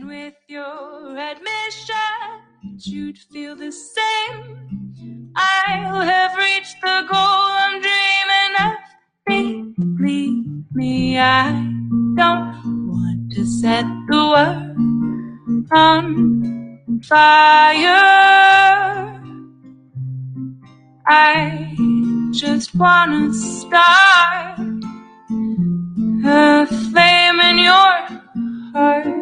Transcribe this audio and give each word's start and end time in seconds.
And 0.00 0.08
with 0.08 0.34
your 0.48 1.18
admission, 1.18 1.94
you'd 2.78 3.18
feel 3.18 3.54
the 3.54 3.70
same. 3.70 5.30
I'll 5.36 6.00
have 6.00 6.36
reached 6.36 6.80
the 6.80 7.06
goal 7.10 7.18
I'm 7.18 7.82
dreaming 7.82 8.54
of. 8.60 8.76
Believe 9.26 10.64
me, 10.72 11.18
I 11.18 11.50
don't 12.16 12.88
want 12.88 13.32
to 13.32 13.44
set 13.44 13.84
the 14.08 14.24
world 14.32 15.66
on 15.72 17.02
fire. 17.02 17.86
I 21.06 21.74
just 22.30 22.74
wanna 22.74 23.34
start 23.34 24.60
a 26.24 26.66
flame 26.66 27.40
in 27.40 27.58
your 27.58 28.20
heart. 28.72 29.19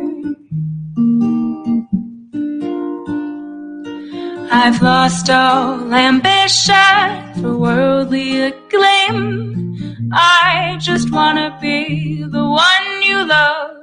I've 4.51 4.81
lost 4.83 5.29
all 5.31 5.93
ambition 5.93 7.35
for 7.41 7.57
worldly 7.57 8.41
acclaim. 8.43 10.11
I 10.13 10.79
just 10.81 11.11
wanna 11.11 11.59
be 11.61 12.23
the 12.23 12.45
one 12.45 13.03
you 13.03 13.27
love. 13.27 13.77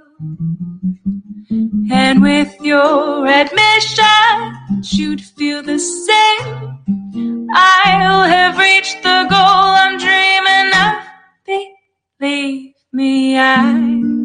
And 1.92 2.22
with 2.22 2.56
your 2.62 3.28
admission, 3.28 4.40
you'd 4.84 5.22
feel 5.22 5.62
the 5.62 5.80
same. 5.80 7.48
I'll 7.54 8.24
have 8.24 8.58
reached 8.58 9.04
the 9.04 9.28
goal 9.30 9.66
I'm 9.84 9.98
dreaming 9.98 10.72
of. 10.74 11.06
Believe 12.20 12.74
me, 12.92 13.38
I 13.38 13.74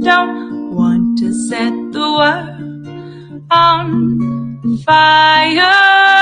don't 0.03 0.75
want 0.75 1.19
to 1.19 1.33
set 1.48 1.75
the 1.93 2.09
world 2.19 3.47
on 3.51 4.79
fire. 4.84 6.20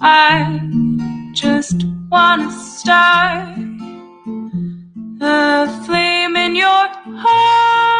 I 0.00 0.60
just 1.32 1.84
wanna 2.08 2.52
start 2.52 3.58
a 5.20 5.84
flame 5.84 6.36
in 6.36 6.54
your 6.54 6.88
heart. 7.18 7.98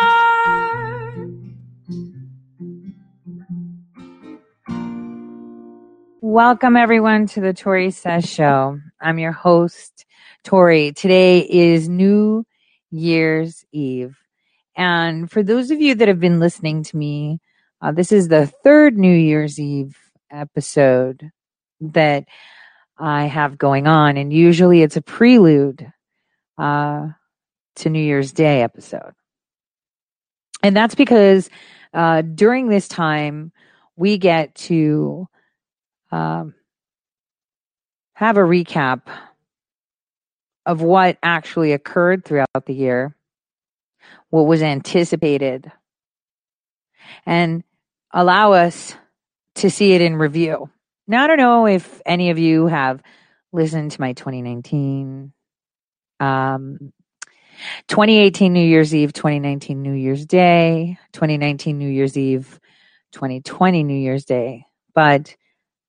Welcome 6.20 6.76
everyone 6.76 7.26
to 7.28 7.40
the 7.40 7.52
Tori 7.52 7.90
Says 7.90 8.30
Show. 8.30 8.78
I'm 9.00 9.18
your 9.18 9.32
host, 9.32 10.06
Tori. 10.44 10.92
Today 10.92 11.40
is 11.40 11.88
New 11.88 12.44
Year's 12.92 13.64
Eve. 13.72 14.16
And 14.76 15.28
for 15.28 15.42
those 15.42 15.72
of 15.72 15.80
you 15.80 15.96
that 15.96 16.06
have 16.06 16.20
been 16.20 16.38
listening 16.38 16.84
to 16.84 16.96
me, 16.96 17.40
uh, 17.82 17.90
this 17.90 18.12
is 18.12 18.28
the 18.28 18.46
third 18.46 18.96
New 18.96 19.12
Year's 19.12 19.58
Eve 19.58 19.98
episode 20.30 21.32
that 21.80 22.24
I 22.98 23.26
have 23.26 23.58
going 23.58 23.86
on. 23.86 24.16
And 24.16 24.32
usually 24.32 24.82
it's 24.82 24.96
a 24.96 25.02
prelude 25.02 25.92
uh, 26.58 27.08
to 27.76 27.90
New 27.90 28.02
Year's 28.02 28.32
Day 28.32 28.62
episode. 28.62 29.12
And 30.62 30.76
that's 30.76 30.94
because 30.94 31.48
uh, 31.94 32.22
during 32.22 32.68
this 32.68 32.88
time, 32.88 33.52
we 33.96 34.18
get 34.18 34.54
to 34.54 35.28
um, 36.10 36.54
have 38.14 38.36
a 38.36 38.42
recap 38.42 39.02
of 40.66 40.82
what 40.82 41.18
actually 41.22 41.72
occurred 41.72 42.24
throughout 42.24 42.66
the 42.66 42.74
year, 42.74 43.16
what 44.30 44.42
was 44.42 44.62
anticipated, 44.62 45.72
and 47.24 47.64
allow 48.12 48.52
us 48.52 48.94
to 49.54 49.70
see 49.70 49.92
it 49.92 50.00
in 50.00 50.16
review. 50.16 50.70
Now, 51.10 51.24
I 51.24 51.26
don't 51.26 51.38
know 51.38 51.66
if 51.66 52.02
any 52.04 52.28
of 52.28 52.38
you 52.38 52.66
have 52.66 53.02
listened 53.50 53.92
to 53.92 54.00
my 54.00 54.12
2019, 54.12 55.32
um, 56.20 56.92
2018 57.88 58.52
New 58.52 58.62
Year's 58.62 58.94
Eve, 58.94 59.14
2019 59.14 59.80
New 59.80 59.94
Year's 59.94 60.26
Day, 60.26 60.98
2019 61.14 61.78
New 61.78 61.88
Year's 61.88 62.18
Eve, 62.18 62.60
2020 63.12 63.84
New 63.84 63.96
Year's 63.96 64.26
Day, 64.26 64.66
but 64.94 65.34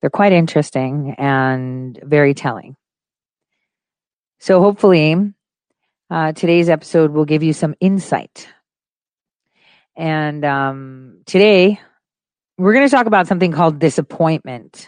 they're 0.00 0.08
quite 0.08 0.32
interesting 0.32 1.14
and 1.18 2.00
very 2.02 2.32
telling. 2.32 2.76
So 4.38 4.62
hopefully, 4.62 5.34
uh, 6.08 6.32
today's 6.32 6.70
episode 6.70 7.10
will 7.10 7.26
give 7.26 7.42
you 7.42 7.52
some 7.52 7.74
insight. 7.78 8.48
And 9.94 10.46
um, 10.46 11.20
today, 11.26 11.78
we're 12.60 12.74
going 12.74 12.86
to 12.86 12.94
talk 12.94 13.06
about 13.06 13.26
something 13.26 13.52
called 13.52 13.78
disappointment. 13.78 14.86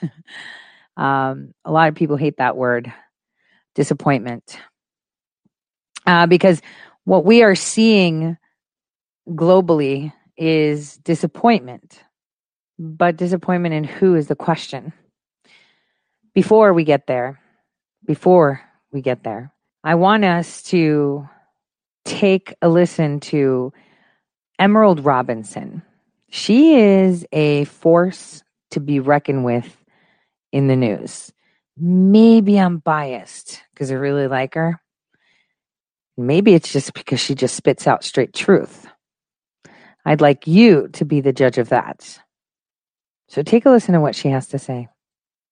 um, 0.98 1.54
a 1.64 1.72
lot 1.72 1.88
of 1.88 1.94
people 1.94 2.16
hate 2.16 2.36
that 2.36 2.54
word, 2.54 2.92
disappointment, 3.74 4.58
uh, 6.06 6.26
because 6.26 6.60
what 7.04 7.24
we 7.24 7.42
are 7.42 7.54
seeing 7.54 8.36
globally 9.26 10.12
is 10.36 10.98
disappointment. 10.98 12.04
But 12.78 13.16
disappointment 13.16 13.74
in 13.74 13.84
who 13.84 14.16
is 14.16 14.26
the 14.26 14.36
question. 14.36 14.92
Before 16.34 16.74
we 16.74 16.84
get 16.84 17.06
there, 17.06 17.40
before 18.04 18.60
we 18.92 19.00
get 19.00 19.24
there. 19.24 19.50
I 19.82 19.94
want 19.94 20.24
us 20.26 20.62
to 20.64 21.26
take 22.04 22.54
a 22.60 22.68
listen 22.68 23.20
to 23.20 23.72
Emerald 24.58 25.04
Robinson. 25.04 25.82
She 26.34 26.76
is 26.76 27.26
a 27.30 27.64
force 27.64 28.42
to 28.70 28.80
be 28.80 29.00
reckoned 29.00 29.44
with 29.44 29.76
in 30.50 30.66
the 30.66 30.76
news. 30.76 31.30
Maybe 31.76 32.58
I'm 32.58 32.78
biased 32.78 33.62
because 33.74 33.90
I 33.90 33.96
really 33.96 34.28
like 34.28 34.54
her. 34.54 34.80
Maybe 36.16 36.54
it's 36.54 36.72
just 36.72 36.94
because 36.94 37.20
she 37.20 37.34
just 37.34 37.54
spits 37.54 37.86
out 37.86 38.02
straight 38.02 38.32
truth. 38.32 38.86
I'd 40.06 40.22
like 40.22 40.46
you 40.46 40.88
to 40.94 41.04
be 41.04 41.20
the 41.20 41.34
judge 41.34 41.58
of 41.58 41.68
that. 41.68 42.18
So 43.28 43.42
take 43.42 43.66
a 43.66 43.70
listen 43.70 43.92
to 43.92 44.00
what 44.00 44.14
she 44.14 44.28
has 44.28 44.46
to 44.48 44.58
say. 44.58 44.88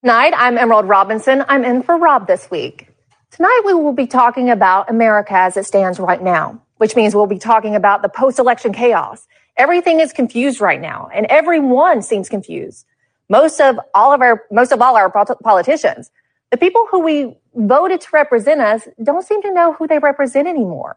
Tonight, 0.02 0.32
I'm 0.34 0.56
Emerald 0.56 0.88
Robinson. 0.88 1.44
I'm 1.47 1.62
in 1.62 1.82
for 1.82 1.98
Rob 1.98 2.26
this 2.26 2.50
week. 2.50 2.88
Tonight, 3.30 3.60
we 3.66 3.74
will 3.74 3.92
be 3.92 4.06
talking 4.06 4.48
about 4.48 4.88
America 4.88 5.34
as 5.34 5.58
it 5.58 5.66
stands 5.66 6.00
right 6.00 6.22
now, 6.22 6.62
which 6.78 6.97
means 6.97 7.14
we'll 7.14 7.26
be 7.26 7.38
talking 7.38 7.76
about 7.76 8.00
the 8.00 8.08
post 8.08 8.38
election 8.38 8.72
chaos. 8.72 9.26
Everything 9.56 10.00
is 10.00 10.12
confused 10.12 10.61
right 10.61 10.81
now, 10.81 11.09
and 11.12 11.27
everyone 11.27 12.03
seems 12.03 12.28
confused. 12.28 12.87
Most 13.28 13.61
of 13.61 13.78
all 13.94 14.12
of 14.12 14.21
our, 14.22 14.44
most 14.50 14.72
of 14.72 14.81
all 14.83 14.97
our 14.97 15.11
politicians, 15.11 16.11
the 16.50 16.56
people 16.56 16.87
who 16.91 17.00
we 17.00 17.37
voted 17.55 18.00
to 18.00 18.09
represent 18.12 18.60
us 18.60 18.89
don't 19.03 19.25
seem 19.25 19.43
to 19.43 19.53
know 19.53 19.72
who 19.72 19.87
they 19.87 19.99
represent 19.99 20.49
anymore. 20.49 20.97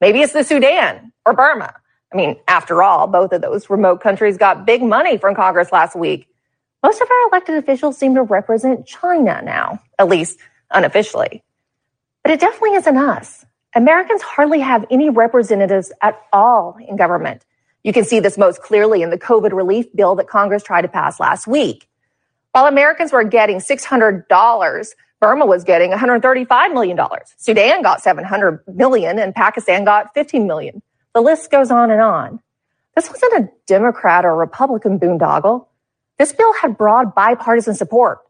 Maybe 0.00 0.20
it's 0.20 0.32
the 0.32 0.44
Sudan 0.44 1.12
or 1.26 1.34
Burma. 1.34 1.74
I 2.12 2.16
mean, 2.16 2.36
after 2.48 2.82
all, 2.82 3.06
both 3.06 3.32
of 3.32 3.42
those 3.42 3.68
remote 3.68 4.00
countries 4.00 4.38
got 4.38 4.64
big 4.64 4.82
money 4.82 5.18
from 5.18 5.34
Congress 5.34 5.72
last 5.72 5.96
week. 5.96 6.28
Most 6.82 7.00
of 7.00 7.08
our 7.10 7.28
elected 7.28 7.56
officials 7.56 7.98
seem 7.98 8.14
to 8.14 8.22
represent 8.22 8.86
China 8.86 9.42
now, 9.42 9.80
at 9.98 10.08
least 10.08 10.38
unofficially. 10.70 11.42
But 12.22 12.32
it 12.32 12.40
definitely 12.40 12.74
isn't 12.74 12.96
us. 12.96 13.44
Americans 13.74 14.22
hardly 14.22 14.60
have 14.60 14.86
any 14.90 15.10
representatives 15.10 15.92
at 16.00 16.20
all 16.32 16.76
in 16.86 16.96
government. 16.96 17.44
You 17.84 17.92
can 17.92 18.04
see 18.04 18.18
this 18.18 18.38
most 18.38 18.62
clearly 18.62 19.02
in 19.02 19.10
the 19.10 19.18
COVID 19.18 19.52
relief 19.52 19.86
bill 19.94 20.14
that 20.16 20.26
Congress 20.26 20.62
tried 20.62 20.82
to 20.82 20.88
pass 20.88 21.20
last 21.20 21.46
week. 21.46 21.86
While 22.52 22.66
Americans 22.66 23.12
were 23.12 23.24
getting 23.24 23.58
$600, 23.58 24.94
Burma 25.20 25.46
was 25.46 25.64
getting 25.64 25.90
$135 25.90 26.72
million. 26.72 26.98
Sudan 27.36 27.82
got 27.82 28.02
$700 28.02 28.60
million, 28.74 29.18
and 29.18 29.34
Pakistan 29.34 29.84
got 29.84 30.14
$15 30.14 30.46
million. 30.46 30.82
The 31.14 31.20
list 31.20 31.50
goes 31.50 31.70
on 31.70 31.90
and 31.90 32.00
on. 32.00 32.40
This 32.96 33.10
wasn't 33.10 33.44
a 33.44 33.48
Democrat 33.66 34.24
or 34.24 34.34
Republican 34.36 34.98
boondoggle. 34.98 35.66
This 36.18 36.32
bill 36.32 36.54
had 36.54 36.78
broad 36.78 37.14
bipartisan 37.14 37.74
support. 37.74 38.20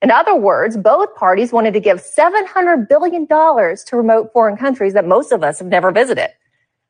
In 0.00 0.10
other 0.10 0.34
words, 0.34 0.76
both 0.76 1.14
parties 1.14 1.52
wanted 1.52 1.74
to 1.74 1.80
give 1.80 1.98
$700 1.98 2.88
billion 2.88 3.26
to 3.26 3.76
remote 3.92 4.32
foreign 4.32 4.56
countries 4.56 4.92
that 4.92 5.06
most 5.06 5.32
of 5.32 5.42
us 5.42 5.58
have 5.58 5.68
never 5.68 5.90
visited, 5.90 6.28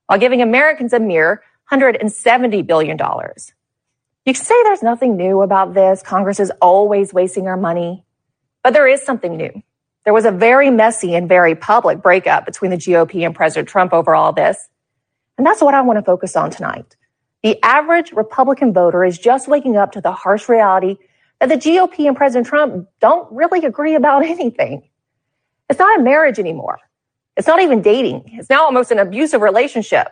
while 0.07 0.19
giving 0.19 0.43
Americans 0.43 0.93
a 0.93 1.01
mere 1.01 1.43
$170 1.71 2.67
billion. 2.67 2.99
You 2.99 4.33
can 4.33 4.45
say 4.45 4.55
there's 4.65 4.83
nothing 4.83 5.17
new 5.17 5.43
about 5.43 5.75
this. 5.75 6.03
Congress 6.03 6.41
is 6.41 6.51
always 6.63 7.13
wasting 7.13 7.47
our 7.47 7.57
money. 7.57 8.05
But 8.63 8.73
there 8.73 8.89
is 8.89 9.03
something 9.03 9.37
new. 9.37 9.63
There 10.05 10.15
was 10.15 10.25
a 10.25 10.31
very 10.31 10.71
messy 10.71 11.15
and 11.15 11.29
very 11.29 11.55
public 11.55 12.03
breakup 12.03 12.45
between 12.47 12.71
the 12.71 12.77
GOP 12.77 13.25
and 13.25 13.35
President 13.35 13.69
Trump 13.69 13.93
over 13.93 14.15
all 14.15 14.33
this. 14.33 14.69
And 15.37 15.47
that's 15.47 15.63
what 15.63 15.75
I 15.75 15.83
want 15.83 15.99
to 15.99 16.03
focus 16.03 16.37
on 16.37 16.51
tonight. 16.51 16.97
The 17.43 17.63
average 17.63 18.13
Republican 18.13 18.73
voter 18.73 19.05
is 19.05 19.19
just 19.19 19.49
waking 19.49 19.77
up 19.77 19.93
to 19.93 20.01
the 20.01 20.13
harsh 20.13 20.49
reality 20.49 20.97
that 21.41 21.49
the 21.49 21.57
GOP 21.57 22.07
and 22.07 22.17
President 22.17 22.47
Trump 22.47 22.89
don't 23.01 23.31
really 23.31 23.65
agree 23.65 23.95
about 23.95 24.25
anything. 24.25 24.89
It's 25.69 25.79
not 25.79 26.01
a 26.01 26.03
marriage 26.03 26.39
anymore. 26.39 26.79
It's 27.37 27.47
not 27.47 27.61
even 27.61 27.83
dating. 27.83 28.31
It's 28.35 28.49
now 28.49 28.65
almost 28.65 28.91
an 28.91 28.99
abusive 28.99 29.41
relationship. 29.41 30.09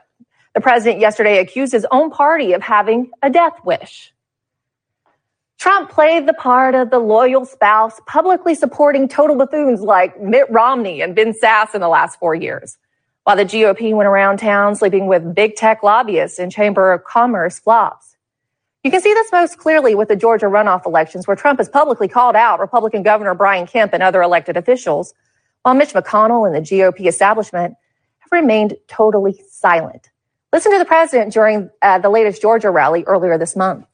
The 0.55 0.61
president 0.61 1.01
yesterday 1.01 1.39
accused 1.39 1.73
his 1.73 1.87
own 1.91 2.11
party 2.11 2.53
of 2.53 2.63
having 2.63 3.11
a 3.23 3.31
death 3.31 3.59
wish. 3.65 4.13
Trump 5.59 5.91
played 5.91 6.27
the 6.27 6.35
part 6.35 6.75
of 6.75 6.91
the 6.91 6.99
loyal 6.99 7.45
spouse, 7.45 8.01
publicly 8.07 8.55
supporting 8.55 9.07
total 9.07 9.37
buffoons 9.37 9.81
like 9.81 10.21
Mitt 10.21 10.51
Romney 10.51 11.01
and 11.01 11.15
Ben 11.15 11.33
Sasse 11.33 11.75
in 11.75 11.81
the 11.81 11.89
last 11.89 12.19
four 12.19 12.35
years. 12.35 12.77
While 13.25 13.37
the 13.37 13.45
GOP 13.45 13.95
went 13.95 14.09
around 14.09 14.39
town 14.39 14.75
sleeping 14.75 15.07
with 15.07 15.35
big 15.35 15.55
tech 15.55 15.85
lobbyists 15.85 16.41
and 16.41 16.51
Chamber 16.51 16.93
of 16.93 17.05
Commerce 17.05 17.61
flops. 17.61 18.17
You 18.83 18.91
can 18.91 19.01
see 19.01 19.15
this 19.15 19.31
most 19.31 19.59
clearly 19.59 19.95
with 19.95 20.09
the 20.09 20.17
Georgia 20.17 20.47
runoff 20.47 20.85
elections, 20.85 21.29
where 21.29 21.37
Trump 21.37 21.61
has 21.61 21.69
publicly 21.69 22.09
called 22.09 22.35
out 22.35 22.59
Republican 22.59 23.05
Governor 23.05 23.35
Brian 23.35 23.65
Kemp 23.69 23.93
and 23.93 24.03
other 24.03 24.21
elected 24.21 24.57
officials, 24.57 25.15
while 25.63 25.77
Mitch 25.77 25.93
McConnell 25.93 26.45
and 26.45 26.57
the 26.57 26.69
GOP 26.69 27.07
establishment 27.07 27.77
have 28.19 28.33
remained 28.33 28.77
totally 28.89 29.41
silent. 29.49 30.11
Listen 30.53 30.73
to 30.73 30.79
the 30.79 30.85
president 30.85 31.33
during 31.33 31.71
uh, 31.81 31.99
the 31.99 32.11
latest 32.11 32.43
Georgia 32.43 32.71
rally 32.71 33.05
earlier 33.05 33.39
this 33.39 33.57
month. 33.57 33.87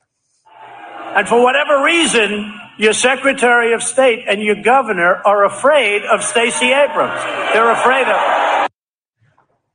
And 1.14 1.26
for 1.28 1.43
whatever 1.43 1.82
reason, 1.84 2.52
your 2.78 2.93
Secretary 2.93 3.72
of 3.72 3.82
State 3.82 4.25
and 4.28 4.40
your 4.40 4.62
governor 4.62 5.20
are 5.25 5.44
afraid 5.44 6.02
of 6.02 6.22
Stacey 6.22 6.66
Abrams. 6.66 7.20
They're 7.52 7.70
afraid 7.70 8.02
of 8.02 8.16
her. 8.16 8.69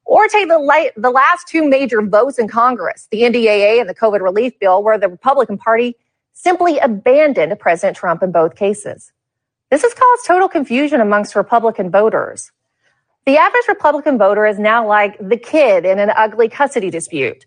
Or 0.06 0.28
take 0.28 0.48
the, 0.48 0.92
the 0.96 1.10
last 1.10 1.48
two 1.48 1.68
major 1.68 2.02
votes 2.02 2.40
in 2.40 2.48
Congress, 2.48 3.08
the 3.12 3.24
NDAA 3.24 3.82
and 3.82 3.90
the 3.90 3.96
COVID 3.96 4.22
relief 4.22 4.58
bill, 4.60 4.84
where 4.84 4.98
the 4.98 5.10
Republican 5.10 5.58
Party 5.58 5.96
simply 6.32 6.78
abandoned 6.80 7.58
President 7.60 7.98
Trump 7.98 8.24
in 8.24 8.32
both 8.32 8.56
cases. 8.56 9.12
This 9.70 9.82
has 9.82 9.94
caused 9.94 10.26
total 10.26 10.48
confusion 10.48 11.02
amongst 11.02 11.36
Republican 11.36 11.92
voters. 11.92 12.53
The 13.26 13.38
average 13.38 13.68
Republican 13.70 14.18
voter 14.18 14.46
is 14.46 14.60
now 14.60 14.86
like 14.86 15.18
the 15.18 15.38
kid 15.38 15.86
in 15.86 15.98
an 15.98 16.12
ugly 16.16 16.50
custody 16.50 16.90
dispute. 16.90 17.46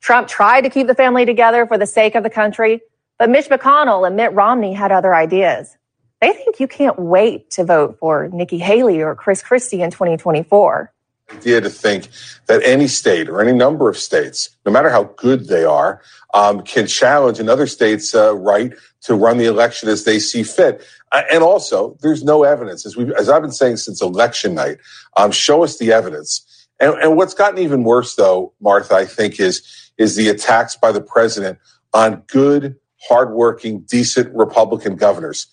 Trump 0.00 0.26
tried 0.26 0.62
to 0.62 0.70
keep 0.70 0.86
the 0.86 0.94
family 0.94 1.26
together 1.26 1.66
for 1.66 1.76
the 1.76 1.86
sake 1.86 2.14
of 2.14 2.22
the 2.22 2.30
country, 2.30 2.80
but 3.18 3.28
Mitch 3.28 3.48
McConnell 3.48 4.06
and 4.06 4.16
Mitt 4.16 4.32
Romney 4.32 4.72
had 4.72 4.90
other 4.90 5.14
ideas. 5.14 5.76
They 6.22 6.32
think 6.32 6.60
you 6.60 6.66
can't 6.66 6.98
wait 6.98 7.50
to 7.52 7.64
vote 7.64 7.98
for 8.00 8.28
Nikki 8.28 8.58
Haley 8.58 9.02
or 9.02 9.14
Chris 9.14 9.42
Christie 9.42 9.82
in 9.82 9.90
2024 9.90 10.92
idea 11.32 11.60
to 11.60 11.70
think 11.70 12.08
that 12.46 12.62
any 12.62 12.88
state 12.88 13.28
or 13.28 13.40
any 13.40 13.52
number 13.52 13.88
of 13.88 13.96
states, 13.96 14.56
no 14.64 14.72
matter 14.72 14.90
how 14.90 15.04
good 15.16 15.48
they 15.48 15.64
are, 15.64 16.00
um, 16.34 16.62
can 16.62 16.86
challenge 16.86 17.38
another 17.38 17.66
state's 17.66 18.14
uh, 18.14 18.34
right 18.36 18.72
to 19.02 19.14
run 19.14 19.38
the 19.38 19.46
election 19.46 19.88
as 19.88 20.04
they 20.04 20.18
see 20.18 20.42
fit. 20.42 20.84
Uh, 21.12 21.22
and 21.30 21.42
also, 21.42 21.96
there's 22.02 22.24
no 22.24 22.42
evidence, 22.44 22.84
as 22.84 22.96
we 22.96 23.14
as 23.14 23.28
I've 23.28 23.42
been 23.42 23.52
saying 23.52 23.78
since 23.78 24.02
election 24.02 24.54
night. 24.54 24.78
Um, 25.16 25.30
show 25.30 25.62
us 25.64 25.78
the 25.78 25.92
evidence. 25.92 26.44
And, 26.80 26.94
and 26.94 27.16
what's 27.16 27.34
gotten 27.34 27.58
even 27.58 27.84
worse, 27.84 28.14
though, 28.14 28.52
Martha, 28.60 28.94
I 28.94 29.04
think, 29.04 29.40
is 29.40 29.62
is 29.98 30.16
the 30.16 30.28
attacks 30.28 30.76
by 30.76 30.92
the 30.92 31.00
president 31.00 31.58
on 31.92 32.22
good, 32.26 32.76
hardworking, 33.08 33.80
decent 33.80 34.34
Republican 34.34 34.96
governors. 34.96 35.46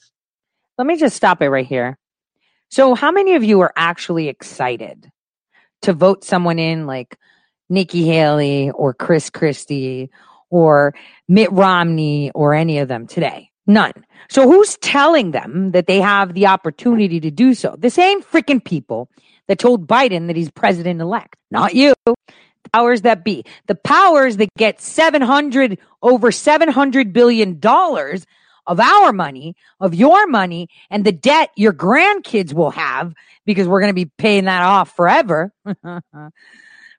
Let 0.78 0.88
me 0.88 0.98
just 0.98 1.16
stop 1.16 1.42
it 1.42 1.50
right 1.50 1.66
here. 1.66 1.98
So, 2.70 2.96
how 2.96 3.12
many 3.12 3.36
of 3.36 3.44
you 3.44 3.62
are 3.62 3.74
actually 3.76 4.28
excited 4.28 5.12
to 5.84 5.94
vote 5.94 6.24
someone 6.24 6.60
in 6.60 6.86
like 6.86 7.18
Nikki 7.70 8.06
Haley 8.06 8.72
or 8.72 8.94
Chris 8.94 9.30
Christie 9.30 10.10
or 10.50 10.94
Mitt 11.28 11.52
Romney 11.52 12.32
or 12.32 12.54
any 12.54 12.80
of 12.80 12.88
them 12.88 13.08
today. 13.08 13.50
None. 13.68 13.94
So 14.30 14.50
who's 14.50 14.78
telling 14.78 15.32
them 15.32 15.72
that 15.72 15.88
they 15.88 16.00
have 16.00 16.34
the 16.34 16.48
opportunity 16.48 17.20
to 17.20 17.32
do 17.32 17.54
so? 17.54 17.76
The 17.78 17.90
same 17.90 18.22
freaking 18.22 18.64
people 18.64 19.10
that 19.48 19.60
told 19.60 19.88
Biden 19.88 20.28
that 20.28 20.36
he's 20.36 20.52
president 20.52 21.02
elect. 21.02 21.36
Not 21.52 21.74
you. 21.74 21.94
Powers 22.74 23.02
that 23.02 23.24
be. 23.24 23.44
The 23.68 23.76
powers 23.76 24.38
that 24.38 24.50
get 24.58 24.82
700 24.82 25.80
over 26.02 26.32
700 26.32 27.14
billion 27.14 27.60
dollars 27.60 28.26
of 28.68 28.80
our 28.80 29.14
money, 29.14 29.56
of 29.80 29.94
your 29.94 30.26
money, 30.28 30.68
and 30.90 31.06
the 31.06 31.12
debt 31.12 31.52
your 31.56 31.74
grandkids 31.74 32.54
will 32.54 32.72
have 32.72 33.14
because 33.46 33.68
we're 33.68 33.80
going 33.80 33.92
to 33.92 33.94
be 33.94 34.12
paying 34.18 34.46
that 34.46 34.64
off 34.64 34.96
forever. 34.96 35.54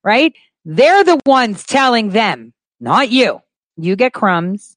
right? 0.04 0.32
They're 0.64 1.04
the 1.04 1.20
ones 1.26 1.64
telling 1.64 2.10
them, 2.10 2.52
not 2.80 3.10
you. 3.10 3.40
You 3.76 3.96
get 3.96 4.12
crumbs. 4.12 4.76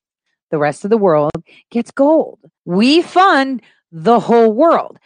The 0.52 0.58
rest 0.58 0.84
of 0.84 0.90
the 0.90 0.98
world 0.98 1.32
gets 1.70 1.92
gold. 1.92 2.40
We 2.66 3.02
fund 3.02 3.62
the 3.92 4.20
whole 4.20 4.52
world. 4.52 4.98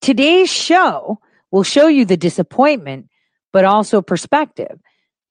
Today's 0.00 0.50
show 0.50 1.20
will 1.50 1.62
show 1.62 1.86
you 1.86 2.04
the 2.04 2.16
disappointment, 2.16 3.08
but 3.52 3.64
also 3.64 4.02
perspective. 4.02 4.78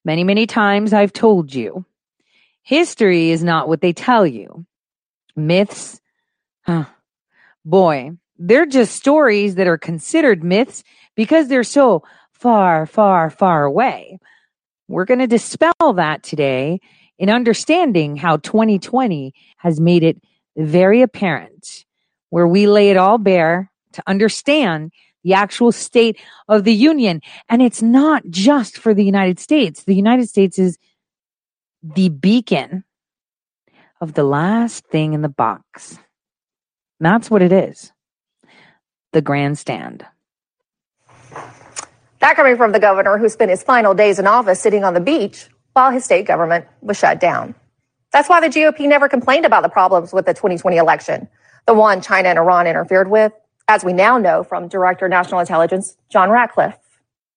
Many, 0.05 0.23
many 0.23 0.47
times 0.47 0.93
I've 0.93 1.13
told 1.13 1.53
you 1.53 1.85
history 2.67 3.31
is 3.31 3.43
not 3.43 3.69
what 3.69 3.79
they 3.79 3.93
tell 3.93 4.27
you. 4.27 4.65
Myths, 5.37 6.01
huh, 6.63 6.85
boy, 7.63 8.11
they're 8.37 8.65
just 8.65 8.95
stories 8.95 9.55
that 9.55 9.67
are 9.67 9.77
considered 9.77 10.43
myths 10.43 10.83
because 11.15 11.47
they're 11.47 11.63
so 11.63 12.03
far, 12.33 12.85
far, 12.85 13.29
far 13.29 13.63
away. 13.63 14.19
We're 14.89 15.05
going 15.05 15.19
to 15.19 15.27
dispel 15.27 15.93
that 15.95 16.23
today 16.23 16.81
in 17.17 17.29
understanding 17.29 18.15
how 18.15 18.37
2020 18.37 19.33
has 19.57 19.79
made 19.79 20.03
it 20.03 20.21
very 20.55 21.01
apparent, 21.01 21.85
where 22.29 22.47
we 22.47 22.67
lay 22.67 22.89
it 22.89 22.97
all 22.97 23.17
bare 23.17 23.71
to 23.93 24.03
understand 24.07 24.91
the 25.23 25.33
actual 25.33 25.71
state 25.71 26.17
of 26.47 26.63
the 26.63 26.73
union. 26.73 27.21
And 27.49 27.61
it's 27.61 27.81
not 27.81 28.23
just 28.29 28.77
for 28.77 28.93
the 28.93 29.03
United 29.03 29.39
States. 29.39 29.83
The 29.83 29.95
United 29.95 30.29
States 30.29 30.57
is 30.57 30.77
the 31.83 32.09
beacon 32.09 32.83
of 33.99 34.13
the 34.13 34.23
last 34.23 34.85
thing 34.87 35.13
in 35.13 35.21
the 35.21 35.29
box. 35.29 35.97
that's 36.99 37.29
what 37.29 37.41
it 37.41 37.51
is 37.51 37.91
the 39.13 39.21
grandstand. 39.21 40.05
That 42.19 42.35
coming 42.35 42.57
from 42.57 42.71
the 42.71 42.79
governor 42.79 43.17
who 43.17 43.29
spent 43.29 43.51
his 43.51 43.63
final 43.63 43.93
days 43.93 44.19
in 44.19 44.27
office 44.27 44.59
sitting 44.59 44.83
on 44.83 44.93
the 44.93 44.99
beach 44.99 45.47
while 45.77 45.91
his 45.91 46.03
state 46.03 46.25
government 46.25 46.65
was 46.81 46.97
shut 46.97 47.19
down. 47.19 47.53
That's 48.11 48.27
why 48.27 48.41
the 48.41 48.47
GOP 48.47 48.87
never 48.87 49.07
complained 49.07 49.45
about 49.45 49.61
the 49.61 49.69
problems 49.69 50.11
with 50.11 50.25
the 50.25 50.33
2020 50.33 50.75
election, 50.75 51.27
the 51.67 51.75
one 51.75 52.01
China 52.01 52.29
and 52.29 52.39
Iran 52.39 52.65
interfered 52.65 53.11
with, 53.11 53.31
as 53.67 53.85
we 53.85 53.93
now 53.93 54.17
know 54.17 54.43
from 54.43 54.67
Director 54.67 55.05
of 55.05 55.11
National 55.11 55.39
Intelligence 55.39 55.95
John 56.09 56.31
Ratcliffe. 56.31 56.79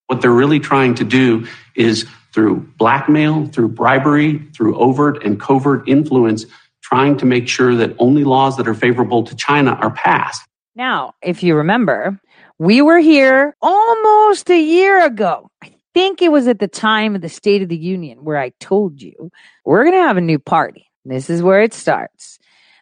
What 0.07 0.23
they're 0.23 0.33
really 0.33 0.59
trying 0.59 0.95
to 0.95 1.05
do 1.05 1.47
is 1.77 2.09
through 2.33 2.67
blackmail, 2.79 3.47
through 3.49 3.69
bribery, 3.69 4.39
through 4.57 4.75
overt 4.79 5.23
and 5.23 5.39
covert 5.39 5.87
influence, 5.87 6.47
trying 6.81 7.19
to 7.19 7.27
make 7.27 7.47
sure 7.47 7.75
that 7.75 7.95
only 7.99 8.25
laws 8.25 8.57
that 8.57 8.67
are 8.67 8.75
favorable 8.75 9.23
to 9.23 9.37
China 9.37 9.73
are 9.73 9.91
passed. 9.91 10.43
Now, 10.75 11.13
if 11.21 11.43
you 11.43 11.57
remember, 11.57 12.19
we 12.59 12.81
were 12.81 13.01
here 13.01 13.55
almost 13.61 14.49
a 14.49 14.59
year 14.59 15.05
ago. 15.05 15.51
I 15.63 15.73
think 15.95 16.23
it 16.23 16.33
was 16.33 16.47
at 16.47 16.59
the 16.59 16.69
time 16.69 17.15
of 17.15 17.21
the 17.21 17.29
State 17.29 17.63
of 17.63 17.69
the 17.69 17.77
Union 17.77 18.25
where 18.25 18.39
I 18.39 18.51
told 18.61 19.01
you 19.01 19.31
we're 19.65 19.85
going 19.85 19.97
to 19.97 20.07
have 20.07 20.17
a 20.17 20.23
new 20.23 20.39
party. 20.39 20.87
This 21.05 21.31
is 21.31 21.43
where 21.43 21.63
it 21.63 21.75
starts. 21.75 22.39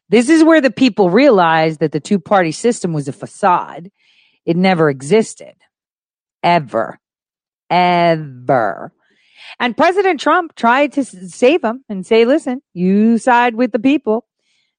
This 0.09 0.29
is 0.29 0.43
where 0.43 0.61
the 0.61 0.71
people 0.71 1.11
realized 1.11 1.81
that 1.81 1.93
the 1.93 2.01
two 2.01 2.19
party 2.19 2.53
system 2.53 2.93
was 2.93 3.09
a 3.09 3.13
facade. 3.13 3.91
It 4.45 4.57
never 4.57 4.89
existed. 4.89 5.55
Ever. 6.43 6.99
Ever. 7.71 8.93
And 9.61 9.77
President 9.77 10.21
Trump 10.21 10.55
tried 10.55 10.93
to 10.95 11.05
save 11.05 11.63
them 11.63 11.85
and 11.89 12.07
say, 12.07 12.25
listen, 12.25 12.63
you 12.75 13.19
side 13.19 13.55
with 13.55 13.73
the 13.73 13.79
people, 13.79 14.27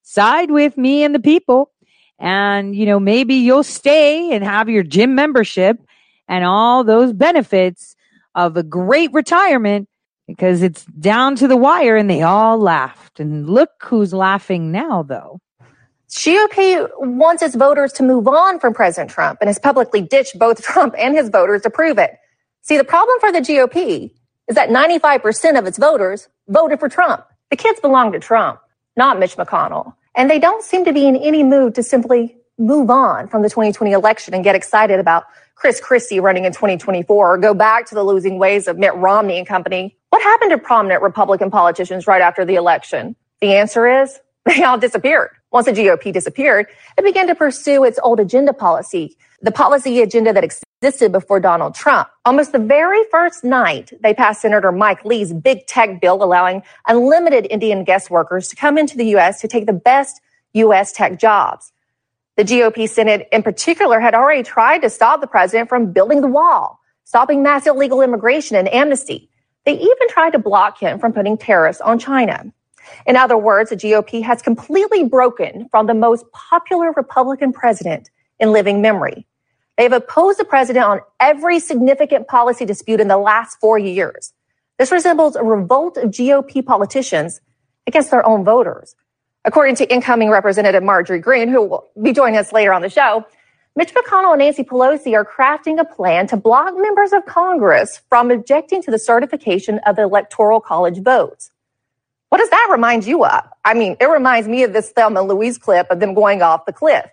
side 0.02 0.50
with 0.50 0.76
me 0.76 1.04
and 1.04 1.14
the 1.14 1.20
people. 1.20 1.70
And, 2.18 2.74
you 2.74 2.86
know, 2.86 3.00
maybe 3.00 3.36
you'll 3.36 3.62
stay 3.62 4.32
and 4.32 4.44
have 4.44 4.68
your 4.68 4.82
gym 4.82 5.14
membership 5.14 5.78
and 6.28 6.44
all 6.44 6.84
those 6.84 7.12
benefits 7.12 7.96
of 8.34 8.56
a 8.56 8.62
great 8.62 9.12
retirement 9.12 9.88
because 10.26 10.62
it's 10.62 10.84
down 10.84 11.34
to 11.36 11.48
the 11.48 11.56
wire 11.56 11.96
and 11.96 12.08
they 12.08 12.22
all 12.22 12.58
laughed. 12.58 13.20
And 13.20 13.48
look 13.48 13.70
who's 13.82 14.12
laughing 14.12 14.70
now, 14.70 15.02
though. 15.02 15.40
GOP 16.10 16.88
wants 16.98 17.42
its 17.42 17.54
voters 17.54 17.92
to 17.94 18.02
move 18.02 18.26
on 18.26 18.58
from 18.58 18.74
President 18.74 19.10
Trump 19.10 19.38
and 19.40 19.48
has 19.48 19.58
publicly 19.58 20.00
ditched 20.00 20.38
both 20.38 20.62
Trump 20.62 20.94
and 20.98 21.14
his 21.14 21.28
voters 21.28 21.62
to 21.62 21.70
prove 21.70 21.98
it. 21.98 22.16
See, 22.62 22.76
the 22.76 22.84
problem 22.84 23.18
for 23.20 23.32
the 23.32 23.40
GOP 23.40 24.12
is 24.48 24.56
that 24.56 24.68
95% 24.68 25.58
of 25.58 25.66
its 25.66 25.78
voters 25.78 26.28
voted 26.48 26.80
for 26.80 26.88
Trump. 26.88 27.24
The 27.50 27.56
kids 27.56 27.80
belong 27.80 28.12
to 28.12 28.18
Trump, 28.18 28.60
not 28.96 29.18
Mitch 29.18 29.36
McConnell. 29.36 29.94
And 30.16 30.28
they 30.28 30.38
don't 30.38 30.62
seem 30.62 30.84
to 30.84 30.92
be 30.92 31.06
in 31.06 31.16
any 31.16 31.42
mood 31.42 31.74
to 31.76 31.82
simply 31.82 32.36
move 32.58 32.90
on 32.90 33.28
from 33.28 33.42
the 33.42 33.48
2020 33.48 33.92
election 33.92 34.34
and 34.34 34.44
get 34.44 34.54
excited 34.54 35.00
about 35.00 35.24
Chris 35.60 35.78
Christie 35.78 36.20
running 36.20 36.46
in 36.46 36.52
2024 36.52 37.34
or 37.34 37.36
go 37.36 37.52
back 37.52 37.84
to 37.84 37.94
the 37.94 38.02
losing 38.02 38.38
ways 38.38 38.66
of 38.66 38.78
Mitt 38.78 38.94
Romney 38.94 39.36
and 39.36 39.46
company. 39.46 39.94
What 40.08 40.22
happened 40.22 40.52
to 40.52 40.58
prominent 40.58 41.02
Republican 41.02 41.50
politicians 41.50 42.06
right 42.06 42.22
after 42.22 42.46
the 42.46 42.54
election? 42.54 43.14
The 43.42 43.52
answer 43.52 43.86
is 43.86 44.18
they 44.46 44.62
all 44.62 44.78
disappeared. 44.78 45.28
Once 45.52 45.66
the 45.66 45.72
GOP 45.72 46.14
disappeared, 46.14 46.66
it 46.96 47.04
began 47.04 47.26
to 47.26 47.34
pursue 47.34 47.84
its 47.84 47.98
old 48.02 48.20
agenda 48.20 48.54
policy, 48.54 49.18
the 49.42 49.50
policy 49.50 50.00
agenda 50.00 50.32
that 50.32 50.44
existed 50.44 51.12
before 51.12 51.40
Donald 51.40 51.74
Trump. 51.74 52.08
Almost 52.24 52.52
the 52.52 52.58
very 52.58 53.04
first 53.10 53.44
night, 53.44 53.92
they 54.00 54.14
passed 54.14 54.40
Senator 54.40 54.72
Mike 54.72 55.04
Lee's 55.04 55.34
big 55.34 55.66
tech 55.66 56.00
bill 56.00 56.22
allowing 56.22 56.62
unlimited 56.86 57.46
Indian 57.50 57.84
guest 57.84 58.10
workers 58.10 58.48
to 58.48 58.56
come 58.56 58.78
into 58.78 58.96
the 58.96 59.08
U.S. 59.08 59.42
to 59.42 59.48
take 59.48 59.66
the 59.66 59.74
best 59.74 60.22
U.S. 60.54 60.92
tech 60.92 61.20
jobs. 61.20 61.70
The 62.40 62.54
GOP 62.54 62.88
Senate 62.88 63.28
in 63.32 63.42
particular 63.42 64.00
had 64.00 64.14
already 64.14 64.42
tried 64.42 64.78
to 64.78 64.88
stop 64.88 65.20
the 65.20 65.26
president 65.26 65.68
from 65.68 65.92
building 65.92 66.22
the 66.22 66.26
wall, 66.26 66.80
stopping 67.04 67.42
mass 67.42 67.66
illegal 67.66 68.00
immigration 68.00 68.56
and 68.56 68.66
amnesty. 68.72 69.28
They 69.66 69.74
even 69.74 70.08
tried 70.08 70.30
to 70.30 70.38
block 70.38 70.80
him 70.80 70.98
from 70.98 71.12
putting 71.12 71.36
tariffs 71.36 71.82
on 71.82 71.98
China. 71.98 72.50
In 73.06 73.14
other 73.14 73.36
words, 73.36 73.68
the 73.68 73.76
GOP 73.76 74.22
has 74.22 74.40
completely 74.40 75.04
broken 75.04 75.68
from 75.70 75.86
the 75.86 75.92
most 75.92 76.24
popular 76.32 76.94
Republican 76.96 77.52
president 77.52 78.08
in 78.38 78.52
living 78.52 78.80
memory. 78.80 79.26
They 79.76 79.82
have 79.82 79.92
opposed 79.92 80.38
the 80.38 80.46
president 80.46 80.86
on 80.86 81.00
every 81.20 81.60
significant 81.60 82.26
policy 82.26 82.64
dispute 82.64 83.00
in 83.00 83.08
the 83.08 83.18
last 83.18 83.58
four 83.60 83.78
years. 83.78 84.32
This 84.78 84.90
resembles 84.90 85.36
a 85.36 85.44
revolt 85.44 85.98
of 85.98 86.04
GOP 86.04 86.64
politicians 86.64 87.42
against 87.86 88.10
their 88.10 88.24
own 88.24 88.44
voters. 88.46 88.94
According 89.44 89.76
to 89.76 89.92
incoming 89.92 90.30
Representative 90.30 90.82
Marjorie 90.82 91.18
Greene, 91.18 91.48
who 91.48 91.62
will 91.62 91.88
be 92.02 92.12
joining 92.12 92.38
us 92.38 92.52
later 92.52 92.72
on 92.72 92.82
the 92.82 92.90
show, 92.90 93.24
Mitch 93.74 93.94
McConnell 93.94 94.32
and 94.32 94.40
Nancy 94.40 94.64
Pelosi 94.64 95.14
are 95.14 95.24
crafting 95.24 95.80
a 95.80 95.84
plan 95.84 96.26
to 96.26 96.36
block 96.36 96.74
members 96.76 97.12
of 97.12 97.24
Congress 97.24 98.02
from 98.08 98.30
objecting 98.30 98.82
to 98.82 98.90
the 98.90 98.98
certification 98.98 99.78
of 99.86 99.96
the 99.96 100.02
Electoral 100.02 100.60
College 100.60 100.98
votes. 101.02 101.50
What 102.28 102.38
does 102.38 102.50
that 102.50 102.68
remind 102.70 103.06
you 103.06 103.24
of? 103.24 103.42
I 103.64 103.74
mean, 103.74 103.96
it 103.98 104.06
reminds 104.06 104.46
me 104.46 104.62
of 104.64 104.72
this 104.72 104.90
Thelma 104.90 105.20
and 105.20 105.28
Louise 105.28 105.56
clip 105.56 105.90
of 105.90 106.00
them 106.00 106.14
going 106.14 106.42
off 106.42 106.66
the 106.66 106.72
cliff. 106.72 107.06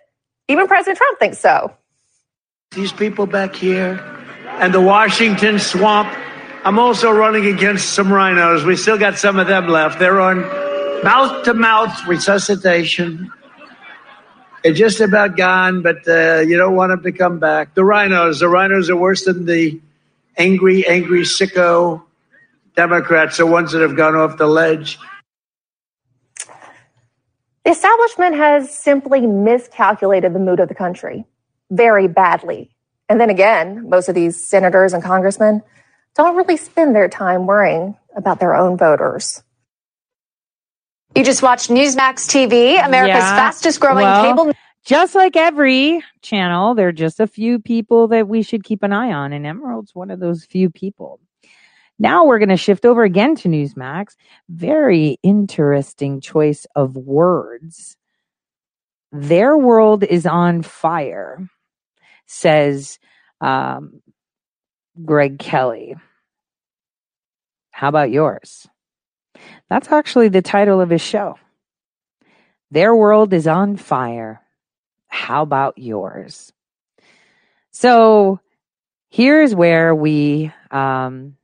Even 0.48 0.66
President 0.66 0.98
Trump 0.98 1.18
thinks 1.18 1.38
so. 1.38 1.72
These 2.72 2.92
people 2.92 3.26
back 3.26 3.54
here 3.54 3.98
and 4.58 4.74
the 4.74 4.80
Washington 4.80 5.58
swamp. 5.58 6.08
I'm 6.64 6.78
also 6.78 7.10
running 7.10 7.46
against 7.46 7.94
some 7.94 8.12
rhinos. 8.12 8.64
We 8.64 8.76
still 8.76 8.98
got 8.98 9.16
some 9.16 9.38
of 9.38 9.46
them 9.46 9.68
left. 9.68 9.98
They're 9.98 10.20
on 10.20 10.67
mouth 11.02 11.44
to 11.44 11.54
mouth 11.54 12.06
resuscitation. 12.06 13.30
They're 14.62 14.72
just 14.72 15.00
about 15.00 15.36
gone, 15.36 15.82
but 15.82 16.06
uh, 16.08 16.40
you 16.40 16.56
don't 16.56 16.74
want 16.74 16.90
them 16.90 17.02
to 17.04 17.12
come 17.12 17.38
back. 17.38 17.74
The 17.74 17.84
rhinos, 17.84 18.40
the 18.40 18.48
rhinos 18.48 18.90
are 18.90 18.96
worse 18.96 19.24
than 19.24 19.46
the 19.46 19.80
angry, 20.36 20.86
angry, 20.86 21.22
sicko 21.22 22.02
Democrats, 22.74 23.38
the 23.38 23.46
ones 23.46 23.72
that 23.72 23.82
have 23.82 23.96
gone 23.96 24.14
off 24.14 24.36
the 24.36 24.46
ledge. 24.46 24.98
The 27.64 27.70
establishment 27.70 28.36
has 28.36 28.72
simply 28.72 29.26
miscalculated 29.26 30.32
the 30.32 30.38
mood 30.38 30.60
of 30.60 30.68
the 30.68 30.74
country 30.74 31.24
very 31.70 32.08
badly. 32.08 32.70
And 33.08 33.20
then 33.20 33.30
again, 33.30 33.88
most 33.88 34.08
of 34.08 34.14
these 34.14 34.42
senators 34.42 34.92
and 34.92 35.02
congressmen 35.02 35.62
don't 36.14 36.36
really 36.36 36.56
spend 36.56 36.94
their 36.94 37.08
time 37.08 37.46
worrying 37.46 37.96
about 38.16 38.40
their 38.40 38.54
own 38.54 38.76
voters. 38.76 39.42
You 41.14 41.24
just 41.24 41.42
watched 41.42 41.70
Newsmax 41.70 42.28
TV, 42.28 42.84
America's 42.84 43.24
Yeah. 43.24 43.36
fastest 43.36 43.80
growing 43.80 44.04
Well, 44.04 44.36
cable 44.36 44.52
Just 44.84 45.14
like 45.14 45.36
every 45.36 46.02
channel, 46.22 46.74
there 46.74 46.88
are 46.88 46.92
just 46.92 47.20
a 47.20 47.26
few 47.26 47.58
people 47.58 48.08
that 48.08 48.26
we 48.28 48.42
should 48.42 48.64
keep 48.64 48.82
an 48.82 48.92
eye 48.92 49.12
on, 49.12 49.34
and 49.34 49.44
Emerald's 49.46 49.94
one 49.94 50.10
of 50.10 50.18
those 50.20 50.44
few 50.46 50.70
people. 50.70 51.20
Now 51.98 52.24
we're 52.24 52.38
going 52.38 52.48
to 52.48 52.56
shift 52.56 52.86
over 52.86 53.02
again 53.02 53.34
to 53.36 53.48
Newsmax. 53.48 54.16
Very 54.48 55.18
interesting 55.22 56.20
choice 56.20 56.66
of 56.74 56.96
words. 56.96 57.96
Their 59.12 59.58
world 59.58 60.04
is 60.04 60.24
on 60.24 60.62
fire, 60.62 61.46
says 62.26 62.98
um, 63.42 64.00
Greg 65.04 65.38
Kelly. 65.38 65.96
How 67.72 67.88
about 67.88 68.10
yours? 68.10 68.66
That's 69.68 69.90
actually 69.92 70.28
the 70.28 70.42
title 70.42 70.80
of 70.80 70.90
his 70.90 71.02
show. 71.02 71.38
Their 72.70 72.94
world 72.94 73.32
is 73.32 73.46
on 73.46 73.76
fire. 73.76 74.42
How 75.08 75.42
about 75.42 75.78
yours? 75.78 76.52
So 77.70 78.40
here's 79.08 79.54
where 79.54 79.94
we 79.94 80.52
um, 80.70 81.36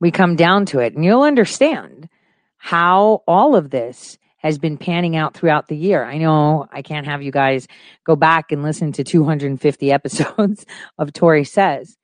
we 0.00 0.10
come 0.10 0.36
down 0.36 0.66
to 0.66 0.80
it, 0.80 0.94
and 0.94 1.04
you'll 1.04 1.22
understand 1.22 2.08
how 2.56 3.22
all 3.26 3.56
of 3.56 3.70
this 3.70 4.18
has 4.38 4.58
been 4.58 4.76
panning 4.76 5.16
out 5.16 5.34
throughout 5.34 5.68
the 5.68 5.76
year. 5.76 6.04
I 6.04 6.18
know 6.18 6.66
I 6.70 6.82
can't 6.82 7.06
have 7.06 7.22
you 7.22 7.32
guys 7.32 7.66
go 8.04 8.14
back 8.14 8.52
and 8.52 8.62
listen 8.62 8.92
to 8.92 9.04
250 9.04 9.92
episodes 9.98 10.66
of 10.98 11.12
Tori 11.12 11.44
Says, 11.44 11.96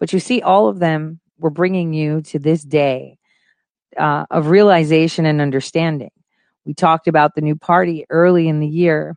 but 0.00 0.12
you 0.12 0.18
see, 0.18 0.42
all 0.42 0.68
of 0.68 0.80
them 0.80 1.20
were 1.38 1.50
bringing 1.50 1.92
you 1.92 2.22
to 2.22 2.38
this 2.38 2.62
day 2.62 3.18
uh, 3.96 4.26
of 4.30 4.48
realization 4.48 5.26
and 5.26 5.40
understanding. 5.40 6.10
We 6.64 6.74
talked 6.74 7.08
about 7.08 7.34
the 7.34 7.40
new 7.40 7.56
party 7.56 8.06
early 8.10 8.48
in 8.48 8.60
the 8.60 8.68
year. 8.68 9.16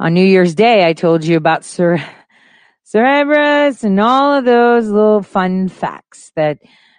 On 0.00 0.12
New 0.12 0.24
Year's 0.24 0.54
Day, 0.54 0.86
I 0.86 0.92
told 0.92 1.24
you 1.24 1.36
about 1.36 1.64
Cer- 1.64 2.04
Cerebrus 2.86 3.84
and 3.84 4.00
all 4.00 4.34
of 4.34 4.44
those 4.44 4.88
little 4.88 5.22
fun 5.22 5.68
facts 5.68 6.32
that 6.36 6.58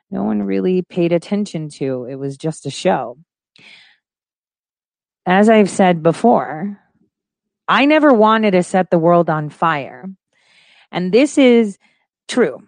no 0.10 0.24
one 0.24 0.44
really 0.44 0.82
paid 0.82 1.12
attention 1.12 1.70
to. 1.70 2.06
It 2.06 2.16
was 2.16 2.38
just 2.38 2.66
a 2.66 2.72
show. 2.72 3.18
As 5.26 5.50
I've 5.50 5.70
said 5.70 6.02
before, 6.02 6.80
I 7.68 7.86
never 7.86 8.14
wanted 8.14 8.52
to 8.52 8.64
set 8.64 8.90
the 8.90 9.00
world 9.00 9.30
on 9.30 9.50
fire. 9.50 10.06
And 10.92 11.12
this 11.12 11.38
is 11.38 11.78
true. 12.28 12.67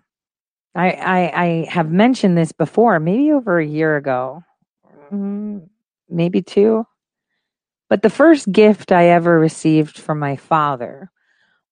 I, 0.80 0.92
I, 0.92 1.44
I 1.46 1.66
have 1.70 1.92
mentioned 1.92 2.38
this 2.38 2.52
before, 2.52 3.00
maybe 3.00 3.32
over 3.32 3.60
a 3.60 3.66
year 3.66 3.98
ago, 3.98 4.44
Mm, 5.12 5.70
maybe 6.08 6.42
two. 6.42 6.86
But 7.90 8.02
the 8.02 8.10
first 8.10 8.52
gift 8.52 8.92
I 8.92 9.10
ever 9.10 9.40
received 9.40 9.98
from 9.98 10.20
my 10.20 10.36
father 10.36 11.12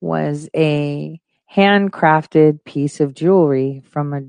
was 0.01 0.49
a 0.55 1.19
handcrafted 1.53 2.63
piece 2.65 2.99
of 2.99 3.13
jewelry 3.13 3.83
from 3.91 4.13
a 4.13 4.21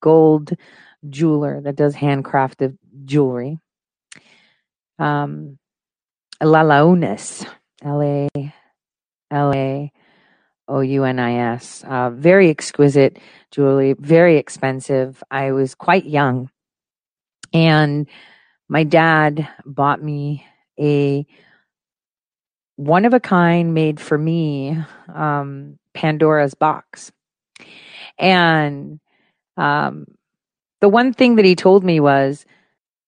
gold 0.00 0.52
jeweler 1.08 1.60
that 1.60 1.76
does 1.76 1.94
handcrafted 1.94 2.78
jewelry. 3.04 3.58
Um, 4.98 5.58
Lalaounis, 6.42 7.46
L 7.82 8.02
A 8.02 8.28
L 9.30 9.52
A 9.54 9.92
O 10.68 10.80
U 10.80 11.04
N 11.04 11.18
I 11.18 11.54
S. 11.54 11.84
Uh, 11.86 12.10
very 12.10 12.50
exquisite 12.50 13.18
jewelry, 13.50 13.94
very 13.98 14.36
expensive. 14.36 15.22
I 15.30 15.52
was 15.52 15.74
quite 15.74 16.06
young, 16.06 16.50
and 17.52 18.08
my 18.68 18.84
dad 18.84 19.48
bought 19.64 20.02
me 20.02 20.44
a 20.78 21.26
one 22.76 23.04
of 23.04 23.14
a 23.14 23.20
kind 23.20 23.72
made 23.74 23.98
for 24.00 24.18
me 24.18 24.76
um, 25.12 25.78
Pandora's 25.94 26.54
box. 26.54 27.10
And 28.18 29.00
um, 29.56 30.06
the 30.80 30.88
one 30.88 31.12
thing 31.12 31.36
that 31.36 31.44
he 31.44 31.56
told 31.56 31.84
me 31.84 32.00
was 32.00 32.44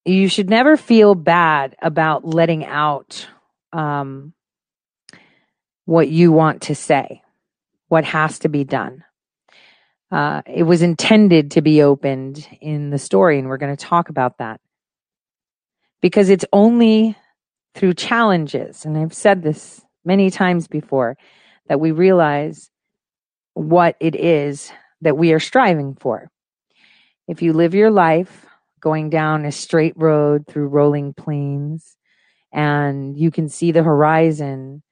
you 0.05 0.29
should 0.29 0.49
never 0.49 0.77
feel 0.77 1.15
bad 1.15 1.77
about 1.83 2.25
letting 2.25 2.65
out 2.65 3.29
um, 3.73 4.33
what 5.85 6.09
you 6.09 6.33
want 6.33 6.63
to 6.63 6.75
say, 6.75 7.23
what 7.89 8.05
has 8.05 8.39
to 8.41 8.49
be 8.49 8.65
done. 8.65 9.05
Uh, 10.11 10.43
it 10.47 10.63
was 10.63 10.83
intended 10.83 11.51
to 11.51 11.63
be 11.63 11.83
opened 11.83 12.47
in 12.61 12.91
the 12.91 12.99
story, 12.99 13.39
and 13.39 13.49
we're 13.49 13.59
going 13.59 13.77
to 13.77 13.85
talk 13.85 14.09
about 14.09 14.39
that 14.39 14.61
because 16.01 16.31
it's 16.31 16.45
only 16.53 17.17
through 17.75 17.95
challenges, 17.95 18.85
and 18.85 18.97
I've 18.97 19.15
said 19.15 19.43
this 19.43 19.83
many 20.05 20.31
times 20.31 20.67
before, 20.69 21.17
that 21.69 21.81
we 21.81 21.91
realize 21.91 22.71
what 23.55 23.97
it 24.01 24.15
is 24.17 24.73
that 25.03 25.17
we 25.17 25.33
are 25.33 25.41
striving 25.41 25.95
for. 25.95 26.31
If 27.27 27.43
you 27.43 27.53
live 27.53 27.75
your 27.75 27.91
life 27.91 28.47
going 28.81 29.11
down 29.11 29.45
a 29.45 29.53
straight 29.53 29.95
road 29.97 30.47
through 30.47 30.69
rolling 30.69 31.13
plains 31.13 31.97
and 32.53 33.19
you 33.19 33.31
can 33.31 33.49
see 33.49 33.73
the 33.73 33.83
horizon, 33.83 34.83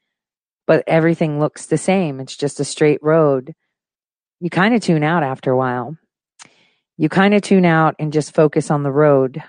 but 0.66 0.84
everything 0.86 1.38
looks 1.38 1.66
the 1.66 1.78
same, 1.78 2.20
it's 2.20 2.36
just 2.36 2.60
a 2.60 2.64
straight 2.64 3.02
road, 3.02 3.54
you 4.40 4.50
kind 4.50 4.74
of 4.74 4.82
tune 4.82 5.02
out 5.02 5.22
after 5.22 5.50
a 5.50 5.56
while. 5.56 5.96
You 6.98 7.08
kind 7.08 7.34
of 7.34 7.42
tune 7.42 7.64
out 7.64 7.94
and 7.98 8.12
just 8.12 8.34
focus 8.34 8.70
on 8.70 8.82
the 8.82 8.92
road, 8.92 9.42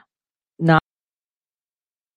not 0.60 0.84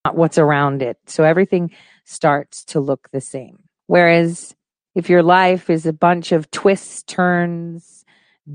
not 0.05 0.17
what's 0.17 0.39
around 0.39 0.83
it. 0.83 0.99
So 1.07 1.25
everything 1.25 1.73
starts 2.05 2.65
to 2.67 2.81
look 2.81 3.09
the 3.11 3.21
same. 3.21 3.65
Whereas 3.87 4.55
if 4.95 5.11
your 5.11 5.23
life 5.23 5.69
is 5.69 5.87
a 5.87 5.93
bunch 5.93 6.33
of 6.33 6.51
twists, 6.51 7.03
turns, 7.03 8.05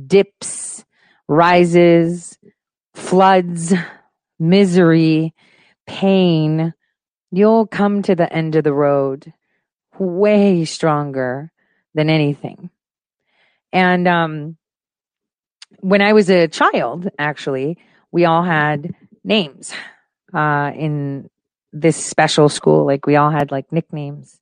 dips, 0.08 0.84
rises, 1.28 2.38
floods, 2.94 3.74
misery, 4.40 5.34
pain, 5.88 6.74
you'll 7.32 7.68
come 7.68 8.02
to 8.02 8.16
the 8.16 8.32
end 8.34 8.56
of 8.56 8.64
the 8.64 8.74
road 8.74 9.32
way 10.00 10.66
stronger 10.66 11.52
than 11.94 12.10
anything. 12.10 12.70
And 13.72 14.08
um, 14.08 14.58
when 15.80 16.02
I 16.02 16.14
was 16.14 16.30
a 16.30 16.48
child, 16.48 17.10
actually, 17.18 17.78
we 18.12 18.26
all 18.26 18.44
had 18.44 18.94
names 19.24 19.74
uh, 20.34 20.72
in 20.76 21.30
this 21.74 21.98
special 21.98 22.50
school. 22.50 22.86
Like 22.86 23.06
we 23.06 23.16
all 23.16 23.32
had 23.32 23.52
like 23.52 23.72
nicknames. 23.72 24.40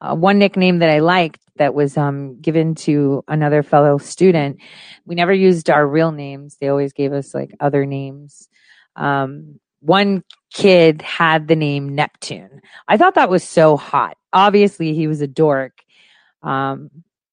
Uh, 0.00 0.14
one 0.14 0.38
nickname 0.38 0.78
that 0.78 0.90
I 0.90 1.00
liked 1.00 1.40
that 1.56 1.74
was 1.74 1.96
um, 1.96 2.40
given 2.40 2.76
to 2.76 3.24
another 3.26 3.64
fellow 3.64 3.98
student. 3.98 4.58
We 5.04 5.16
never 5.16 5.32
used 5.32 5.70
our 5.70 5.84
real 5.84 6.12
names. 6.12 6.56
They 6.60 6.68
always 6.68 6.92
gave 6.92 7.12
us 7.12 7.34
like 7.34 7.50
other 7.58 7.84
names. 7.84 8.48
Um, 8.94 9.58
one 9.80 10.24
kid 10.52 11.02
had 11.02 11.48
the 11.48 11.56
name 11.56 11.94
Neptune. 11.94 12.60
I 12.86 12.96
thought 12.96 13.14
that 13.14 13.30
was 13.30 13.44
so 13.44 13.76
hot. 13.76 14.16
Obviously, 14.32 14.94
he 14.94 15.06
was 15.06 15.20
a 15.20 15.26
dork. 15.26 15.82
Um, 16.42 16.90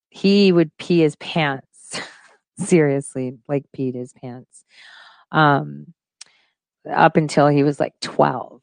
he 0.10 0.52
would 0.52 0.76
pee 0.78 1.00
his 1.00 1.16
pants. 1.18 2.00
Seriously, 2.60 3.38
like 3.48 3.66
peed 3.76 3.96
his 3.96 4.14
pants. 4.14 4.64
Um, 5.32 5.94
up 6.90 7.18
until 7.18 7.48
he 7.48 7.64
was 7.64 7.80
like 7.80 7.94
12 8.02 8.62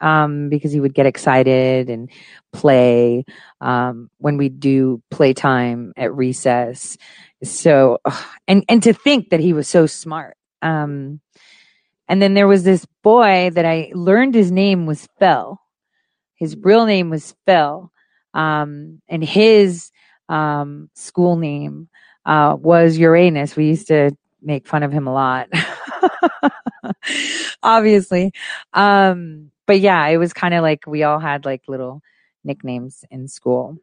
um, 0.00 0.48
because 0.48 0.72
he 0.72 0.80
would 0.80 0.94
get 0.94 1.06
excited 1.06 1.90
and 1.90 2.10
play 2.52 3.24
um, 3.60 4.10
when 4.18 4.36
we 4.36 4.48
do 4.48 5.02
playtime 5.10 5.92
at 5.96 6.14
recess. 6.14 6.96
So, 7.42 7.98
and 8.48 8.64
and 8.68 8.82
to 8.82 8.92
think 8.92 9.30
that 9.30 9.40
he 9.40 9.52
was 9.52 9.68
so 9.68 9.86
smart. 9.86 10.36
Um, 10.62 11.20
and 12.10 12.20
then 12.20 12.34
there 12.34 12.48
was 12.48 12.64
this 12.64 12.84
boy 13.04 13.50
that 13.54 13.64
I 13.64 13.92
learned 13.94 14.34
his 14.34 14.50
name 14.50 14.84
was 14.84 15.06
Phil. 15.20 15.60
His 16.34 16.56
real 16.56 16.84
name 16.84 17.08
was 17.08 17.36
Phil, 17.46 17.92
um, 18.34 19.00
and 19.08 19.22
his 19.22 19.92
um, 20.28 20.90
school 20.94 21.36
name 21.36 21.88
uh, 22.26 22.56
was 22.58 22.98
Uranus. 22.98 23.54
We 23.54 23.68
used 23.68 23.86
to 23.88 24.10
make 24.42 24.66
fun 24.66 24.82
of 24.82 24.90
him 24.90 25.06
a 25.06 25.12
lot, 25.12 25.50
obviously. 27.62 28.32
Um, 28.72 29.52
but 29.68 29.78
yeah, 29.78 30.04
it 30.08 30.16
was 30.16 30.32
kind 30.32 30.52
of 30.52 30.62
like 30.62 30.88
we 30.88 31.04
all 31.04 31.20
had 31.20 31.44
like 31.44 31.62
little 31.68 32.02
nicknames 32.42 33.04
in 33.12 33.28
school. 33.28 33.78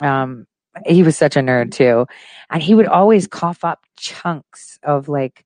Um, 0.00 0.46
he 0.86 1.02
was 1.02 1.14
such 1.18 1.36
a 1.36 1.40
nerd 1.40 1.72
too. 1.72 2.06
And 2.48 2.62
he 2.62 2.74
would 2.74 2.86
always 2.86 3.26
cough 3.26 3.64
up 3.64 3.84
chunks 3.98 4.78
of 4.82 5.10
like 5.10 5.44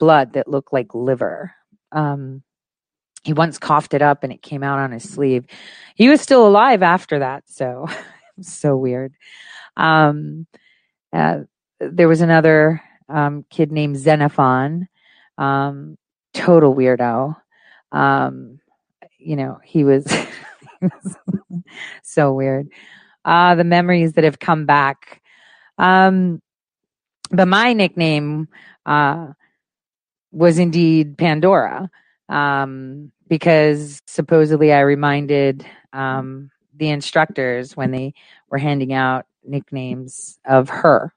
blood 0.00 0.32
that 0.32 0.48
looked 0.48 0.72
like 0.72 0.92
liver. 0.92 1.54
Um, 1.92 2.42
he 3.24 3.32
once 3.32 3.58
coughed 3.58 3.94
it 3.94 4.02
up 4.02 4.22
and 4.22 4.32
it 4.32 4.42
came 4.42 4.62
out 4.62 4.78
on 4.78 4.92
his 4.92 5.08
sleeve. 5.08 5.44
He 5.94 6.08
was 6.08 6.20
still 6.20 6.46
alive 6.46 6.82
after 6.82 7.18
that. 7.18 7.44
So, 7.46 7.86
so 8.40 8.76
weird. 8.76 9.12
Um, 9.76 10.46
uh, 11.12 11.40
there 11.80 12.08
was 12.08 12.20
another 12.20 12.82
um, 13.08 13.44
kid 13.50 13.72
named 13.72 13.96
Xenophon, 13.96 14.88
um, 15.36 15.96
total 16.34 16.74
weirdo. 16.74 17.36
Um, 17.92 18.60
you 19.18 19.36
know, 19.36 19.60
he 19.64 19.84
was 19.84 20.06
so 22.02 22.32
weird. 22.32 22.68
Ah, 23.24 23.50
uh, 23.50 23.54
the 23.56 23.64
memories 23.64 24.14
that 24.14 24.24
have 24.24 24.38
come 24.38 24.64
back. 24.64 25.20
Um, 25.76 26.40
but 27.30 27.46
my 27.46 27.72
nickname 27.72 28.48
uh, 28.86 29.28
was 30.30 30.58
indeed 30.58 31.16
Pandora 31.16 31.90
um, 32.28 33.12
because 33.28 34.02
supposedly 34.06 34.72
I 34.72 34.80
reminded 34.80 35.66
um, 35.92 36.50
the 36.74 36.88
instructors 36.88 37.76
when 37.76 37.90
they 37.90 38.14
were 38.50 38.58
handing 38.58 38.92
out 38.92 39.26
nicknames 39.44 40.38
of 40.44 40.68
her. 40.68 41.12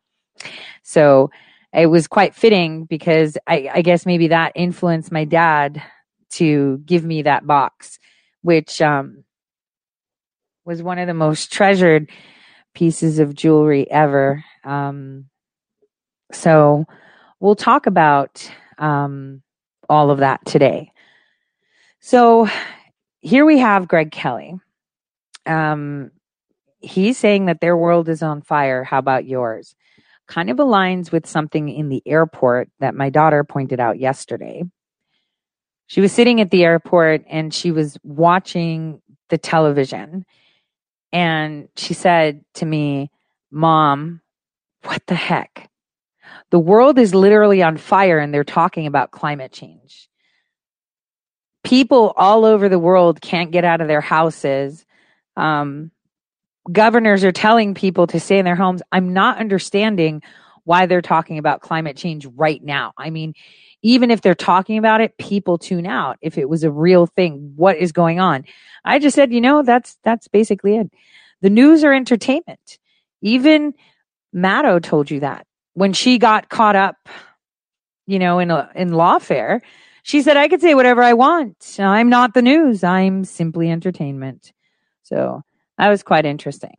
So 0.84 1.32
it 1.74 1.88
was 1.88 2.08
quite 2.08 2.36
fitting 2.36 2.86
because 2.86 3.38
I, 3.48 3.70
I 3.74 3.82
guess 3.82 4.06
maybe 4.06 4.30
that 4.30 4.54
influenced 4.56 5.12
my 5.12 5.26
dad 5.26 5.82
to 6.32 6.82
give 6.86 7.04
me 7.04 7.24
that 7.24 7.46
box, 7.46 8.00
which 8.42 8.82
um, 8.82 9.24
was 10.66 10.82
one 10.82 11.00
of 11.00 11.08
the 11.08 11.14
most 11.14 11.52
treasured 11.52 12.10
pieces 12.74 13.20
of 13.20 13.36
jewelry 13.36 13.90
ever. 13.90 14.44
Um, 14.64 15.26
so 16.32 16.86
we'll 17.40 17.56
talk 17.56 17.86
about 17.86 18.50
um, 18.82 19.42
all 19.88 20.12
of 20.12 20.20
that 20.20 20.46
today. 20.46 20.92
So 22.02 22.50
here 23.22 23.46
we 23.46 23.60
have 23.60 23.88
Greg 23.88 24.12
Kelly. 24.12 24.56
Um, 25.46 26.12
he's 26.82 27.18
saying 27.18 27.46
that 27.46 27.62
their 27.62 27.78
world 27.78 28.10
is 28.10 28.22
on 28.22 28.42
fire. 28.42 28.84
How 28.84 29.00
about 29.00 29.26
yours? 29.26 29.76
Kind 30.28 30.50
of 30.50 30.58
aligns 30.58 31.12
with 31.12 31.26
something 31.26 31.70
in 31.70 31.88
the 31.88 32.04
airport 32.06 32.70
that 32.80 32.96
my 32.96 33.10
daughter 33.10 33.46
pointed 33.46 33.80
out 33.80 34.00
yesterday 34.00 34.64
she 35.92 36.00
was 36.00 36.14
sitting 36.14 36.40
at 36.40 36.52
the 36.52 36.64
airport 36.64 37.26
and 37.28 37.54
she 37.54 37.70
was 37.70 37.98
watching 38.02 39.02
the 39.28 39.38
television. 39.38 40.26
And 41.12 41.68
she 41.76 41.94
said 41.94 42.46
to 42.54 42.66
me, 42.66 43.12
Mom, 43.52 44.22
what 44.86 45.02
the 45.08 45.16
heck? 45.16 45.70
The 46.50 46.60
world 46.60 47.00
is 47.00 47.16
literally 47.16 47.64
on 47.64 47.78
fire 47.78 48.20
and 48.20 48.34
they're 48.34 48.44
talking 48.44 48.88
about 48.88 49.12
climate 49.12 49.52
change. 49.52 50.10
People 51.64 52.14
all 52.18 52.44
over 52.46 52.70
the 52.70 52.80
world 52.80 53.22
can't 53.22 53.52
get 53.52 53.64
out 53.64 53.82
of 53.82 53.88
their 53.88 54.02
houses. 54.02 54.86
Um, 55.38 55.92
governors 56.72 57.24
are 57.24 57.32
telling 57.32 57.74
people 57.74 58.08
to 58.08 58.20
stay 58.20 58.38
in 58.38 58.46
their 58.46 58.56
homes. 58.56 58.82
I'm 58.92 59.14
not 59.14 59.38
understanding 59.38 60.22
why 60.64 60.86
they're 60.86 61.02
talking 61.02 61.38
about 61.38 61.62
climate 61.62 61.98
change 61.98 62.26
right 62.26 62.64
now. 62.64 62.94
I 62.98 63.10
mean, 63.10 63.34
even 63.82 64.12
if 64.12 64.22
they're 64.22 64.36
talking 64.36 64.78
about 64.78 65.02
it, 65.02 65.18
people 65.18 65.58
tune 65.58 65.88
out. 65.88 66.18
If 66.22 66.38
it 66.38 66.50
was 66.50 66.64
a 66.64 66.72
real 66.72 67.08
thing, 67.08 67.54
what 67.56 67.78
is 67.78 67.92
going 67.92 68.20
on? 68.20 68.46
I 68.86 69.00
just 69.00 69.16
said, 69.16 69.34
you 69.34 69.42
know, 69.42 69.64
that's, 69.64 69.98
that's 70.04 70.28
basically 70.28 70.78
it. 70.78 70.92
The 71.42 71.50
news 71.50 71.84
or 71.84 71.94
entertainment. 71.94 72.78
Even 73.22 73.74
Maddow 74.36 74.82
told 74.82 75.10
you 75.10 75.22
that 75.22 75.46
when 75.74 75.94
she 75.94 76.18
got 76.18 76.50
caught 76.50 76.76
up, 76.76 76.96
you 78.08 78.20
know, 78.20 78.40
in 78.40 78.52
a, 78.52 78.70
in 78.76 78.90
lawfare, 78.90 79.62
she 80.04 80.22
said, 80.22 80.38
I 80.38 80.48
could 80.48 80.62
say 80.62 80.74
whatever 80.74 81.04
I 81.04 81.14
want. 81.14 81.78
I'm 81.80 82.10
not 82.10 82.34
the 82.34 82.42
news. 82.42 82.84
I'm 82.84 83.24
simply 83.24 83.70
entertainment. 83.70 84.52
So 85.04 85.44
that 85.78 85.90
was 85.90 86.04
quite 86.04 86.26
interesting. 86.26 86.76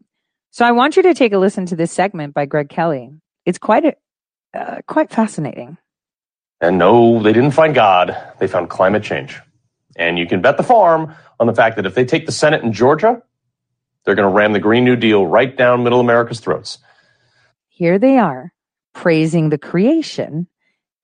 So 0.50 0.64
I 0.66 0.72
want 0.72 0.96
you 0.96 1.02
to 1.04 1.14
take 1.14 1.32
a 1.32 1.38
listen 1.38 1.66
to 1.66 1.76
this 1.76 1.92
segment 1.92 2.34
by 2.34 2.46
Greg 2.46 2.68
Kelly. 2.68 3.10
It's 3.46 3.58
quite 3.58 3.84
a, 3.84 3.94
uh, 4.54 4.80
quite 4.86 5.10
fascinating. 5.10 5.78
And 6.60 6.78
no, 6.78 7.22
they 7.22 7.32
didn't 7.32 7.52
find 7.52 7.74
God. 7.74 8.16
They 8.38 8.46
found 8.46 8.68
climate 8.68 9.02
change. 9.02 9.40
And 9.96 10.18
you 10.18 10.26
can 10.26 10.42
bet 10.42 10.56
the 10.56 10.62
farm 10.62 11.14
on 11.40 11.46
the 11.46 11.54
fact 11.54 11.76
that 11.76 11.86
if 11.86 11.94
they 11.94 12.04
take 12.04 12.26
the 12.26 12.32
Senate 12.32 12.62
in 12.62 12.72
Georgia, 12.72 13.22
they're 14.04 14.14
going 14.14 14.28
to 14.28 14.34
ram 14.34 14.52
the 14.52 14.60
Green 14.60 14.84
New 14.84 14.96
Deal 14.96 15.26
right 15.26 15.56
down 15.56 15.84
middle 15.84 16.00
America's 16.00 16.40
throats. 16.40 16.78
Here 17.68 17.98
they 17.98 18.18
are 18.18 18.52
praising 18.94 19.48
the 19.48 19.58
creation 19.58 20.46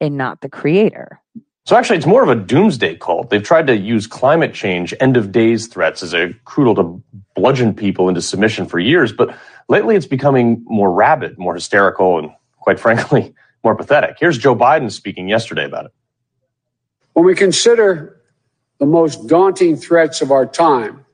and 0.01 0.16
not 0.16 0.40
the 0.40 0.48
creator. 0.48 1.20
So 1.68 1.77
actually, 1.77 1.98
it's 1.98 2.07
more 2.07 2.22
of 2.22 2.31
a 2.31 2.35
doomsday 2.35 2.96
cult. 2.96 3.29
They've 3.29 3.42
tried 3.42 3.66
to 3.66 3.77
use 3.77 4.07
climate 4.07 4.55
change, 4.55 4.94
end 5.01 5.18
of 5.18 5.31
days 5.31 5.66
threats 5.66 6.03
as 6.03 6.14
a 6.14 6.33
crucial 6.44 6.74
to 6.77 7.03
bludgeon 7.37 7.74
people 7.74 8.09
into 8.09 8.22
submission 8.22 8.66
for 8.66 8.79
years. 8.79 9.12
But 9.12 9.37
lately, 9.68 9.94
it's 9.94 10.07
becoming 10.07 10.64
more 10.66 10.90
rabid, 10.90 11.38
more 11.38 11.55
hysterical, 11.55 12.18
and 12.18 12.31
quite 12.57 12.81
frankly, 12.87 13.35
more 13.62 13.74
pathetic. 13.74 14.16
Here's 14.18 14.38
Joe 14.38 14.57
Biden 14.57 14.90
speaking 14.90 15.29
yesterday 15.29 15.66
about 15.66 15.87
it. 15.87 15.92
When 17.12 17.27
we 17.27 17.35
consider 17.35 18.18
the 18.79 18.87
most 18.87 19.27
daunting 19.27 19.77
threats 19.77 20.22
of 20.22 20.31
our 20.31 20.46
time, 20.46 21.05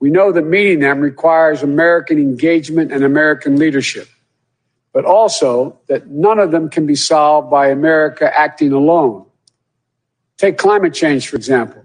we 0.00 0.10
know 0.10 0.32
that 0.32 0.42
meeting 0.42 0.80
them 0.80 1.00
requires 1.00 1.62
American 1.62 2.18
engagement 2.18 2.92
and 2.92 3.04
American 3.04 3.56
leadership, 3.56 4.08
but 4.94 5.04
also 5.04 5.76
that 5.88 6.06
none 6.06 6.38
of 6.38 6.52
them 6.52 6.70
can 6.70 6.86
be 6.86 6.94
solved 6.94 7.50
by 7.50 7.68
America 7.68 8.32
acting 8.38 8.72
alone. 8.72 9.26
Take 10.38 10.56
climate 10.56 10.94
change, 10.94 11.28
for 11.28 11.36
example. 11.36 11.84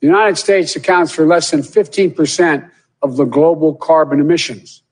The 0.00 0.08
United 0.08 0.36
States 0.36 0.74
accounts 0.74 1.12
for 1.12 1.24
less 1.26 1.52
than 1.52 1.60
15% 1.60 2.68
of 3.02 3.16
the 3.16 3.24
global 3.24 3.76
carbon 3.76 4.20
emissions. 4.20 4.82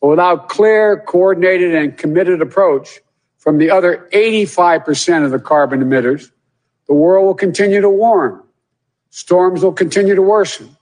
But 0.00 0.08
without 0.08 0.48
clear, 0.48 1.04
coordinated, 1.06 1.74
and 1.74 1.96
committed 1.96 2.40
approach, 2.40 3.00
from 3.36 3.58
the 3.58 3.70
other 3.70 4.08
85% 4.12 5.24
of 5.24 5.30
the 5.30 5.38
carbon 5.38 5.80
emitters, 5.82 6.30
the 6.88 6.94
world 6.94 7.26
will 7.26 7.34
continue 7.34 7.82
to 7.82 7.90
warm. 7.90 8.42
Storms 9.10 9.62
will 9.62 9.72
continue 9.72 10.14
to 10.14 10.22
worsen. 10.22 10.74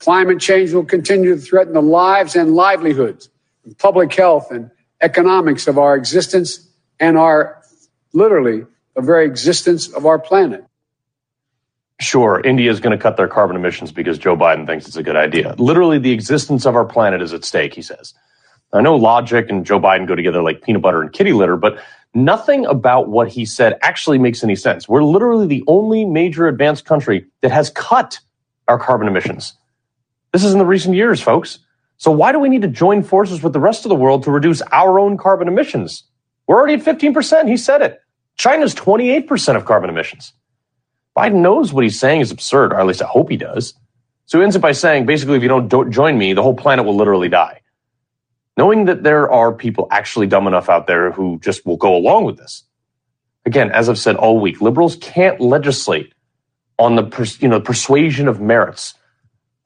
Climate 0.00 0.40
change 0.40 0.72
will 0.72 0.84
continue 0.84 1.34
to 1.34 1.40
threaten 1.40 1.74
the 1.74 1.82
lives 1.82 2.34
and 2.34 2.54
livelihoods, 2.54 3.30
and 3.64 3.76
public 3.78 4.12
health 4.12 4.50
and 4.50 4.70
economics 5.00 5.66
of 5.68 5.78
our 5.78 5.96
existence 5.96 6.68
and 7.00 7.16
our 7.18 7.62
literally 8.12 8.64
the 8.94 9.02
very 9.02 9.26
existence 9.26 9.88
of 9.88 10.06
our 10.06 10.18
planet. 10.18 10.64
Sure, 12.00 12.40
India 12.44 12.70
is 12.70 12.80
going 12.80 12.96
to 12.96 13.02
cut 13.02 13.16
their 13.16 13.28
carbon 13.28 13.56
emissions 13.56 13.90
because 13.90 14.18
Joe 14.18 14.36
Biden 14.36 14.66
thinks 14.66 14.86
it's 14.86 14.96
a 14.96 15.02
good 15.02 15.16
idea. 15.16 15.54
Literally, 15.58 15.98
the 15.98 16.12
existence 16.12 16.64
of 16.64 16.76
our 16.76 16.84
planet 16.84 17.22
is 17.22 17.32
at 17.32 17.44
stake, 17.44 17.74
he 17.74 17.82
says. 17.82 18.14
I 18.72 18.82
know 18.82 18.96
logic 18.96 19.50
and 19.50 19.64
Joe 19.64 19.80
Biden 19.80 20.06
go 20.06 20.14
together 20.14 20.42
like 20.42 20.62
peanut 20.62 20.82
butter 20.82 21.02
and 21.02 21.12
kitty 21.12 21.32
litter, 21.32 21.56
but 21.56 21.78
nothing 22.14 22.66
about 22.66 23.08
what 23.08 23.28
he 23.28 23.44
said 23.44 23.78
actually 23.82 24.18
makes 24.18 24.44
any 24.44 24.54
sense. 24.56 24.88
We're 24.88 25.02
literally 25.02 25.46
the 25.46 25.64
only 25.66 26.04
major 26.04 26.46
advanced 26.46 26.84
country 26.84 27.26
that 27.40 27.50
has 27.50 27.70
cut 27.70 28.20
our 28.68 28.78
carbon 28.78 29.08
emissions. 29.08 29.54
This 30.32 30.44
is 30.44 30.52
in 30.52 30.58
the 30.58 30.66
recent 30.66 30.94
years, 30.94 31.20
folks. 31.20 31.58
So 31.98 32.10
why 32.12 32.32
do 32.32 32.38
we 32.38 32.48
need 32.48 32.62
to 32.62 32.68
join 32.68 33.02
forces 33.02 33.42
with 33.42 33.52
the 33.52 33.60
rest 33.60 33.84
of 33.84 33.88
the 33.88 33.94
world 33.96 34.22
to 34.24 34.30
reduce 34.30 34.62
our 34.72 34.98
own 34.98 35.16
carbon 35.16 35.48
emissions? 35.48 36.04
We're 36.46 36.56
already 36.56 36.74
at 36.74 36.80
15%. 36.80 37.48
He 37.48 37.56
said 37.56 37.82
it. 37.82 38.00
China's 38.36 38.74
28% 38.74 39.56
of 39.56 39.64
carbon 39.64 39.90
emissions. 39.90 40.32
Biden 41.16 41.42
knows 41.42 41.72
what 41.72 41.82
he's 41.82 41.98
saying 41.98 42.20
is 42.20 42.30
absurd, 42.30 42.72
or 42.72 42.80
at 42.80 42.86
least 42.86 43.02
I 43.02 43.06
hope 43.06 43.28
he 43.28 43.36
does. 43.36 43.74
So 44.26 44.38
he 44.38 44.44
ends 44.44 44.54
up 44.54 44.62
by 44.62 44.72
saying, 44.72 45.06
basically, 45.06 45.36
if 45.36 45.42
you 45.42 45.48
don't, 45.48 45.68
don't 45.68 45.90
join 45.90 46.16
me, 46.16 46.32
the 46.32 46.42
whole 46.42 46.54
planet 46.54 46.84
will 46.84 46.94
literally 46.96 47.28
die. 47.28 47.60
Knowing 48.56 48.84
that 48.84 49.02
there 49.02 49.30
are 49.30 49.52
people 49.52 49.88
actually 49.90 50.26
dumb 50.28 50.46
enough 50.46 50.68
out 50.68 50.86
there 50.86 51.10
who 51.10 51.38
just 51.40 51.66
will 51.66 51.76
go 51.76 51.96
along 51.96 52.24
with 52.24 52.36
this. 52.36 52.62
Again, 53.44 53.70
as 53.72 53.88
I've 53.88 53.98
said 53.98 54.16
all 54.16 54.38
week, 54.38 54.60
liberals 54.60 54.96
can't 54.96 55.40
legislate 55.40 56.12
on 56.78 56.94
the 56.94 57.36
you 57.40 57.48
know 57.48 57.60
persuasion 57.60 58.28
of 58.28 58.40
merits. 58.40 58.94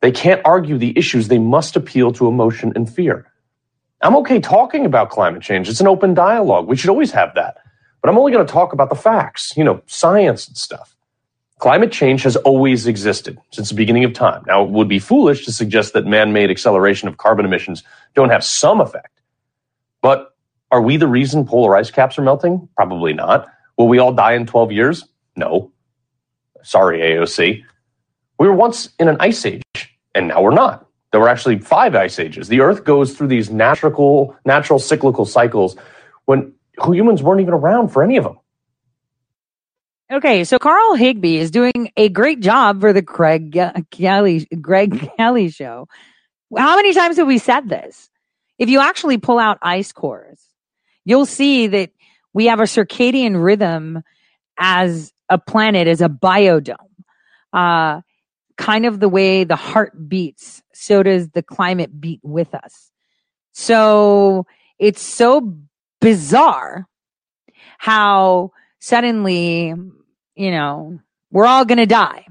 They 0.02 0.12
can't 0.12 0.42
argue 0.44 0.76
the 0.76 0.96
issues. 0.98 1.28
They 1.28 1.38
must 1.38 1.76
appeal 1.76 2.12
to 2.12 2.28
emotion 2.28 2.72
and 2.76 2.92
fear. 2.92 3.26
I'm 4.02 4.16
okay 4.16 4.40
talking 4.40 4.84
about 4.84 5.10
climate 5.10 5.42
change. 5.42 5.68
It's 5.68 5.80
an 5.80 5.86
open 5.86 6.12
dialogue. 6.12 6.66
We 6.66 6.76
should 6.76 6.90
always 6.90 7.12
have 7.12 7.34
that. 7.36 7.58
But 8.02 8.10
I'm 8.10 8.18
only 8.18 8.32
going 8.32 8.44
to 8.44 8.52
talk 8.52 8.72
about 8.72 8.90
the 8.90 8.96
facts, 8.96 9.56
you 9.56 9.62
know, 9.62 9.80
science 9.86 10.48
and 10.48 10.56
stuff. 10.56 10.96
Climate 11.60 11.92
change 11.92 12.24
has 12.24 12.34
always 12.34 12.88
existed 12.88 13.38
since 13.52 13.68
the 13.68 13.76
beginning 13.76 14.02
of 14.02 14.12
time. 14.12 14.42
Now, 14.48 14.64
it 14.64 14.70
would 14.70 14.88
be 14.88 14.98
foolish 14.98 15.44
to 15.44 15.52
suggest 15.52 15.92
that 15.92 16.04
man 16.04 16.32
made 16.32 16.50
acceleration 16.50 17.06
of 17.06 17.18
carbon 17.18 17.44
emissions 17.44 17.84
don't 18.16 18.30
have 18.30 18.42
some 18.42 18.80
effect. 18.80 19.20
But 20.00 20.34
are 20.72 20.82
we 20.82 20.96
the 20.96 21.06
reason 21.06 21.46
polar 21.46 21.76
ice 21.76 21.92
caps 21.92 22.18
are 22.18 22.22
melting? 22.22 22.68
Probably 22.76 23.12
not. 23.12 23.46
Will 23.78 23.86
we 23.86 24.00
all 24.00 24.12
die 24.12 24.32
in 24.32 24.46
12 24.46 24.72
years? 24.72 25.04
No. 25.36 25.70
Sorry, 26.64 26.98
AOC. 26.98 27.62
We 28.40 28.48
were 28.48 28.54
once 28.54 28.88
in 28.98 29.06
an 29.08 29.16
ice 29.20 29.46
age, 29.46 29.62
and 30.14 30.28
now 30.28 30.42
we're 30.42 30.54
not. 30.54 30.86
There 31.10 31.20
were 31.20 31.28
actually 31.28 31.58
five 31.58 31.94
ice 31.94 32.18
ages. 32.18 32.48
The 32.48 32.60
Earth 32.60 32.84
goes 32.84 33.14
through 33.14 33.28
these 33.28 33.50
natural, 33.50 34.36
natural 34.44 34.78
cyclical 34.78 35.26
cycles 35.26 35.76
when 36.24 36.52
humans 36.82 37.22
weren't 37.22 37.40
even 37.40 37.54
around 37.54 37.88
for 37.88 38.02
any 38.02 38.16
of 38.16 38.24
them. 38.24 38.38
Okay, 40.10 40.44
so 40.44 40.58
Carl 40.58 40.94
Higbie 40.94 41.38
is 41.38 41.50
doing 41.50 41.90
a 41.96 42.08
great 42.08 42.40
job 42.40 42.80
for 42.80 42.92
the 42.92 43.00
Greg 43.00 43.58
Kelly 43.90 44.46
Greg 44.60 45.10
Kelly 45.16 45.48
show. 45.48 45.88
How 46.54 46.76
many 46.76 46.92
times 46.92 47.16
have 47.16 47.26
we 47.26 47.38
said 47.38 47.68
this? 47.68 48.10
If 48.58 48.68
you 48.68 48.80
actually 48.80 49.16
pull 49.18 49.38
out 49.38 49.58
ice 49.62 49.90
cores, 49.92 50.40
you'll 51.04 51.26
see 51.26 51.66
that 51.68 51.90
we 52.34 52.46
have 52.46 52.60
a 52.60 52.64
circadian 52.64 53.42
rhythm 53.42 54.02
as 54.58 55.12
a 55.30 55.38
planet, 55.38 55.88
as 55.88 56.02
a 56.02 56.08
biodome. 56.08 56.76
Uh, 57.52 58.02
kind 58.62 58.86
of 58.86 59.00
the 59.00 59.08
way 59.08 59.44
the 59.44 59.56
heart 59.56 60.08
beats, 60.08 60.62
so 60.72 61.02
does 61.02 61.28
the 61.30 61.42
climate 61.42 62.00
beat 62.00 62.20
with 62.22 62.54
us. 62.54 62.90
So 63.52 64.46
it's 64.78 65.02
so 65.02 65.56
bizarre 66.00 66.86
how 67.78 68.52
suddenly 68.78 69.74
you 70.34 70.50
know, 70.50 70.98
we're 71.30 71.46
all 71.46 71.64
going 71.64 71.78
to 71.78 71.86
die. 71.86 72.26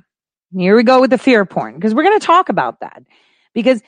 Here 0.56 0.76
we 0.76 0.84
go 0.84 1.02
with 1.02 1.12
the 1.12 1.18
fear 1.18 1.46
porn 1.46 1.76
because 1.76 1.94
we're 1.94 2.04
going 2.04 2.20
to 2.20 2.26
talk 2.26 2.50
about 2.50 2.82
that 2.82 3.04
because 3.54 3.82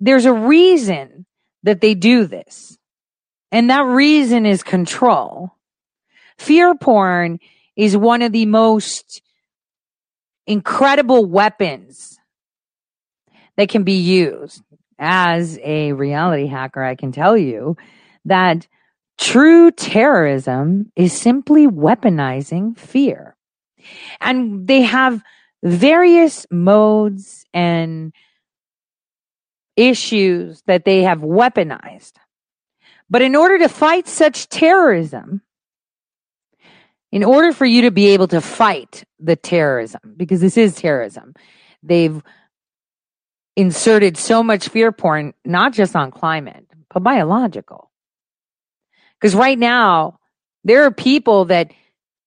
there's 0.00 0.26
a 0.26 0.32
reason 0.32 1.26
that 1.62 1.80
they 1.80 1.94
do 1.94 2.26
this. 2.26 2.76
And 3.52 3.70
that 3.70 3.84
reason 3.84 4.46
is 4.46 4.62
control. 4.62 5.50
Fear 6.38 6.74
porn 6.76 7.38
is 7.74 7.96
one 7.96 8.22
of 8.22 8.32
the 8.32 8.46
most 8.46 9.22
incredible 10.46 11.24
weapons 11.24 12.18
that 13.56 13.68
can 13.68 13.82
be 13.82 14.00
used. 14.00 14.62
As 14.98 15.58
a 15.62 15.92
reality 15.92 16.46
hacker, 16.46 16.82
I 16.82 16.94
can 16.94 17.10
tell 17.10 17.36
you 17.36 17.76
that 18.26 18.66
true 19.18 19.70
terrorism 19.70 20.92
is 20.94 21.12
simply 21.12 21.66
weaponizing 21.66 22.76
fear. 22.76 23.34
And 24.20 24.66
they 24.66 24.82
have 24.82 25.22
various 25.62 26.46
modes 26.50 27.46
and 27.54 28.12
issues 29.76 30.62
that 30.66 30.84
they 30.84 31.02
have 31.02 31.20
weaponized. 31.20 32.12
But 33.08 33.22
in 33.22 33.34
order 33.34 33.58
to 33.58 33.68
fight 33.68 34.06
such 34.06 34.48
terrorism, 34.48 35.42
in 37.12 37.24
order 37.24 37.52
for 37.52 37.66
you 37.66 37.82
to 37.82 37.90
be 37.90 38.08
able 38.08 38.28
to 38.28 38.40
fight 38.40 39.04
the 39.18 39.36
terrorism, 39.36 40.14
because 40.16 40.40
this 40.40 40.56
is 40.56 40.74
terrorism, 40.74 41.34
they've 41.82 42.22
inserted 43.56 44.16
so 44.16 44.42
much 44.42 44.68
fear 44.68 44.92
porn, 44.92 45.34
not 45.44 45.72
just 45.72 45.96
on 45.96 46.10
climate, 46.10 46.66
but 46.92 47.02
biological. 47.02 47.90
Because 49.20 49.34
right 49.34 49.58
now, 49.58 50.18
there 50.64 50.84
are 50.84 50.90
people 50.90 51.46
that 51.46 51.72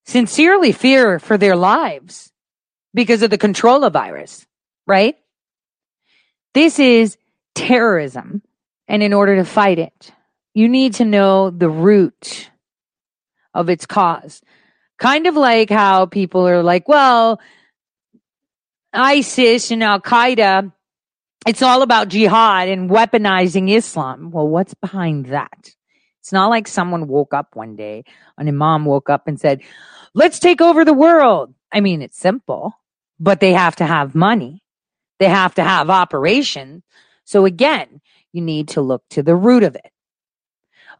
sincerely 0.05 0.71
fear 0.71 1.17
for 1.19 1.37
their 1.37 1.55
lives 1.55 2.31
because 2.93 3.21
of 3.23 3.29
the 3.29 3.37
controller 3.37 3.89
virus, 3.89 4.45
right? 4.85 5.15
This 6.53 6.77
is 6.77 7.17
terrorism. 7.55 8.41
And 8.87 9.01
in 9.01 9.13
order 9.13 9.37
to 9.37 9.45
fight 9.45 9.79
it, 9.79 10.11
you 10.53 10.67
need 10.67 10.95
to 10.95 11.05
know 11.05 11.49
the 11.49 11.69
root 11.69 12.51
of 13.53 13.69
its 13.69 13.85
cause. 13.85 14.41
Kind 14.97 15.27
of 15.27 15.35
like 15.35 15.69
how 15.69 16.05
people 16.05 16.47
are 16.47 16.63
like, 16.63 16.87
well, 16.87 17.39
ISIS 18.93 19.71
and 19.71 19.83
Al 19.83 19.99
Qaeda, 19.99 20.71
it's 21.45 21.61
all 21.61 21.81
about 21.81 22.09
jihad 22.09 22.69
and 22.69 22.89
weaponizing 22.89 23.69
Islam. 23.69 24.31
Well, 24.31 24.47
what's 24.47 24.73
behind 24.75 25.27
that? 25.27 25.71
It's 26.21 26.31
not 26.31 26.49
like 26.49 26.67
someone 26.67 27.07
woke 27.07 27.33
up 27.33 27.55
one 27.55 27.75
day, 27.75 28.05
an 28.37 28.47
imam 28.47 28.85
woke 28.85 29.09
up 29.09 29.27
and 29.27 29.39
said, 29.39 29.61
let's 30.13 30.39
take 30.39 30.61
over 30.61 30.85
the 30.85 30.93
world. 30.93 31.53
I 31.71 31.81
mean, 31.81 32.01
it's 32.01 32.17
simple, 32.17 32.73
but 33.19 33.41
they 33.41 33.51
have 33.51 33.75
to 33.77 33.85
have 33.85 34.15
money. 34.15 34.63
They 35.19 35.27
have 35.27 35.55
to 35.55 35.63
have 35.63 35.89
operation. 35.89 36.83
So 37.25 37.45
again, 37.45 37.99
you 38.31 38.41
need 38.41 38.69
to 38.69 38.81
look 38.81 39.03
to 39.09 39.23
the 39.23 39.35
root 39.35 39.63
of 39.63 39.75
it. 39.75 39.91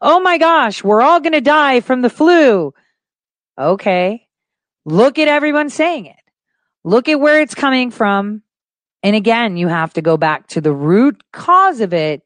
Oh 0.02 0.20
my 0.20 0.36
gosh, 0.36 0.84
we're 0.84 1.00
all 1.00 1.20
going 1.20 1.32
to 1.32 1.40
die 1.40 1.80
from 1.80 2.02
the 2.02 2.10
flu. 2.10 2.74
Okay. 3.58 4.26
Look 4.84 5.18
at 5.18 5.28
everyone 5.28 5.70
saying 5.70 6.06
it. 6.06 6.16
Look 6.84 7.08
at 7.08 7.20
where 7.20 7.40
it's 7.40 7.54
coming 7.54 7.90
from. 7.90 8.42
And 9.02 9.16
again, 9.16 9.56
you 9.56 9.68
have 9.68 9.92
to 9.94 10.02
go 10.02 10.16
back 10.16 10.48
to 10.48 10.60
the 10.60 10.72
root 10.72 11.22
cause 11.32 11.80
of 11.80 11.92
it. 11.92 12.22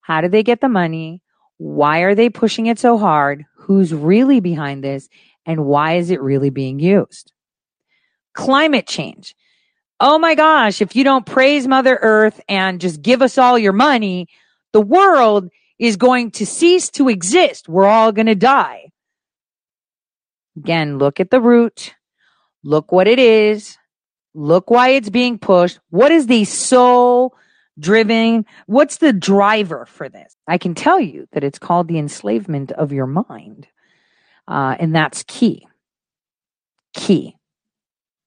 How 0.00 0.20
did 0.20 0.32
they 0.32 0.42
get 0.42 0.60
the 0.60 0.68
money? 0.68 1.22
Why 1.58 2.00
are 2.00 2.14
they 2.14 2.30
pushing 2.30 2.66
it 2.66 2.78
so 2.78 2.98
hard? 2.98 3.44
Who's 3.56 3.92
really 3.92 4.40
behind 4.40 4.84
this? 4.84 5.08
And 5.44 5.64
why 5.64 5.94
is 5.94 6.10
it 6.10 6.20
really 6.20 6.50
being 6.50 6.78
used? 6.78 7.32
Climate 8.34 8.86
change. 8.86 9.34
Oh 9.98 10.18
my 10.18 10.34
gosh, 10.34 10.82
if 10.82 10.94
you 10.94 11.04
don't 11.04 11.24
praise 11.24 11.66
Mother 11.66 11.98
Earth 12.02 12.40
and 12.48 12.80
just 12.80 13.00
give 13.00 13.22
us 13.22 13.38
all 13.38 13.58
your 13.58 13.72
money, 13.72 14.28
the 14.72 14.80
world 14.80 15.48
is 15.78 15.96
going 15.96 16.32
to 16.32 16.46
cease 16.46 16.90
to 16.90 17.08
exist. 17.08 17.68
We're 17.68 17.86
all 17.86 18.12
going 18.12 18.26
to 18.26 18.34
die. 18.34 18.90
Again, 20.56 20.98
look 20.98 21.20
at 21.20 21.30
the 21.30 21.40
root. 21.40 21.94
Look 22.64 22.90
what 22.92 23.06
it 23.06 23.18
is. 23.18 23.76
Look 24.34 24.70
why 24.70 24.90
it's 24.90 25.10
being 25.10 25.38
pushed. 25.38 25.78
What 25.90 26.10
is 26.10 26.26
the 26.26 26.44
soul 26.44 27.34
driven? 27.78 28.44
What's 28.66 28.98
the 28.98 29.12
driver 29.12 29.86
for 29.86 30.08
this? 30.08 30.34
I 30.46 30.58
can 30.58 30.74
tell 30.74 31.00
you 31.00 31.28
that 31.32 31.44
it's 31.44 31.58
called 31.58 31.88
the 31.88 31.98
enslavement 31.98 32.72
of 32.72 32.92
your 32.92 33.06
mind. 33.06 33.66
Uh, 34.48 34.76
and 34.78 34.94
that's 34.94 35.22
key. 35.24 35.66
Key. 36.94 37.36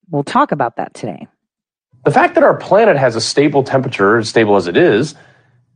We'll 0.09 0.23
talk 0.23 0.51
about 0.51 0.77
that 0.77 0.93
today. 0.93 1.27
The 2.05 2.11
fact 2.11 2.35
that 2.35 2.43
our 2.43 2.57
planet 2.57 2.97
has 2.97 3.15
a 3.15 3.21
stable 3.21 3.63
temperature, 3.63 4.17
as 4.17 4.29
stable 4.29 4.55
as 4.55 4.67
it 4.67 4.77
is, 4.77 5.15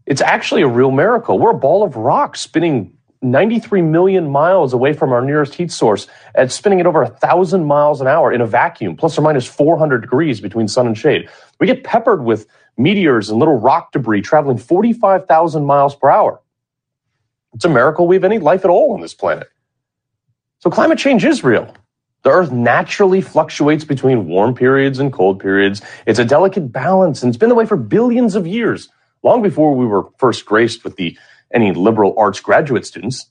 it's 0.05 0.21
actually 0.21 0.61
a 0.61 0.67
real 0.67 0.91
miracle. 0.91 1.37
We're 1.37 1.51
a 1.51 1.57
ball 1.57 1.83
of 1.83 1.95
rock 1.95 2.37
spinning 2.37 2.97
93 3.23 3.81
million 3.81 4.29
miles 4.29 4.73
away 4.73 4.93
from 4.93 5.11
our 5.11 5.21
nearest 5.21 5.55
heat 5.55 5.71
source 5.71 6.07
and 6.35 6.51
spinning 6.51 6.79
at 6.79 6.85
over 6.85 7.01
a 7.01 7.07
thousand 7.07 7.65
miles 7.65 8.01
an 8.01 8.07
hour 8.07 8.31
in 8.31 8.41
a 8.41 8.45
vacuum, 8.45 8.95
plus 8.95 9.17
or 9.17 9.21
minus 9.21 9.47
400 9.47 10.01
degrees 10.01 10.41
between 10.41 10.67
sun 10.67 10.87
and 10.87 10.97
shade. 10.97 11.29
We 11.59 11.67
get 11.67 11.83
peppered 11.83 12.23
with 12.23 12.47
meteors 12.77 13.29
and 13.29 13.39
little 13.39 13.57
rock 13.57 13.91
debris 13.91 14.21
traveling 14.21 14.57
45,000 14.57 15.65
miles 15.65 15.95
per 15.95 16.09
hour. 16.09 16.41
It's 17.53 17.65
a 17.65 17.69
miracle 17.69 18.07
we 18.07 18.15
have 18.15 18.23
any 18.23 18.39
life 18.39 18.65
at 18.65 18.69
all 18.69 18.93
on 18.93 19.01
this 19.01 19.13
planet. 19.13 19.47
So 20.59 20.69
climate 20.69 20.97
change 20.97 21.23
is 21.23 21.43
real. 21.43 21.73
The 22.23 22.31
earth 22.31 22.51
naturally 22.51 23.21
fluctuates 23.21 23.83
between 23.83 24.27
warm 24.27 24.55
periods 24.55 24.97
and 24.97 25.11
cold 25.11 25.39
periods. 25.39 25.81
It's 26.07 26.19
a 26.19 26.25
delicate 26.25 26.71
balance 26.71 27.21
and 27.21 27.29
it's 27.29 27.37
been 27.37 27.49
the 27.49 27.55
way 27.55 27.65
for 27.65 27.75
billions 27.77 28.35
of 28.35 28.47
years, 28.47 28.89
long 29.23 29.41
before 29.41 29.75
we 29.75 29.85
were 29.85 30.09
first 30.17 30.45
graced 30.45 30.83
with 30.83 30.95
the 30.95 31.17
any 31.53 31.71
liberal 31.71 32.13
arts 32.17 32.39
graduate 32.39 32.85
students. 32.85 33.27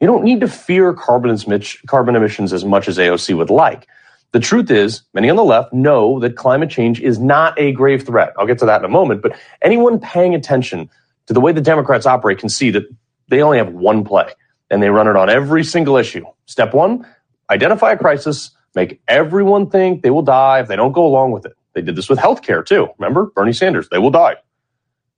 You 0.00 0.06
don't 0.06 0.24
need 0.24 0.40
to 0.40 0.48
fear 0.48 0.92
carbon, 0.94 1.30
emissions 1.30 2.52
as 2.52 2.64
much 2.64 2.88
as 2.88 2.98
AOC 2.98 3.36
would 3.36 3.50
like. 3.50 3.86
The 4.32 4.40
truth 4.40 4.70
is, 4.70 5.02
many 5.14 5.30
on 5.30 5.36
the 5.36 5.44
left 5.44 5.72
know 5.72 6.20
that 6.20 6.36
climate 6.36 6.70
change 6.70 7.00
is 7.00 7.18
not 7.18 7.58
a 7.58 7.72
grave 7.72 8.04
threat. 8.06 8.32
I'll 8.38 8.46
get 8.46 8.58
to 8.58 8.66
that 8.66 8.80
in 8.80 8.84
a 8.84 8.88
moment, 8.88 9.22
but 9.22 9.36
anyone 9.62 9.98
paying 9.98 10.34
attention 10.34 10.90
to 11.26 11.32
the 11.32 11.40
way 11.40 11.52
the 11.52 11.60
Democrats 11.60 12.06
operate 12.06 12.38
can 12.38 12.48
see 12.48 12.70
that 12.70 12.84
they 13.28 13.42
only 13.42 13.58
have 13.58 13.72
one 13.72 14.04
play 14.04 14.30
and 14.70 14.82
they 14.82 14.90
run 14.90 15.08
it 15.08 15.16
on 15.16 15.30
every 15.30 15.64
single 15.64 15.96
issue. 15.96 16.24
Step 16.46 16.74
one, 16.74 17.06
identify 17.50 17.92
a 17.92 17.96
crisis, 17.96 18.50
make 18.74 19.00
everyone 19.08 19.70
think 19.70 20.02
they 20.02 20.10
will 20.10 20.22
die 20.22 20.60
if 20.60 20.68
they 20.68 20.76
don't 20.76 20.92
go 20.92 21.06
along 21.06 21.32
with 21.32 21.46
it. 21.46 21.54
They 21.74 21.80
did 21.80 21.96
this 21.96 22.08
with 22.08 22.18
healthcare 22.18 22.64
too. 22.64 22.88
Remember, 22.98 23.26
Bernie 23.34 23.52
Sanders, 23.52 23.88
they 23.88 23.98
will 23.98 24.10
die. 24.10 24.36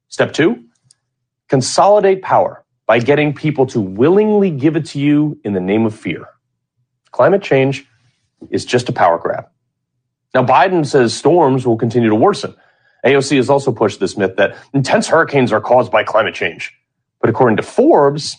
Step 0.09 0.33
two, 0.33 0.65
consolidate 1.51 2.23
power 2.23 2.65
by 2.87 2.99
getting 2.99 3.35
people 3.35 3.67
to 3.67 3.81
willingly 3.81 4.51
give 4.51 4.77
it 4.77 4.87
to 4.87 5.01
you 5.01 5.39
in 5.45 5.53
the 5.53 5.61
name 5.61 5.85
of 5.85 5.95
fear. 5.95 6.27
Climate 7.11 7.43
change 7.43 7.87
is 8.51 8.65
just 8.65 8.89
a 8.89 8.93
power 8.93 9.19
grab. 9.19 9.47
Now, 10.33 10.45
Biden 10.45 10.87
says 10.87 11.13
storms 11.13 11.67
will 11.67 11.77
continue 11.77 12.09
to 12.09 12.15
worsen. 12.15 12.55
AOC 13.05 13.37
has 13.37 13.51
also 13.51 13.73
pushed 13.73 13.99
this 14.01 14.17
myth 14.17 14.37
that 14.37 14.57
intense 14.73 15.09
hurricanes 15.09 15.53
are 15.53 15.61
caused 15.61 15.91
by 15.91 16.05
climate 16.05 16.35
change. 16.35 16.73
But 17.21 17.31
according 17.31 17.57
to 17.57 17.63
Forbes, 17.63 18.37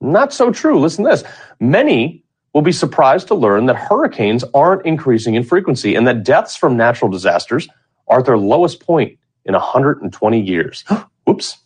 not 0.00 0.32
so 0.32 0.50
true. 0.50 0.80
Listen 0.80 1.04
to 1.04 1.10
this. 1.10 1.24
Many 1.60 2.24
will 2.54 2.62
be 2.62 2.72
surprised 2.72 3.28
to 3.28 3.34
learn 3.34 3.66
that 3.66 3.76
hurricanes 3.76 4.44
aren't 4.54 4.86
increasing 4.86 5.34
in 5.34 5.42
frequency 5.44 5.94
and 5.94 6.06
that 6.06 6.24
deaths 6.24 6.56
from 6.56 6.76
natural 6.76 7.10
disasters 7.10 7.68
are 8.08 8.20
at 8.20 8.24
their 8.24 8.38
lowest 8.38 8.80
point 8.80 9.18
in 9.44 9.52
120 9.52 10.40
years. 10.40 10.84
Whoops. 11.24 11.58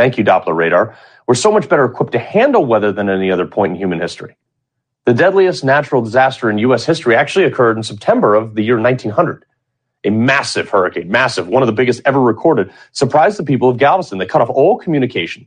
Thank 0.00 0.16
you, 0.16 0.24
Doppler 0.24 0.56
radar. 0.56 0.96
We're 1.26 1.34
so 1.34 1.52
much 1.52 1.68
better 1.68 1.84
equipped 1.84 2.12
to 2.12 2.18
handle 2.18 2.64
weather 2.64 2.90
than 2.90 3.10
any 3.10 3.30
other 3.30 3.44
point 3.44 3.72
in 3.72 3.78
human 3.78 4.00
history. 4.00 4.34
The 5.04 5.12
deadliest 5.12 5.62
natural 5.62 6.00
disaster 6.00 6.48
in 6.48 6.56
U.S. 6.56 6.86
history 6.86 7.14
actually 7.14 7.44
occurred 7.44 7.76
in 7.76 7.82
September 7.82 8.34
of 8.34 8.54
the 8.54 8.62
year 8.62 8.80
1900. 8.80 9.44
A 10.04 10.10
massive 10.10 10.70
hurricane, 10.70 11.10
massive, 11.10 11.48
one 11.48 11.62
of 11.62 11.66
the 11.66 11.74
biggest 11.74 12.00
ever 12.06 12.18
recorded, 12.18 12.72
surprised 12.92 13.38
the 13.38 13.42
people 13.42 13.68
of 13.68 13.76
Galveston. 13.76 14.16
They 14.16 14.24
cut 14.24 14.40
off 14.40 14.48
all 14.48 14.78
communication 14.78 15.46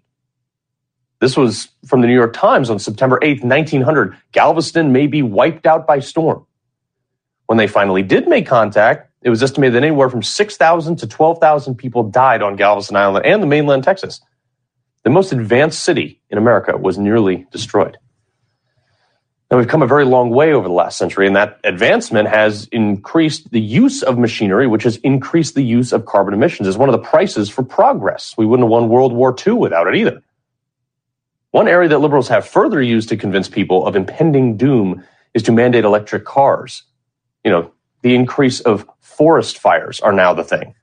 this 1.23 1.37
was 1.37 1.69
from 1.87 2.01
the 2.01 2.07
New 2.07 2.13
York 2.13 2.33
Times 2.33 2.69
on 2.69 2.79
September 2.79 3.17
8th, 3.23 3.45
1900. 3.45 4.17
Galveston 4.33 4.91
may 4.91 5.07
be 5.07 5.21
wiped 5.21 5.65
out 5.65 5.87
by 5.87 5.99
storm. 5.99 6.45
When 7.45 7.57
they 7.57 7.65
finally 7.65 8.03
did 8.03 8.27
make 8.27 8.45
contact, 8.45 9.09
it 9.21 9.29
was 9.29 9.41
estimated 9.41 9.75
that 9.75 9.83
anywhere 9.83 10.09
from 10.09 10.21
6,000 10.21 10.97
to 10.97 11.07
12,000 11.07 11.75
people 11.75 12.03
died 12.03 12.41
on 12.41 12.57
Galveston 12.57 12.97
Island 12.97 13.25
and 13.25 13.41
the 13.41 13.47
mainland 13.47 13.85
Texas. 13.85 14.19
The 15.03 15.09
most 15.09 15.33
advanced 15.33 15.83
city 15.83 16.21
in 16.29 16.37
America 16.37 16.77
was 16.77 16.97
nearly 16.97 17.45
destroyed. 17.51 17.97
Now, 19.51 19.57
we've 19.57 19.67
come 19.67 19.83
a 19.83 19.87
very 19.87 20.05
long 20.05 20.31
way 20.31 20.53
over 20.53 20.67
the 20.67 20.73
last 20.73 20.97
century, 20.97 21.27
and 21.27 21.35
that 21.35 21.59
advancement 21.63 22.27
has 22.27 22.67
increased 22.71 23.51
the 23.51 23.61
use 23.61 24.01
of 24.01 24.17
machinery, 24.17 24.65
which 24.65 24.83
has 24.83 24.97
increased 24.97 25.53
the 25.53 25.63
use 25.63 25.93
of 25.93 26.05
carbon 26.05 26.33
emissions 26.33 26.67
as 26.67 26.77
one 26.77 26.89
of 26.89 26.93
the 26.93 27.07
prices 27.07 27.49
for 27.49 27.61
progress. 27.61 28.33
We 28.37 28.45
wouldn't 28.47 28.65
have 28.65 28.71
won 28.71 28.89
World 28.89 29.13
War 29.13 29.35
II 29.45 29.53
without 29.53 29.87
it 29.87 29.95
either. 29.95 30.23
One 31.51 31.67
area 31.67 31.87
that 31.89 31.99
liberals 31.99 32.29
have 32.29 32.47
further 32.47 32.81
used 32.81 33.09
to 33.09 33.17
convince 33.17 33.47
people 33.47 33.85
of 33.85 33.95
impending 33.95 34.57
doom 34.57 35.03
is 35.35 35.43
to 35.43 35.51
mandate 35.51 35.83
electric 35.83 36.25
cars. 36.25 36.81
You 37.43 37.51
know, 37.51 37.71
the 38.01 38.15
increase 38.15 38.59
of 38.61 38.89
forest 39.01 39.59
fires 39.59 39.99
are 39.99 40.13
now 40.13 40.33
the 40.33 40.43
thing. 40.43 40.73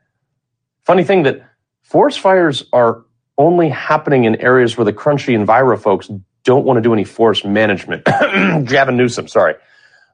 Funny 0.84 1.02
thing 1.02 1.24
that 1.24 1.42
forest 1.82 2.20
fires 2.20 2.64
are 2.72 3.04
only 3.40 3.70
happening 3.70 4.24
in 4.24 4.36
areas 4.36 4.76
where 4.76 4.84
the 4.84 4.92
crunchy 4.92 5.34
Enviro 5.34 5.80
folks 5.80 6.10
don't 6.44 6.64
want 6.64 6.76
to 6.76 6.82
do 6.82 6.92
any 6.92 7.04
forest 7.04 7.44
management. 7.44 8.04
Gavin 8.68 8.96
Newsom, 8.96 9.28
sorry. 9.28 9.54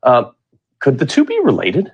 Uh, 0.03 0.31
could 0.79 0.99
the 0.99 1.07
two 1.07 1.25
be 1.25 1.39
related? 1.43 1.93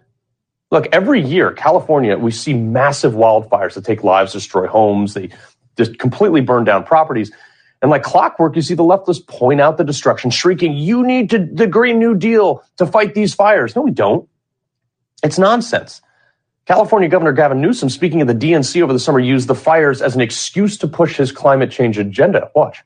Look, 0.71 0.89
every 0.93 1.21
year, 1.21 1.53
California, 1.53 2.17
we 2.19 2.31
see 2.31 2.55
massive 2.55 3.15
wildfires 3.15 3.75
that 3.75 3.85
take 3.85 4.05
lives, 4.05 4.33
destroy 4.33 4.67
homes, 4.67 5.15
they 5.15 5.31
just 5.77 5.99
completely 5.99 6.43
burn 6.43 6.65
down 6.65 6.85
properties. 6.85 7.33
And 7.81 7.91
like 7.91 8.03
clockwork, 8.03 8.55
you 8.55 8.63
see 8.63 8.75
the 8.75 8.85
leftists 8.85 9.27
point 9.27 9.61
out 9.61 9.77
the 9.77 9.85
destruction, 9.85 10.31
shrieking, 10.31 10.75
You 10.75 11.05
need 11.05 11.31
to, 11.31 11.39
the 11.45 11.67
Green 11.67 11.99
New 11.99 12.15
Deal 12.15 12.63
to 12.77 12.87
fight 12.87 13.15
these 13.15 13.35
fires. 13.35 13.75
No, 13.75 13.83
we 13.83 13.91
don't. 13.91 14.29
It's 15.23 15.39
nonsense. 15.39 16.03
California 16.73 17.07
Governor 17.07 17.33
Gavin 17.33 17.61
Newsom, 17.61 17.91
speaking 17.91 18.23
of 18.23 18.29
the 18.29 18.35
DNC 18.35 18.81
over 18.81 18.95
the 18.95 18.99
summer, 18.99 19.21
used 19.21 19.47
the 19.47 19.55
fires 19.55 20.01
as 20.01 20.15
an 20.15 20.23
excuse 20.23 20.79
to 20.79 20.89
push 20.89 21.19
his 21.19 21.31
climate 21.31 21.71
change 21.71 21.99
agenda. 21.99 22.51
Watch. 22.55 22.83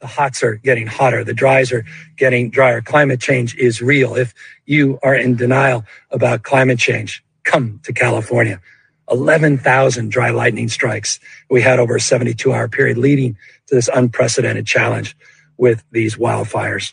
The 0.00 0.06
hots 0.06 0.42
are 0.42 0.56
getting 0.56 0.86
hotter, 0.86 1.24
the 1.24 1.32
dries 1.32 1.72
are 1.72 1.86
getting 2.18 2.50
drier. 2.50 2.82
Climate 2.82 3.22
change 3.22 3.56
is 3.56 3.80
real. 3.80 4.16
If 4.16 4.34
you 4.66 4.98
are 5.02 5.14
in 5.14 5.34
denial 5.34 5.86
about 6.10 6.42
climate 6.42 6.78
change, 6.78 7.24
come 7.42 7.80
to 7.84 7.92
California. 7.94 8.60
11,000 9.10 10.10
dry 10.10 10.28
lightning 10.28 10.68
strikes 10.68 11.20
we 11.48 11.62
had 11.62 11.78
over 11.78 11.96
a 11.96 12.00
72 12.02 12.52
hour 12.52 12.68
period, 12.68 12.98
leading 12.98 13.34
to 13.68 13.74
this 13.74 13.88
unprecedented 13.88 14.66
challenge 14.66 15.16
with 15.56 15.82
these 15.90 16.16
wildfires. 16.16 16.92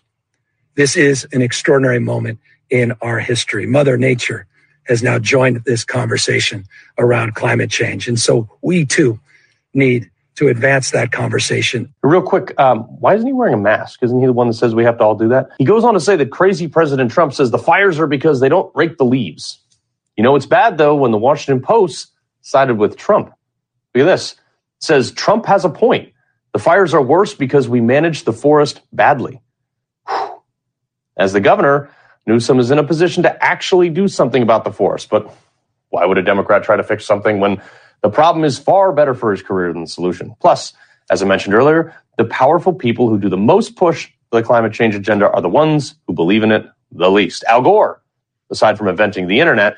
This 0.75 0.95
is 0.95 1.27
an 1.33 1.41
extraordinary 1.41 1.99
moment 1.99 2.39
in 2.69 2.93
our 3.01 3.19
history. 3.19 3.65
Mother 3.65 3.97
Nature 3.97 4.47
has 4.89 5.01
now 5.03 5.19
joined 5.19 5.63
this 5.65 5.85
conversation 5.85 6.65
around 6.97 7.35
climate 7.35 7.69
change. 7.69 8.07
And 8.07 8.19
so 8.19 8.49
we 8.61 8.85
too 8.85 9.19
need 9.73 10.09
to 10.35 10.47
advance 10.47 10.91
that 10.91 11.11
conversation. 11.11 11.93
Real 12.01 12.21
quick, 12.21 12.59
um, 12.59 12.83
why 12.99 13.13
isn't 13.13 13.27
he 13.27 13.33
wearing 13.33 13.53
a 13.53 13.57
mask? 13.57 14.01
Isn't 14.01 14.19
he 14.19 14.25
the 14.25 14.33
one 14.33 14.47
that 14.47 14.53
says 14.53 14.73
we 14.73 14.83
have 14.83 14.97
to 14.97 15.03
all 15.03 15.15
do 15.15 15.27
that? 15.29 15.49
He 15.57 15.65
goes 15.65 15.83
on 15.83 15.93
to 15.93 15.99
say 15.99 16.15
that 16.15 16.31
crazy 16.31 16.67
President 16.67 17.11
Trump 17.11 17.33
says 17.33 17.51
the 17.51 17.57
fires 17.59 17.99
are 17.99 18.07
because 18.07 18.39
they 18.39 18.49
don't 18.49 18.73
rake 18.75 18.97
the 18.97 19.05
leaves. 19.05 19.59
You 20.17 20.23
know, 20.23 20.35
it's 20.35 20.45
bad 20.45 20.77
though 20.77 20.95
when 20.95 21.11
the 21.11 21.17
Washington 21.17 21.61
Post 21.61 22.11
sided 22.41 22.77
with 22.77 22.97
Trump. 22.97 23.27
Look 23.93 24.01
at 24.01 24.05
this. 24.05 24.31
It 24.33 24.37
says 24.79 25.11
Trump 25.11 25.45
has 25.45 25.65
a 25.65 25.69
point. 25.69 26.13
The 26.53 26.59
fires 26.59 26.93
are 26.93 27.01
worse 27.01 27.33
because 27.35 27.67
we 27.67 27.79
managed 27.79 28.25
the 28.25 28.33
forest 28.33 28.81
badly. 28.91 29.41
Whew. 30.07 30.41
As 31.17 31.33
the 31.33 31.41
governor, 31.41 31.91
Newsom 32.29 32.59
is 32.59 32.69
in 32.69 32.77
a 32.77 32.83
position 32.83 33.23
to 33.23 33.43
actually 33.43 33.89
do 33.89 34.07
something 34.07 34.43
about 34.43 34.63
the 34.63 34.71
forest. 34.71 35.09
But 35.09 35.35
why 35.89 36.05
would 36.05 36.19
a 36.19 36.21
Democrat 36.21 36.63
try 36.63 36.77
to 36.77 36.83
fix 36.83 37.03
something 37.03 37.39
when 37.39 37.59
the 38.03 38.09
problem 38.09 38.45
is 38.45 38.59
far 38.59 38.93
better 38.93 39.15
for 39.15 39.31
his 39.31 39.41
career 39.41 39.73
than 39.73 39.81
the 39.81 39.87
solution? 39.87 40.35
Plus, 40.39 40.73
as 41.09 41.23
I 41.23 41.25
mentioned 41.25 41.55
earlier, 41.55 41.93
the 42.17 42.25
powerful 42.25 42.71
people 42.71 43.09
who 43.09 43.17
do 43.17 43.29
the 43.29 43.37
most 43.37 43.75
push 43.75 44.09
for 44.29 44.39
the 44.39 44.45
climate 44.45 44.73
change 44.73 44.93
agenda 44.93 45.27
are 45.27 45.41
the 45.41 45.49
ones 45.49 45.95
who 46.05 46.13
believe 46.13 46.43
in 46.43 46.51
it 46.51 46.67
the 46.91 47.09
least. 47.09 47.43
Al 47.47 47.63
Gore, 47.63 48.01
aside 48.51 48.77
from 48.77 48.87
inventing 48.87 49.27
the 49.27 49.39
internet, 49.39 49.77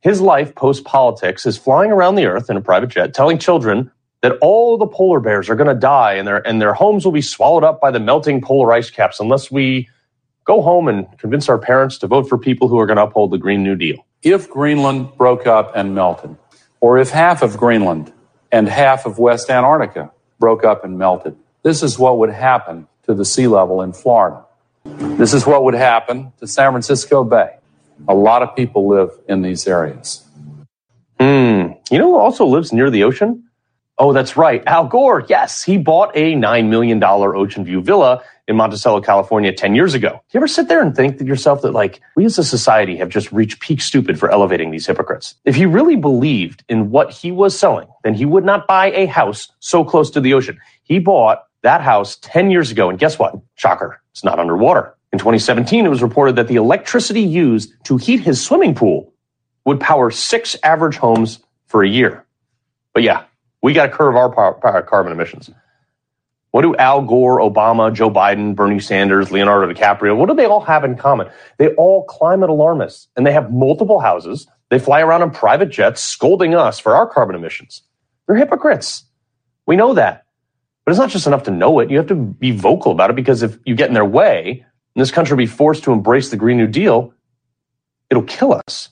his 0.00 0.20
life 0.20 0.54
post 0.54 0.84
politics 0.84 1.44
is 1.44 1.58
flying 1.58 1.90
around 1.90 2.14
the 2.14 2.26
earth 2.26 2.48
in 2.48 2.56
a 2.56 2.60
private 2.60 2.90
jet, 2.90 3.14
telling 3.14 3.36
children 3.38 3.90
that 4.22 4.38
all 4.40 4.78
the 4.78 4.86
polar 4.86 5.18
bears 5.18 5.50
are 5.50 5.56
going 5.56 5.68
to 5.68 5.74
die 5.74 6.14
and 6.14 6.28
their 6.28 6.46
and 6.46 6.62
their 6.62 6.72
homes 6.72 7.04
will 7.04 7.12
be 7.12 7.20
swallowed 7.20 7.64
up 7.64 7.80
by 7.80 7.90
the 7.90 8.00
melting 8.00 8.40
polar 8.40 8.72
ice 8.72 8.90
caps 8.90 9.18
unless 9.18 9.50
we 9.50 9.88
go 10.50 10.62
home 10.62 10.88
and 10.88 11.06
convince 11.16 11.48
our 11.48 11.58
parents 11.58 11.96
to 11.98 12.08
vote 12.08 12.28
for 12.28 12.36
people 12.36 12.66
who 12.66 12.76
are 12.80 12.86
going 12.86 12.96
to 12.96 13.04
uphold 13.04 13.30
the 13.30 13.38
Green 13.38 13.62
New 13.62 13.76
Deal. 13.76 14.04
If 14.22 14.50
Greenland 14.50 15.16
broke 15.16 15.46
up 15.46 15.70
and 15.76 15.94
melted, 15.94 16.36
or 16.80 16.98
if 16.98 17.10
half 17.10 17.42
of 17.42 17.56
Greenland 17.56 18.12
and 18.50 18.68
half 18.68 19.06
of 19.06 19.20
West 19.20 19.48
Antarctica 19.48 20.10
broke 20.40 20.64
up 20.64 20.84
and 20.84 20.98
melted, 20.98 21.36
this 21.62 21.84
is 21.84 22.00
what 22.00 22.18
would 22.18 22.30
happen 22.30 22.88
to 23.04 23.14
the 23.14 23.24
sea 23.24 23.46
level 23.46 23.80
in 23.80 23.92
Florida. 23.92 24.44
This 25.20 25.32
is 25.34 25.46
what 25.46 25.62
would 25.62 25.74
happen 25.74 26.32
to 26.40 26.48
San 26.48 26.72
Francisco 26.72 27.22
Bay. 27.22 27.50
A 28.08 28.14
lot 28.14 28.42
of 28.42 28.56
people 28.56 28.88
live 28.88 29.10
in 29.28 29.42
these 29.42 29.68
areas. 29.68 30.24
Hmm. 31.20 31.74
You 31.92 31.98
know 32.00 32.10
who 32.10 32.18
also 32.18 32.44
lives 32.44 32.72
near 32.72 32.90
the 32.90 33.04
ocean? 33.04 33.44
Oh, 33.98 34.12
that's 34.12 34.36
right. 34.36 34.64
Al 34.66 34.86
Gore. 34.88 35.24
Yes, 35.28 35.62
he 35.62 35.76
bought 35.78 36.10
a 36.16 36.32
$9 36.34 36.68
million 36.68 37.04
ocean 37.04 37.64
view 37.64 37.82
villa 37.82 38.22
in 38.50 38.56
Montecito, 38.56 39.00
California 39.00 39.52
10 39.52 39.76
years 39.76 39.94
ago. 39.94 40.10
Do 40.10 40.16
you 40.32 40.40
ever 40.40 40.48
sit 40.48 40.66
there 40.66 40.82
and 40.82 40.94
think 40.94 41.18
to 41.18 41.24
yourself 41.24 41.62
that, 41.62 41.70
like, 41.70 42.00
we 42.16 42.24
as 42.24 42.36
a 42.36 42.42
society 42.42 42.96
have 42.96 43.08
just 43.08 43.30
reached 43.30 43.60
peak 43.60 43.80
stupid 43.80 44.18
for 44.18 44.28
elevating 44.28 44.72
these 44.72 44.88
hypocrites? 44.88 45.36
If 45.44 45.54
he 45.54 45.66
really 45.66 45.94
believed 45.94 46.64
in 46.68 46.90
what 46.90 47.12
he 47.12 47.30
was 47.30 47.56
selling, 47.56 47.86
then 48.02 48.12
he 48.12 48.24
would 48.24 48.44
not 48.44 48.66
buy 48.66 48.90
a 48.90 49.06
house 49.06 49.52
so 49.60 49.84
close 49.84 50.10
to 50.10 50.20
the 50.20 50.34
ocean. 50.34 50.58
He 50.82 50.98
bought 50.98 51.44
that 51.62 51.80
house 51.80 52.16
10 52.22 52.50
years 52.50 52.72
ago, 52.72 52.90
and 52.90 52.98
guess 52.98 53.20
what? 53.20 53.36
Shocker, 53.54 54.02
it's 54.10 54.24
not 54.24 54.40
underwater. 54.40 54.96
In 55.12 55.20
2017, 55.20 55.86
it 55.86 55.88
was 55.88 56.02
reported 56.02 56.34
that 56.34 56.48
the 56.48 56.56
electricity 56.56 57.22
used 57.22 57.72
to 57.84 57.98
heat 57.98 58.18
his 58.18 58.44
swimming 58.44 58.74
pool 58.74 59.12
would 59.64 59.78
power 59.78 60.10
six 60.10 60.56
average 60.64 60.96
homes 60.96 61.38
for 61.66 61.84
a 61.84 61.88
year. 61.88 62.26
But 62.94 63.04
yeah, 63.04 63.24
we 63.62 63.74
got 63.74 63.86
to 63.86 63.92
curb 63.92 64.16
our 64.16 64.82
carbon 64.82 65.12
emissions. 65.12 65.50
What 66.50 66.62
do 66.62 66.74
Al 66.76 67.02
Gore, 67.02 67.38
Obama, 67.38 67.92
Joe 67.92 68.10
Biden, 68.10 68.56
Bernie 68.56 68.80
Sanders, 68.80 69.30
Leonardo 69.30 69.72
DiCaprio, 69.72 70.16
what 70.16 70.28
do 70.28 70.34
they 70.34 70.46
all 70.46 70.60
have 70.60 70.82
in 70.82 70.96
common? 70.96 71.28
They 71.58 71.68
all 71.74 72.04
climate 72.04 72.50
alarmists 72.50 73.08
and 73.16 73.24
they 73.24 73.32
have 73.32 73.52
multiple 73.52 74.00
houses. 74.00 74.48
They 74.68 74.78
fly 74.78 75.00
around 75.00 75.22
in 75.22 75.30
private 75.30 75.70
jets 75.70 76.02
scolding 76.02 76.54
us 76.54 76.78
for 76.78 76.96
our 76.96 77.06
carbon 77.06 77.36
emissions. 77.36 77.82
They're 78.26 78.36
hypocrites. 78.36 79.04
We 79.66 79.76
know 79.76 79.94
that. 79.94 80.26
But 80.84 80.92
it's 80.92 80.98
not 80.98 81.10
just 81.10 81.26
enough 81.26 81.44
to 81.44 81.50
know 81.52 81.78
it. 81.78 81.90
You 81.90 81.98
have 81.98 82.08
to 82.08 82.16
be 82.16 82.50
vocal 82.50 82.90
about 82.90 83.10
it 83.10 83.16
because 83.16 83.42
if 83.42 83.58
you 83.64 83.76
get 83.76 83.88
in 83.88 83.94
their 83.94 84.04
way 84.04 84.64
and 84.94 85.00
this 85.00 85.12
country 85.12 85.34
will 85.34 85.44
be 85.44 85.46
forced 85.46 85.84
to 85.84 85.92
embrace 85.92 86.30
the 86.30 86.36
Green 86.36 86.56
New 86.56 86.66
Deal, 86.66 87.14
it'll 88.08 88.24
kill 88.24 88.60
us. 88.66 88.88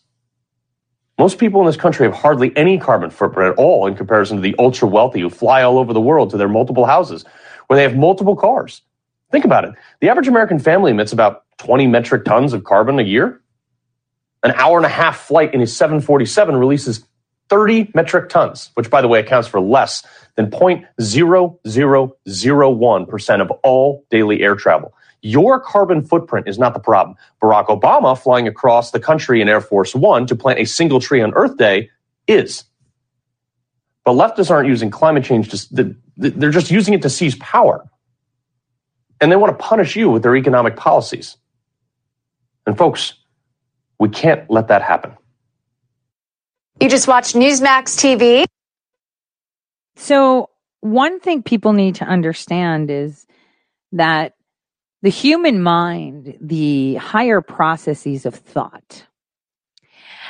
Most 1.19 1.39
people 1.39 1.61
in 1.61 1.67
this 1.67 1.77
country 1.77 2.07
have 2.07 2.15
hardly 2.15 2.57
any 2.57 2.79
carbon 2.79 3.11
footprint 3.11 3.53
at 3.53 3.59
all 3.59 3.89
in 3.89 3.97
comparison 3.97 4.37
to 4.37 4.43
the 4.43 4.55
ultra 4.61 4.87
wealthy 4.87 5.21
who 5.21 5.29
fly 5.29 5.63
all 5.63 5.79
over 5.79 5.93
the 5.93 6.01
world 6.01 6.31
to 6.31 6.37
their 6.37 6.49
multiple 6.49 6.85
houses 6.85 7.25
where 7.69 7.77
they 7.77 7.85
have 7.85 7.97
multiple 7.97 8.37
cars. 8.37 8.83
Think 9.31 9.45
about 9.45 9.65
it. 9.65 9.75
The 10.01 10.09
average 10.09 10.27
American 10.27 10.59
family 10.59 10.91
emits 10.91 11.13
about 11.13 11.45
20 11.59 11.87
metric 11.87 12.25
tons 12.25 12.53
of 12.53 12.65
carbon 12.65 12.99
a 12.99 13.03
year. 13.03 13.41
An 14.43 14.51
hour 14.53 14.77
and 14.77 14.87
a 14.87 14.91
half 14.91 15.21
flight 15.21 15.55
in 15.55 15.61
a 15.61 15.67
747 15.67 16.57
releases 16.57 17.05
30 17.49 17.91
metric 17.95 18.29
tons, 18.29 18.71
which, 18.75 18.91
by 18.91 19.01
the 19.01 19.09
way, 19.09 19.21
accounts 19.21 19.49
for 19.49 19.61
less 19.61 20.05
than 20.37 20.51
0.0001% 20.51 23.41
of 23.41 23.51
all 23.63 24.05
daily 24.11 24.43
air 24.43 24.55
travel. 24.55 24.93
Your 25.21 25.59
carbon 25.59 26.05
footprint 26.05 26.47
is 26.47 26.59
not 26.59 26.75
the 26.75 26.81
problem. 26.81 27.17
Barack 27.43 27.67
Obama 27.67 28.17
flying 28.17 28.47
across 28.47 28.93
the 28.93 29.01
country 29.01 29.41
in 29.41 29.49
Air 29.49 29.61
Force 29.61 29.95
One 29.95 30.27
to 30.27 30.37
plant 30.37 30.61
a 30.61 30.65
single 30.65 31.01
tree 31.01 31.21
on 31.21 31.35
Earth 31.35 31.57
Day 31.57 31.91
is. 32.29 32.65
But 34.05 34.13
leftists 34.13 34.51
aren't 34.51 34.69
using 34.69 34.91
climate 34.91 35.25
change, 35.25 35.51
to, 35.51 35.97
they're 36.19 36.51
just 36.51 36.71
using 36.71 36.95
it 36.95 37.03
to 37.03 37.11
seize 37.11 37.37
power. 37.37 37.89
And 39.21 39.33
they 39.33 39.37
want 39.37 39.57
to 39.57 39.65
punish 39.65 39.97
you 39.97 40.11
with 40.11 40.23
their 40.23 40.37
economic 40.37 40.77
policies. 40.77 41.37
And 42.67 42.77
folks, 42.77 43.15
we 43.99 44.09
can't 44.09 44.49
let 44.51 44.69
that 44.69 44.83
happen. 44.83 45.17
You 46.81 46.89
just 46.89 47.09
watched 47.09 47.35
Newsmax 47.35 47.97
TV. 47.97 48.45
So, 49.97 50.51
one 50.81 51.19
thing 51.19 51.43
people 51.43 51.73
need 51.73 51.97
to 51.97 52.05
understand 52.05 52.91
is 52.91 53.27
that 53.93 54.35
the 55.03 55.11
human 55.11 55.61
mind, 55.61 56.37
the 56.41 56.95
higher 56.97 57.41
processes 57.41 58.27
of 58.27 58.35
thought, 58.35 59.07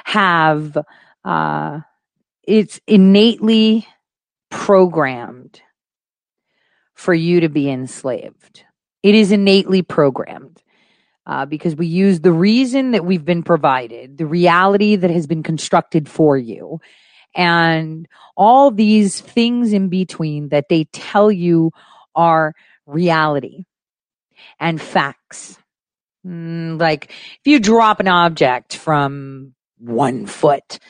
have 0.05 0.79
uh, 1.25 1.81
it's 2.45 2.81
innately 2.87 3.87
programmed 4.51 5.61
for 6.99 7.15
you 7.15 7.41
to 7.41 7.49
be 7.49 7.71
enslaved. 7.71 8.65
It 9.05 9.15
is 9.15 9.31
innately 9.31 9.83
programmed 9.83 10.61
uh, 11.27 11.47
because 11.47 11.77
we 11.77 11.87
use 11.87 12.21
the 12.21 12.33
reason 12.33 12.91
that 12.91 13.05
we've 13.05 13.25
been 13.25 13.45
provided, 13.45 14.19
the 14.19 14.27
reality 14.27 14.97
that 14.97 15.11
has 15.11 15.29
been 15.29 15.45
constructed 15.45 16.09
for 16.09 16.37
you, 16.37 16.81
and 17.37 18.09
all 18.37 18.73
these 18.73 19.21
things 19.21 19.73
in 19.73 19.89
between 19.89 20.49
that 20.49 20.69
they 20.69 20.85
tell 20.87 21.31
you 21.31 21.71
are 22.17 22.53
reality 22.85 23.65
and 24.59 24.83
facts. 24.83 25.57
Mm, 26.27 26.81
like 26.81 27.13
if 27.13 27.41
you 27.45 27.61
drop 27.61 28.01
an 28.01 28.09
object 28.09 28.75
from 28.75 29.55
one 29.79 30.27
foot, 30.27 30.81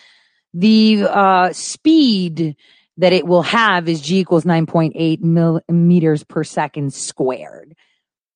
the 0.54 1.04
uh, 1.06 1.52
speed 1.52 2.56
that 2.98 3.12
it 3.12 3.26
will 3.26 3.42
have 3.42 3.88
is 3.88 4.00
g 4.00 4.18
equals 4.18 4.44
9.8 4.44 5.20
millimeters 5.20 6.24
per 6.24 6.44
second 6.44 6.92
squared. 6.92 7.74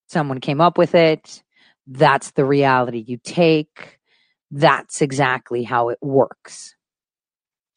Someone 0.09 0.41
came 0.41 0.61
up 0.61 0.79
with 0.79 0.95
it. 0.95 1.43
That's 1.87 2.31
the 2.33 2.45
reality 2.45 3.05
you 3.07 3.19
take. 3.23 3.99
That's 4.51 5.03
exactly 5.03 5.65
how 5.65 5.89
it 5.89 5.99
works. 6.01 6.75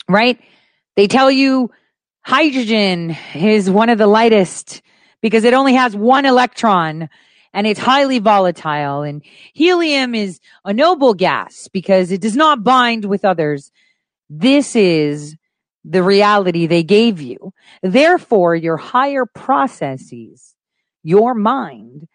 Right? 0.07 0.39
They 0.95 1.07
tell 1.07 1.31
you 1.31 1.71
hydrogen 2.21 3.17
is 3.33 3.69
one 3.69 3.89
of 3.89 3.97
the 3.97 4.07
lightest 4.07 4.81
because 5.21 5.43
it 5.43 5.53
only 5.53 5.73
has 5.73 5.95
one 5.95 6.25
electron 6.25 7.09
and 7.53 7.65
it's 7.65 7.79
highly 7.79 8.19
volatile. 8.19 9.01
And 9.01 9.23
helium 9.53 10.13
is 10.13 10.39
a 10.65 10.73
noble 10.73 11.13
gas 11.13 11.67
because 11.71 12.11
it 12.11 12.21
does 12.21 12.35
not 12.35 12.63
bind 12.63 13.05
with 13.05 13.25
others. 13.25 13.71
This 14.29 14.75
is 14.75 15.35
the 15.87 16.01
reality 16.01 16.65
they 16.65 16.83
gave 16.83 17.21
you. 17.21 17.53
Therefore, 17.83 18.55
your 18.55 18.77
higher 18.77 19.25
processes, 19.25 20.55
your 21.03 21.35
mind 21.35 22.07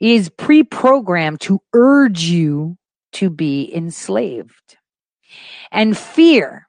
is 0.00 0.28
pre-programmed 0.28 1.40
to 1.42 1.60
urge 1.72 2.24
you 2.24 2.76
to 3.12 3.30
be 3.30 3.72
enslaved. 3.72 4.76
And 5.70 5.96
fear 5.96 6.68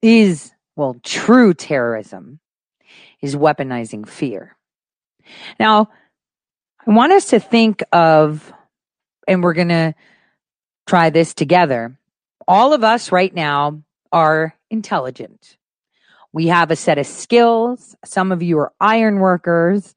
is, 0.00 0.52
well, 0.76 0.96
true 1.02 1.52
terrorism 1.52 2.38
is 3.20 3.34
weaponizing 3.34 4.08
fear. 4.08 4.56
Now, 5.58 5.90
I 6.86 6.92
want 6.92 7.12
us 7.12 7.30
to 7.30 7.40
think 7.40 7.82
of, 7.92 8.52
and 9.26 9.42
we're 9.42 9.54
going 9.54 9.68
to 9.68 9.94
try 10.86 11.10
this 11.10 11.34
together. 11.34 11.98
All 12.46 12.72
of 12.72 12.84
us 12.84 13.10
right 13.10 13.34
now 13.34 13.82
are 14.12 14.54
intelligent. 14.70 15.56
We 16.32 16.48
have 16.48 16.70
a 16.70 16.76
set 16.76 16.98
of 16.98 17.06
skills. 17.06 17.96
Some 18.04 18.32
of 18.32 18.42
you 18.42 18.58
are 18.58 18.72
iron 18.80 19.20
workers. 19.20 19.94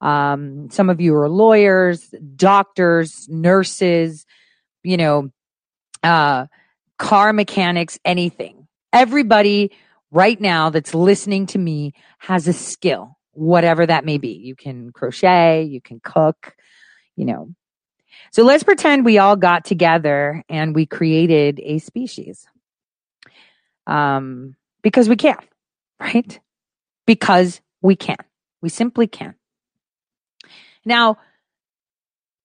Um, 0.00 0.70
some 0.70 0.88
of 0.88 1.00
you 1.00 1.14
are 1.16 1.28
lawyers, 1.28 2.14
doctors, 2.36 3.28
nurses, 3.28 4.24
you 4.82 4.96
know, 4.96 5.30
uh, 6.02 6.46
car 6.98 7.32
mechanics, 7.32 7.98
anything. 8.04 8.66
Everybody 8.92 9.72
right 10.10 10.40
now 10.40 10.70
that's 10.70 10.94
listening 10.94 11.46
to 11.46 11.58
me 11.58 11.92
has 12.18 12.48
a 12.48 12.52
skill 12.52 13.18
whatever 13.32 13.86
that 13.86 14.04
may 14.04 14.18
be. 14.18 14.32
You 14.32 14.54
can 14.54 14.92
crochet, 14.92 15.64
you 15.64 15.80
can 15.80 16.00
cook, 16.00 16.54
you 17.16 17.24
know. 17.24 17.54
So 18.32 18.42
let's 18.42 18.62
pretend 18.62 19.04
we 19.04 19.18
all 19.18 19.36
got 19.36 19.64
together 19.64 20.44
and 20.48 20.74
we 20.74 20.86
created 20.86 21.60
a 21.64 21.78
species. 21.78 22.46
Um, 23.86 24.56
because 24.82 25.08
we 25.08 25.16
can, 25.16 25.38
right? 26.00 26.40
Because 27.06 27.60
we 27.82 27.96
can. 27.96 28.16
We 28.62 28.68
simply 28.68 29.06
can. 29.06 29.34
Now, 30.84 31.18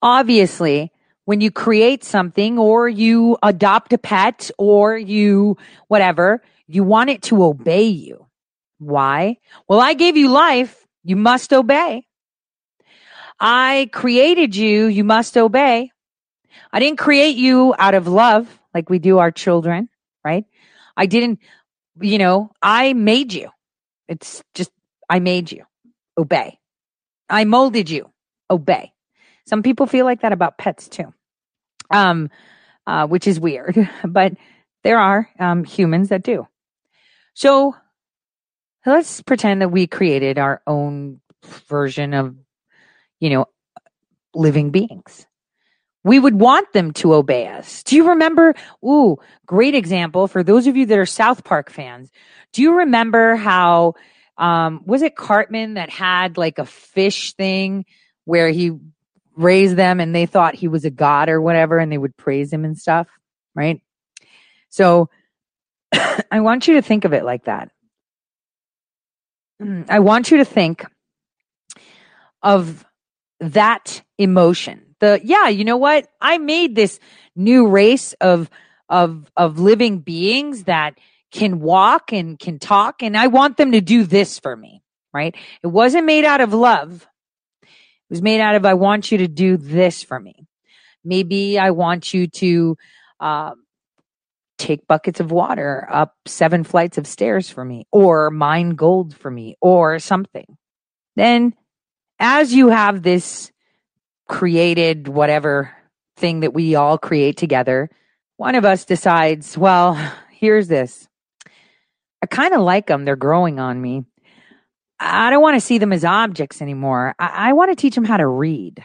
obviously, 0.02 0.92
when 1.26 1.42
you 1.42 1.52
create 1.52 2.04
something 2.04 2.58
or 2.58 2.88
you 2.88 3.38
adopt 3.42 3.94
a 3.94 3.98
pet 3.98 4.52
or 4.58 4.98
you 4.98 5.58
whatever, 5.88 6.42
you 6.68 6.84
want 6.84 7.10
it 7.10 7.22
to 7.24 7.44
obey 7.44 7.86
you. 7.86 8.28
Why? 8.78 9.38
Well, 9.68 9.80
I 9.80 9.94
gave 9.94 10.18
you 10.18 10.30
life. 10.30 10.86
You 11.04 11.16
must 11.16 11.54
obey. 11.54 12.06
I 13.40 13.90
created 13.92 14.56
you. 14.56 14.86
You 14.86 15.04
must 15.04 15.38
obey. 15.38 15.92
I 16.72 16.80
didn't 16.80 17.00
create 17.00 17.36
you 17.36 17.74
out 17.78 17.94
of 17.94 18.08
love 18.08 18.60
like 18.74 18.90
we 18.90 19.00
do 19.00 19.18
our 19.18 19.32
children, 19.32 19.90
right? 20.24 20.46
I 20.98 21.06
didn't, 21.06 21.40
you 22.00 22.18
know, 22.18 22.52
I 22.62 22.94
made 22.94 23.34
you. 23.34 23.50
It's 24.08 24.44
just, 24.54 24.72
I 25.10 25.20
made 25.20 25.52
you. 25.52 25.66
Obey. 26.18 26.60
I 27.30 27.44
molded 27.46 27.90
you. 27.90 28.12
Obey. 28.50 28.94
Some 29.48 29.64
people 29.64 29.86
feel 29.86 30.06
like 30.06 30.22
that 30.22 30.32
about 30.32 30.58
pets 30.58 30.88
too. 30.88 31.14
Um, 31.92 32.30
uh, 32.88 33.08
which 33.08 33.28
is 33.28 33.40
weird, 33.40 33.90
but 34.04 34.34
there 34.84 35.00
are 35.00 35.30
um, 35.40 35.64
humans 35.64 36.10
that 36.10 36.24
do. 36.24 36.48
So 37.34 37.76
let's 38.86 39.22
pretend 39.22 39.62
that 39.62 39.70
we 39.70 39.88
created 39.88 40.38
our 40.38 40.62
own 40.68 41.20
version 41.68 42.14
of, 42.14 42.36
you 43.20 43.30
know, 43.32 43.46
living 44.34 44.72
beings. 44.72 45.26
We 46.06 46.20
would 46.20 46.40
want 46.40 46.72
them 46.72 46.92
to 46.94 47.16
obey 47.16 47.48
us. 47.48 47.82
Do 47.82 47.96
you 47.96 48.10
remember? 48.10 48.54
Ooh, 48.86 49.18
great 49.48 49.74
example 49.74 50.28
for 50.28 50.44
those 50.44 50.68
of 50.68 50.78
you 50.78 50.86
that 50.86 51.00
are 51.00 51.06
South 51.06 51.44
Park 51.44 51.72
fans. 51.72 52.12
Do 52.54 52.62
you 52.62 52.76
remember 52.76 53.36
how, 53.36 53.96
um, 54.38 54.84
was 54.86 55.02
it 55.02 55.16
Cartman 55.16 55.74
that 55.74 55.90
had 55.90 56.38
like 56.38 56.60
a 56.60 56.66
fish 56.66 57.34
thing 57.34 57.86
where 58.24 58.50
he 58.50 58.78
raised 59.36 59.78
them 59.78 60.00
and 60.00 60.14
they 60.14 60.28
thought 60.28 60.54
he 60.54 60.68
was 60.68 60.86
a 60.86 60.92
god 60.92 61.28
or 61.28 61.42
whatever 61.42 61.80
and 61.80 61.92
they 61.92 61.98
would 61.98 62.16
praise 62.16 62.54
him 62.54 62.66
and 62.66 62.78
stuff, 62.78 63.08
right? 63.56 63.82
So 64.70 65.10
I 65.92 66.40
want 66.42 66.68
you 66.68 66.76
to 66.76 66.84
think 66.84 67.06
of 67.06 67.14
it 67.14 67.26
like 67.26 67.46
that. 67.46 67.72
Mm, 69.60 69.90
I 69.90 70.00
want 70.00 70.30
you 70.30 70.38
to 70.38 70.46
think 70.46 70.86
of 72.44 72.86
that 73.40 74.04
emotion. 74.20 74.85
The 75.00 75.20
yeah, 75.24 75.48
you 75.50 75.66
know 75.66 75.78
what? 75.78 76.08
I 76.22 76.38
made 76.38 76.76
this 76.76 77.00
new 77.36 77.68
race 77.68 78.14
of 78.22 78.50
of 78.90 79.32
of 79.36 79.60
living 79.60 80.00
beings 80.00 80.66
that 80.66 80.98
can 81.32 81.60
walk 81.60 82.14
and 82.14 82.40
can 82.40 82.60
talk 82.60 83.04
and 83.04 83.18
I 83.18 83.28
want 83.28 83.58
them 83.58 83.74
to 83.74 83.82
do 83.82 84.04
this 84.04 84.40
for 84.40 84.56
me, 84.56 84.82
right? 85.14 85.36
It 85.64 85.68
wasn't 85.68 86.06
made 86.06 86.24
out 86.24 86.42
of 86.42 86.54
love. 86.54 87.08
It 87.64 87.70
was 88.10 88.22
made 88.22 88.40
out 88.40 88.56
of 88.56 88.66
I 88.66 88.76
want 88.76 89.12
you 89.12 89.18
to 89.20 89.28
do 89.28 89.58
this 89.58 90.04
for 90.04 90.20
me. 90.20 90.48
Maybe 91.04 91.60
I 91.60 91.72
want 91.72 92.14
you 92.14 92.28
to 92.28 92.78
uh, 93.20 93.52
take 94.58 94.88
buckets 94.88 95.20
of 95.20 95.32
water 95.32 95.88
up 95.92 96.16
seven 96.26 96.64
flights 96.64 96.98
of 96.98 97.08
stairs 97.08 97.50
for 97.50 97.66
me 97.66 97.86
or 97.92 98.32
mine 98.32 98.72
gold 98.72 99.16
for 99.16 99.30
me 99.30 99.58
or 99.62 100.00
something, 100.00 100.58
then 101.16 101.54
as 102.20 102.54
you 102.54 102.70
have 102.70 103.02
this 103.02 103.52
created 104.28 105.08
whatever 105.08 105.72
thing 106.18 106.42
that 106.42 106.54
we 106.54 106.76
all 106.76 106.98
create 106.98 107.38
together, 107.38 107.90
one 108.38 108.56
of 108.56 108.66
us 108.66 108.86
decides, 108.86 109.58
well, 109.58 109.94
here's 110.32 110.68
this. 110.68 111.08
I 112.22 112.28
kind 112.28 112.54
of 112.54 112.62
like 112.62 112.88
them. 112.88 113.06
They're 113.06 113.16
growing 113.16 113.60
on 113.60 113.82
me. 113.82 114.04
I 115.00 115.30
don't 115.30 115.42
want 115.42 115.56
to 115.56 115.66
see 115.66 115.78
them 115.78 115.94
as 115.94 116.06
objects 116.06 116.62
anymore. 116.62 117.16
I, 117.20 117.50
I 117.50 117.54
want 117.54 117.72
to 117.72 117.76
teach 117.76 117.96
them 117.96 118.06
how 118.06 118.18
to 118.18 118.28
read. 118.28 118.84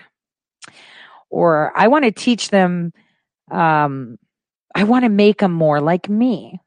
Or 1.30 1.72
I 1.76 1.88
want 1.88 2.04
to 2.04 2.10
teach 2.10 2.50
them, 2.50 2.92
um, 3.50 4.18
I 4.74 4.84
want 4.84 5.04
to 5.04 5.08
make 5.08 5.38
them 5.38 5.52
more 5.52 5.80
like 5.80 6.08
me. 6.08 6.60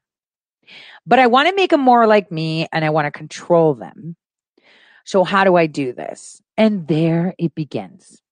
But 1.06 1.18
I 1.18 1.26
want 1.26 1.48
to 1.48 1.54
make 1.54 1.70
them 1.70 1.80
more 1.80 2.06
like 2.06 2.32
me 2.32 2.66
and 2.72 2.84
I 2.84 2.90
want 2.90 3.06
to 3.06 3.10
control 3.10 3.74
them. 3.74 4.16
So, 5.04 5.22
how 5.22 5.44
do 5.44 5.54
I 5.54 5.66
do 5.66 5.92
this? 5.92 6.40
And 6.56 6.88
there 6.88 7.34
it 7.38 7.54
begins. 7.54 8.22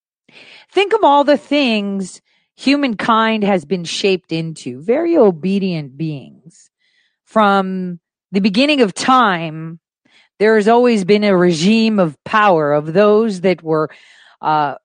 Think 0.71 0.93
of 0.93 1.03
all 1.03 1.23
the 1.23 1.37
things 1.37 2.21
humankind 2.55 3.43
has 3.43 3.65
been 3.65 3.83
shaped 3.83 4.31
into 4.31 4.81
very 4.81 5.17
obedient 5.17 5.97
beings. 5.97 6.69
From 7.23 7.99
the 8.31 8.41
beginning 8.41 8.81
of 8.81 8.93
time, 8.93 9.79
there 10.39 10.55
has 10.55 10.67
always 10.67 11.05
been 11.05 11.23
a 11.23 11.35
regime 11.35 11.99
of 11.99 12.21
power 12.23 12.73
of 12.73 12.93
those 12.93 13.41
that 13.41 13.63
were 13.63 13.89
uh, 14.41 14.75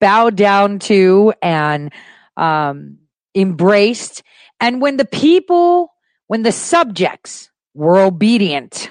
bowed 0.00 0.36
down 0.36 0.78
to 0.80 1.32
and 1.42 1.92
um, 2.36 2.98
embraced. 3.34 4.22
And 4.60 4.80
when 4.80 4.96
the 4.96 5.04
people, 5.04 5.92
when 6.26 6.42
the 6.42 6.52
subjects 6.52 7.50
were 7.74 7.98
obedient, 7.98 8.90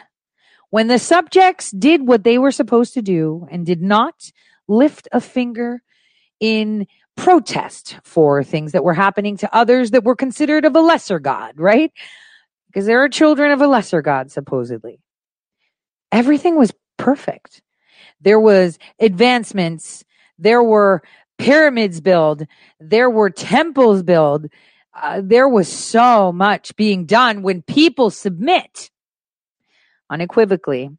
when 0.69 0.87
the 0.87 0.99
subjects 0.99 1.71
did 1.71 2.07
what 2.07 2.23
they 2.23 2.37
were 2.37 2.51
supposed 2.51 2.93
to 2.93 3.01
do 3.01 3.47
and 3.51 3.65
did 3.65 3.81
not 3.81 4.31
lift 4.67 5.07
a 5.11 5.21
finger 5.21 5.81
in 6.39 6.87
protest 7.15 7.97
for 8.03 8.43
things 8.43 8.71
that 8.71 8.83
were 8.83 8.93
happening 8.93 9.37
to 9.37 9.55
others 9.55 9.91
that 9.91 10.03
were 10.03 10.15
considered 10.15 10.65
of 10.65 10.75
a 10.75 10.81
lesser 10.81 11.19
God, 11.19 11.53
right? 11.59 11.91
Because 12.67 12.85
there 12.85 13.03
are 13.03 13.09
children 13.09 13.51
of 13.51 13.61
a 13.61 13.67
lesser 13.67 14.01
God, 14.01 14.31
supposedly. 14.31 14.99
Everything 16.11 16.57
was 16.57 16.73
perfect. 16.97 17.61
There 18.21 18.39
was 18.39 18.79
advancements. 18.99 20.03
There 20.37 20.63
were 20.63 21.03
pyramids 21.37 22.01
built. 22.01 22.43
There 22.79 23.09
were 23.09 23.29
temples 23.29 24.03
built. 24.03 24.43
Uh, 24.93 25.21
there 25.23 25.47
was 25.47 25.67
so 25.71 26.31
much 26.31 26.75
being 26.75 27.05
done 27.05 27.43
when 27.43 27.61
people 27.61 28.09
submit 28.09 28.89
unequivocally 30.09 30.91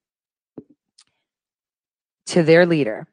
to 2.27 2.43
their 2.43 2.65
leader. 2.65 3.07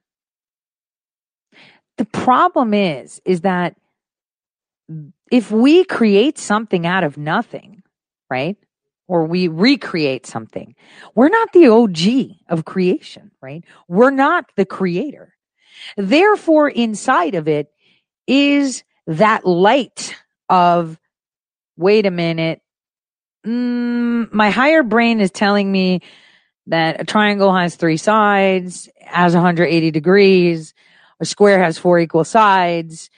The 2.00 2.06
problem 2.06 2.74
is, 2.74 3.22
is 3.26 3.42
that 3.42 3.76
if 5.30 5.52
we 5.52 5.84
create 5.84 6.38
something 6.38 6.88
out 6.88 7.04
of 7.04 7.18
nothing, 7.18 7.84
right? 8.30 8.56
Or 9.10 9.26
we 9.26 9.50
recreate 9.50 10.26
something, 10.26 10.76
we're 11.14 11.28
not 11.28 11.52
the 11.52 11.68
OG 11.68 12.38
of 12.48 12.64
creation, 12.64 13.32
right? 13.42 13.66
We're 13.90 14.12
not 14.12 14.46
the 14.56 14.66
creator. 14.66 15.36
Therefore, 15.98 16.70
inside 16.70 17.36
of 17.36 17.50
it 17.50 17.68
is 18.26 18.86
that 19.06 19.46
light 19.46 20.16
of, 20.48 20.98
wait 21.76 22.06
a 22.06 22.12
minute, 22.12 22.62
mm, 23.46 24.32
my 24.32 24.52
higher 24.52 24.84
brain 24.84 25.20
is 25.20 25.32
telling 25.32 25.70
me 25.70 26.00
that 26.68 27.02
a 27.02 27.04
triangle 27.04 27.54
has 27.54 27.76
three 27.76 27.98
sides, 27.98 28.88
has 29.02 29.34
180 29.34 29.92
degrees 29.92 30.74
a 31.20 31.26
square 31.26 31.62
has 31.62 31.78
four 31.78 32.00
equal 32.00 32.24
sides. 32.24 33.10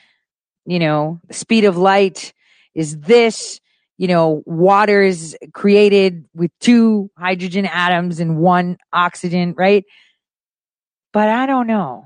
You 0.65 0.79
know, 0.79 1.19
speed 1.31 1.65
of 1.65 1.77
light 1.77 2.33
is 2.73 2.99
this. 2.99 3.59
You 3.97 4.07
know, 4.07 4.41
water 4.45 5.01
is 5.01 5.37
created 5.53 6.25
with 6.33 6.51
two 6.59 7.11
hydrogen 7.17 7.65
atoms 7.65 8.19
and 8.19 8.37
one 8.37 8.77
oxygen, 8.91 9.53
right? 9.55 9.85
But 11.13 11.29
I 11.29 11.45
don't 11.45 11.67
know. 11.67 12.05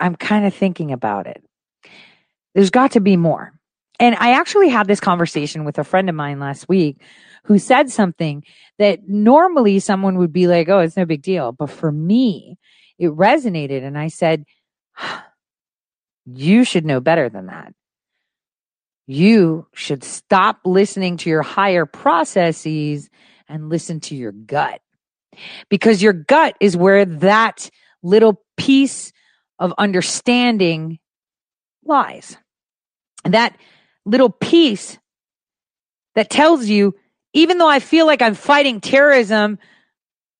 I'm 0.00 0.14
kind 0.14 0.46
of 0.46 0.54
thinking 0.54 0.92
about 0.92 1.26
it. 1.26 1.42
There's 2.54 2.70
got 2.70 2.92
to 2.92 3.00
be 3.00 3.16
more. 3.16 3.52
And 3.98 4.14
I 4.16 4.32
actually 4.32 4.68
had 4.68 4.86
this 4.86 5.00
conversation 5.00 5.64
with 5.64 5.78
a 5.78 5.84
friend 5.84 6.08
of 6.08 6.14
mine 6.14 6.38
last 6.38 6.68
week 6.68 7.02
who 7.44 7.58
said 7.58 7.90
something 7.90 8.44
that 8.78 9.08
normally 9.08 9.78
someone 9.78 10.18
would 10.18 10.32
be 10.32 10.46
like, 10.46 10.68
oh, 10.68 10.80
it's 10.80 10.96
no 10.96 11.04
big 11.04 11.22
deal. 11.22 11.52
But 11.52 11.70
for 11.70 11.90
me, 11.90 12.58
it 12.98 13.08
resonated. 13.08 13.84
And 13.84 13.98
I 13.98 14.08
said, 14.08 14.44
you 16.26 16.64
should 16.64 16.84
know 16.84 17.00
better 17.00 17.28
than 17.28 17.46
that. 17.46 17.72
You 19.06 19.66
should 19.74 20.02
stop 20.02 20.60
listening 20.64 21.16
to 21.18 21.30
your 21.30 21.42
higher 21.42 21.86
processes 21.86 23.08
and 23.48 23.68
listen 23.68 24.00
to 24.00 24.16
your 24.16 24.32
gut. 24.32 24.80
Because 25.68 26.02
your 26.02 26.12
gut 26.12 26.56
is 26.60 26.76
where 26.76 27.04
that 27.04 27.70
little 28.02 28.42
piece 28.56 29.12
of 29.58 29.72
understanding 29.78 30.98
lies. 31.84 32.36
And 33.24 33.34
that 33.34 33.56
little 34.04 34.30
piece 34.30 34.98
that 36.14 36.30
tells 36.30 36.66
you, 36.66 36.94
even 37.32 37.58
though 37.58 37.68
I 37.68 37.80
feel 37.80 38.06
like 38.06 38.22
I'm 38.22 38.34
fighting 38.34 38.80
terrorism 38.80 39.58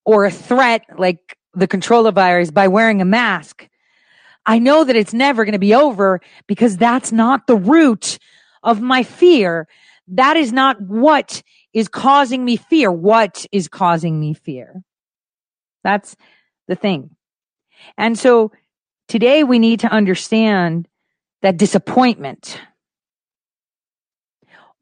or 0.05 0.25
a 0.25 0.31
threat 0.31 0.87
like 0.99 1.37
the 1.55 1.67
controller 1.69 2.13
virus 2.13 2.51
by 2.51 2.69
wearing 2.69 3.01
a 3.01 3.05
mask, 3.05 3.69
I 4.47 4.59
know 4.61 4.85
that 4.85 4.97
it's 4.97 5.13
never 5.13 5.45
going 5.45 5.53
to 5.53 5.59
be 5.59 5.75
over 5.75 6.21
because 6.47 6.77
that's 6.77 7.13
not 7.13 7.47
the 7.47 7.57
root 7.57 8.19
of 8.63 8.81
my 8.81 9.03
fear. 9.03 9.67
That 10.09 10.37
is 10.37 10.53
not 10.53 10.81
what 10.81 11.43
is 11.73 11.89
causing 11.89 12.45
me 12.45 12.57
fear. 12.57 12.93
What 12.93 13.45
is 13.51 13.69
causing 13.69 14.21
me 14.21 14.35
fear? 14.35 14.83
That's 15.83 16.17
the 16.69 16.77
thing. 16.77 17.11
And 17.99 18.19
so 18.19 18.53
today 19.09 19.45
we 19.45 19.59
need 19.59 19.81
to 19.81 19.89
understand 19.89 20.89
that 21.43 21.57
disappointment 21.57 22.61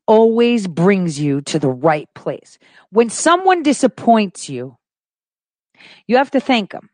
always 0.07 0.67
brings 0.69 1.19
you 1.19 1.41
to 1.41 1.59
the 1.59 1.69
right 1.69 2.09
place. 2.15 2.59
When 2.91 3.09
someone 3.09 3.63
disappoints 3.63 4.49
you, 4.49 4.77
you 6.07 6.19
have 6.19 6.31
to 6.33 6.41
thank 6.41 6.73
them 6.73 6.91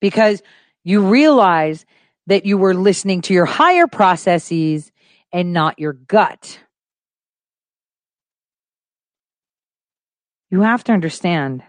because 0.00 0.42
you 0.84 1.02
realize 1.02 1.84
that 2.26 2.46
you 2.46 2.56
were 2.56 2.74
listening 2.74 3.22
to 3.22 3.34
your 3.34 3.46
higher 3.46 3.86
processes 3.86 4.90
and 5.32 5.52
not 5.52 5.78
your 5.78 5.92
gut. 5.92 6.60
You 10.50 10.62
have 10.62 10.84
to 10.84 10.92
understand 10.92 11.62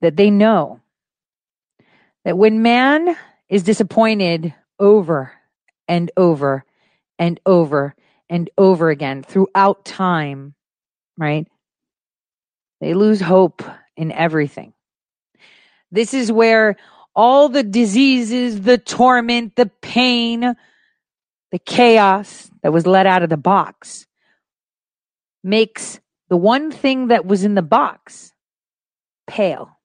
that 0.00 0.16
they 0.16 0.30
know 0.30 0.80
that 2.24 2.36
when 2.36 2.62
man 2.62 3.16
is 3.48 3.62
disappointed 3.62 4.54
over 4.78 5.32
and 5.86 6.10
over 6.16 6.64
and 7.18 7.38
over 7.46 7.94
and 8.28 8.50
over 8.56 8.90
again 8.90 9.22
throughout 9.22 9.84
time, 9.84 10.54
right? 11.16 11.46
They 12.80 12.94
lose 12.94 13.20
hope 13.20 13.62
in 13.96 14.10
everything. 14.10 14.72
This 15.92 16.14
is 16.14 16.32
where 16.32 16.76
all 17.14 17.48
the 17.48 17.62
diseases, 17.62 18.62
the 18.62 18.78
torment, 18.78 19.56
the 19.56 19.66
pain, 19.80 20.56
the 21.50 21.58
chaos 21.58 22.50
that 22.62 22.72
was 22.72 22.86
let 22.86 23.06
out 23.06 23.22
of 23.22 23.28
the 23.28 23.36
box 23.36 24.06
makes 25.44 26.00
the 26.28 26.36
one 26.36 26.70
thing 26.70 27.08
that 27.08 27.26
was 27.26 27.44
in 27.44 27.54
the 27.54 27.62
box 27.62 28.32
pale. 29.26 29.78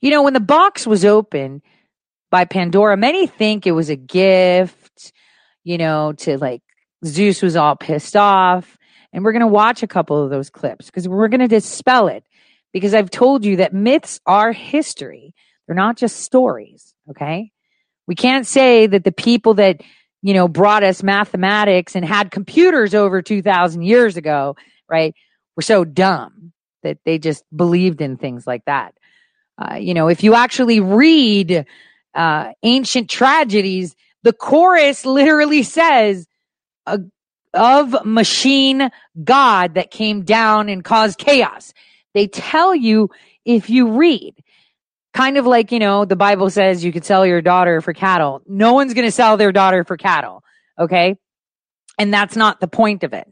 You 0.00 0.10
know, 0.10 0.22
when 0.22 0.34
the 0.34 0.40
box 0.40 0.86
was 0.86 1.04
opened 1.04 1.62
by 2.30 2.44
Pandora, 2.44 2.96
many 2.96 3.26
think 3.26 3.66
it 3.66 3.72
was 3.72 3.88
a 3.88 3.96
gift, 3.96 5.12
you 5.64 5.78
know, 5.78 6.12
to 6.12 6.38
like 6.38 6.62
Zeus 7.04 7.42
was 7.42 7.56
all 7.56 7.76
pissed 7.76 8.16
off. 8.16 8.78
And 9.12 9.24
we're 9.24 9.32
going 9.32 9.40
to 9.40 9.46
watch 9.46 9.82
a 9.82 9.86
couple 9.88 10.22
of 10.22 10.30
those 10.30 10.50
clips 10.50 10.86
because 10.86 11.08
we're 11.08 11.28
going 11.28 11.40
to 11.40 11.48
dispel 11.48 12.08
it 12.08 12.24
because 12.72 12.92
I've 12.92 13.10
told 13.10 13.44
you 13.44 13.56
that 13.56 13.72
myths 13.72 14.20
are 14.26 14.52
history. 14.52 15.34
They're 15.66 15.76
not 15.76 15.96
just 15.96 16.20
stories. 16.20 16.94
Okay. 17.10 17.50
We 18.06 18.14
can't 18.14 18.46
say 18.46 18.86
that 18.86 19.04
the 19.04 19.12
people 19.12 19.54
that, 19.54 19.82
you 20.22 20.34
know, 20.34 20.48
brought 20.48 20.82
us 20.82 21.02
mathematics 21.02 21.96
and 21.96 22.04
had 22.04 22.30
computers 22.30 22.94
over 22.94 23.22
2000 23.22 23.82
years 23.82 24.16
ago, 24.16 24.56
right, 24.88 25.14
were 25.56 25.62
so 25.62 25.84
dumb 25.84 26.52
that 26.82 26.98
they 27.04 27.18
just 27.18 27.44
believed 27.54 28.00
in 28.00 28.16
things 28.16 28.46
like 28.46 28.64
that. 28.66 28.94
Uh, 29.58 29.74
you 29.74 29.94
know, 29.94 30.08
if 30.08 30.22
you 30.22 30.34
actually 30.34 30.80
read 30.80 31.66
uh, 32.14 32.52
ancient 32.62 33.10
tragedies, 33.10 33.96
the 34.22 34.32
chorus 34.32 35.04
literally 35.04 35.62
says, 35.62 36.26
of 37.56 38.04
machine 38.04 38.90
God 39.24 39.74
that 39.74 39.90
came 39.90 40.22
down 40.22 40.68
and 40.68 40.84
caused 40.84 41.18
chaos. 41.18 41.72
They 42.14 42.26
tell 42.26 42.74
you 42.74 43.10
if 43.44 43.70
you 43.70 43.92
read 43.92 44.34
kind 45.16 45.38
of 45.38 45.46
like, 45.46 45.72
you 45.72 45.78
know, 45.78 46.04
the 46.04 46.14
Bible 46.14 46.50
says 46.50 46.84
you 46.84 46.92
could 46.92 47.04
sell 47.04 47.24
your 47.24 47.40
daughter 47.40 47.80
for 47.80 47.94
cattle. 47.94 48.42
No 48.46 48.74
one's 48.74 48.92
going 48.92 49.06
to 49.06 49.12
sell 49.12 49.38
their 49.38 49.50
daughter 49.50 49.82
for 49.82 49.96
cattle. 49.96 50.44
Okay. 50.78 51.16
And 51.98 52.12
that's 52.12 52.36
not 52.36 52.60
the 52.60 52.68
point 52.68 53.02
of 53.02 53.14
it. 53.14 53.26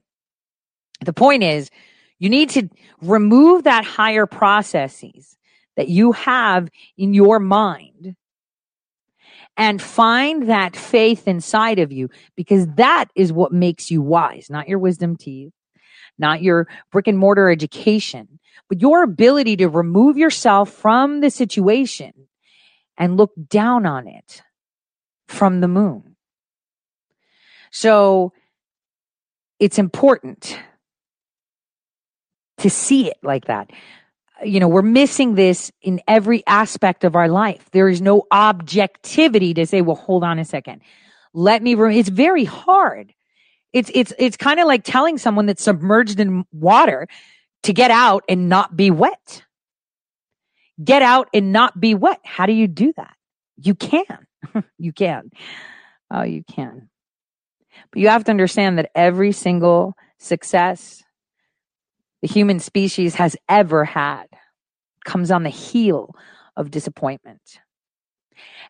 The 1.04 1.12
point 1.12 1.42
is 1.42 1.70
you 2.18 2.30
need 2.30 2.48
to 2.50 2.70
remove 3.02 3.64
that 3.64 3.84
higher 3.84 4.24
processes 4.24 5.36
that 5.76 5.88
you 5.88 6.12
have 6.12 6.70
in 6.96 7.12
your 7.12 7.38
mind 7.38 8.16
and 9.58 9.82
find 9.82 10.48
that 10.48 10.74
faith 10.74 11.28
inside 11.28 11.78
of 11.78 11.92
you 11.92 12.08
because 12.34 12.66
that 12.76 13.06
is 13.14 13.30
what 13.30 13.52
makes 13.52 13.90
you 13.90 14.00
wise, 14.00 14.46
not 14.48 14.68
your 14.68 14.78
wisdom 14.78 15.16
teeth, 15.16 15.52
not 16.18 16.40
your 16.40 16.66
brick 16.90 17.08
and 17.08 17.18
mortar 17.18 17.50
education, 17.50 18.40
but 18.68 18.80
your 18.80 19.02
ability 19.02 19.56
to 19.56 19.68
remove 19.68 20.16
yourself 20.16 20.70
from 20.70 21.20
the 21.20 21.30
situation 21.30 22.12
and 22.96 23.16
look 23.16 23.32
down 23.48 23.86
on 23.86 24.06
it 24.06 24.42
from 25.28 25.60
the 25.60 25.68
moon. 25.68 26.16
So 27.70 28.32
it's 29.58 29.78
important 29.78 30.58
to 32.58 32.70
see 32.70 33.08
it 33.08 33.18
like 33.22 33.46
that. 33.46 33.70
You 34.44 34.60
know, 34.60 34.68
we're 34.68 34.82
missing 34.82 35.34
this 35.34 35.72
in 35.82 36.00
every 36.06 36.44
aspect 36.46 37.04
of 37.04 37.16
our 37.16 37.28
life. 37.28 37.68
There 37.72 37.88
is 37.88 38.00
no 38.00 38.26
objectivity 38.30 39.54
to 39.54 39.66
say, 39.66 39.80
well, 39.80 39.96
hold 39.96 40.24
on 40.24 40.38
a 40.38 40.44
second. 40.44 40.82
Let 41.32 41.62
me, 41.62 41.74
re-. 41.74 41.98
it's 41.98 42.08
very 42.08 42.44
hard. 42.44 43.12
It's, 43.72 43.90
it's, 43.92 44.12
it's 44.18 44.36
kind 44.36 44.60
of 44.60 44.66
like 44.66 44.84
telling 44.84 45.18
someone 45.18 45.46
that's 45.46 45.64
submerged 45.64 46.20
in 46.20 46.44
water 46.52 47.08
to 47.64 47.72
get 47.72 47.90
out 47.90 48.24
and 48.28 48.48
not 48.48 48.76
be 48.76 48.90
wet. 48.90 49.42
Get 50.82 51.02
out 51.02 51.28
and 51.32 51.52
not 51.52 51.78
be 51.78 51.94
wet. 51.94 52.20
How 52.24 52.46
do 52.46 52.52
you 52.52 52.68
do 52.68 52.92
that? 52.96 53.14
You 53.56 53.74
can. 53.74 54.26
you 54.78 54.92
can. 54.92 55.30
Oh, 56.10 56.22
you 56.22 56.44
can. 56.44 56.88
But 57.90 58.00
you 58.00 58.08
have 58.08 58.24
to 58.24 58.30
understand 58.30 58.78
that 58.78 58.90
every 58.94 59.32
single 59.32 59.94
success 60.18 61.02
the 62.22 62.28
human 62.28 62.58
species 62.58 63.16
has 63.16 63.36
ever 63.48 63.84
had 63.84 64.26
comes 65.04 65.30
on 65.30 65.42
the 65.42 65.50
heel 65.50 66.14
of 66.56 66.70
disappointment. 66.70 67.60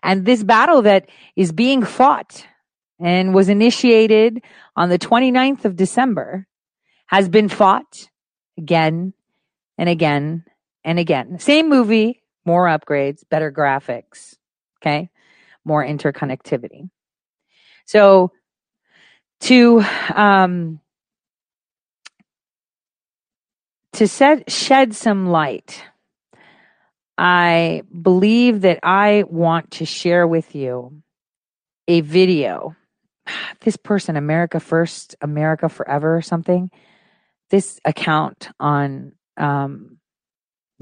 And 0.02 0.24
this 0.24 0.42
battle 0.42 0.82
that 0.82 1.08
is 1.36 1.52
being 1.52 1.84
fought 1.84 2.46
and 3.00 3.34
was 3.34 3.48
initiated 3.48 4.42
on 4.76 4.88
the 4.88 4.98
29th 4.98 5.64
of 5.64 5.76
December 5.76 6.46
has 7.06 7.28
been 7.28 7.48
fought 7.48 8.08
again 8.56 9.14
and 9.78 9.88
again 9.88 10.44
and 10.84 10.98
again. 10.98 11.38
Same 11.38 11.68
movie, 11.68 12.22
more 12.44 12.66
upgrades, 12.66 13.22
better 13.28 13.50
graphics, 13.50 14.36
okay? 14.80 15.10
More 15.64 15.84
interconnectivity. 15.84 16.90
So 17.86 18.32
to 19.40 19.84
um 20.14 20.80
to 23.94 24.08
set, 24.08 24.50
shed 24.50 24.94
some 24.94 25.28
light, 25.28 25.82
I 27.16 27.82
believe 28.02 28.62
that 28.62 28.80
I 28.82 29.24
want 29.28 29.72
to 29.72 29.84
share 29.84 30.26
with 30.26 30.54
you 30.54 31.02
a 31.88 32.00
video. 32.00 32.76
This 33.60 33.76
person, 33.78 34.16
America 34.16 34.60
First, 34.60 35.16
America 35.22 35.70
Forever, 35.70 36.16
or 36.16 36.20
something. 36.20 36.70
This 37.54 37.78
account 37.84 38.48
on 38.58 39.12
um, 39.36 39.98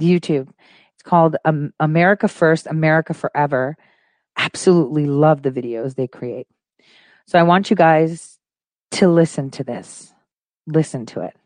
YouTube. 0.00 0.48
It's 0.94 1.02
called 1.02 1.36
um, 1.44 1.74
America 1.78 2.28
First, 2.28 2.66
America 2.66 3.12
Forever. 3.12 3.76
Absolutely 4.38 5.04
love 5.04 5.42
the 5.42 5.50
videos 5.50 5.96
they 5.96 6.06
create. 6.06 6.46
So 7.26 7.38
I 7.38 7.42
want 7.42 7.68
you 7.68 7.76
guys 7.76 8.38
to 8.92 9.06
listen 9.06 9.50
to 9.50 9.64
this. 9.64 10.14
Listen 10.66 11.04
to 11.12 11.20
it. 11.20 11.36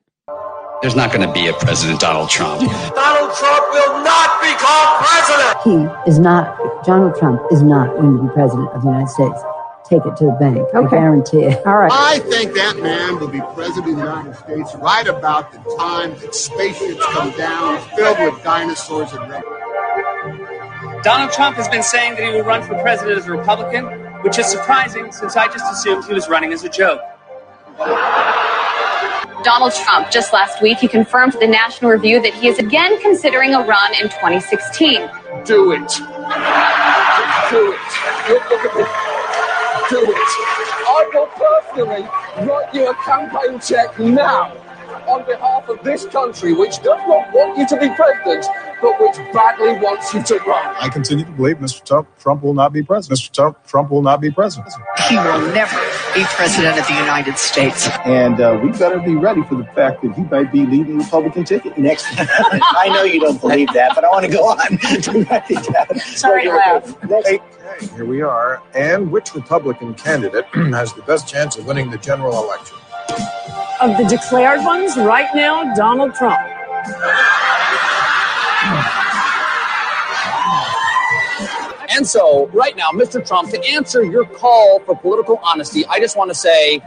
There's 0.80 0.94
not 0.94 1.12
going 1.12 1.26
to 1.26 1.34
be 1.34 1.48
a 1.48 1.54
President 1.54 1.98
Donald 1.98 2.30
Trump. 2.30 2.60
Donald 2.60 3.36
Trump 3.36 3.64
will 3.72 4.04
not 4.04 4.40
become 4.40 4.86
president. 5.02 6.04
He 6.06 6.08
is 6.08 6.20
not, 6.20 6.84
Donald 6.84 7.16
Trump 7.18 7.42
is 7.50 7.64
not 7.64 7.88
going 7.96 8.16
to 8.16 8.22
be 8.22 8.28
president 8.28 8.68
of 8.68 8.82
the 8.82 8.86
United 8.90 9.08
States. 9.08 9.42
Take 9.88 10.04
it 10.04 10.16
to 10.16 10.26
the 10.26 10.36
bank. 10.40 10.58
Okay. 10.74 10.78
I 10.78 10.90
guarantee 10.90 11.44
it. 11.44 11.64
All 11.66 11.78
right. 11.78 11.92
I 11.92 12.18
think 12.18 12.54
that 12.54 12.76
man 12.78 13.20
will 13.20 13.28
be 13.28 13.40
president 13.54 13.78
of 13.78 13.84
the 13.84 13.90
United 14.02 14.34
States 14.34 14.74
right 14.76 15.06
about 15.06 15.52
the 15.52 15.58
time 15.78 16.18
that 16.18 16.34
spaceships 16.34 17.04
come 17.06 17.30
down 17.36 17.80
filled 17.96 18.18
with 18.18 18.42
dinosaurs 18.42 19.12
and 19.12 19.30
Donald 21.02 21.30
Trump 21.30 21.56
has 21.56 21.68
been 21.68 21.84
saying 21.84 22.16
that 22.16 22.24
he 22.24 22.30
will 22.30 22.42
run 22.42 22.62
for 22.64 22.74
president 22.82 23.16
as 23.16 23.26
a 23.26 23.30
Republican, 23.30 23.84
which 24.22 24.38
is 24.40 24.46
surprising 24.46 25.12
since 25.12 25.36
I 25.36 25.46
just 25.46 25.72
assumed 25.72 26.04
he 26.04 26.14
was 26.14 26.28
running 26.28 26.52
as 26.52 26.64
a 26.64 26.68
joke. 26.68 27.00
Donald 29.44 29.72
Trump. 29.72 30.10
Just 30.10 30.32
last 30.32 30.60
week, 30.60 30.78
he 30.78 30.88
confirmed 30.88 31.32
to 31.34 31.38
the 31.38 31.46
National 31.46 31.92
Review 31.92 32.20
that 32.20 32.34
he 32.34 32.48
is 32.48 32.58
again 32.58 33.00
considering 33.00 33.54
a 33.54 33.60
run 33.60 33.94
in 33.94 34.08
2016. 34.08 35.08
Do 35.44 35.70
it. 35.70 35.88
Do 37.50 37.72
it. 37.72 37.78
Look, 38.28 38.50
look 38.50 38.64
at 38.64 38.76
me. 38.76 38.85
I 40.96 41.10
will 41.12 41.26
personally 41.28 42.08
write 42.48 42.74
you 42.74 42.88
a 42.90 42.94
campaign 42.94 43.60
check 43.60 43.98
now 43.98 44.65
on 45.06 45.24
behalf 45.24 45.68
of 45.68 45.82
this 45.82 46.04
country, 46.06 46.52
which 46.52 46.76
does 46.78 47.00
not 47.06 47.32
want 47.32 47.58
you 47.58 47.66
to 47.66 47.76
be 47.78 47.88
president, 47.94 48.46
but 48.80 49.00
which 49.00 49.16
badly 49.32 49.72
wants 49.78 50.12
you 50.12 50.22
to 50.22 50.36
run. 50.44 50.76
I 50.80 50.88
continue 50.88 51.24
to 51.24 51.30
believe 51.32 51.58
Mr. 51.58 51.84
Trump, 51.84 52.08
Trump 52.18 52.42
will 52.42 52.54
not 52.54 52.72
be 52.72 52.82
president. 52.82 53.20
Mr. 53.20 53.32
Trump, 53.32 53.66
Trump 53.66 53.90
will 53.90 54.02
not 54.02 54.20
be 54.20 54.30
president. 54.30 54.72
He 55.08 55.16
will 55.16 55.52
never 55.52 55.78
be 56.14 56.24
president 56.24 56.78
of 56.78 56.86
the 56.86 56.94
United 56.94 57.38
States. 57.38 57.88
And 58.04 58.40
uh, 58.40 58.58
we 58.62 58.70
better 58.72 58.98
be 58.98 59.14
ready 59.14 59.42
for 59.44 59.54
the 59.56 59.64
fact 59.64 60.02
that 60.02 60.14
he 60.14 60.22
might 60.24 60.52
be 60.52 60.66
leading 60.66 60.98
the 60.98 61.04
Republican 61.04 61.44
ticket 61.44 61.78
next. 61.78 62.06
I 62.18 62.90
know 62.92 63.04
you 63.04 63.20
don't 63.20 63.40
believe 63.40 63.72
that, 63.74 63.92
but 63.94 64.04
I 64.04 64.08
want 64.08 64.26
to 64.26 64.32
go 64.32 64.44
on. 64.44 65.98
Sorry 66.00 66.44
to 66.44 66.50
laugh. 66.50 67.24
Hey, 67.24 67.40
here 67.94 68.04
we 68.04 68.22
are. 68.22 68.62
And 68.74 69.10
which 69.10 69.34
Republican 69.34 69.94
candidate 69.94 70.46
has 70.54 70.92
the 70.94 71.02
best 71.02 71.28
chance 71.28 71.56
of 71.56 71.66
winning 71.66 71.90
the 71.90 71.98
general 71.98 72.42
election? 72.42 72.76
Of 73.80 73.98
the 73.98 74.04
declared 74.04 74.64
ones, 74.64 74.96
right 74.96 75.28
now, 75.34 75.74
Donald 75.74 76.14
Trump. 76.14 76.40
And 81.90 82.06
so, 82.06 82.46
right 82.48 82.76
now, 82.76 82.90
Mr. 82.90 83.26
Trump, 83.26 83.50
to 83.50 83.62
answer 83.66 84.02
your 84.02 84.24
call 84.24 84.80
for 84.80 84.96
political 84.96 85.38
honesty, 85.42 85.84
I 85.86 86.00
just 86.00 86.16
want 86.16 86.30
to 86.30 86.34
say 86.34 86.82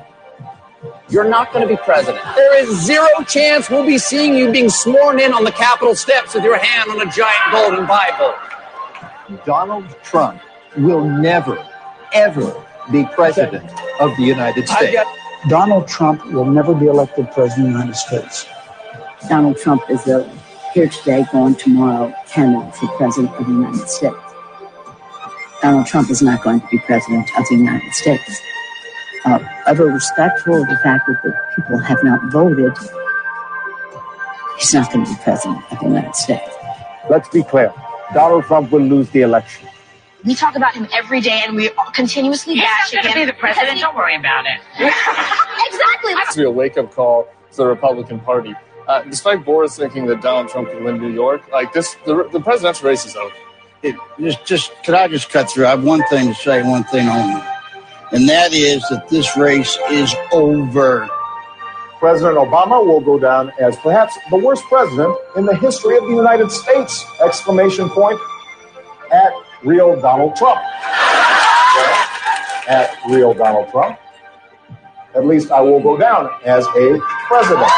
you're 1.10 1.28
not 1.30 1.52
going 1.54 1.68
to 1.68 1.74
be 1.74 1.78
president. 1.84 2.24
There 2.36 2.58
is 2.64 2.86
zero 2.86 3.08
chance 3.28 3.70
we'll 3.70 3.86
be 3.86 3.98
seeing 3.98 4.36
you 4.36 4.52
being 4.52 4.70
sworn 4.70 5.20
in 5.20 5.34
on 5.34 5.44
the 5.44 5.52
Capitol 5.52 5.96
steps 5.96 6.34
with 6.34 6.44
your 6.44 6.58
hand 6.58 6.90
on 6.90 7.08
a 7.08 7.12
giant 7.12 7.52
golden 7.52 7.86
Bible. 7.88 8.36
Donald 9.46 9.86
Trump 10.04 10.42
will 10.78 11.04
never, 11.04 11.58
ever 12.14 12.66
be 12.92 13.06
president 13.14 13.70
of 14.00 14.16
the 14.18 14.24
United 14.24 14.68
States. 14.68 14.98
Donald 15.48 15.88
Trump 15.88 16.26
will 16.34 16.46
never 16.46 16.76
be 16.76 16.88
elected 16.88 17.32
president 17.32 17.68
of 17.68 17.74
the 17.74 17.80
United 17.80 17.96
States. 17.96 18.46
Donald 19.30 19.58
Trump 19.58 19.82
is 19.90 20.06
a 20.08 20.30
here 20.74 20.90
today, 20.90 21.26
gone 21.32 21.56
tomorrow 21.56 22.14
candidate 22.28 22.76
for 22.76 22.88
president 22.98 23.34
of 23.36 23.46
the 23.46 23.54
United 23.54 23.88
States. 23.88 24.18
Donald 25.62 25.88
Trump 25.88 26.10
is 26.10 26.22
not 26.22 26.44
going 26.44 26.60
to 26.60 26.68
be 26.68 26.78
president 26.80 27.28
of 27.38 27.46
the 27.50 27.56
United 27.56 27.94
States. 27.94 28.42
Uh, 29.26 29.40
ever 29.66 29.86
respectful 29.86 30.62
of 30.62 30.68
the 30.68 30.78
fact 30.84 31.08
that 31.08 31.22
the 31.24 31.34
people 31.56 31.80
have 31.80 32.04
not 32.04 32.20
voted, 32.32 32.74
he's 34.58 34.74
not 34.74 34.92
going 34.92 35.06
to 35.06 35.12
be 35.12 35.18
president 35.24 35.64
of 35.72 35.80
the 35.80 35.86
United 35.86 36.16
States. 36.16 36.54
Let's 37.10 37.30
be 37.30 37.44
clear 37.44 37.74
Donald 38.14 38.44
Trump 38.44 38.72
will 38.72 38.82
lose 38.82 39.10
the 39.12 39.22
election. 39.22 39.70
We 40.26 40.36
talk 40.36 40.56
about 40.56 40.74
him 40.74 40.88
every 40.94 41.22
day 41.22 41.44
and 41.46 41.56
we 41.56 41.70
continuously 41.94 42.56
He's 42.56 42.64
bash 42.64 42.94
not 42.94 43.04
going 43.04 43.14
to 43.14 43.20
him 43.22 43.28
be 43.28 43.32
the 43.32 43.38
president. 43.38 43.70
because 43.76 43.82
Don't 43.82 43.96
worry 43.96 44.16
about 44.16 44.46
it. 44.46 44.60
he- 44.76 44.84
exactly. 45.68 46.12
It's 46.14 46.36
be 46.36 46.44
a 46.44 46.52
wake 46.52 46.78
up 46.78 46.92
call 46.94 47.28
to 47.52 47.58
the 47.58 47.66
Republican 47.68 48.20
Party. 48.20 48.54
Uh, 48.88 49.04
despite 49.04 49.46
Boris 49.46 49.78
thinking 49.78 50.08
that 50.08 50.22
Donald 50.22 50.50
Trump 50.50 50.70
could 50.72 50.84
win 50.84 50.98
New 51.00 51.12
York, 51.14 51.48
like 51.52 51.72
this, 51.74 51.96
the, 52.06 52.28
the 52.32 52.40
presidential 52.42 52.88
race 52.90 53.06
is 53.06 53.16
over. 53.16 53.34
it, 53.84 53.96
just, 54.20 54.46
just 54.46 54.72
could 54.84 54.96
I 54.96 55.08
just 55.08 55.30
cut 55.30 55.50
through? 55.50 55.68
I 55.68 55.70
have 55.70 55.84
one 55.84 56.02
thing 56.10 56.30
to 56.30 56.34
say, 56.34 56.64
one 56.64 56.84
thing 56.86 57.08
only, 57.08 57.42
and 58.12 58.28
that 58.28 58.52
is 58.52 58.82
that 58.90 59.08
this 59.08 59.38
race 59.38 59.78
is 59.92 60.14
over. 60.32 61.08
President 62.00 62.38
Obama 62.38 62.84
will 62.84 63.00
go 63.02 63.20
down 63.20 63.52
as 63.60 63.76
perhaps 63.78 64.18
the 64.32 64.38
worst 64.38 64.64
president 64.64 65.16
in 65.38 65.46
the 65.46 65.56
history 65.56 65.96
of 65.98 66.04
the 66.06 66.16
United 66.16 66.50
States! 66.52 67.06
Exclamation 67.24 67.90
point 67.90 68.20
at 69.12 69.32
real 69.64 70.00
Donald 70.00 70.36
Trump. 70.36 70.60
Well, 71.76 72.08
at 72.68 72.96
real 73.10 73.34
Donald 73.34 73.70
Trump. 73.70 74.00
At 75.16 75.26
least 75.26 75.52
I 75.52 75.60
will 75.60 75.82
go 75.82 75.98
down 75.98 76.30
as 76.46 76.66
a 76.68 77.00
president. 77.28 77.72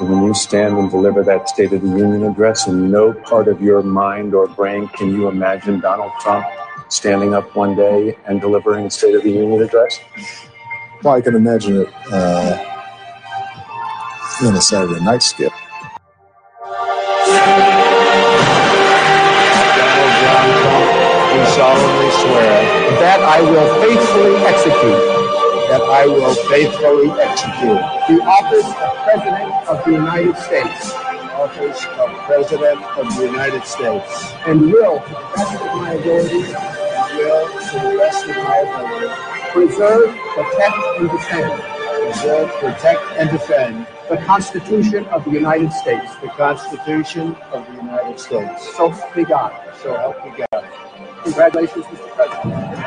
When 0.00 0.22
you 0.22 0.32
stand 0.32 0.78
and 0.78 0.88
deliver 0.88 1.24
that 1.24 1.48
State 1.48 1.72
of 1.72 1.82
the 1.82 1.88
Union 1.88 2.22
address, 2.24 2.68
and 2.68 2.92
no 2.92 3.12
part 3.12 3.48
of 3.48 3.60
your 3.60 3.82
mind 3.82 4.32
or 4.32 4.46
brain 4.46 4.86
can 4.88 5.10
you 5.10 5.26
imagine 5.26 5.80
Donald 5.80 6.12
Trump 6.20 6.46
standing 6.88 7.34
up 7.34 7.56
one 7.56 7.74
day 7.74 8.16
and 8.26 8.40
delivering 8.40 8.86
a 8.86 8.90
State 8.90 9.16
of 9.16 9.24
the 9.24 9.30
Union 9.30 9.60
address? 9.60 9.98
Well, 11.02 11.14
I 11.14 11.20
can 11.20 11.34
imagine 11.34 11.82
it 11.82 11.88
uh, 12.12 12.78
in 14.42 14.54
a 14.54 14.60
Saturday 14.60 15.00
night 15.04 15.22
skip. 20.28 21.32
do 21.32 21.40
solemnly 21.56 22.10
swear 22.22 22.56
that 23.00 23.20
I 23.22 23.40
will 23.42 23.68
faithfully 23.82 24.36
execute. 24.46 25.04
That 25.68 25.82
I 25.82 26.06
will 26.06 26.34
faithfully 26.48 27.10
execute 27.20 27.82
the 28.08 28.18
office 28.24 28.66
of 28.66 28.90
President 29.04 29.68
of 29.68 29.84
the 29.84 29.92
United 29.92 30.36
States. 30.38 30.92
Office 31.38 31.84
of 31.86 32.10
President 32.26 32.82
of 32.98 33.16
the 33.16 33.26
United 33.26 33.64
States. 33.64 34.32
And 34.46 34.72
will, 34.72 35.00
to 35.00 35.10
the 35.10 35.28
best 35.36 35.54
of 35.54 35.76
my 35.76 35.92
ability, 35.92 36.42
and 36.44 37.18
Will, 37.18 37.46
to 37.48 37.76
the 37.78 37.98
best 37.98 38.28
of 38.28 38.36
my 38.36 38.58
ability, 38.58 39.14
preserve, 39.52 40.16
protect, 40.34 40.76
and 40.98 41.10
defend 41.10 41.78
preserve, 42.08 42.50
protect, 42.60 43.02
and 43.18 43.30
defend 43.30 43.86
the 44.08 44.16
Constitution 44.18 45.04
of 45.06 45.24
the 45.24 45.30
United 45.30 45.72
States. 45.72 46.16
the 46.22 46.28
Constitution 46.28 47.34
of 47.52 47.66
the 47.66 47.74
United 47.74 48.18
States. 48.18 48.74
So 48.74 48.88
help 48.88 49.16
me 49.16 49.24
God. 49.24 49.52
So 49.82 49.94
help 49.96 50.24
me 50.24 50.32
God. 50.50 50.64
Congratulations, 51.24 51.84
Mr. 51.84 52.14
President. 52.14 52.84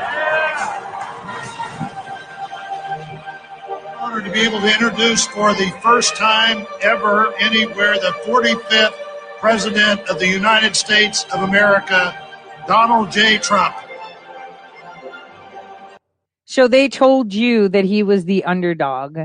honored 3.99 4.25
to 4.25 4.31
be 4.31 4.41
able 4.41 4.59
to 4.59 4.67
introduce 4.67 5.27
for 5.27 5.53
the 5.53 5.71
first 5.83 6.15
time 6.15 6.65
ever 6.81 7.31
anywhere 7.39 7.93
the 7.93 8.13
45th 8.25 8.95
President 9.39 10.01
of 10.09 10.19
the 10.19 10.27
United 10.27 10.75
States 10.75 11.25
of 11.33 11.43
America, 11.43 12.15
Donald 12.67 13.11
J. 13.11 13.37
Trump. 13.37 13.75
So 16.45 16.67
they 16.67 16.89
told 16.89 17.33
you 17.33 17.69
that 17.69 17.85
he 17.85 18.03
was 18.03 18.25
the 18.25 18.43
underdog. 18.43 19.17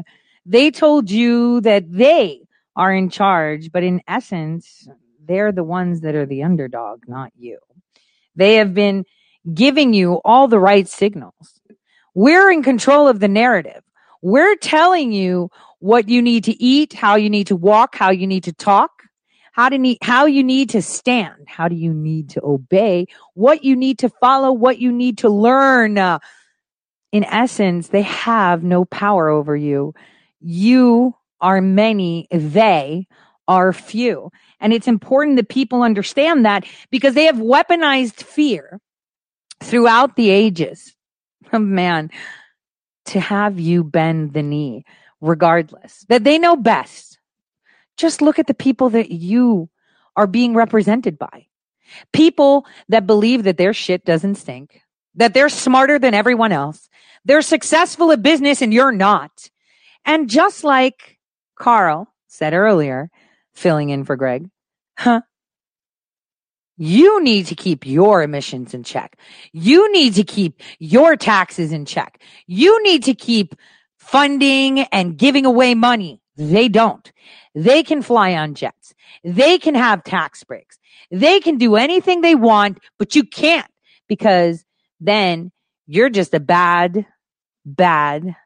They 0.49 0.71
told 0.71 1.11
you 1.11 1.61
that 1.63 1.91
they 1.91 2.43
are 2.77 2.95
in 2.95 3.11
charge, 3.11 3.73
but 3.73 3.83
in 3.83 4.01
essence, 4.07 4.89
they're 5.27 5.51
the 5.51 5.65
ones 5.65 6.03
that 6.03 6.15
are 6.15 6.27
the 6.27 6.45
underdog, 6.45 7.03
not 7.09 7.33
you. 7.37 7.59
They 8.37 8.55
have 8.55 8.73
been 8.73 9.05
giving 9.53 9.93
you 9.93 10.21
all 10.25 10.47
the 10.47 10.61
right 10.61 10.87
signals. 10.87 11.61
We're 12.15 12.51
in 12.51 12.63
control 12.63 13.09
of 13.09 13.19
the 13.19 13.29
narrative. 13.29 13.83
We're 14.23 14.57
telling 14.57 15.11
you 15.11 15.51
what 15.81 16.09
you 16.09 16.23
need 16.23 16.45
to 16.45 16.63
eat, 16.63 16.93
how 16.93 17.17
you 17.17 17.29
need 17.29 17.49
to 17.49 17.57
walk, 17.57 17.97
how 17.97 18.11
you 18.11 18.27
need 18.27 18.45
to 18.45 18.53
talk, 18.53 19.03
how 19.53 19.69
to 19.69 19.79
need, 19.79 19.99
how 20.03 20.27
you 20.27 20.45
need 20.45 20.71
to 20.71 20.83
stand, 20.83 21.49
how 21.49 21.67
do 21.69 21.75
you 21.75 21.93
need 21.93 22.31
to 22.31 22.45
obey, 22.45 23.07
what 23.35 23.65
you 23.65 23.75
need 23.75 23.99
to 23.99 24.09
follow, 24.21 24.53
what 24.53 24.79
you 24.79 24.93
need 24.93 25.19
to 25.19 25.29
learn. 25.29 25.99
Uh, 25.99 26.19
in 27.11 27.25
essence, 27.25 27.89
they 27.89 28.03
have 28.03 28.63
no 28.63 28.85
power 28.85 29.29
over 29.29 29.57
you. 29.57 29.95
You 30.49 31.17
are 31.41 31.61
many, 31.61 32.29
they 32.31 33.09
are 33.49 33.73
few. 33.73 34.31
And 34.61 34.73
it's 34.73 34.87
important 34.87 35.39
that 35.39 35.49
people 35.49 35.83
understand 35.83 36.45
that 36.45 36.65
because 36.93 37.15
they 37.15 37.25
have 37.25 37.35
weaponized 37.35 38.23
fear 38.23 38.81
throughout 39.61 40.15
the 40.15 40.31
ages. 40.31 40.95
Oh, 41.53 41.59
man, 41.59 42.13
to 43.07 43.19
have 43.19 43.59
you 43.59 43.83
bend 43.83 44.35
the 44.35 44.43
knee 44.45 44.85
regardless, 45.21 46.05
that 46.09 46.23
they 46.23 46.39
know 46.39 46.55
best. 46.55 47.19
Just 47.97 48.23
look 48.23 48.39
at 48.39 48.47
the 48.47 48.55
people 48.55 48.91
that 48.91 49.11
you 49.11 49.69
are 50.15 50.29
being 50.29 50.55
represented 50.55 51.19
by. 51.19 51.47
People 52.13 52.67
that 52.89 53.05
believe 53.05 53.43
that 53.43 53.59
their 53.59 53.75
shit 53.75 54.05
doesn't 54.05 54.37
stink, 54.37 54.81
that 55.17 55.35
they're 55.35 55.49
smarter 55.49 55.99
than 55.99 56.15
everyone 56.15 56.53
else. 56.53 56.89
They're 57.25 57.43
successful 57.43 58.13
at 58.13 58.23
business 58.23 58.63
and 58.63 58.73
you're 58.73 58.93
not. 58.93 59.51
And 60.07 60.31
just 60.31 60.65
like 60.65 61.19
Carl 61.59 62.09
said 62.29 62.55
earlier, 62.55 63.11
filling 63.55 63.91
in 63.91 64.05
for 64.05 64.17
Greg, 64.17 64.49
huh? 64.97 65.23
You 66.79 67.23
need 67.23 67.47
to 67.47 67.55
keep 67.55 67.87
your 67.87 68.23
emissions 68.23 68.75
in 68.75 68.85
check. 68.85 69.19
You 69.53 69.91
need 69.93 70.15
to 70.15 70.25
keep 70.25 70.61
your 70.79 71.17
taxes 71.17 71.73
in 71.73 71.87
check. 71.87 72.23
You 72.47 72.83
need 72.83 73.05
to 73.05 73.15
keep 73.15 73.55
funding 73.99 74.81
and 74.81 75.17
giving 75.17 75.47
away 75.47 75.75
money. 75.75 76.21
They 76.37 76.69
don't. 76.69 77.11
They 77.55 77.83
can 77.83 78.03
fly 78.03 78.35
on 78.35 78.55
jets. 78.55 78.95
They 79.25 79.59
can 79.59 79.75
have 79.75 80.05
tax 80.05 80.45
breaks. 80.45 80.79
They 81.11 81.41
can 81.41 81.57
do 81.57 81.77
anything 81.77 82.21
they 82.21 82.35
want, 82.35 82.79
but 82.99 83.17
you 83.17 83.25
can't 83.25 83.71
because 84.07 84.65
then 85.01 85.51
you're 85.87 86.11
just 86.11 86.35
a 86.35 86.41
bad, 86.41 87.07
bad, 87.65 88.37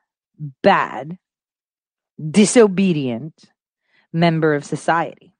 bad, 0.63 1.19
disobedient 2.31 3.51
member 4.12 4.55
of 4.55 4.64
society. 4.64 5.33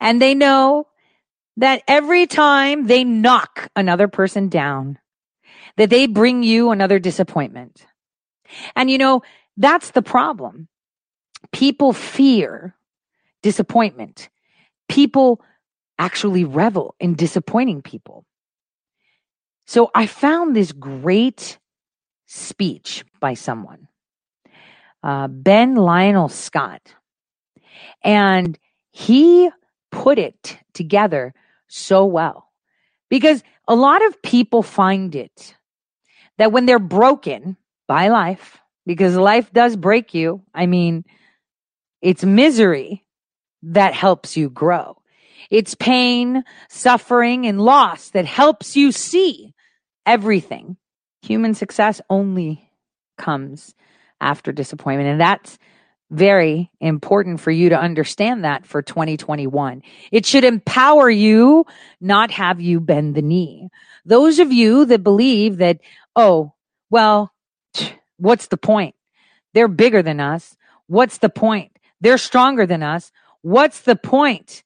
And 0.00 0.20
they 0.20 0.34
know 0.34 0.86
that 1.56 1.82
every 1.86 2.26
time 2.26 2.86
they 2.86 3.04
knock 3.04 3.68
another 3.76 4.08
person 4.08 4.48
down, 4.48 4.98
that 5.76 5.90
they 5.90 6.06
bring 6.06 6.42
you 6.42 6.70
another 6.70 6.98
disappointment. 6.98 7.84
And 8.74 8.90
you 8.90 8.98
know, 8.98 9.22
that's 9.56 9.90
the 9.90 10.02
problem. 10.02 10.68
People 11.52 11.92
fear 11.92 12.74
disappointment. 13.42 14.28
People 14.88 15.40
actually 15.98 16.44
revel 16.44 16.94
in 16.98 17.14
disappointing 17.14 17.82
people. 17.82 18.24
So 19.66 19.90
I 19.94 20.06
found 20.06 20.56
this 20.56 20.72
great 20.72 21.58
speech 22.26 23.04
by 23.20 23.34
someone, 23.34 23.88
uh, 25.02 25.28
Ben 25.28 25.74
Lionel 25.76 26.28
Scott. 26.28 26.94
And 28.02 28.58
he 28.90 29.50
put 29.90 30.18
it 30.18 30.58
together 30.74 31.34
so 31.68 32.04
well 32.04 32.48
because 33.08 33.42
a 33.68 33.74
lot 33.74 34.04
of 34.06 34.22
people 34.22 34.62
find 34.62 35.14
it 35.14 35.54
that 36.38 36.52
when 36.52 36.66
they're 36.66 36.78
broken 36.78 37.56
by 37.86 38.08
life, 38.08 38.58
because 38.86 39.16
life 39.16 39.52
does 39.52 39.76
break 39.76 40.14
you, 40.14 40.42
I 40.54 40.66
mean, 40.66 41.04
it's 42.00 42.24
misery 42.24 43.04
that 43.62 43.94
helps 43.94 44.36
you 44.36 44.48
grow. 44.48 44.96
It's 45.50 45.74
pain, 45.74 46.44
suffering, 46.68 47.46
and 47.46 47.60
loss 47.60 48.10
that 48.10 48.24
helps 48.24 48.76
you 48.76 48.92
see 48.92 49.54
everything. 50.06 50.76
Human 51.22 51.54
success 51.54 52.00
only 52.08 52.70
comes 53.18 53.74
after 54.20 54.52
disappointment. 54.52 55.08
And 55.08 55.20
that's 55.20 55.58
very 56.10 56.70
important 56.80 57.40
for 57.40 57.50
you 57.50 57.68
to 57.68 57.80
understand 57.80 58.44
that 58.44 58.66
for 58.66 58.82
2021. 58.82 59.82
It 60.10 60.26
should 60.26 60.44
empower 60.44 61.08
you, 61.08 61.66
not 62.00 62.30
have 62.32 62.60
you 62.60 62.80
bend 62.80 63.14
the 63.14 63.22
knee. 63.22 63.68
Those 64.04 64.38
of 64.40 64.52
you 64.52 64.84
that 64.86 65.04
believe 65.04 65.58
that, 65.58 65.78
oh, 66.16 66.52
well, 66.90 67.32
what's 68.16 68.48
the 68.48 68.56
point? 68.56 68.94
They're 69.54 69.68
bigger 69.68 70.02
than 70.02 70.20
us. 70.20 70.56
What's 70.86 71.18
the 71.18 71.28
point? 71.28 71.76
They're 72.00 72.18
stronger 72.18 72.66
than 72.66 72.82
us. 72.82 73.12
What's 73.42 73.80
the 73.82 73.96
point? 73.96 74.64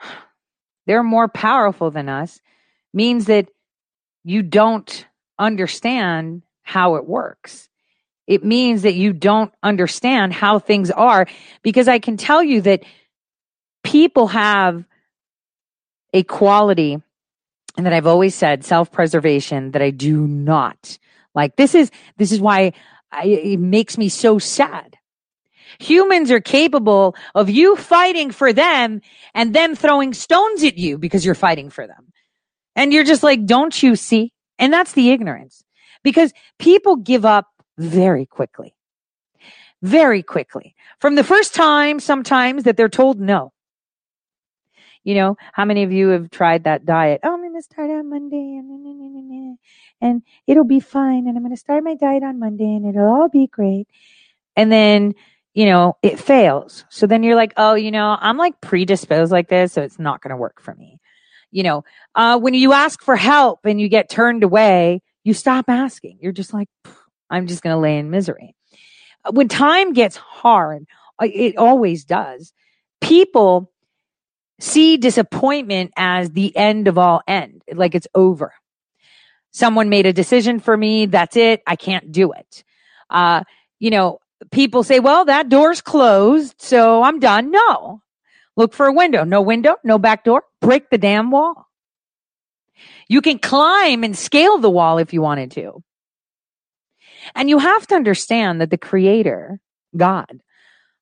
They're 0.86 1.04
more 1.04 1.28
powerful 1.28 1.92
than 1.92 2.08
us 2.08 2.40
means 2.92 3.26
that 3.26 3.48
you 4.24 4.42
don't 4.42 5.06
understand 5.38 6.42
how 6.62 6.96
it 6.96 7.06
works 7.06 7.69
it 8.30 8.44
means 8.44 8.82
that 8.82 8.94
you 8.94 9.12
don't 9.12 9.52
understand 9.60 10.32
how 10.32 10.60
things 10.60 10.88
are 10.92 11.26
because 11.62 11.88
I 11.88 11.98
can 11.98 12.16
tell 12.16 12.44
you 12.44 12.60
that 12.60 12.84
people 13.82 14.28
have 14.28 14.84
a 16.14 16.22
quality 16.22 17.02
and 17.76 17.86
that 17.86 17.92
I've 17.92 18.06
always 18.06 18.36
said 18.36 18.64
self-preservation 18.64 19.72
that 19.72 19.82
I 19.82 19.90
do 19.90 20.28
not 20.28 20.96
like. 21.34 21.56
This 21.56 21.74
is, 21.74 21.90
this 22.18 22.30
is 22.30 22.40
why 22.40 22.72
I, 23.10 23.26
it 23.26 23.58
makes 23.58 23.98
me 23.98 24.08
so 24.08 24.38
sad. 24.38 24.96
Humans 25.80 26.30
are 26.30 26.40
capable 26.40 27.16
of 27.34 27.50
you 27.50 27.74
fighting 27.74 28.30
for 28.30 28.52
them 28.52 29.00
and 29.34 29.52
them 29.52 29.74
throwing 29.74 30.14
stones 30.14 30.62
at 30.62 30.78
you 30.78 30.98
because 30.98 31.26
you're 31.26 31.34
fighting 31.34 31.68
for 31.68 31.84
them. 31.84 32.12
And 32.76 32.92
you're 32.92 33.02
just 33.02 33.24
like, 33.24 33.44
don't 33.44 33.82
you 33.82 33.96
see? 33.96 34.32
And 34.56 34.72
that's 34.72 34.92
the 34.92 35.10
ignorance 35.10 35.64
because 36.04 36.32
people 36.60 36.94
give 36.94 37.24
up 37.24 37.48
very 37.80 38.26
quickly. 38.26 38.74
Very 39.82 40.22
quickly. 40.22 40.74
From 40.98 41.14
the 41.14 41.24
first 41.24 41.54
time, 41.54 42.00
sometimes 42.00 42.64
that 42.64 42.76
they're 42.76 42.88
told 42.88 43.20
no. 43.20 43.52
You 45.02 45.14
know, 45.14 45.36
how 45.52 45.64
many 45.64 45.82
of 45.82 45.92
you 45.92 46.08
have 46.08 46.30
tried 46.30 46.64
that 46.64 46.84
diet? 46.84 47.20
Oh, 47.24 47.32
I'm 47.32 47.40
going 47.40 47.54
to 47.54 47.62
start 47.62 47.90
on 47.90 48.10
Monday 48.10 48.36
and, 48.36 49.58
it'll 50.46 50.64
be 50.64 50.80
fine. 50.80 51.26
And 51.26 51.36
I'm 51.36 51.42
going 51.42 51.54
to 51.54 51.60
start 51.60 51.82
my 51.82 51.94
diet 51.94 52.22
on 52.22 52.38
Monday 52.38 52.64
and 52.64 52.86
it'll 52.86 53.08
all 53.08 53.28
be 53.30 53.46
great. 53.46 53.88
And 54.56 54.70
then 54.70 55.14
you 55.54 55.66
know, 55.66 55.96
it 56.02 56.18
fails. 56.18 56.84
So 56.90 57.06
then 57.06 57.22
you're 57.22 57.34
like, 57.34 57.52
oh, 57.56 57.74
you 57.74 57.90
know, 57.90 58.16
I'm 58.20 58.36
like 58.36 58.60
predisposed 58.60 59.32
like 59.32 59.48
this, 59.48 59.72
so 59.72 59.82
it's 59.82 59.98
not 59.98 60.22
going 60.22 60.30
to 60.30 60.36
work 60.36 60.60
for 60.60 60.74
me. 60.74 61.00
You 61.50 61.64
know, 61.64 61.84
uh, 62.14 62.38
when 62.38 62.54
you 62.54 62.72
ask 62.72 63.02
for 63.02 63.16
help 63.16 63.60
and 63.64 63.80
you 63.80 63.88
get 63.88 64.08
turned 64.08 64.44
away, 64.44 65.02
you 65.24 65.34
stop 65.34 65.64
asking. 65.68 66.18
You're 66.20 66.32
just 66.32 66.54
like, 66.54 66.68
I'm 67.30 67.46
just 67.46 67.62
going 67.62 67.74
to 67.74 67.80
lay 67.80 67.98
in 67.98 68.10
misery. 68.10 68.54
Uh, 69.24 69.32
when 69.32 69.48
time 69.48 69.92
gets 69.92 70.16
hard, 70.16 70.86
uh, 71.20 71.28
it 71.32 71.56
always 71.56 72.04
does. 72.04 72.52
People 73.00 73.70
see 74.58 74.96
disappointment 74.96 75.92
as 75.96 76.30
the 76.30 76.54
end 76.56 76.88
of 76.88 76.98
all 76.98 77.22
end, 77.26 77.62
like 77.72 77.94
it's 77.94 78.08
over. 78.14 78.52
Someone 79.52 79.88
made 79.88 80.06
a 80.06 80.12
decision 80.12 80.60
for 80.60 80.76
me. 80.76 81.06
That's 81.06 81.36
it. 81.36 81.62
I 81.66 81.76
can't 81.76 82.12
do 82.12 82.32
it. 82.32 82.62
Uh, 83.08 83.42
you 83.78 83.90
know, 83.90 84.20
people 84.50 84.82
say, 84.84 85.00
well, 85.00 85.24
that 85.24 85.48
door's 85.48 85.80
closed, 85.80 86.54
so 86.58 87.02
I'm 87.02 87.18
done. 87.18 87.50
No. 87.50 88.02
Look 88.56 88.74
for 88.74 88.86
a 88.86 88.92
window. 88.92 89.24
No 89.24 89.42
window, 89.42 89.76
no 89.82 89.98
back 89.98 90.24
door. 90.24 90.44
Break 90.60 90.90
the 90.90 90.98
damn 90.98 91.30
wall. 91.30 91.66
You 93.08 93.22
can 93.22 93.38
climb 93.38 94.04
and 94.04 94.16
scale 94.16 94.58
the 94.58 94.70
wall 94.70 94.98
if 94.98 95.12
you 95.12 95.22
wanted 95.22 95.50
to. 95.52 95.82
And 97.34 97.48
you 97.48 97.58
have 97.58 97.86
to 97.88 97.94
understand 97.94 98.60
that 98.60 98.70
the 98.70 98.78
creator, 98.78 99.60
God, 99.96 100.40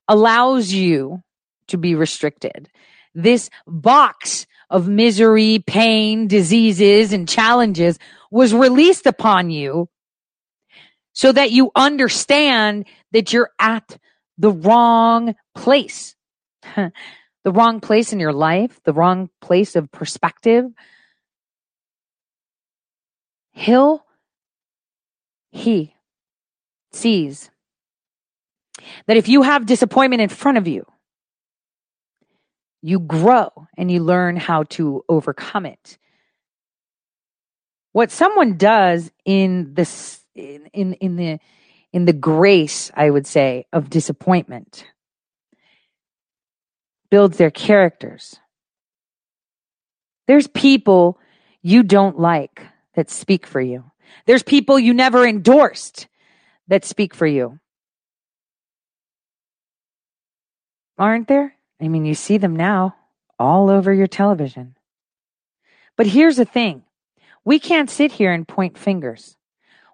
allows 0.06 0.72
you 0.72 1.22
to 1.68 1.78
be 1.78 1.94
restricted. 1.94 2.68
This 3.14 3.50
box 3.66 4.46
of 4.70 4.88
misery, 4.88 5.62
pain, 5.66 6.28
diseases, 6.28 7.12
and 7.12 7.28
challenges 7.28 7.98
was 8.30 8.52
released 8.52 9.06
upon 9.06 9.50
you 9.50 9.88
so 11.12 11.32
that 11.32 11.50
you 11.50 11.70
understand 11.74 12.86
that 13.12 13.32
you're 13.32 13.50
at 13.58 13.98
the 14.36 14.52
wrong 14.52 15.34
place. 15.54 16.14
the 16.76 16.92
wrong 17.52 17.80
place 17.80 18.12
in 18.12 18.20
your 18.20 18.32
life, 18.32 18.80
the 18.84 18.92
wrong 18.92 19.30
place 19.40 19.74
of 19.74 19.90
perspective. 19.90 20.66
He'll, 23.52 24.04
he 25.50 25.94
sees 26.99 27.51
that 29.07 29.16
if 29.16 29.28
you 29.28 29.42
have 29.42 29.66
disappointment 29.66 30.22
in 30.22 30.28
front 30.28 30.59
of 30.59 30.68
you, 30.68 30.84
you 32.82 33.01
grow 33.01 33.51
and 33.76 33.90
you 33.90 34.03
learn 34.03 34.36
how 34.36 34.64
to 34.64 35.05
overcome 35.09 35.66
it. 35.66 35.99
What 37.92 38.11
someone 38.11 38.57
does 38.57 39.11
in 39.24 39.74
this 39.74 40.20
in, 40.34 40.66
in, 40.72 40.92
in 40.94 41.16
the 41.16 41.38
in 41.92 42.05
the 42.05 42.12
grace, 42.12 42.90
I 42.94 43.11
would 43.11 43.26
say, 43.26 43.66
of 43.72 43.90
disappointment 43.90 44.84
builds 47.11 47.38
their 47.38 47.51
characters. 47.51 48.36
There's 50.26 50.46
people 50.46 51.18
you 51.62 51.82
don't 51.82 52.20
like 52.20 52.62
that 52.94 53.11
speak 53.11 53.46
for 53.46 53.61
you. 53.61 53.90
There's 54.26 54.42
people 54.42 54.78
you 54.78 54.92
never 54.92 55.26
endorsed 55.26 56.07
that 56.68 56.84
speak 56.84 57.14
for 57.14 57.26
you. 57.26 57.58
Aren't 60.98 61.28
there? 61.28 61.54
I 61.80 61.88
mean, 61.88 62.04
you 62.04 62.14
see 62.14 62.38
them 62.38 62.56
now 62.56 62.96
all 63.38 63.70
over 63.70 63.92
your 63.92 64.06
television. 64.06 64.76
But 65.96 66.06
here's 66.06 66.36
the 66.36 66.44
thing 66.44 66.82
we 67.44 67.58
can't 67.58 67.88
sit 67.88 68.12
here 68.12 68.32
and 68.32 68.46
point 68.46 68.76
fingers. 68.76 69.36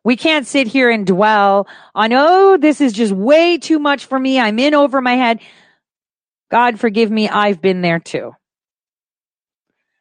We 0.03 0.17
can't 0.17 0.47
sit 0.47 0.67
here 0.67 0.91
and 0.91 1.07
dwell 1.07 1.67
on, 1.95 2.13
oh, 2.13 2.59
this 2.59 2.83
is 2.83 2.93
just 2.93 3.13
way 3.13 3.57
too 3.57 3.79
much 3.79 4.05
for 4.05 4.19
me. 4.19 4.39
I'm 4.39 4.59
in 4.59 4.75
over 4.75 5.01
my 5.01 5.15
head. 5.15 5.41
God 6.51 6.79
forgive 6.79 7.11
me. 7.11 7.29
I've 7.29 7.63
been 7.63 7.81
there 7.81 8.01
too. 8.01 8.35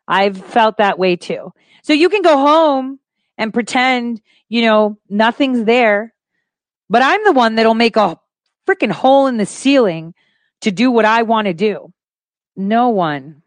I've 0.05 0.38
felt 0.38 0.78
that 0.78 0.99
way 0.99 1.15
too. 1.15 1.53
So 1.84 1.93
you 1.93 2.09
can 2.09 2.21
go 2.21 2.38
home 2.38 2.99
and 3.38 3.53
pretend, 3.53 4.21
you 4.49 4.63
know, 4.63 4.97
nothing's 5.09 5.63
there, 5.63 6.13
but 6.94 7.02
I'm 7.02 7.24
the 7.24 7.32
one 7.32 7.56
that'll 7.56 7.74
make 7.74 7.98
a 7.98 8.20
freaking 8.68 8.91
hole 8.91 9.26
in 9.26 9.38
the 9.38 9.48
ceiling 9.48 10.14
to 10.62 10.70
do 10.70 10.91
what 10.91 11.06
I 11.06 11.24
want 11.24 11.48
to 11.48 11.54
do. 11.56 11.91
No 12.56 12.89
one 12.89 13.41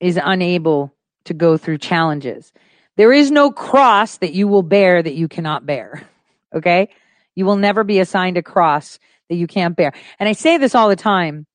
is 0.00 0.20
unable 0.22 0.94
to 1.24 1.32
go 1.32 1.56
through 1.56 1.78
challenges. 1.78 2.52
There 2.98 3.10
is 3.10 3.30
no 3.30 3.50
cross 3.50 4.18
that 4.18 4.34
you 4.34 4.48
will 4.48 4.62
bear 4.62 5.02
that 5.02 5.14
you 5.14 5.28
cannot 5.28 5.66
bear. 5.66 6.06
Okay. 6.54 6.88
You 7.34 7.44
will 7.44 7.56
never 7.56 7.84
be 7.84 8.00
assigned 8.00 8.38
a 8.38 8.42
cross 8.42 8.98
that 9.28 9.36
you 9.36 9.46
can't 9.46 9.76
bear. 9.76 9.92
And 10.18 10.26
I 10.26 10.32
say 10.32 10.56
this 10.56 10.74
all 10.74 10.88
the 10.88 10.96
time, 10.96 11.46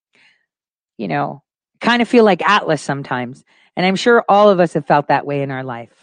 you 1.00 1.08
know, 1.08 1.42
kind 1.82 2.04
of 2.04 2.08
feel 2.08 2.24
like 2.24 2.48
Atlas 2.48 2.80
sometimes. 2.80 3.44
And 3.76 3.88
I'm 3.88 3.96
sure 3.96 4.24
all 4.30 4.52
of 4.52 4.60
us 4.60 4.74
have 4.74 4.86
felt 4.86 5.08
that 5.08 5.26
way 5.26 5.42
in 5.42 5.50
our 5.50 5.64
life. 5.64 6.03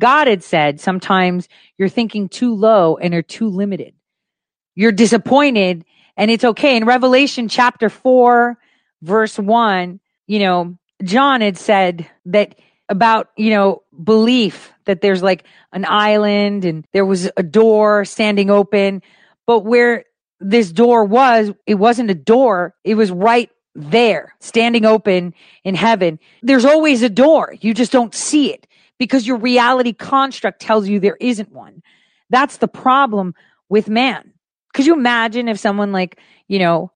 God 0.00 0.26
had 0.26 0.42
said 0.42 0.80
sometimes 0.80 1.48
you're 1.76 1.88
thinking 1.88 2.28
too 2.28 2.54
low 2.54 2.96
and 2.96 3.14
are 3.14 3.22
too 3.22 3.48
limited. 3.48 3.94
You're 4.74 4.92
disappointed 4.92 5.84
and 6.16 6.30
it's 6.30 6.44
okay. 6.44 6.76
In 6.76 6.84
Revelation 6.84 7.48
chapter 7.48 7.88
four, 7.88 8.58
verse 9.02 9.38
one, 9.38 10.00
you 10.26 10.38
know, 10.40 10.78
John 11.02 11.40
had 11.40 11.56
said 11.56 12.08
that 12.26 12.56
about, 12.88 13.30
you 13.36 13.50
know, 13.50 13.82
belief 14.02 14.72
that 14.86 15.00
there's 15.00 15.22
like 15.22 15.44
an 15.72 15.84
island 15.84 16.64
and 16.64 16.86
there 16.92 17.04
was 17.04 17.30
a 17.36 17.42
door 17.42 18.04
standing 18.04 18.50
open. 18.50 19.02
But 19.46 19.60
where 19.60 20.04
this 20.40 20.70
door 20.70 21.04
was, 21.04 21.52
it 21.66 21.74
wasn't 21.74 22.10
a 22.10 22.14
door. 22.14 22.74
It 22.84 22.94
was 22.94 23.10
right 23.10 23.50
there, 23.74 24.34
standing 24.40 24.84
open 24.84 25.34
in 25.64 25.74
heaven. 25.74 26.18
There's 26.42 26.64
always 26.64 27.02
a 27.02 27.08
door. 27.08 27.54
You 27.60 27.74
just 27.74 27.92
don't 27.92 28.14
see 28.14 28.52
it 28.52 28.66
because 28.98 29.26
your 29.26 29.38
reality 29.38 29.92
construct 29.92 30.60
tells 30.60 30.88
you 30.88 31.00
there 31.00 31.16
isn't 31.20 31.52
one. 31.52 31.82
That's 32.30 32.58
the 32.58 32.68
problem 32.68 33.34
with 33.68 33.88
man. 33.88 34.32
Could 34.74 34.86
you 34.86 34.94
imagine 34.94 35.48
if 35.48 35.58
someone 35.58 35.92
like, 35.92 36.18
you 36.46 36.58
know, 36.58 36.92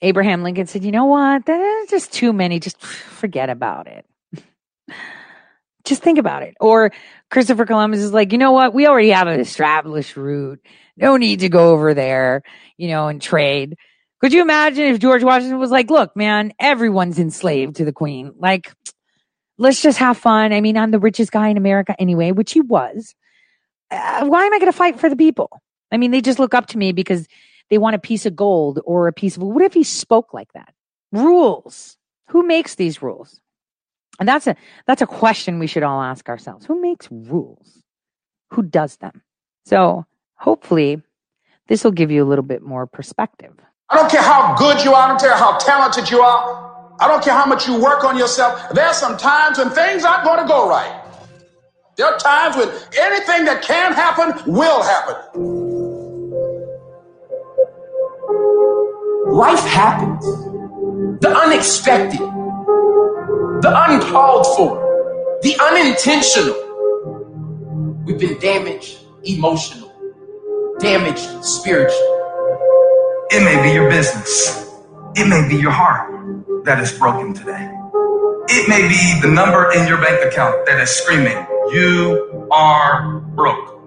Abraham 0.00 0.42
Lincoln 0.42 0.66
said, 0.66 0.84
you 0.84 0.92
know 0.92 1.06
what? 1.06 1.44
That's 1.44 1.90
just 1.90 2.12
too 2.12 2.32
many. 2.32 2.60
Just 2.60 2.80
forget 2.80 3.50
about 3.50 3.88
it. 3.88 4.06
Just 5.84 6.02
think 6.02 6.18
about 6.18 6.42
it. 6.42 6.54
Or 6.60 6.92
Christopher 7.30 7.64
Columbus 7.64 8.00
is 8.00 8.12
like, 8.12 8.32
you 8.32 8.38
know 8.38 8.52
what? 8.52 8.74
We 8.74 8.86
already 8.86 9.08
have 9.08 9.26
an 9.26 9.40
established 9.40 10.16
route. 10.16 10.60
No 10.96 11.16
need 11.16 11.40
to 11.40 11.48
go 11.48 11.70
over 11.70 11.94
there, 11.94 12.42
you 12.76 12.88
know, 12.88 13.08
and 13.08 13.22
trade. 13.22 13.76
Could 14.20 14.32
you 14.32 14.42
imagine 14.42 14.84
if 14.86 14.98
George 14.98 15.22
Washington 15.22 15.58
was 15.58 15.70
like, 15.70 15.90
look, 15.90 16.14
man, 16.16 16.52
everyone's 16.58 17.18
enslaved 17.18 17.76
to 17.76 17.84
the 17.84 17.92
queen. 17.92 18.34
Like, 18.36 18.72
let's 19.58 19.82
just 19.82 19.98
have 19.98 20.16
fun. 20.16 20.52
I 20.52 20.60
mean, 20.60 20.76
I'm 20.76 20.90
the 20.90 20.98
richest 20.98 21.32
guy 21.32 21.48
in 21.48 21.56
America 21.56 21.94
anyway, 21.98 22.32
which 22.32 22.52
he 22.52 22.60
was. 22.60 23.14
Uh, 23.90 24.26
why 24.26 24.44
am 24.44 24.54
I 24.54 24.58
going 24.58 24.70
to 24.70 24.76
fight 24.76 24.98
for 24.98 25.08
the 25.08 25.16
people? 25.16 25.60
I 25.92 25.96
mean, 25.96 26.10
they 26.10 26.20
just 26.20 26.38
look 26.38 26.54
up 26.54 26.66
to 26.68 26.78
me 26.78 26.92
because 26.92 27.26
they 27.70 27.78
want 27.78 27.96
a 27.96 27.98
piece 27.98 28.26
of 28.26 28.36
gold 28.36 28.80
or 28.84 29.08
a 29.08 29.12
piece 29.12 29.36
of, 29.36 29.42
what 29.42 29.62
if 29.62 29.74
he 29.74 29.82
spoke 29.82 30.32
like 30.32 30.52
that? 30.52 30.72
Rules. 31.12 31.96
Who 32.28 32.46
makes 32.46 32.74
these 32.74 33.02
rules? 33.02 33.40
And 34.18 34.28
that's 34.28 34.46
a 34.46 34.56
that's 34.86 35.00
a 35.00 35.06
question 35.06 35.58
we 35.58 35.68
should 35.68 35.84
all 35.84 36.02
ask 36.02 36.28
ourselves. 36.28 36.66
Who 36.66 36.80
makes 36.80 37.08
rules? 37.10 37.82
Who 38.50 38.62
does 38.62 38.96
them? 38.96 39.22
So 39.64 40.06
hopefully 40.34 41.00
this 41.68 41.84
will 41.84 41.92
give 41.92 42.10
you 42.10 42.24
a 42.24 42.26
little 42.26 42.44
bit 42.44 42.62
more 42.62 42.86
perspective. 42.86 43.52
I 43.90 43.96
don't 43.96 44.10
care 44.10 44.22
how 44.22 44.56
good 44.56 44.84
you 44.84 44.92
are, 44.92 45.04
I 45.04 45.08
don't 45.08 45.20
care 45.20 45.36
how 45.36 45.56
talented 45.58 46.10
you 46.10 46.20
are. 46.20 46.67
I 47.00 47.08
don't 47.08 47.22
care 47.22 47.34
how 47.34 47.46
much 47.46 47.66
you 47.66 47.80
work 47.80 48.04
on 48.04 48.16
yourself. 48.16 48.70
There 48.74 48.86
are 48.86 48.94
some 48.94 49.16
times 49.16 49.58
when 49.58 49.70
things 49.70 50.04
aren't 50.04 50.24
going 50.24 50.40
to 50.40 50.48
go 50.48 50.68
right. 50.68 51.04
There 51.96 52.06
are 52.06 52.18
times 52.18 52.56
when 52.56 52.68
anything 52.98 53.44
that 53.46 53.62
can 53.62 53.92
happen 53.92 54.52
will 54.52 54.82
happen. 54.82 55.16
Life 59.32 59.60
happens. 59.60 60.24
The 61.20 61.30
unexpected 61.30 62.20
the 63.62 63.90
uncalled 63.90 64.46
for, 64.56 65.38
the 65.42 65.56
unintentional. 65.60 66.54
We've 68.04 68.18
been 68.18 68.38
damaged 68.38 68.98
emotional, 69.24 69.92
damaged 70.78 71.44
spiritual. 71.44 71.98
It 73.30 73.42
may 73.42 73.62
be 73.62 73.74
your 73.74 73.90
business. 73.90 74.67
It 75.16 75.26
may 75.26 75.48
be 75.48 75.56
your 75.56 75.70
heart 75.70 76.64
that 76.64 76.80
is 76.80 76.96
broken 76.96 77.34
today. 77.34 77.70
It 78.48 78.68
may 78.68 78.88
be 78.88 79.20
the 79.20 79.32
number 79.32 79.72
in 79.72 79.86
your 79.88 79.98
bank 79.98 80.24
account 80.24 80.66
that 80.66 80.80
is 80.80 80.90
screaming, 80.90 81.36
You 81.72 82.48
are 82.50 83.20
broke. 83.34 83.80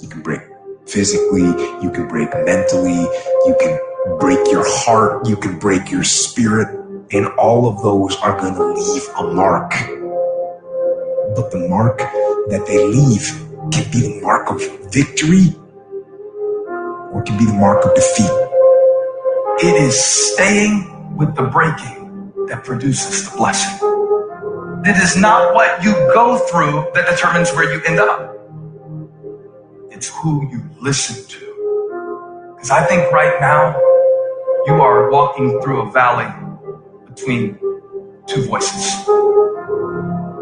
You 0.00 0.08
can 0.08 0.22
break 0.22 0.40
physically, 0.86 1.46
you 1.82 1.90
can 1.90 2.08
break 2.08 2.30
mentally, 2.44 3.02
you 3.46 3.56
can 3.60 3.78
break 4.18 4.38
your 4.50 4.64
heart, 4.66 5.28
you 5.28 5.36
can 5.36 5.58
break 5.58 5.90
your 5.90 6.04
spirit, 6.04 6.68
and 7.12 7.26
all 7.38 7.68
of 7.68 7.82
those 7.82 8.16
are 8.18 8.38
going 8.40 8.54
to 8.54 8.66
leave 8.72 9.02
a 9.18 9.32
mark. 9.34 9.70
But 11.34 11.50
the 11.50 11.66
mark 11.68 11.98
that 11.98 12.64
they 12.66 12.86
leave 12.86 13.26
can 13.72 13.90
be 13.90 14.00
the 14.00 14.20
mark 14.22 14.50
of 14.50 14.62
victory 14.92 15.54
or 17.12 17.22
can 17.22 17.36
be 17.36 17.46
the 17.46 17.54
mark 17.54 17.84
of 17.84 17.94
defeat. 17.94 18.45
It 19.58 19.74
is 19.74 19.98
staying 20.04 21.16
with 21.16 21.34
the 21.34 21.44
breaking 21.44 22.32
that 22.48 22.64
produces 22.64 23.30
the 23.30 23.38
blessing. 23.38 23.96
It 24.84 24.96
is 25.02 25.16
not 25.16 25.54
what 25.54 25.82
you 25.82 25.92
go 26.14 26.38
through 26.38 26.90
that 26.94 27.08
determines 27.10 27.52
where 27.52 27.72
you 27.72 27.82
end 27.84 27.98
up. 28.00 28.36
It's 29.90 30.08
who 30.08 30.48
you 30.50 30.62
listen 30.80 31.26
to. 31.28 31.68
Because 32.44 32.70
I 32.70 32.84
think 32.86 33.12
right 33.12 33.40
now 33.40 33.78
you 34.66 34.74
are 34.74 35.10
walking 35.10 35.60
through 35.62 35.88
a 35.88 35.92
valley 35.92 36.32
between 37.08 37.58
two 38.26 38.44
voices. 38.46 39.06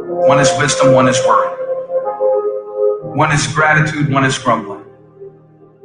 One 0.07 0.41
is 0.41 0.51
wisdom, 0.59 0.95
one 0.95 1.09
is 1.09 1.21
worry. 1.27 1.73
One 3.01 3.33
is 3.33 3.47
gratitude, 3.55 4.13
one 4.13 4.25
is 4.25 4.39
grumbling. 4.39 4.85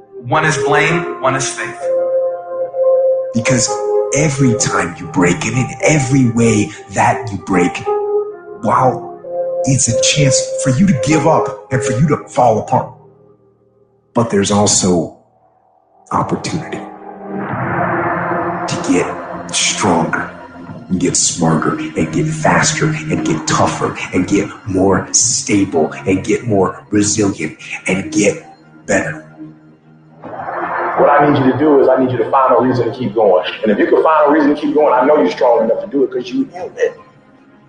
One 0.10 0.46
is 0.46 0.58
blame, 0.58 1.22
one 1.22 1.36
is 1.36 1.50
faith. 1.54 1.80
Because 3.34 3.70
every 4.16 4.58
time 4.58 4.96
you 4.98 5.08
break, 5.12 5.46
and 5.46 5.58
in 5.58 5.68
every 5.84 6.32
way 6.32 6.66
that 6.92 7.30
you 7.32 7.38
break, 7.46 7.78
while 8.64 9.10
it's 9.66 9.88
a 9.88 10.02
chance 10.02 10.42
for 10.64 10.72
you 10.72 10.88
to 10.88 11.00
give 11.06 11.28
up 11.28 11.72
and 11.72 11.84
for 11.84 11.94
you 11.94 12.08
to 12.08 12.28
fall 12.28 12.60
apart, 12.60 12.96
but 14.14 14.30
there's 14.32 14.52
also 14.52 15.18
opportunity 16.12 16.78
to 18.68 18.76
get 18.90 19.50
stronger 19.54 20.36
and 20.90 21.00
get 21.00 21.16
smarter 21.16 21.78
and 21.78 22.14
get 22.14 22.26
faster 22.26 22.88
and 22.88 23.26
get 23.26 23.48
tougher 23.48 23.96
and 24.14 24.28
get 24.28 24.50
more 24.68 25.08
stable 25.14 25.94
and 25.94 26.26
get 26.26 26.46
more 26.46 26.86
resilient 26.90 27.60
and 27.88 28.12
get 28.12 28.44
better. 28.88 29.29
What 31.00 31.10
I 31.10 31.30
need 31.30 31.40
you 31.40 31.52
to 31.52 31.58
do 31.58 31.80
is 31.80 31.88
I 31.88 32.04
need 32.04 32.12
you 32.12 32.18
to 32.18 32.30
find 32.30 32.54
a 32.58 32.62
reason 32.62 32.92
to 32.92 32.98
keep 32.98 33.14
going. 33.14 33.50
And 33.64 33.72
if 33.72 33.78
you 33.78 33.88
can 33.88 34.04
find 34.04 34.30
a 34.30 34.34
reason 34.34 34.54
to 34.54 34.62
keep 34.62 34.74
going, 34.74 34.94
I 34.94 35.06
know 35.06 35.18
you're 35.18 35.32
strong 35.32 35.64
enough 35.64 35.84
to 35.84 35.90
do 35.90 36.04
it 36.04 36.12
because 36.12 36.30
you 36.30 36.46
human. 36.46 36.94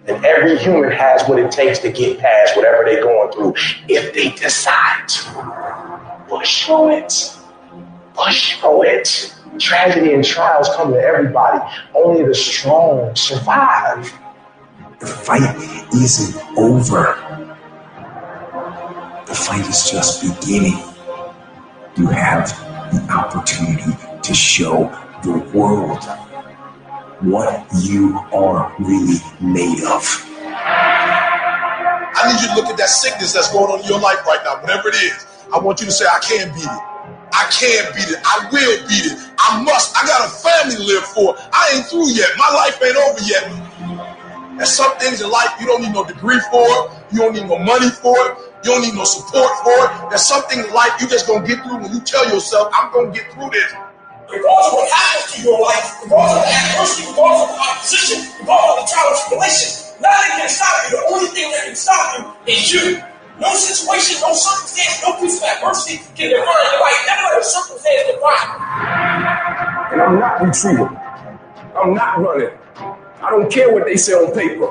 And 0.06 0.24
every 0.24 0.58
human 0.58 0.90
has 0.90 1.22
what 1.28 1.38
it 1.38 1.52
takes 1.52 1.78
to 1.80 1.92
get 1.92 2.18
past 2.18 2.56
whatever 2.56 2.84
they're 2.84 3.02
going 3.02 3.32
through 3.32 3.54
if 3.88 4.12
they 4.14 4.30
decide 4.30 5.08
to. 5.08 6.24
Push 6.28 6.66
through 6.66 6.90
it. 6.96 7.36
Push 8.14 8.58
through 8.58 8.84
it. 8.84 9.34
Tragedy 9.58 10.14
and 10.14 10.24
trials 10.24 10.68
come 10.74 10.92
to 10.92 10.98
everybody. 11.00 11.60
Only 11.94 12.24
the 12.24 12.34
strong 12.34 13.14
survive. 13.14 14.12
The 14.98 15.06
fight 15.06 15.56
isn't 15.94 16.58
over. 16.58 17.46
The 19.26 19.34
fight 19.34 19.68
is 19.68 19.90
just 19.90 20.22
beginning. 20.22 20.78
You 21.96 22.06
have 22.08 22.69
the 22.92 23.06
opportunity 23.12 23.92
to 24.22 24.34
show 24.34 24.90
the 25.22 25.38
world 25.54 26.02
what 27.22 27.66
you 27.82 28.18
are 28.32 28.74
really 28.78 29.18
made 29.40 29.82
of. 29.84 30.04
I 32.02 32.32
need 32.32 32.40
you 32.42 32.48
to 32.48 32.54
look 32.54 32.66
at 32.66 32.76
that 32.78 32.88
sickness 32.88 33.32
that's 33.32 33.52
going 33.52 33.70
on 33.70 33.80
in 33.80 33.86
your 33.86 34.00
life 34.00 34.24
right 34.26 34.40
now, 34.44 34.60
whatever 34.60 34.88
it 34.88 34.96
is. 34.96 35.26
I 35.52 35.58
want 35.58 35.80
you 35.80 35.86
to 35.86 35.92
say, 35.92 36.06
I 36.06 36.18
can 36.20 36.48
beat 36.54 36.64
it. 36.64 36.82
I 37.32 37.46
can 37.50 37.92
beat 37.94 38.10
it. 38.10 38.18
I 38.24 38.48
will 38.52 38.76
beat 38.88 39.06
it. 39.06 39.16
I 39.38 39.62
must. 39.62 39.96
I 39.96 40.06
got 40.06 40.26
a 40.26 40.30
family 40.30 40.76
to 40.76 40.82
live 40.82 41.04
for. 41.04 41.36
I 41.52 41.72
ain't 41.76 41.86
through 41.86 42.10
yet. 42.10 42.28
My 42.36 42.50
life 42.50 42.80
ain't 42.82 42.96
over 42.96 43.22
yet. 43.24 43.46
There's 44.56 44.70
some 44.72 44.92
things 44.98 45.22
in 45.22 45.30
life 45.30 45.48
you 45.60 45.66
don't 45.66 45.82
need 45.82 45.94
no 45.94 46.04
degree 46.04 46.40
for. 46.50 46.66
You 47.12 47.20
don't 47.20 47.34
need 47.34 47.46
no 47.46 47.58
money 47.58 47.90
for 47.90 48.16
it. 48.28 48.49
You 48.62 48.76
don't 48.76 48.82
need 48.82 48.94
no 48.94 49.04
support 49.04 49.48
for 49.64 49.72
it. 49.72 50.10
There's 50.10 50.28
something 50.28 50.60
in 50.60 50.68
life 50.74 50.92
you 51.00 51.08
just 51.08 51.26
gonna 51.26 51.46
get 51.46 51.64
through 51.64 51.80
when 51.80 51.92
you 51.92 52.00
tell 52.00 52.28
yourself, 52.28 52.68
I'm 52.74 52.92
gonna 52.92 53.10
get 53.10 53.32
through 53.32 53.48
this. 53.50 53.72
Regardless 54.28 54.68
of 54.68 54.74
what 54.76 54.88
happens 54.92 55.32
to 55.32 55.42
your 55.42 55.58
life, 55.64 55.88
regardless 56.04 56.36
of 56.36 56.44
the 56.44 56.52
adversity, 56.52 57.08
regardless 57.08 57.40
of 57.40 57.48
the 57.50 57.62
opposition, 57.64 58.18
regardless 58.40 58.70
of 58.70 58.80
the 58.84 58.86
trial 58.92 59.08
and 59.08 59.18
tribulation, 59.24 59.70
nothing 59.96 60.32
can 60.38 60.48
stop 60.52 60.76
you. 60.84 60.90
The 60.92 61.02
only 61.08 61.28
thing 61.32 61.48
that 61.50 61.62
can 61.66 61.74
stop 61.74 62.04
you 62.14 62.52
is 62.52 62.62
you. 62.68 62.86
No 63.40 63.48
situation, 63.56 64.20
no 64.20 64.36
circumstance, 64.36 65.00
no 65.00 65.16
piece 65.16 65.40
of 65.40 65.48
adversity 65.48 66.04
can 66.12 66.28
define 66.28 66.44
your 66.44 66.80
life. 66.84 67.00
Never 67.08 67.32
let 67.32 67.40
a 67.40 67.44
circumstance 67.48 68.02
define 68.12 68.44
you. 68.44 68.60
And 69.96 69.98
I'm 70.04 70.16
not 70.20 70.36
retreating. 70.44 70.92
I'm 71.72 71.94
not 71.96 72.20
running. 72.20 72.52
I 73.24 73.30
don't 73.30 73.50
care 73.50 73.72
what 73.72 73.86
they 73.86 73.96
say 73.96 74.12
on 74.12 74.36
paper. 74.36 74.68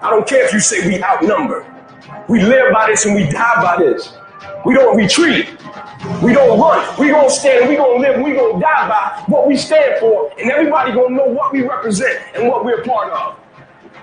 I 0.00 0.10
don't 0.10 0.26
care 0.26 0.46
if 0.46 0.52
you 0.54 0.60
say 0.60 0.86
we 0.86 1.02
outnumber. 1.02 1.66
We 2.30 2.40
live 2.40 2.72
by 2.72 2.86
this 2.86 3.04
and 3.06 3.16
we 3.16 3.24
die 3.28 3.60
by 3.60 3.82
this. 3.82 4.12
We 4.64 4.74
don't 4.74 4.96
retreat. 4.96 5.50
We 6.22 6.32
don't 6.32 6.60
run. 6.60 6.96
We 6.96 7.08
gonna 7.08 7.28
stand. 7.28 7.68
We 7.68 7.74
gonna 7.74 7.98
live. 7.98 8.22
We 8.22 8.34
gonna 8.34 8.60
die 8.60 8.88
by 8.88 9.24
what 9.26 9.48
we 9.48 9.56
stand 9.56 9.98
for, 9.98 10.32
and 10.38 10.48
everybody 10.48 10.92
gonna 10.92 11.16
know 11.16 11.26
what 11.26 11.52
we 11.52 11.62
represent 11.62 12.22
and 12.36 12.48
what 12.48 12.64
we're 12.64 12.84
part 12.84 13.12
of. 13.12 13.36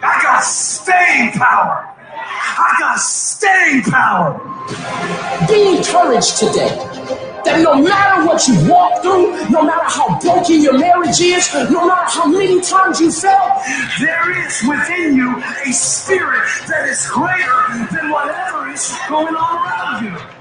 I 0.04 0.22
got 0.22 0.44
staying 0.44 1.32
power. 1.32 1.97
I 2.20 2.76
got 2.80 3.00
staying 3.00 3.84
power. 3.84 4.40
Be 5.48 5.78
encouraged 5.78 6.38
today 6.38 6.76
that 7.46 7.62
no 7.64 7.82
matter 7.82 8.26
what 8.26 8.48
you 8.48 8.70
walk 8.70 9.02
through, 9.02 9.50
no 9.50 9.64
matter 9.64 9.86
how 9.86 10.20
broken 10.20 10.62
your 10.62 10.78
marriage 10.78 11.22
is, 11.22 11.54
no 11.54 11.88
matter 11.88 12.20
how 12.20 12.28
many 12.28 12.60
times 12.62 13.00
you 13.00 13.12
fell, 13.12 13.62
there 14.00 14.46
is 14.46 14.62
within 14.68 15.16
you 15.16 15.38
a 15.66 15.72
spirit 15.72 16.48
that 16.68 16.88
is 16.90 17.08
greater 17.08 17.96
than 17.96 18.12
whatever 18.12 18.70
is 18.70 18.94
going 19.08 19.36
on 19.36 19.68
around 19.68 20.06
you. 20.06 20.37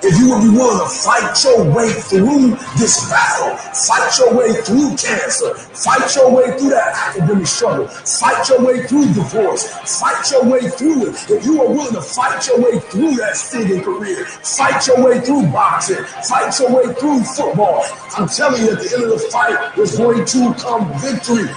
If 0.00 0.16
you 0.16 0.30
would 0.30 0.42
be 0.42 0.56
willing 0.56 0.78
to 0.78 0.88
fight 0.88 1.42
your 1.42 1.74
way 1.74 1.90
through 1.90 2.50
this 2.78 3.10
battle, 3.10 3.56
fight 3.74 4.16
your 4.18 4.32
way 4.32 4.52
through 4.62 4.90
cancer, 4.90 5.54
fight 5.54 6.14
your 6.14 6.30
way 6.30 6.56
through 6.56 6.70
that 6.70 6.94
academic 6.94 7.48
struggle, 7.48 7.88
fight 7.88 8.48
your 8.48 8.64
way 8.64 8.86
through 8.86 9.06
divorce, 9.12 9.66
fight 10.00 10.30
your 10.30 10.44
way 10.44 10.68
through 10.68 11.08
it. 11.08 11.30
If 11.30 11.44
you 11.44 11.60
are 11.62 11.68
willing 11.68 11.94
to 11.94 12.00
fight 12.00 12.46
your 12.46 12.60
way 12.60 12.78
through 12.78 13.16
that 13.16 13.36
singing 13.36 13.82
career, 13.82 14.24
fight 14.24 14.86
your 14.86 15.04
way 15.04 15.20
through 15.20 15.46
boxing, 15.48 16.04
fight 16.28 16.56
your 16.60 16.76
way 16.76 16.94
through 16.94 17.24
football, 17.24 17.84
I'm 18.16 18.28
telling 18.28 18.62
you 18.62 18.70
at 18.70 18.78
the 18.78 18.94
end 18.94 19.04
of 19.04 19.10
the 19.10 19.28
fight, 19.32 19.74
there's 19.74 19.98
going 19.98 20.24
to 20.24 20.54
come 20.62 20.92
victory. 21.00 21.50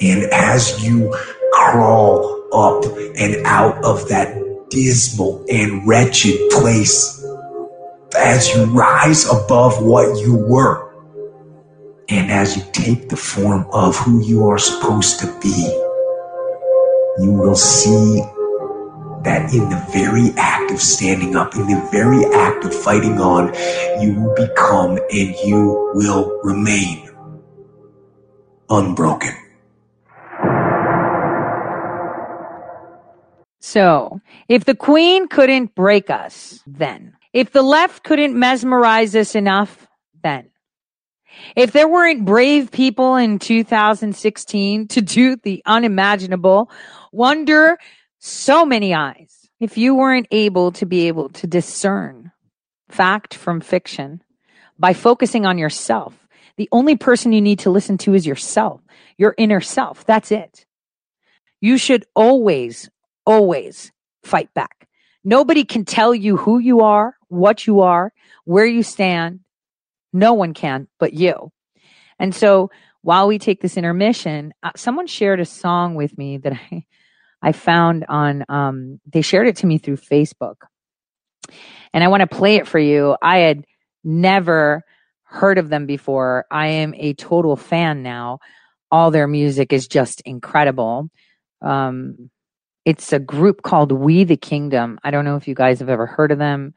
And 0.00 0.24
as 0.32 0.84
you 0.84 1.14
crawl 1.52 2.42
up 2.52 2.84
and 3.16 3.46
out 3.46 3.84
of 3.84 4.08
that 4.08 4.66
dismal 4.70 5.44
and 5.48 5.86
wretched 5.86 6.50
place, 6.50 7.21
as 8.14 8.54
you 8.54 8.64
rise 8.66 9.28
above 9.28 9.82
what 9.82 10.18
you 10.20 10.36
were, 10.36 10.90
and 12.08 12.30
as 12.30 12.56
you 12.56 12.62
take 12.72 13.08
the 13.08 13.16
form 13.16 13.66
of 13.72 13.96
who 13.96 14.22
you 14.22 14.46
are 14.48 14.58
supposed 14.58 15.20
to 15.20 15.26
be, 15.40 15.62
you 17.22 17.32
will 17.32 17.54
see 17.54 18.22
that 19.24 19.52
in 19.54 19.68
the 19.70 19.86
very 19.92 20.30
act 20.36 20.70
of 20.70 20.80
standing 20.80 21.36
up, 21.36 21.54
in 21.54 21.66
the 21.66 21.88
very 21.92 22.24
act 22.34 22.64
of 22.64 22.74
fighting 22.74 23.20
on, 23.20 23.54
you 24.02 24.14
will 24.14 24.34
become 24.34 24.98
and 25.10 25.36
you 25.44 25.90
will 25.94 26.40
remain 26.42 27.08
unbroken. 28.68 29.36
So, 33.60 34.20
if 34.48 34.64
the 34.64 34.74
queen 34.74 35.28
couldn't 35.28 35.74
break 35.74 36.10
us, 36.10 36.62
then 36.66 37.14
if 37.32 37.52
the 37.52 37.62
left 37.62 38.04
couldn't 38.04 38.38
mesmerize 38.38 39.16
us 39.16 39.34
enough, 39.34 39.86
then. 40.22 40.50
If 41.56 41.72
there 41.72 41.88
weren't 41.88 42.24
brave 42.24 42.70
people 42.70 43.16
in 43.16 43.38
2016 43.38 44.88
to 44.88 45.00
do 45.00 45.36
the 45.36 45.62
unimaginable, 45.64 46.70
wonder 47.10 47.78
so 48.18 48.64
many 48.64 48.94
eyes. 48.94 49.48
If 49.58 49.78
you 49.78 49.94
weren't 49.94 50.26
able 50.30 50.72
to 50.72 50.86
be 50.86 51.08
able 51.08 51.30
to 51.30 51.46
discern 51.46 52.32
fact 52.88 53.34
from 53.34 53.60
fiction 53.60 54.22
by 54.78 54.92
focusing 54.92 55.46
on 55.46 55.56
yourself, 55.56 56.14
the 56.56 56.68
only 56.72 56.96
person 56.96 57.32
you 57.32 57.40
need 57.40 57.60
to 57.60 57.70
listen 57.70 57.96
to 57.98 58.14
is 58.14 58.26
yourself, 58.26 58.82
your 59.16 59.34
inner 59.38 59.60
self. 59.60 60.04
That's 60.04 60.30
it. 60.32 60.66
You 61.60 61.78
should 61.78 62.04
always, 62.14 62.90
always 63.24 63.92
fight 64.22 64.52
back. 64.52 64.88
Nobody 65.24 65.64
can 65.64 65.84
tell 65.84 66.14
you 66.14 66.36
who 66.36 66.58
you 66.58 66.80
are, 66.80 67.16
what 67.32 67.66
you 67.66 67.80
are, 67.80 68.12
where 68.44 68.66
you 68.66 68.82
stand. 68.82 69.40
No 70.12 70.34
one 70.34 70.52
can 70.54 70.88
but 70.98 71.14
you. 71.14 71.50
And 72.18 72.34
so 72.34 72.70
while 73.00 73.26
we 73.26 73.38
take 73.38 73.60
this 73.60 73.76
intermission, 73.76 74.52
uh, 74.62 74.70
someone 74.76 75.06
shared 75.06 75.40
a 75.40 75.44
song 75.44 75.94
with 75.94 76.16
me 76.16 76.38
that 76.38 76.52
I, 76.70 76.84
I 77.40 77.52
found 77.52 78.04
on, 78.08 78.44
um, 78.48 79.00
they 79.10 79.22
shared 79.22 79.48
it 79.48 79.56
to 79.56 79.66
me 79.66 79.78
through 79.78 79.96
Facebook. 79.96 80.56
And 81.92 82.04
I 82.04 82.08
want 82.08 82.20
to 82.20 82.26
play 82.26 82.56
it 82.56 82.68
for 82.68 82.78
you. 82.78 83.16
I 83.20 83.38
had 83.38 83.64
never 84.04 84.84
heard 85.24 85.58
of 85.58 85.68
them 85.68 85.86
before. 85.86 86.44
I 86.50 86.68
am 86.68 86.94
a 86.94 87.14
total 87.14 87.56
fan 87.56 88.02
now. 88.02 88.38
All 88.90 89.10
their 89.10 89.26
music 89.26 89.72
is 89.72 89.88
just 89.88 90.20
incredible. 90.22 91.10
Um, 91.62 92.30
it's 92.84 93.12
a 93.12 93.18
group 93.18 93.62
called 93.62 93.92
We 93.92 94.24
the 94.24 94.36
Kingdom. 94.36 94.98
I 95.02 95.10
don't 95.10 95.24
know 95.24 95.36
if 95.36 95.48
you 95.48 95.54
guys 95.54 95.80
have 95.80 95.88
ever 95.88 96.06
heard 96.06 96.32
of 96.32 96.38
them, 96.38 96.74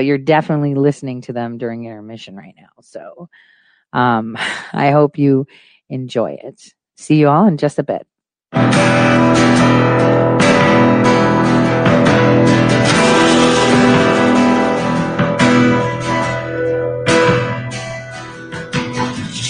but 0.00 0.06
you're 0.06 0.16
definitely 0.16 0.74
listening 0.74 1.20
to 1.20 1.34
them 1.34 1.58
during 1.58 1.84
intermission 1.84 2.34
right 2.34 2.54
now. 2.56 2.70
So 2.80 3.28
Um, 3.92 4.38
I 4.72 4.92
hope 4.92 5.18
you 5.18 5.46
enjoy 5.90 6.38
it. 6.42 6.72
See 6.96 7.16
you 7.16 7.28
all 7.28 7.46
in 7.46 7.58
just 7.58 7.78
a 7.78 7.82
bit. 7.82 8.06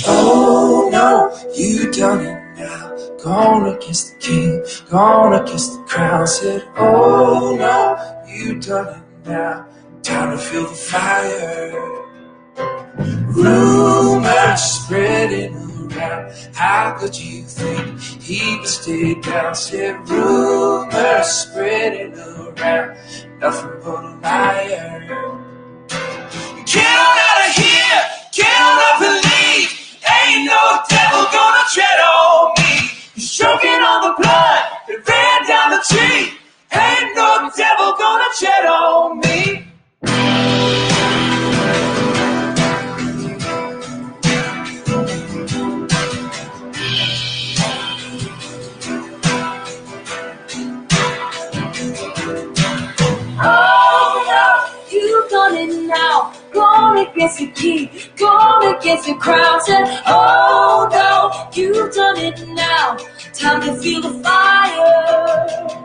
Oh 0.06 0.88
no, 0.90 1.30
you 1.54 1.92
done 1.92 2.26
it 2.26 2.58
now. 2.58 2.96
Gone 3.22 3.68
against 3.76 4.14
the 4.14 4.18
king, 4.18 4.64
gone 4.90 5.32
against 5.40 5.74
the 5.74 5.84
crown. 5.84 6.26
Said, 6.26 6.66
Oh 6.76 7.54
no, 7.56 8.26
you 8.28 8.58
done 8.58 8.98
it 8.98 9.28
now. 9.28 9.68
Time 10.10 10.32
to 10.32 10.38
feel 10.38 10.66
the 10.66 10.74
fire. 10.74 11.70
Rumors 13.28 14.60
spreading 14.60 15.54
around. 15.54 16.32
How 16.52 16.96
could 16.98 17.16
you 17.16 17.44
think 17.44 18.00
he 18.00 18.58
would 18.58 18.66
stay 18.66 19.14
down? 19.20 19.54
Said 19.54 20.08
rumors 20.08 21.28
spreading 21.28 22.18
around. 22.18 22.98
Nothing 23.38 23.70
but 23.84 24.04
a 24.04 24.18
liar. 24.20 25.06
Get 26.66 26.90
on 27.06 27.16
out 27.26 27.40
of 27.46 27.54
here! 27.54 28.02
Get 28.34 28.54
on 28.66 28.76
up 28.90 29.00
and 29.06 29.18
leave! 29.30 29.70
Ain't 30.10 30.44
no 30.50 30.62
devil 30.90 31.24
gonna 31.30 31.64
tread 31.72 32.00
on 32.02 32.52
me! 32.58 32.90
He's 33.14 33.30
choking 33.32 33.80
on 33.90 34.10
the 34.10 34.14
blood 34.20 34.62
that 34.88 35.08
ran 35.08 35.38
down 35.46 35.70
the 35.70 35.82
tree! 35.86 36.34
Ain't 36.74 37.14
no 37.14 37.48
devil 37.56 37.94
gonna 37.96 38.30
tread 38.36 38.66
on 38.66 39.20
me! 39.20 39.29
King, 57.60 57.90
gone 58.16 58.74
against 58.74 59.06
the 59.06 59.14
crown. 59.14 59.60
Said, 59.62 59.84
oh 60.06 60.88
no, 60.90 61.50
you've 61.52 61.94
done 61.94 62.16
it 62.16 62.48
now. 62.48 62.96
Time 63.34 63.60
to 63.60 63.74
feel 63.80 64.00
the 64.00 64.12
fire. 64.24 65.76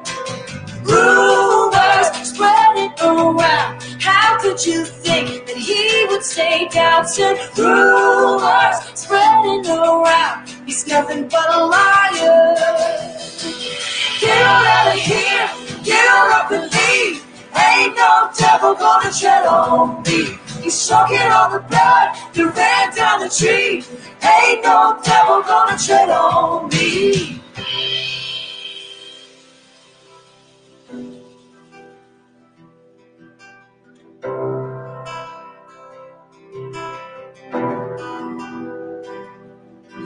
Rumors 0.84 2.08
spreading 2.30 2.94
around. 3.02 3.84
How 4.00 4.40
could 4.40 4.66
you 4.66 4.86
think 4.86 5.48
that 5.48 5.58
he 5.58 6.06
would 6.10 6.24
stay 6.24 6.68
down? 6.70 7.08
Said, 7.08 7.38
rumors 7.58 8.78
spreading 8.94 9.66
around. 9.68 10.50
He's 10.66 10.88
nothing 10.88 11.28
but 11.28 11.48
a 11.54 11.66
liar. 11.66 12.56
Get 14.22 14.42
out 14.42 14.88
of 14.88 15.00
here, 15.00 15.50
get 15.84 16.08
up 16.32 16.52
and 16.52 16.72
leave. 16.72 17.26
Ain't 17.58 17.96
no 17.96 18.30
devil 18.38 18.76
gonna 18.76 19.12
tread 19.12 19.46
on 19.46 20.04
me. 20.04 20.45
He's 20.66 20.88
choking 20.88 21.20
on 21.20 21.52
the 21.52 21.60
blood 21.60 22.16
that 22.34 22.54
ran 22.58 22.96
down 22.96 23.20
the 23.20 23.30
tree. 23.30 23.84
Ain't 24.26 24.64
no 24.64 25.00
devil 25.04 25.44
gonna 25.44 25.78
tread 25.78 26.10
on 26.10 26.70
me. 26.70 27.40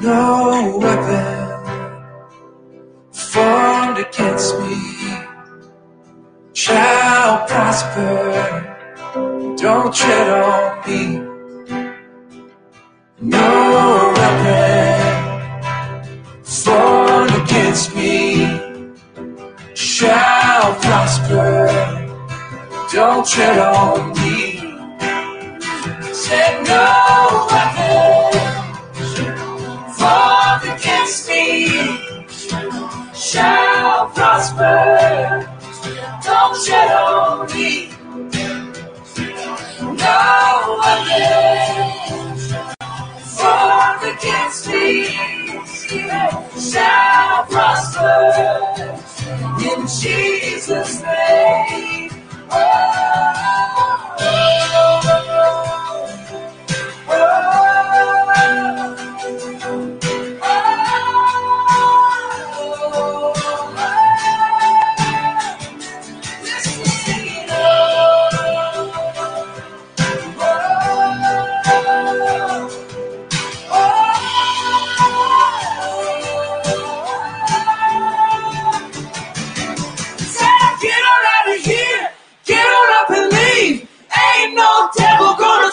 No 0.01 0.77
weapon 0.77 2.03
formed 3.13 3.97
against 3.99 4.59
me 4.59 4.75
shall 6.51 7.47
prosper. 7.47 8.68
Don't 9.61 9.93
tread 9.93 10.29
on 10.29 10.79
me. 10.87 11.19
No 13.19 14.13
weapon 14.15 15.63
formed 16.43 17.31
against 17.43 17.93
me 17.93 18.47
shall 19.75 20.75
prosper. 20.75 21.67
Don't 22.93 23.27
tread 23.27 23.59
on 23.59 24.13
me. 24.13 24.59
Said 26.13 26.63
no 26.63 27.47
weapon 27.51 28.31
formed 29.99 30.63
against 30.73 31.27
me 31.27 31.43
shall 33.13 34.07
prosper. 34.11 35.45
Don't 36.23 36.65
tread 36.65 36.91
on 36.91 37.45
me. 37.53 37.98
No 40.09 40.77
weapon 40.81 41.89
formed 43.37 44.03
against 44.17 44.67
me 44.67 45.29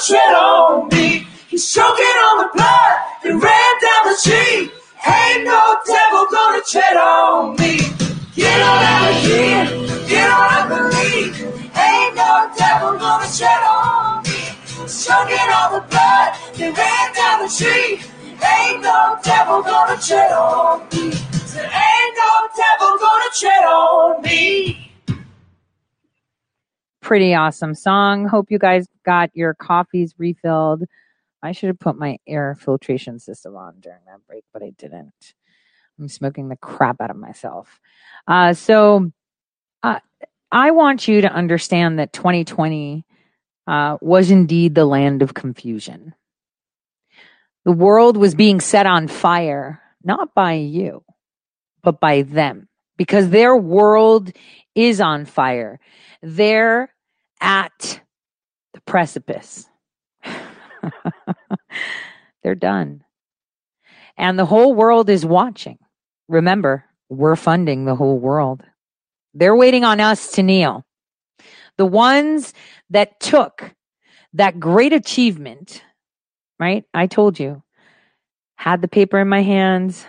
tread 0.06 0.34
on 0.34 0.88
me. 0.88 1.26
He's 1.48 1.66
choking 1.72 2.16
on 2.28 2.46
the 2.46 2.50
blood 2.54 2.94
that 3.22 3.34
ran 3.34 3.72
down 3.82 4.02
the 4.06 4.16
tree. 4.22 4.70
Ain't 5.02 5.44
no 5.44 5.78
devil 5.82 6.26
gonna 6.30 6.62
tread 6.62 6.96
on 6.96 7.56
me. 7.58 7.78
Get 8.36 8.60
on 8.62 8.82
out 8.86 9.10
of 9.10 9.16
here, 9.26 9.66
get 10.06 10.30
on 10.30 10.46
up 10.54 10.70
and 10.70 10.86
leave. 10.94 11.34
Ain't 11.74 12.14
no 12.14 12.50
devil 12.54 12.98
gonna 12.98 13.26
tread 13.34 13.62
on 13.66 14.22
me. 14.22 14.54
He's 14.78 15.06
choking 15.06 15.50
on 15.58 15.72
the 15.74 15.82
blood 15.90 16.28
that 16.54 16.70
ran 16.70 17.06
down 17.18 17.42
the 17.42 17.50
tree. 17.50 17.98
Ain't 18.38 18.82
no 18.82 19.18
devil 19.24 19.62
gonna 19.62 19.98
tread 19.98 20.30
on 20.30 20.86
me. 20.92 21.10
Said, 21.50 21.66
ain't 21.66 22.14
no 22.14 22.30
devil 22.54 22.98
gonna 22.98 23.30
tread 23.34 23.64
on 23.64 24.22
me. 24.22 24.85
Pretty 27.06 27.36
awesome 27.36 27.76
song. 27.76 28.26
Hope 28.26 28.50
you 28.50 28.58
guys 28.58 28.88
got 29.04 29.30
your 29.32 29.54
coffees 29.54 30.16
refilled. 30.18 30.82
I 31.40 31.52
should 31.52 31.68
have 31.68 31.78
put 31.78 31.96
my 31.96 32.18
air 32.26 32.56
filtration 32.60 33.20
system 33.20 33.54
on 33.54 33.78
during 33.78 34.00
that 34.08 34.26
break, 34.26 34.42
but 34.52 34.60
I 34.64 34.70
didn't. 34.76 35.34
I'm 36.00 36.08
smoking 36.08 36.48
the 36.48 36.56
crap 36.56 37.00
out 37.00 37.12
of 37.12 37.16
myself. 37.16 37.78
Uh, 38.26 38.54
so 38.54 39.12
uh, 39.84 40.00
I 40.50 40.72
want 40.72 41.06
you 41.06 41.20
to 41.20 41.32
understand 41.32 42.00
that 42.00 42.12
2020 42.12 43.04
uh, 43.68 43.98
was 44.00 44.32
indeed 44.32 44.74
the 44.74 44.84
land 44.84 45.22
of 45.22 45.32
confusion. 45.32 46.12
The 47.64 47.70
world 47.70 48.16
was 48.16 48.34
being 48.34 48.58
set 48.58 48.86
on 48.86 49.06
fire, 49.06 49.80
not 50.02 50.34
by 50.34 50.54
you, 50.54 51.04
but 51.84 52.00
by 52.00 52.22
them, 52.22 52.68
because 52.96 53.30
their 53.30 53.56
world 53.56 54.32
is 54.74 55.00
on 55.00 55.24
fire. 55.24 55.78
They're 56.20 56.90
at 57.40 58.00
the 58.74 58.80
precipice. 58.82 59.68
They're 62.42 62.54
done. 62.54 63.04
And 64.16 64.38
the 64.38 64.46
whole 64.46 64.74
world 64.74 65.10
is 65.10 65.26
watching. 65.26 65.78
Remember, 66.28 66.84
we're 67.08 67.36
funding 67.36 67.84
the 67.84 67.94
whole 67.94 68.18
world. 68.18 68.62
They're 69.34 69.56
waiting 69.56 69.84
on 69.84 70.00
us 70.00 70.32
to 70.32 70.42
kneel. 70.42 70.84
The 71.76 71.86
ones 71.86 72.54
that 72.90 73.20
took 73.20 73.74
that 74.32 74.58
great 74.58 74.92
achievement, 74.92 75.82
right? 76.58 76.84
I 76.94 77.06
told 77.06 77.38
you, 77.38 77.62
had 78.56 78.80
the 78.80 78.88
paper 78.88 79.18
in 79.18 79.28
my 79.28 79.42
hands. 79.42 80.06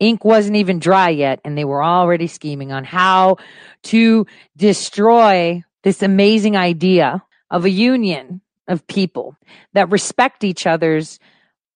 Ink 0.00 0.24
wasn't 0.24 0.56
even 0.56 0.78
dry 0.78 1.08
yet, 1.08 1.40
and 1.44 1.56
they 1.56 1.64
were 1.64 1.82
already 1.82 2.26
scheming 2.26 2.70
on 2.70 2.84
how 2.84 3.38
to 3.84 4.26
destroy 4.56 5.64
this 5.82 6.02
amazing 6.02 6.56
idea 6.56 7.22
of 7.50 7.64
a 7.64 7.70
union 7.70 8.40
of 8.66 8.86
people 8.86 9.36
that 9.72 9.90
respect 9.90 10.44
each 10.44 10.66
other's 10.66 11.18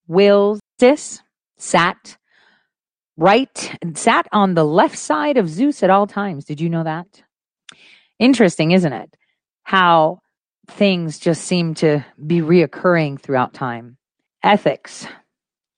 Will 0.06 0.58
Sis 0.78 1.20
sat 1.56 2.16
right 3.16 3.76
and 3.80 3.96
sat 3.96 4.26
on 4.32 4.54
the 4.54 4.64
left 4.64 4.98
side 4.98 5.36
of 5.36 5.48
Zeus 5.48 5.82
at 5.82 5.90
all 5.90 6.06
times. 6.06 6.44
Did 6.44 6.60
you 6.60 6.68
know 6.68 6.84
that? 6.84 7.22
Interesting, 8.18 8.72
isn't 8.72 8.92
it? 8.92 9.16
How 9.62 10.20
things 10.68 11.18
just 11.18 11.44
seem 11.44 11.74
to 11.74 12.04
be 12.24 12.40
reoccurring 12.40 13.20
throughout 13.20 13.54
time. 13.54 13.96
Ethics. 14.42 15.06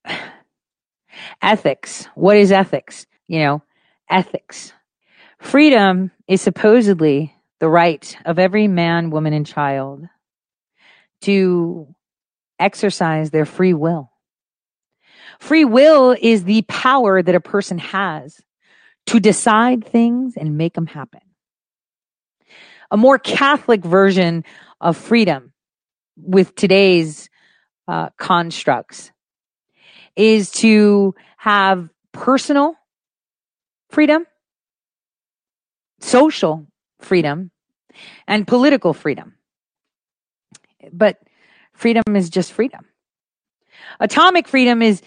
Ethics. 1.42 2.06
What 2.14 2.36
is 2.36 2.50
ethics? 2.50 3.06
You 3.26 3.40
know, 3.40 3.62
ethics. 4.10 4.72
Freedom 5.38 6.10
is 6.26 6.40
supposedly 6.40 7.33
the 7.64 7.70
right 7.70 8.18
of 8.26 8.38
every 8.38 8.68
man, 8.68 9.08
woman, 9.08 9.32
and 9.32 9.46
child 9.46 10.06
to 11.22 11.86
exercise 12.58 13.30
their 13.30 13.46
free 13.46 13.72
will. 13.72 14.10
Free 15.40 15.64
will 15.64 16.14
is 16.20 16.44
the 16.44 16.60
power 16.68 17.22
that 17.22 17.34
a 17.34 17.40
person 17.40 17.78
has 17.78 18.38
to 19.06 19.18
decide 19.18 19.82
things 19.82 20.36
and 20.36 20.58
make 20.58 20.74
them 20.74 20.84
happen. 20.84 21.22
A 22.90 22.98
more 22.98 23.18
Catholic 23.18 23.82
version 23.82 24.44
of 24.78 24.98
freedom 24.98 25.54
with 26.18 26.54
today's 26.54 27.30
uh, 27.88 28.10
constructs 28.18 29.10
is 30.16 30.50
to 30.50 31.14
have 31.38 31.88
personal 32.12 32.74
freedom, 33.88 34.26
social 36.00 36.66
freedom, 37.04 37.50
and 38.26 38.46
political 38.46 38.94
freedom. 38.94 39.34
But 40.92 41.18
freedom 41.72 42.02
is 42.14 42.30
just 42.30 42.52
freedom. 42.52 42.84
Atomic 44.00 44.48
freedom 44.48 44.82
is 44.82 45.02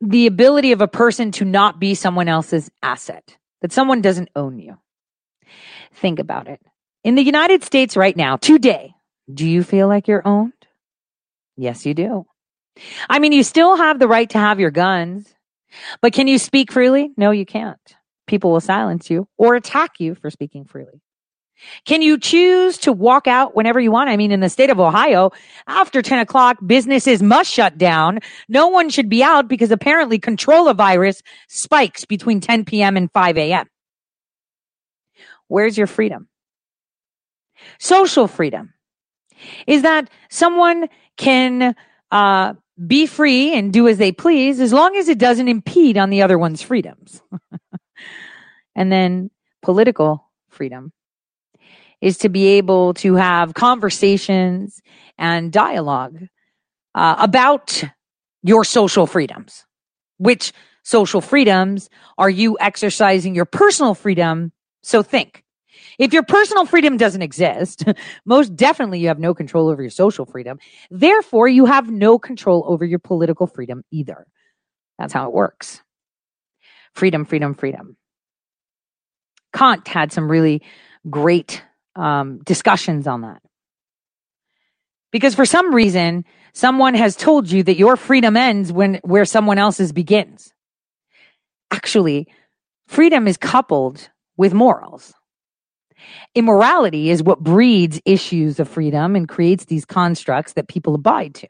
the 0.00 0.26
ability 0.26 0.72
of 0.72 0.80
a 0.80 0.88
person 0.88 1.30
to 1.32 1.44
not 1.44 1.78
be 1.78 1.94
someone 1.94 2.28
else's 2.28 2.70
asset, 2.82 3.36
that 3.60 3.72
someone 3.72 4.02
doesn't 4.02 4.30
own 4.34 4.58
you. 4.58 4.78
Think 5.94 6.18
about 6.18 6.48
it. 6.48 6.60
In 7.04 7.14
the 7.14 7.22
United 7.22 7.62
States 7.62 7.96
right 7.96 8.16
now, 8.16 8.36
today, 8.36 8.94
do 9.32 9.46
you 9.46 9.62
feel 9.62 9.88
like 9.88 10.08
you're 10.08 10.26
owned? 10.26 10.52
Yes, 11.56 11.86
you 11.86 11.94
do. 11.94 12.26
I 13.08 13.18
mean, 13.18 13.32
you 13.32 13.42
still 13.42 13.76
have 13.76 13.98
the 13.98 14.08
right 14.08 14.28
to 14.30 14.38
have 14.38 14.58
your 14.58 14.70
guns, 14.70 15.32
but 16.00 16.12
can 16.12 16.26
you 16.26 16.38
speak 16.38 16.72
freely? 16.72 17.12
No, 17.16 17.30
you 17.30 17.44
can't. 17.44 17.78
People 18.26 18.52
will 18.52 18.60
silence 18.60 19.10
you 19.10 19.28
or 19.36 19.54
attack 19.54 19.92
you 19.98 20.14
for 20.14 20.30
speaking 20.30 20.64
freely. 20.64 21.02
Can 21.84 22.02
you 22.02 22.18
choose 22.18 22.78
to 22.78 22.92
walk 22.92 23.26
out 23.26 23.54
whenever 23.54 23.80
you 23.80 23.90
want? 23.90 24.10
I 24.10 24.16
mean, 24.16 24.32
in 24.32 24.40
the 24.40 24.48
state 24.48 24.70
of 24.70 24.80
Ohio, 24.80 25.30
after 25.66 26.02
10 26.02 26.18
o'clock, 26.18 26.58
businesses 26.66 27.22
must 27.22 27.52
shut 27.52 27.78
down. 27.78 28.20
No 28.48 28.68
one 28.68 28.88
should 28.90 29.08
be 29.08 29.22
out 29.22 29.48
because 29.48 29.70
apparently 29.70 30.18
control 30.18 30.68
a 30.68 30.74
virus 30.74 31.22
spikes 31.48 32.04
between 32.04 32.40
10 32.40 32.64
p.m. 32.64 32.96
and 32.96 33.10
5 33.12 33.38
a.m. 33.38 33.66
Where's 35.48 35.76
your 35.76 35.86
freedom? 35.86 36.28
Social 37.78 38.26
freedom 38.26 38.72
is 39.66 39.82
that 39.82 40.08
someone 40.30 40.88
can 41.16 41.74
uh, 42.10 42.54
be 42.86 43.06
free 43.06 43.54
and 43.54 43.72
do 43.72 43.88
as 43.88 43.98
they 43.98 44.12
please 44.12 44.60
as 44.60 44.72
long 44.72 44.96
as 44.96 45.08
it 45.08 45.18
doesn't 45.18 45.48
impede 45.48 45.98
on 45.98 46.10
the 46.10 46.22
other 46.22 46.38
one's 46.38 46.62
freedoms. 46.62 47.22
and 48.74 48.90
then 48.90 49.30
political 49.62 50.24
freedom 50.48 50.92
is 52.02 52.18
to 52.18 52.28
be 52.28 52.46
able 52.48 52.92
to 52.94 53.14
have 53.14 53.54
conversations 53.54 54.82
and 55.16 55.52
dialogue 55.52 56.18
uh, 56.94 57.16
about 57.18 57.82
your 58.42 58.64
social 58.64 59.06
freedoms. 59.06 59.64
Which 60.18 60.52
social 60.82 61.20
freedoms 61.20 61.88
are 62.18 62.28
you 62.28 62.58
exercising 62.60 63.34
your 63.34 63.44
personal 63.44 63.94
freedom? 63.94 64.52
So 64.82 65.02
think. 65.02 65.44
If 65.98 66.12
your 66.12 66.24
personal 66.24 66.66
freedom 66.66 66.96
doesn't 66.96 67.22
exist, 67.22 67.84
most 68.26 68.56
definitely 68.56 68.98
you 68.98 69.08
have 69.08 69.20
no 69.20 69.32
control 69.32 69.68
over 69.68 69.80
your 69.80 69.90
social 69.90 70.26
freedom. 70.26 70.58
Therefore, 70.90 71.48
you 71.48 71.66
have 71.66 71.90
no 71.90 72.18
control 72.18 72.64
over 72.66 72.84
your 72.84 72.98
political 72.98 73.46
freedom 73.46 73.84
either. 73.90 74.26
That's 74.98 75.12
how 75.12 75.26
it 75.26 75.32
works. 75.32 75.82
Freedom, 76.94 77.24
freedom, 77.24 77.54
freedom. 77.54 77.96
Kant 79.54 79.86
had 79.86 80.12
some 80.12 80.30
really 80.30 80.62
great 81.08 81.62
um, 81.96 82.40
discussions 82.44 83.06
on 83.06 83.22
that. 83.22 83.42
Because 85.10 85.34
for 85.34 85.44
some 85.44 85.74
reason, 85.74 86.24
someone 86.54 86.94
has 86.94 87.16
told 87.16 87.50
you 87.50 87.62
that 87.64 87.76
your 87.76 87.96
freedom 87.96 88.36
ends 88.36 88.72
when 88.72 89.00
where 89.02 89.24
someone 89.24 89.58
else's 89.58 89.92
begins. 89.92 90.52
Actually, 91.70 92.26
freedom 92.86 93.28
is 93.28 93.36
coupled 93.36 94.08
with 94.36 94.54
morals. 94.54 95.12
Immorality 96.34 97.10
is 97.10 97.22
what 97.22 97.40
breeds 97.40 98.00
issues 98.04 98.58
of 98.58 98.68
freedom 98.68 99.14
and 99.14 99.28
creates 99.28 99.66
these 99.66 99.84
constructs 99.84 100.54
that 100.54 100.68
people 100.68 100.94
abide 100.94 101.34
to. 101.36 101.48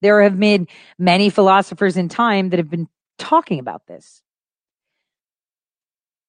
There 0.00 0.22
have 0.22 0.38
been 0.38 0.68
many 0.98 1.30
philosophers 1.30 1.96
in 1.96 2.08
time 2.08 2.50
that 2.50 2.58
have 2.58 2.70
been 2.70 2.88
talking 3.18 3.58
about 3.58 3.86
this. 3.86 4.22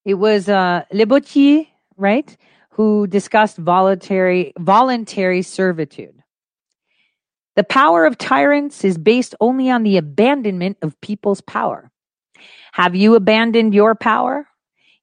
It 0.05 0.15
was 0.15 0.47
uh, 0.49 0.83
Le 0.91 1.05
Bourdieu, 1.05 1.67
right, 1.97 2.37
who 2.75 3.07
discussed 3.07 3.57
voluntary 3.57 4.51
voluntary 4.59 5.41
servitude. 5.41 6.21
The 7.55 7.63
power 7.63 8.05
of 8.05 8.17
tyrants 8.17 8.83
is 8.83 8.97
based 8.97 9.33
only 9.39 9.69
on 9.69 9.83
the 9.83 9.95
abandonment 9.95 10.79
of 10.81 10.99
people's 10.99 11.39
power. 11.39 11.89
Have 12.73 12.93
you 12.93 13.15
abandoned 13.15 13.73
your 13.73 13.95
power 13.95 14.49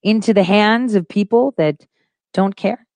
into 0.02 0.34
the 0.34 0.42
hands 0.42 0.94
of 0.94 1.08
people 1.08 1.54
that 1.56 1.86
don't 2.34 2.54
care? 2.54 2.86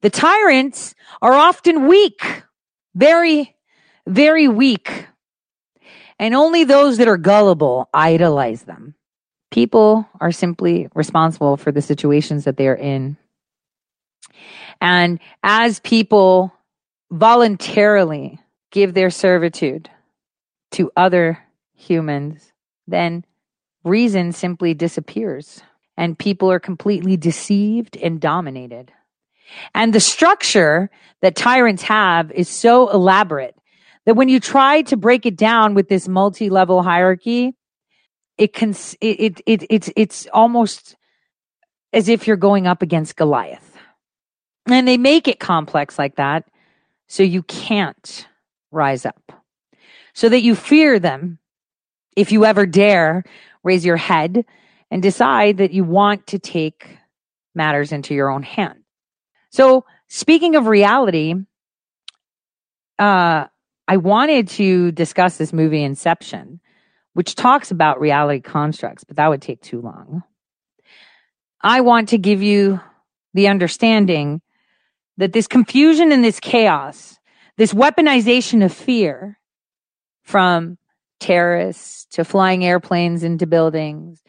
The 0.00 0.08
tyrants 0.08 0.94
are 1.20 1.34
often 1.34 1.86
weak, 1.86 2.44
very, 2.94 3.56
very 4.06 4.48
weak. 4.48 5.06
And 6.18 6.34
only 6.34 6.64
those 6.64 6.96
that 6.96 7.08
are 7.08 7.18
gullible 7.18 7.90
idolize 7.92 8.62
them. 8.62 8.94
People 9.50 10.08
are 10.18 10.32
simply 10.32 10.88
responsible 10.94 11.58
for 11.58 11.72
the 11.72 11.82
situations 11.82 12.44
that 12.44 12.56
they 12.56 12.68
are 12.68 12.74
in. 12.74 13.18
And 14.80 15.20
as 15.42 15.80
people 15.80 16.52
voluntarily 17.10 18.38
give 18.70 18.94
their 18.94 19.10
servitude 19.10 19.88
to 20.72 20.90
other 20.96 21.38
humans, 21.74 22.52
then 22.86 23.24
reason 23.84 24.32
simply 24.32 24.74
disappears 24.74 25.62
and 25.96 26.18
people 26.18 26.50
are 26.50 26.60
completely 26.60 27.16
deceived 27.16 27.96
and 27.96 28.20
dominated. 28.20 28.92
And 29.74 29.92
the 29.92 30.00
structure 30.00 30.90
that 31.22 31.36
tyrants 31.36 31.82
have 31.84 32.30
is 32.32 32.48
so 32.48 32.90
elaborate 32.90 33.56
that 34.04 34.14
when 34.16 34.28
you 34.28 34.40
try 34.40 34.82
to 34.82 34.96
break 34.96 35.26
it 35.26 35.36
down 35.36 35.74
with 35.74 35.88
this 35.88 36.08
multi-level 36.08 36.82
hierarchy, 36.82 37.54
it 38.38 38.52
can, 38.52 38.70
it, 39.00 39.20
it, 39.20 39.40
it, 39.46 39.66
it's, 39.70 39.90
it's 39.96 40.26
almost 40.32 40.96
as 41.92 42.08
if 42.08 42.26
you're 42.26 42.36
going 42.36 42.66
up 42.66 42.82
against 42.82 43.16
Goliath. 43.16 43.65
And 44.66 44.86
they 44.86 44.96
make 44.96 45.28
it 45.28 45.38
complex 45.38 45.98
like 45.98 46.16
that 46.16 46.44
so 47.08 47.22
you 47.22 47.42
can't 47.44 48.26
rise 48.72 49.06
up, 49.06 49.32
so 50.12 50.28
that 50.28 50.42
you 50.42 50.54
fear 50.54 50.98
them. 50.98 51.38
If 52.16 52.32
you 52.32 52.44
ever 52.44 52.66
dare 52.66 53.24
raise 53.62 53.84
your 53.84 53.96
head 53.96 54.44
and 54.90 55.02
decide 55.02 55.58
that 55.58 55.72
you 55.72 55.84
want 55.84 56.26
to 56.28 56.38
take 56.38 56.98
matters 57.54 57.92
into 57.92 58.14
your 58.14 58.30
own 58.30 58.42
hand. 58.42 58.80
So, 59.50 59.84
speaking 60.08 60.54
of 60.56 60.66
reality, 60.66 61.34
uh, 62.98 63.46
I 63.88 63.96
wanted 63.96 64.48
to 64.48 64.92
discuss 64.92 65.36
this 65.36 65.52
movie 65.52 65.82
Inception, 65.82 66.60
which 67.14 67.34
talks 67.34 67.70
about 67.70 68.00
reality 68.00 68.40
constructs, 68.40 69.04
but 69.04 69.16
that 69.16 69.28
would 69.28 69.42
take 69.42 69.60
too 69.60 69.80
long. 69.80 70.22
I 71.62 71.80
want 71.80 72.10
to 72.10 72.18
give 72.18 72.42
you 72.42 72.80
the 73.34 73.48
understanding 73.48 74.40
that 75.16 75.32
this 75.32 75.46
confusion 75.46 76.12
and 76.12 76.24
this 76.24 76.40
chaos, 76.40 77.18
this 77.56 77.72
weaponization 77.72 78.64
of 78.64 78.72
fear 78.72 79.38
from 80.22 80.78
terrorists 81.20 82.06
to 82.12 82.24
flying 82.24 82.64
airplanes 82.64 83.22
into 83.22 83.46
buildings 83.46 84.22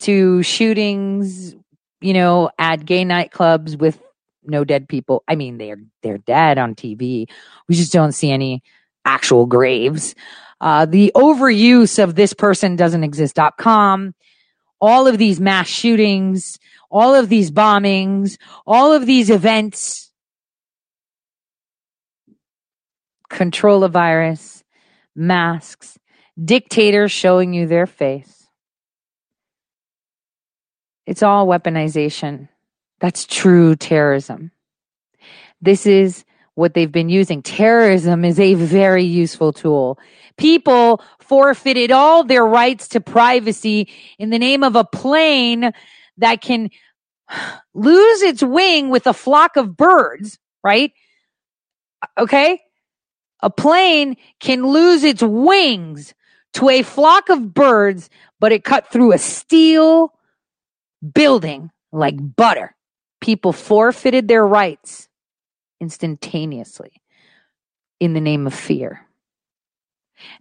to 0.00 0.42
shootings, 0.42 1.54
you 2.00 2.12
know, 2.12 2.50
at 2.58 2.84
gay 2.84 3.04
nightclubs 3.04 3.78
with 3.78 4.00
no 4.44 4.64
dead 4.64 4.88
people. 4.88 5.24
I 5.26 5.34
mean, 5.34 5.58
they're 5.58 5.80
they're 6.02 6.18
dead 6.18 6.58
on 6.58 6.74
TV. 6.74 7.26
We 7.68 7.74
just 7.74 7.92
don't 7.92 8.12
see 8.12 8.30
any 8.30 8.62
actual 9.04 9.46
graves. 9.46 10.14
Uh, 10.60 10.86
the 10.86 11.12
overuse 11.14 12.02
of 12.02 12.14
this 12.14 12.32
person 12.32 12.76
doesn't 12.76 13.04
exist.com, 13.04 14.14
all 14.80 15.06
of 15.06 15.18
these 15.18 15.40
mass 15.40 15.68
shootings, 15.68 16.58
all 16.90 17.14
of 17.14 17.28
these 17.28 17.50
bombings, 17.50 18.38
all 18.66 18.92
of 18.92 19.04
these 19.06 19.28
events 19.28 20.05
control 23.28 23.84
a 23.84 23.88
virus, 23.88 24.64
masks, 25.14 25.98
dictators 26.42 27.12
showing 27.12 27.52
you 27.54 27.66
their 27.66 27.86
face. 27.86 28.48
It's 31.06 31.22
all 31.22 31.46
weaponization. 31.46 32.48
That's 33.00 33.26
true 33.26 33.76
terrorism. 33.76 34.50
This 35.60 35.86
is 35.86 36.24
what 36.54 36.74
they've 36.74 36.90
been 36.90 37.08
using. 37.08 37.42
Terrorism 37.42 38.24
is 38.24 38.40
a 38.40 38.54
very 38.54 39.04
useful 39.04 39.52
tool. 39.52 39.98
People 40.36 41.02
forfeited 41.20 41.90
all 41.90 42.24
their 42.24 42.44
rights 42.44 42.88
to 42.88 43.00
privacy 43.00 43.88
in 44.18 44.30
the 44.30 44.38
name 44.38 44.62
of 44.62 44.74
a 44.74 44.84
plane 44.84 45.72
that 46.18 46.40
can 46.40 46.70
lose 47.74 48.22
its 48.22 48.42
wing 48.42 48.90
with 48.90 49.06
a 49.06 49.12
flock 49.12 49.56
of 49.56 49.76
birds, 49.76 50.38
right? 50.64 50.92
Okay. 52.18 52.60
A 53.40 53.50
plane 53.50 54.16
can 54.40 54.66
lose 54.66 55.04
its 55.04 55.22
wings 55.22 56.14
to 56.54 56.68
a 56.70 56.82
flock 56.82 57.28
of 57.28 57.52
birds, 57.52 58.08
but 58.40 58.52
it 58.52 58.64
cut 58.64 58.90
through 58.90 59.12
a 59.12 59.18
steel 59.18 60.12
building 61.14 61.70
like 61.92 62.16
butter. 62.36 62.74
People 63.20 63.52
forfeited 63.52 64.28
their 64.28 64.46
rights 64.46 65.08
instantaneously 65.80 66.92
in 68.00 68.14
the 68.14 68.20
name 68.20 68.46
of 68.46 68.54
fear. 68.54 69.06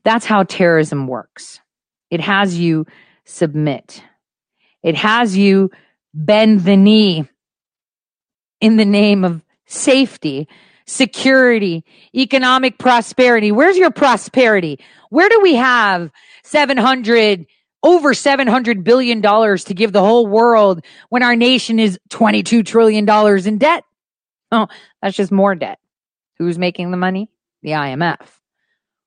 That's 0.04 0.26
how 0.26 0.44
terrorism 0.44 1.08
works. 1.08 1.60
It 2.10 2.22
has 2.22 2.58
you 2.58 2.86
submit. 3.26 4.02
It 4.84 4.96
has 4.96 5.36
you 5.36 5.72
bend 6.14 6.62
the 6.62 6.78
knee 6.78 7.28
in 8.62 8.78
the 8.78 8.86
name 8.86 9.26
of 9.26 9.44
safety, 9.66 10.48
security, 10.88 11.84
economic 12.14 12.78
prosperity. 12.78 13.52
Where's 13.52 13.78
your 13.78 13.92
prosperity? 13.92 14.80
Where 15.10 15.30
do 15.30 15.42
we 15.42 15.56
have 15.56 16.12
700 16.44 17.46
over 17.84 18.14
700 18.14 18.84
billion 18.84 19.22
dollars 19.22 19.66
to 19.66 19.74
give 19.74 19.92
the 19.92 20.02
whole 20.02 20.26
world 20.26 20.84
when 21.10 21.22
our 21.22 21.36
nation 21.36 21.80
is 21.80 22.00
22 22.10 22.64
trillion 22.64 23.06
dollars 23.06 23.48
in 23.48 23.58
debt? 23.58 23.84
Oh, 24.52 24.68
that's 25.02 25.16
just 25.16 25.32
more 25.32 25.56
debt. 25.56 25.80
Who's 26.38 26.58
making 26.58 26.92
the 26.92 26.98
money? 26.98 27.30
The 27.62 27.72
IMF. 27.72 28.20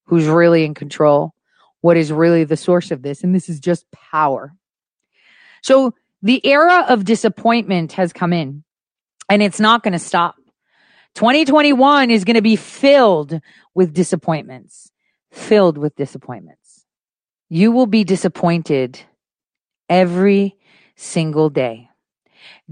Who's 0.05 0.27
really 0.27 0.65
in 0.65 0.75
control? 0.75 1.35
What 1.81 1.97
is 1.97 2.11
really 2.11 2.45
the 2.45 2.57
source 2.57 2.91
of 2.91 3.03
this? 3.03 3.23
And 3.23 3.35
this 3.35 3.49
is 3.49 3.61
just 3.61 3.85
power. 3.93 4.55
So 5.63 5.95
the 6.23 6.45
era 6.47 6.87
of 6.89 7.05
disappointment 7.05 7.93
has 7.93 8.13
come 8.13 8.33
in 8.33 8.65
and 9.29 9.43
it's 9.43 9.61
not 9.61 9.83
going 9.83 9.93
to 9.93 9.99
stop. 9.99 10.37
2021 11.14 12.10
is 12.10 12.24
going 12.24 12.36
to 12.36 12.43
be 12.43 12.56
filled 12.56 13.40
with 13.74 13.93
disappointments, 13.93 14.90
filled 15.32 15.78
with 15.78 15.97
disappointments. 15.97 16.85
You 17.48 17.72
will 17.72 17.86
be 17.86 18.05
disappointed 18.05 19.01
every 19.89 20.56
single 20.97 21.51
day. 21.51 21.89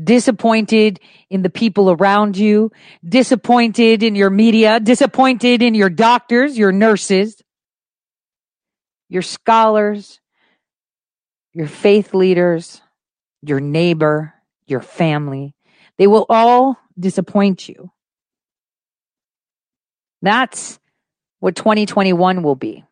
Disappointed 0.03 1.01
in 1.31 1.43
the 1.43 1.51
people 1.51 1.91
around 1.91 2.37
you, 2.37 2.71
disappointed 3.07 4.03
in 4.03 4.15
your 4.15 4.31
media, 4.31 4.79
disappointed 4.79 5.63
in 5.63 5.75
your 5.75 5.91
doctors, 5.91 6.57
your 6.57 6.73
nurses, 6.73 7.43
your 9.09 9.23
scholars, 9.23 10.21
your 11.53 11.67
faith 11.67 12.13
leaders, 12.13 12.83
your 13.43 13.61
neighbor, 13.61 14.35
your 14.67 14.81
family. 14.81 15.55
They 15.99 16.07
will 16.07 16.27
all 16.29 16.79
disappoint 16.99 17.69
you. 17.69 17.91
That's 20.27 20.81
what 21.39 21.55
2021 21.55 22.43
will 22.43 22.57
be 22.57 22.85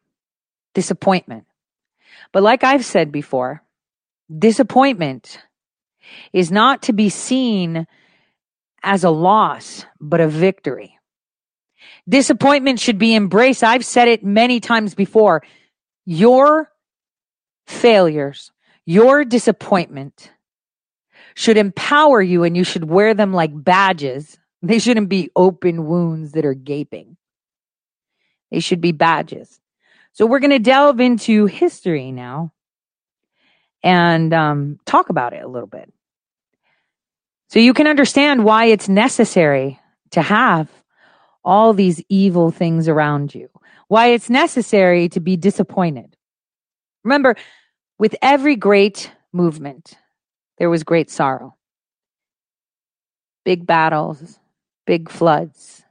disappointment. 0.74 1.47
But 2.32 2.43
like 2.43 2.62
I've 2.62 2.85
said 2.85 3.11
before, 3.11 3.62
disappointment 4.36 5.39
is 6.32 6.52
not 6.52 6.82
to 6.82 6.93
be 6.93 7.09
seen 7.09 7.86
as 8.82 9.02
a 9.02 9.11
loss, 9.11 9.85
but 10.01 10.20
a 10.20 10.28
victory. 10.28 10.98
Disappointment 12.09 12.78
should 12.78 12.98
be 12.98 13.15
embraced. 13.15 13.65
I've 13.65 13.85
said 13.85 14.09
it 14.09 14.23
many 14.23 14.61
times 14.61 14.94
before. 14.94 15.43
Your 16.05 16.70
failures, 17.66 18.52
your 18.85 19.24
disappointment 19.24 20.31
should 21.35 21.56
empower 21.56 22.23
you 22.23 22.44
and 22.44 22.56
you 22.56 22.62
should 22.62 22.85
wear 22.85 23.15
them 23.15 23.32
like 23.32 23.51
badges. 23.52 24.39
They 24.62 24.78
shouldn't 24.78 25.09
be 25.09 25.31
open 25.35 25.86
wounds 25.86 26.32
that 26.32 26.44
are 26.44 26.55
gaping. 26.55 27.16
They 28.55 28.60
should 28.60 28.81
be 28.81 28.93
badges. 28.93 29.60
So 30.12 30.26
we're 30.26 30.39
going 30.39 30.51
to 30.51 30.60
delve 30.60 31.01
into 31.01 31.47
history 31.47 32.12
now 32.12 32.52
and 33.82 34.32
um, 34.32 34.78
talk 34.86 35.09
about 35.09 35.32
it 35.32 35.43
a 35.43 35.48
little 35.48 35.66
bit. 35.66 35.93
So 37.48 37.59
you 37.59 37.74
can 37.74 37.89
understand 37.89 38.44
why 38.44 38.66
it's 38.66 38.89
necessary 38.89 39.81
to 40.12 40.22
have 40.22 40.70
all 41.44 41.72
these 41.72 42.01
evil 42.09 42.52
things 42.52 42.86
around 42.86 43.35
you, 43.35 43.51
why 43.89 44.10
it's 44.10 44.31
necessary 44.31 45.09
to 45.09 45.18
be 45.18 45.36
disappointed. 45.36 46.16
Remember, 47.02 47.35
with 47.98 48.14
every 48.22 48.55
great 48.55 49.10
movement, 49.32 49.98
there 50.59 50.70
was 50.70 50.85
great 50.85 51.10
sorrow. 51.10 51.56
Big 53.44 53.66
battles, 53.66 54.39
big 54.86 55.10
floods, 55.10 55.82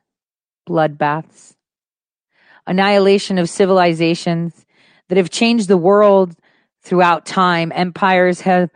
bloodbaths, 0.66 1.53
annihilation 2.68 3.38
of 3.38 3.50
civilizations 3.50 4.66
that 5.10 5.18
have 5.18 5.30
changed 5.30 5.68
the 5.68 5.78
world 5.78 6.36
throughout 6.82 7.26
time. 7.26 7.72
Empires 7.74 8.42
have 8.42 8.70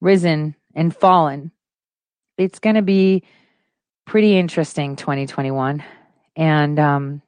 risen 0.00 0.54
and 0.74 0.94
fallen. 0.94 1.52
It's 2.38 2.58
going 2.58 2.76
to 2.76 2.82
be 2.82 3.22
pretty 4.06 4.36
interesting 4.36 4.96
2021. 4.96 5.82
And 6.36 6.78
um, 6.78 7.22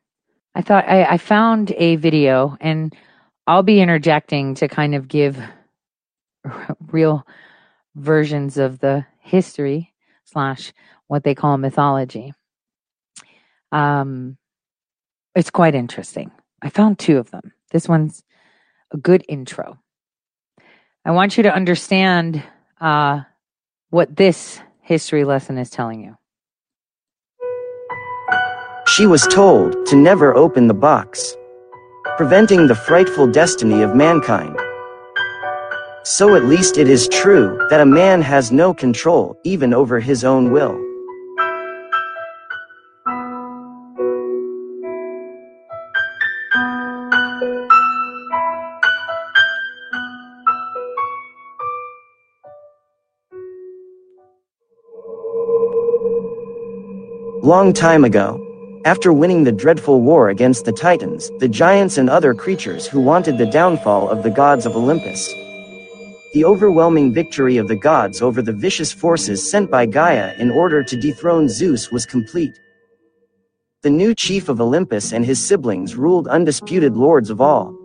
I 0.54 0.62
thought 0.62 0.88
I, 0.88 1.04
I 1.04 1.18
found 1.18 1.72
a 1.76 1.96
video, 1.96 2.56
and 2.60 2.94
I'll 3.46 3.62
be 3.62 3.80
interjecting 3.80 4.54
to 4.56 4.68
kind 4.68 4.94
of 4.94 5.08
give 5.08 5.38
real 6.86 7.26
versions 7.94 8.56
of 8.56 8.78
the 8.80 9.06
history 9.20 9.92
slash 10.24 10.72
what 11.06 11.22
they 11.22 11.34
call 11.34 11.58
mythology. 11.58 12.32
Um, 13.72 14.36
it's 15.34 15.50
quite 15.50 15.74
interesting. 15.74 16.30
I 16.62 16.70
found 16.70 16.98
two 16.98 17.18
of 17.18 17.30
them. 17.30 17.52
This 17.70 17.88
one's 17.88 18.22
a 18.92 18.96
good 18.96 19.24
intro. 19.28 19.78
I 21.04 21.10
want 21.10 21.36
you 21.36 21.42
to 21.42 21.54
understand 21.54 22.42
uh, 22.80 23.22
what 23.90 24.16
this 24.16 24.60
history 24.80 25.24
lesson 25.24 25.58
is 25.58 25.70
telling 25.70 26.02
you. 26.02 26.16
She 28.86 29.06
was 29.06 29.26
told 29.26 29.86
to 29.86 29.96
never 29.96 30.34
open 30.34 30.68
the 30.68 30.74
box, 30.74 31.36
preventing 32.16 32.66
the 32.66 32.74
frightful 32.74 33.26
destiny 33.26 33.82
of 33.82 33.96
mankind. 33.96 34.58
So 36.04 36.36
at 36.36 36.44
least 36.44 36.76
it 36.76 36.88
is 36.88 37.08
true 37.08 37.58
that 37.70 37.80
a 37.80 37.86
man 37.86 38.20
has 38.20 38.52
no 38.52 38.74
control 38.74 39.38
even 39.42 39.72
over 39.72 40.00
his 40.00 40.22
own 40.22 40.52
will. 40.52 40.83
Long 57.44 57.74
time 57.74 58.04
ago, 58.04 58.40
after 58.86 59.12
winning 59.12 59.44
the 59.44 59.52
dreadful 59.52 60.00
war 60.00 60.30
against 60.30 60.64
the 60.64 60.72
Titans, 60.72 61.30
the 61.40 61.46
giants 61.46 61.98
and 61.98 62.08
other 62.08 62.32
creatures 62.32 62.86
who 62.86 63.02
wanted 63.02 63.36
the 63.36 63.44
downfall 63.44 64.08
of 64.08 64.22
the 64.22 64.30
gods 64.30 64.64
of 64.64 64.74
Olympus, 64.74 65.28
the 66.32 66.42
overwhelming 66.42 67.12
victory 67.12 67.58
of 67.58 67.68
the 67.68 67.76
gods 67.76 68.22
over 68.22 68.40
the 68.40 68.54
vicious 68.54 68.94
forces 68.94 69.46
sent 69.50 69.70
by 69.70 69.84
Gaia 69.84 70.32
in 70.38 70.50
order 70.50 70.82
to 70.84 70.98
dethrone 70.98 71.50
Zeus 71.50 71.92
was 71.92 72.06
complete. 72.06 72.58
The 73.82 73.90
new 73.90 74.14
chief 74.14 74.48
of 74.48 74.58
Olympus 74.58 75.12
and 75.12 75.26
his 75.26 75.46
siblings 75.46 75.96
ruled 75.96 76.26
undisputed 76.28 76.96
lords 76.96 77.28
of 77.28 77.42
all. 77.42 77.76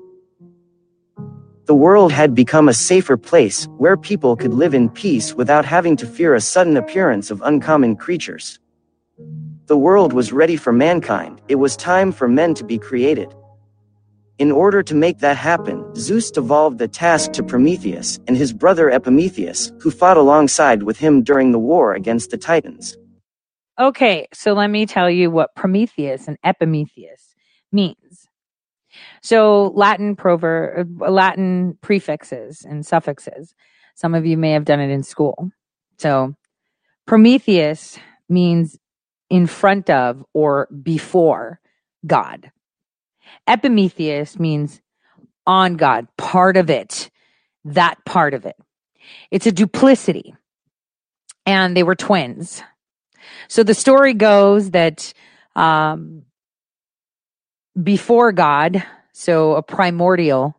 The 1.66 1.76
world 1.76 2.14
had 2.14 2.34
become 2.34 2.70
a 2.70 2.74
safer 2.74 3.18
place 3.18 3.66
where 3.78 3.98
people 3.98 4.38
could 4.38 4.54
live 4.54 4.74
in 4.74 4.88
peace 4.88 5.34
without 5.34 5.66
having 5.66 5.98
to 5.98 6.06
fear 6.06 6.36
a 6.36 6.40
sudden 6.40 6.78
appearance 6.78 7.30
of 7.30 7.42
uncommon 7.42 7.98
creatures. 7.98 8.58
The 9.70 9.78
world 9.78 10.14
was 10.14 10.34
ready 10.34 10.56
for 10.56 10.74
mankind, 10.74 11.42
it 11.48 11.58
was 11.58 11.78
time 11.78 12.12
for 12.12 12.28
men 12.28 12.56
to 12.56 12.64
be 12.64 12.80
created. 12.80 13.32
In 14.40 14.52
order 14.52 14.82
to 14.82 14.96
make 14.96 15.20
that 15.20 15.38
happen, 15.38 15.86
Zeus 15.96 16.32
devolved 16.32 16.80
the 16.80 16.88
task 16.88 17.34
to 17.34 17.44
Prometheus 17.44 18.18
and 18.28 18.36
his 18.36 18.52
brother 18.52 18.90
Epimetheus, 18.90 19.72
who 19.80 19.92
fought 19.92 20.18
alongside 20.18 20.82
with 20.82 20.98
him 20.98 21.22
during 21.22 21.52
the 21.52 21.60
war 21.60 21.94
against 21.94 22.32
the 22.32 22.38
Titans. 22.38 22.98
Okay, 23.80 24.28
so 24.34 24.54
let 24.54 24.72
me 24.72 24.88
tell 24.88 25.08
you 25.08 25.30
what 25.30 25.54
Prometheus 25.56 26.28
and 26.28 26.40
Epimetheus 26.44 27.36
means. 27.72 28.28
So 29.22 29.72
Latin 29.76 30.16
proverb, 30.16 31.00
uh, 31.00 31.12
Latin 31.12 31.78
prefixes 31.82 32.66
and 32.68 32.84
suffixes. 32.84 33.54
Some 33.94 34.16
of 34.16 34.26
you 34.26 34.36
may 34.36 34.54
have 34.54 34.66
done 34.66 34.80
it 34.80 34.90
in 34.90 35.04
school. 35.04 35.52
So 36.00 36.34
Prometheus 37.06 38.00
means 38.28 38.76
in 39.30 39.48
front 39.48 39.90
of 39.90 40.24
or 40.34 40.68
before 40.68 41.60
God. 42.06 42.52
Epimetheus 43.48 44.40
means 44.40 44.82
on 45.46 45.76
God, 45.76 46.08
part 46.18 46.58
of 46.58 46.70
it, 46.70 47.10
that 47.66 48.04
part 48.06 48.34
of 48.34 48.46
it. 48.46 48.56
It's 49.32 49.48
a 49.48 49.52
duplicity. 49.52 50.36
And 51.46 51.76
they 51.76 51.84
were 51.84 51.96
twins. 51.96 52.62
So 53.48 53.64
the 53.64 53.74
story 53.74 54.14
goes 54.14 54.72
that 54.72 55.14
um, 55.56 56.24
before 57.82 58.32
God, 58.32 58.84
so 59.14 59.56
a 59.56 59.64
primordial 59.64 60.56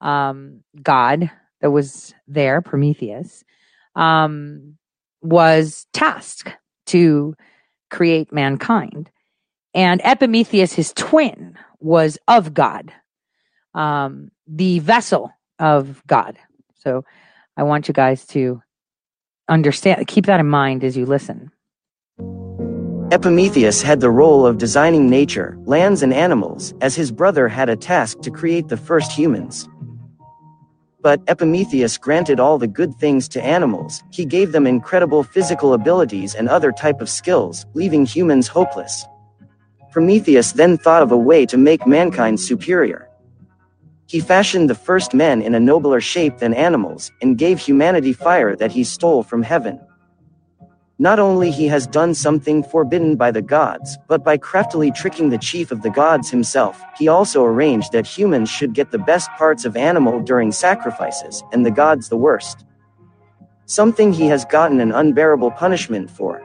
um, 0.00 0.62
God 0.82 1.30
that 1.60 1.70
was 1.70 2.14
there, 2.26 2.60
Prometheus, 2.62 3.44
um, 3.94 4.78
was 5.20 5.86
tasked 5.92 6.56
to 6.86 7.34
create 7.92 8.32
mankind. 8.32 9.10
And 9.74 10.00
Epimetheus, 10.04 10.72
his 10.72 10.92
twin, 10.94 11.56
was 11.78 12.18
of 12.26 12.52
God, 12.54 12.92
um, 13.74 14.30
the 14.46 14.80
vessel 14.80 15.32
of 15.58 16.02
God. 16.06 16.38
So 16.74 17.04
I 17.56 17.62
want 17.62 17.86
you 17.86 17.94
guys 17.94 18.26
to 18.28 18.60
understand, 19.48 20.06
keep 20.08 20.26
that 20.26 20.40
in 20.40 20.48
mind 20.48 20.82
as 20.82 20.96
you 20.96 21.06
listen. 21.06 21.50
Epimetheus 23.12 23.82
had 23.82 24.00
the 24.00 24.10
role 24.10 24.46
of 24.46 24.56
designing 24.56 25.10
nature, 25.10 25.58
lands, 25.64 26.02
and 26.02 26.14
animals, 26.14 26.72
as 26.80 26.94
his 26.94 27.12
brother 27.12 27.46
had 27.46 27.68
a 27.68 27.76
task 27.76 28.20
to 28.22 28.30
create 28.30 28.68
the 28.68 28.76
first 28.76 29.12
humans. 29.12 29.68
But 31.02 31.20
Epimetheus 31.26 31.98
granted 31.98 32.38
all 32.38 32.58
the 32.58 32.68
good 32.68 32.94
things 32.94 33.28
to 33.30 33.44
animals, 33.44 34.04
he 34.12 34.24
gave 34.24 34.52
them 34.52 34.68
incredible 34.68 35.24
physical 35.24 35.74
abilities 35.74 36.36
and 36.36 36.48
other 36.48 36.70
type 36.70 37.00
of 37.00 37.10
skills, 37.10 37.66
leaving 37.74 38.06
humans 38.06 38.46
hopeless. 38.46 39.04
Prometheus 39.90 40.52
then 40.52 40.78
thought 40.78 41.02
of 41.02 41.10
a 41.10 41.16
way 41.16 41.44
to 41.46 41.58
make 41.58 41.86
mankind 41.88 42.38
superior. 42.38 43.08
He 44.06 44.20
fashioned 44.20 44.70
the 44.70 44.76
first 44.76 45.12
men 45.12 45.42
in 45.42 45.56
a 45.56 45.60
nobler 45.60 46.00
shape 46.00 46.38
than 46.38 46.54
animals, 46.54 47.10
and 47.20 47.36
gave 47.36 47.58
humanity 47.58 48.12
fire 48.12 48.54
that 48.56 48.70
he 48.70 48.84
stole 48.84 49.24
from 49.24 49.42
heaven. 49.42 49.80
Not 51.02 51.18
only 51.18 51.50
he 51.50 51.66
has 51.66 51.88
done 51.88 52.14
something 52.14 52.62
forbidden 52.62 53.16
by 53.16 53.32
the 53.32 53.42
gods, 53.42 53.98
but 54.06 54.22
by 54.22 54.36
craftily 54.36 54.92
tricking 54.92 55.30
the 55.30 55.36
chief 55.36 55.72
of 55.72 55.82
the 55.82 55.90
gods 55.90 56.30
himself, 56.30 56.80
he 56.96 57.08
also 57.08 57.42
arranged 57.42 57.90
that 57.90 58.06
humans 58.06 58.48
should 58.48 58.72
get 58.72 58.92
the 58.92 59.00
best 59.00 59.28
parts 59.32 59.64
of 59.64 59.76
animal 59.76 60.20
during 60.20 60.52
sacrifices, 60.52 61.42
and 61.52 61.66
the 61.66 61.72
gods 61.72 62.08
the 62.08 62.16
worst. 62.16 62.64
Something 63.66 64.12
he 64.12 64.26
has 64.26 64.44
gotten 64.44 64.78
an 64.78 64.92
unbearable 64.92 65.50
punishment 65.50 66.08
for. 66.08 66.40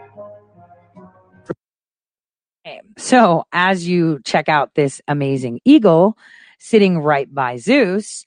So, 2.98 3.44
as 3.52 3.88
you 3.88 4.22
check 4.26 4.50
out 4.50 4.74
this 4.74 5.04
amazing 5.08 5.60
eagle 5.66 6.18
sitting 6.58 6.98
right 6.98 7.32
by 7.32 7.58
Zeus, 7.58 8.26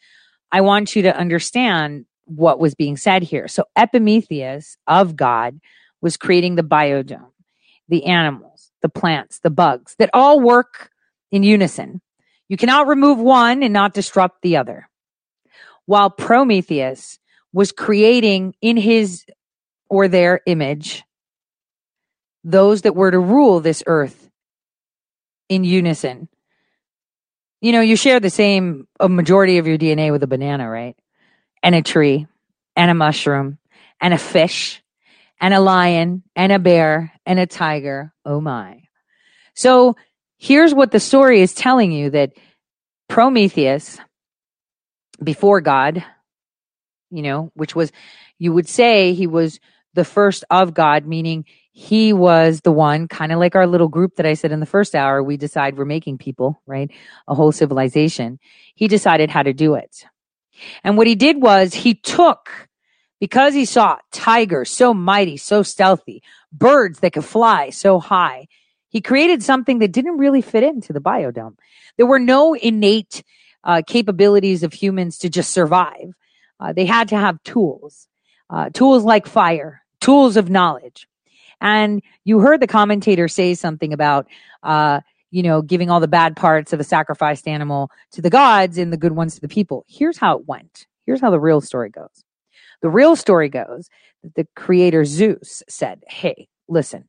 I 0.52 0.60
want 0.60 0.94
you 0.94 1.02
to 1.02 1.16
understand 1.16 2.06
what 2.26 2.60
was 2.60 2.76
being 2.76 2.96
said 2.96 3.24
here. 3.24 3.48
So, 3.48 3.64
Epimetheus 3.74 4.76
of 4.86 5.16
God 5.16 5.58
was 6.00 6.16
creating 6.16 6.54
the 6.54 6.62
biodome, 6.62 7.32
the 7.88 8.06
animals, 8.06 8.70
the 8.82 8.88
plants, 8.88 9.40
the 9.40 9.50
bugs 9.50 9.94
that 9.98 10.10
all 10.12 10.40
work 10.40 10.90
in 11.30 11.42
unison. 11.42 12.00
You 12.48 12.56
cannot 12.56 12.88
remove 12.88 13.18
one 13.18 13.62
and 13.62 13.72
not 13.72 13.94
disrupt 13.94 14.42
the 14.42 14.56
other. 14.56 14.88
While 15.86 16.10
Prometheus 16.10 17.18
was 17.52 17.72
creating 17.72 18.54
in 18.60 18.76
his 18.76 19.24
or 19.88 20.08
their 20.08 20.40
image 20.46 21.04
those 22.44 22.82
that 22.82 22.96
were 22.96 23.10
to 23.10 23.18
rule 23.18 23.60
this 23.60 23.82
earth 23.86 24.30
in 25.48 25.64
unison. 25.64 26.28
You 27.60 27.72
know, 27.72 27.80
you 27.80 27.96
share 27.96 28.20
the 28.20 28.30
same 28.30 28.86
a 28.98 29.08
majority 29.08 29.58
of 29.58 29.66
your 29.66 29.76
DNA 29.76 30.10
with 30.10 30.22
a 30.22 30.26
banana, 30.26 30.70
right? 30.70 30.96
And 31.62 31.74
a 31.74 31.82
tree 31.82 32.26
and 32.76 32.90
a 32.90 32.94
mushroom 32.94 33.58
and 34.00 34.14
a 34.14 34.18
fish 34.18 34.82
and 35.40 35.54
a 35.54 35.60
lion 35.60 36.22
and 36.36 36.52
a 36.52 36.58
bear 36.58 37.12
and 37.24 37.38
a 37.38 37.46
tiger. 37.46 38.12
Oh 38.24 38.40
my. 38.40 38.82
So 39.54 39.96
here's 40.38 40.74
what 40.74 40.90
the 40.90 41.00
story 41.00 41.40
is 41.40 41.54
telling 41.54 41.92
you 41.92 42.10
that 42.10 42.32
Prometheus, 43.08 43.98
before 45.22 45.60
God, 45.60 46.04
you 47.10 47.22
know, 47.22 47.50
which 47.54 47.74
was, 47.74 47.90
you 48.38 48.52
would 48.52 48.68
say 48.68 49.14
he 49.14 49.26
was 49.26 49.58
the 49.94 50.04
first 50.04 50.44
of 50.50 50.72
God, 50.74 51.06
meaning 51.06 51.44
he 51.72 52.12
was 52.12 52.60
the 52.60 52.72
one, 52.72 53.08
kind 53.08 53.32
of 53.32 53.38
like 53.38 53.56
our 53.56 53.66
little 53.66 53.88
group 53.88 54.16
that 54.16 54.26
I 54.26 54.34
said 54.34 54.52
in 54.52 54.60
the 54.60 54.66
first 54.66 54.94
hour, 54.94 55.22
we 55.22 55.36
decide 55.36 55.76
we're 55.76 55.84
making 55.84 56.18
people, 56.18 56.60
right? 56.66 56.90
A 57.26 57.34
whole 57.34 57.52
civilization. 57.52 58.38
He 58.74 58.86
decided 58.86 59.30
how 59.30 59.42
to 59.42 59.52
do 59.52 59.74
it. 59.74 60.04
And 60.84 60.96
what 60.96 61.06
he 61.06 61.14
did 61.14 61.40
was 61.40 61.74
he 61.74 61.94
took 61.94 62.68
because 63.20 63.54
he 63.54 63.64
saw 63.64 63.98
tigers 64.10 64.70
so 64.70 64.92
mighty, 64.92 65.36
so 65.36 65.62
stealthy, 65.62 66.22
birds 66.52 67.00
that 67.00 67.12
could 67.12 67.24
fly 67.24 67.70
so 67.70 68.00
high, 68.00 68.48
he 68.88 69.00
created 69.00 69.42
something 69.42 69.78
that 69.78 69.92
didn't 69.92 70.18
really 70.18 70.42
fit 70.42 70.64
into 70.64 70.92
the 70.92 71.00
biodome. 71.00 71.56
There 71.96 72.06
were 72.06 72.18
no 72.18 72.54
innate 72.54 73.22
uh, 73.62 73.82
capabilities 73.86 74.62
of 74.62 74.72
humans 74.72 75.18
to 75.18 75.28
just 75.28 75.52
survive. 75.52 76.14
Uh, 76.58 76.72
they 76.72 76.86
had 76.86 77.08
to 77.08 77.16
have 77.16 77.42
tools, 77.42 78.08
uh, 78.48 78.70
tools 78.70 79.04
like 79.04 79.26
fire, 79.26 79.82
tools 80.00 80.36
of 80.36 80.50
knowledge. 80.50 81.06
And 81.60 82.02
you 82.24 82.40
heard 82.40 82.60
the 82.60 82.66
commentator 82.66 83.28
say 83.28 83.54
something 83.54 83.92
about, 83.92 84.26
uh, 84.62 85.00
you 85.30 85.42
know, 85.42 85.60
giving 85.62 85.90
all 85.90 86.00
the 86.00 86.08
bad 86.08 86.36
parts 86.36 86.72
of 86.72 86.80
a 86.80 86.84
sacrificed 86.84 87.46
animal 87.46 87.90
to 88.12 88.22
the 88.22 88.30
gods 88.30 88.78
and 88.78 88.92
the 88.92 88.96
good 88.96 89.12
ones 89.12 89.34
to 89.34 89.40
the 89.40 89.48
people. 89.48 89.84
Here's 89.88 90.16
how 90.16 90.38
it 90.38 90.48
went. 90.48 90.86
Here's 91.04 91.20
how 91.20 91.30
the 91.30 91.38
real 91.38 91.60
story 91.60 91.90
goes. 91.90 92.24
The 92.82 92.90
real 92.90 93.16
story 93.16 93.48
goes 93.48 93.88
that 94.22 94.34
the 94.34 94.46
creator 94.56 95.04
Zeus 95.04 95.62
said, 95.68 96.02
Hey, 96.08 96.48
listen, 96.68 97.08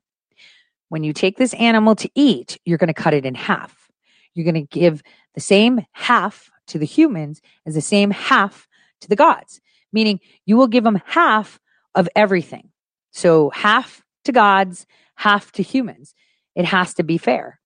when 0.89 1.03
you 1.03 1.13
take 1.13 1.37
this 1.37 1.53
animal 1.53 1.95
to 1.95 2.09
eat, 2.15 2.57
you're 2.65 2.77
going 2.77 2.87
to 2.87 2.93
cut 2.93 3.13
it 3.13 3.25
in 3.25 3.35
half. 3.35 3.89
You're 4.33 4.51
going 4.51 4.65
to 4.67 4.79
give 4.79 5.01
the 5.35 5.41
same 5.41 5.85
half 5.93 6.49
to 6.67 6.79
the 6.79 6.85
humans 6.85 7.41
as 7.65 7.75
the 7.75 7.81
same 7.81 8.11
half 8.11 8.67
to 9.01 9.07
the 9.07 9.15
gods, 9.15 9.61
meaning 9.91 10.19
you 10.45 10.57
will 10.57 10.67
give 10.67 10.83
them 10.83 11.01
half 11.05 11.59
of 11.95 12.07
everything. 12.15 12.69
So 13.11 13.49
half 13.51 14.03
to 14.25 14.31
gods, 14.31 14.85
half 15.15 15.51
to 15.53 15.63
humans. 15.63 16.13
It 16.55 16.65
has 16.65 16.93
to 16.95 17.03
be 17.03 17.17
fair. 17.17 17.59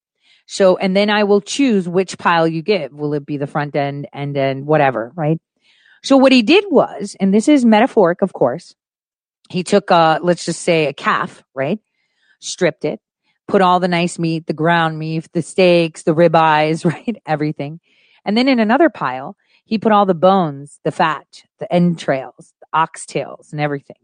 So, 0.47 0.77
and 0.77 0.95
then 0.95 1.09
I 1.09 1.23
will 1.23 1.41
choose 1.41 1.89
which 1.89 2.17
pile 2.17 2.47
you 2.47 2.61
give. 2.61 2.93
Will 2.93 3.13
it 3.13 3.25
be 3.25 3.37
the 3.37 3.47
front 3.47 3.75
end, 3.75 4.07
end 4.13 4.37
end, 4.37 4.67
whatever, 4.67 5.11
right? 5.15 5.39
So 6.05 6.17
what 6.17 6.31
he 6.31 6.43
did 6.43 6.65
was, 6.69 7.15
and 7.19 7.33
this 7.33 7.47
is 7.47 7.65
metaphoric, 7.65 8.21
of 8.21 8.31
course, 8.31 8.75
he 9.49 9.63
took, 9.63 9.89
uh, 9.89 10.19
let's 10.21 10.45
just 10.45 10.61
say 10.61 10.85
a 10.85 10.93
calf, 10.93 11.43
right? 11.55 11.79
Stripped 12.39 12.85
it, 12.85 12.99
put 13.47 13.63
all 13.63 13.79
the 13.79 13.87
nice 13.87 14.19
meat, 14.19 14.45
the 14.45 14.53
ground 14.53 14.99
meat, 14.99 15.27
the 15.33 15.41
steaks, 15.41 16.03
the 16.03 16.13
ribeyes, 16.13 16.85
right? 16.91 17.17
Everything. 17.25 17.79
And 18.23 18.37
then 18.37 18.47
in 18.47 18.59
another 18.59 18.87
pile, 18.87 19.35
he 19.63 19.79
put 19.79 19.91
all 19.91 20.05
the 20.05 20.13
bones, 20.13 20.79
the 20.83 20.91
fat, 20.91 21.43
the 21.59 21.73
entrails, 21.73 22.53
the 22.59 22.67
oxtails 22.77 23.51
and 23.51 23.59
everything. 23.59 23.97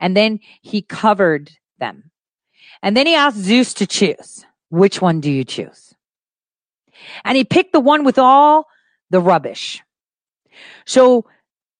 And 0.00 0.16
then 0.16 0.40
he 0.62 0.80
covered 0.80 1.50
them. 1.78 2.10
And 2.82 2.96
then 2.96 3.06
he 3.06 3.14
asked 3.14 3.36
Zeus 3.36 3.74
to 3.74 3.86
choose. 3.86 4.46
Which 4.70 5.02
one 5.02 5.20
do 5.20 5.30
you 5.30 5.44
choose? 5.44 5.94
And 7.22 7.36
he 7.36 7.44
picked 7.44 7.74
the 7.74 7.80
one 7.80 8.04
with 8.04 8.18
all 8.18 8.66
the 9.10 9.20
rubbish. 9.20 9.82
So 10.86 11.26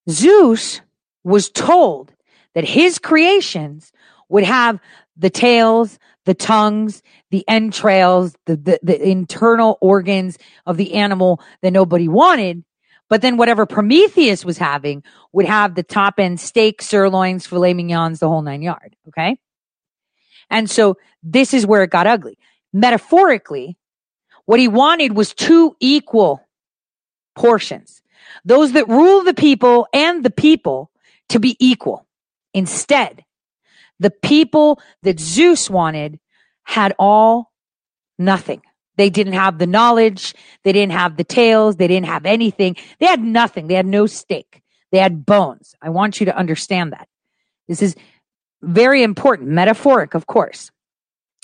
Zeus 0.09 0.81
was 1.25 1.51
told 1.51 2.13
that 2.55 2.65
his 2.65 2.99
creations 2.99 3.93
would 4.29 4.45
have 4.45 4.81
the 5.17 5.31
tails, 5.31 5.99
the 6.25 6.35
tongues, 6.35 7.03
the 7.31 7.45
entrails, 7.49 8.35
the, 8.47 8.57
the, 8.57 8.79
the, 8.83 9.09
internal 9.09 9.79
organs 9.81 10.39
of 10.67 10.77
the 10.77 10.95
animal 10.95 11.41
that 11.63 11.73
nobody 11.73 12.09
wanted. 12.09 12.65
But 13.09 13.23
then 13.23 13.37
whatever 13.37 13.67
Prometheus 13.67 14.45
was 14.45 14.59
having 14.59 15.03
would 15.33 15.47
have 15.47 15.75
the 15.75 15.83
top 15.83 16.15
end 16.19 16.41
steak, 16.41 16.83
sirloins, 16.83 17.47
filet 17.47 17.75
mignons, 17.75 18.21
the 18.21 18.29
whole 18.29 18.43
nine 18.43 18.63
yard. 18.63 18.97
Okay. 19.09 19.39
And 20.51 20.71
so 20.71 20.97
this 21.23 21.53
is 21.53 21.67
where 21.67 21.83
it 21.83 21.91
got 21.91 22.07
ugly. 22.07 22.39
Metaphorically, 22.73 23.77
what 24.45 24.61
he 24.61 24.69
wanted 24.69 25.17
was 25.17 25.35
two 25.35 25.77
equal 25.81 26.47
portions 27.35 28.03
those 28.49 28.73
that 28.73 28.89
rule 28.89 29.23
the 29.23 29.35
people 29.35 29.87
and 29.93 30.25
the 30.25 30.31
people 30.31 30.91
to 31.29 31.39
be 31.39 31.57
equal. 31.61 32.07
Instead, 32.55 33.25
the 34.01 34.11
people 34.11 34.81
that 35.03 35.21
Zeus 35.21 35.69
wanted 35.69 36.19
had 36.63 36.95
all 36.99 37.53
nothing. 38.19 38.63
They 38.97 39.11
didn't 39.11 39.35
have 39.35 39.59
the 39.59 39.67
knowledge. 39.67 40.35
They 40.65 40.73
didn't 40.73 40.93
have 40.93 41.19
the 41.19 41.25
tails. 41.25 41.77
They 41.77 41.89
didn't 41.89 42.07
have 42.07 42.25
anything. 42.25 42.77
They 42.99 43.07
had 43.07 43.23
nothing. 43.23 43.69
They 43.69 43.75
had 43.75 43.87
no 43.87 44.07
stake. 44.07 44.63
They 44.93 44.99
had 44.99 45.27
bones. 45.27 45.75
I 45.83 45.91
want 45.91 46.19
you 46.19 46.27
to 46.27 46.37
understand 46.37 46.93
that. 46.95 47.07
This 47.69 47.83
is 47.83 47.95
very 48.63 49.03
important, 49.03 49.51
metaphoric, 49.51 50.15
of 50.15 50.27
course. 50.27 50.71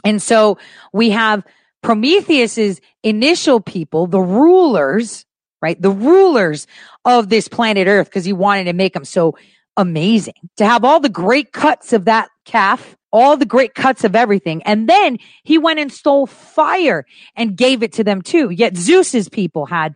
And 0.04 0.22
so 0.22 0.56
we 0.92 1.10
have 1.10 1.44
Prometheus's 1.82 2.80
initial 3.02 3.60
people, 3.60 4.06
the 4.06 4.20
rulers, 4.20 5.26
right? 5.64 5.80
The 5.80 5.90
rulers 5.90 6.66
of 7.06 7.30
this 7.30 7.48
planet 7.48 7.88
Earth, 7.88 8.08
because 8.08 8.26
he 8.26 8.34
wanted 8.34 8.64
to 8.64 8.74
make 8.74 8.92
them 8.92 9.06
so 9.06 9.34
amazing 9.78 10.34
to 10.58 10.66
have 10.66 10.84
all 10.84 11.00
the 11.00 11.08
great 11.08 11.52
cuts 11.52 11.94
of 11.94 12.04
that 12.04 12.28
calf, 12.44 12.94
all 13.10 13.38
the 13.38 13.46
great 13.46 13.74
cuts 13.74 14.04
of 14.04 14.14
everything. 14.14 14.62
And 14.64 14.90
then 14.90 15.16
he 15.42 15.56
went 15.56 15.80
and 15.80 15.90
stole 15.90 16.26
fire 16.26 17.06
and 17.34 17.56
gave 17.56 17.82
it 17.82 17.94
to 17.94 18.04
them 18.04 18.20
too. 18.20 18.50
Yet 18.50 18.76
Zeus's 18.76 19.30
people 19.30 19.64
had 19.64 19.94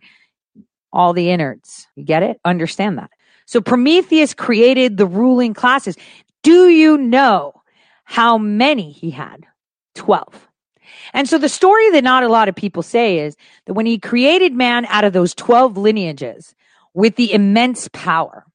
all 0.91 1.13
the 1.13 1.29
innards. 1.29 1.85
You 1.95 2.03
get 2.03 2.23
it? 2.23 2.39
Understand 2.43 2.97
that. 2.97 3.11
So 3.45 3.61
Prometheus 3.61 4.33
created 4.33 4.97
the 4.97 5.05
ruling 5.05 5.53
classes. 5.53 5.95
Do 6.41 6.67
you 6.67 6.97
know 6.97 7.61
how 8.05 8.39
many 8.39 8.91
he 8.91 9.11
had? 9.11 9.45
12. 9.93 10.48
And 11.13 11.27
so 11.27 11.37
the 11.37 11.49
story 11.49 11.89
that 11.91 12.03
not 12.03 12.23
a 12.23 12.29
lot 12.29 12.49
of 12.49 12.55
people 12.55 12.83
say 12.83 13.19
is 13.19 13.35
that 13.65 13.73
when 13.73 13.85
he 13.85 13.97
created 13.97 14.53
man 14.53 14.85
out 14.85 15.03
of 15.03 15.13
those 15.13 15.33
12 15.33 15.77
lineages 15.77 16.55
with 16.93 17.15
the 17.15 17.33
immense 17.33 17.89
power, 17.93 18.45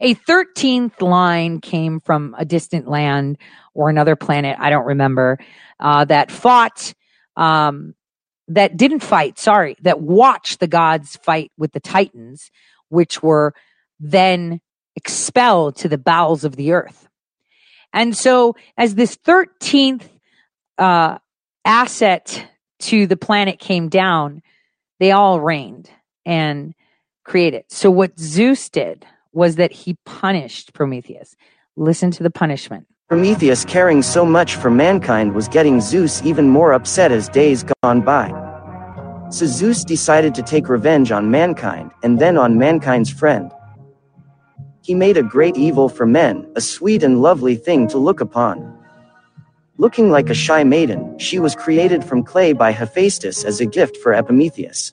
a 0.00 0.14
13th 0.14 1.00
line 1.00 1.60
came 1.60 2.00
from 2.00 2.34
a 2.38 2.44
distant 2.44 2.88
land 2.88 3.38
or 3.74 3.88
another 3.88 4.16
planet, 4.16 4.56
I 4.58 4.70
don't 4.70 4.86
remember, 4.86 5.38
uh, 5.80 6.04
that 6.06 6.30
fought, 6.30 6.94
um, 7.36 7.94
that 8.48 8.76
didn't 8.76 9.00
fight, 9.00 9.38
sorry, 9.38 9.76
that 9.82 10.00
watched 10.00 10.60
the 10.60 10.66
gods 10.66 11.16
fight 11.16 11.50
with 11.56 11.72
the 11.72 11.80
Titans, 11.80 12.50
which 12.88 13.22
were 13.22 13.54
then 13.98 14.60
expelled 14.96 15.76
to 15.76 15.88
the 15.88 15.98
bowels 15.98 16.44
of 16.44 16.56
the 16.56 16.72
earth. 16.72 17.08
And 17.92 18.16
so, 18.16 18.56
as 18.76 18.96
this 18.96 19.16
13th 19.16 20.08
uh, 20.78 21.18
asset 21.64 22.46
to 22.80 23.06
the 23.06 23.16
planet 23.16 23.58
came 23.58 23.88
down, 23.88 24.42
they 25.00 25.12
all 25.12 25.40
reigned 25.40 25.90
and 26.24 26.74
created. 27.24 27.64
So, 27.68 27.90
what 27.90 28.18
Zeus 28.18 28.68
did 28.68 29.06
was 29.32 29.56
that 29.56 29.72
he 29.72 29.96
punished 30.04 30.72
Prometheus. 30.72 31.36
Listen 31.76 32.10
to 32.12 32.22
the 32.22 32.30
punishment. 32.30 32.86
Prometheus 33.08 33.64
caring 33.64 34.02
so 34.02 34.24
much 34.24 34.56
for 34.56 34.70
mankind 34.70 35.34
was 35.34 35.48
getting 35.48 35.80
Zeus 35.80 36.22
even 36.24 36.48
more 36.48 36.72
upset 36.72 37.12
as 37.12 37.28
days 37.28 37.64
gone 37.82 38.00
by. 38.00 38.30
So 39.30 39.46
Zeus 39.46 39.84
decided 39.84 40.34
to 40.36 40.42
take 40.42 40.68
revenge 40.68 41.10
on 41.10 41.30
mankind, 41.30 41.90
and 42.02 42.18
then 42.18 42.38
on 42.38 42.56
mankind's 42.56 43.10
friend. 43.10 43.50
He 44.82 44.94
made 44.94 45.16
a 45.16 45.22
great 45.22 45.56
evil 45.56 45.88
for 45.88 46.06
men, 46.06 46.50
a 46.56 46.60
sweet 46.60 47.02
and 47.02 47.20
lovely 47.20 47.56
thing 47.56 47.88
to 47.88 47.98
look 47.98 48.20
upon. 48.20 48.78
Looking 49.76 50.10
like 50.10 50.30
a 50.30 50.34
shy 50.34 50.62
maiden, 50.62 51.18
she 51.18 51.38
was 51.38 51.56
created 51.56 52.04
from 52.04 52.22
clay 52.22 52.52
by 52.52 52.70
Hephaestus 52.70 53.44
as 53.44 53.60
a 53.60 53.66
gift 53.66 53.96
for 53.96 54.14
Epimetheus. 54.14 54.92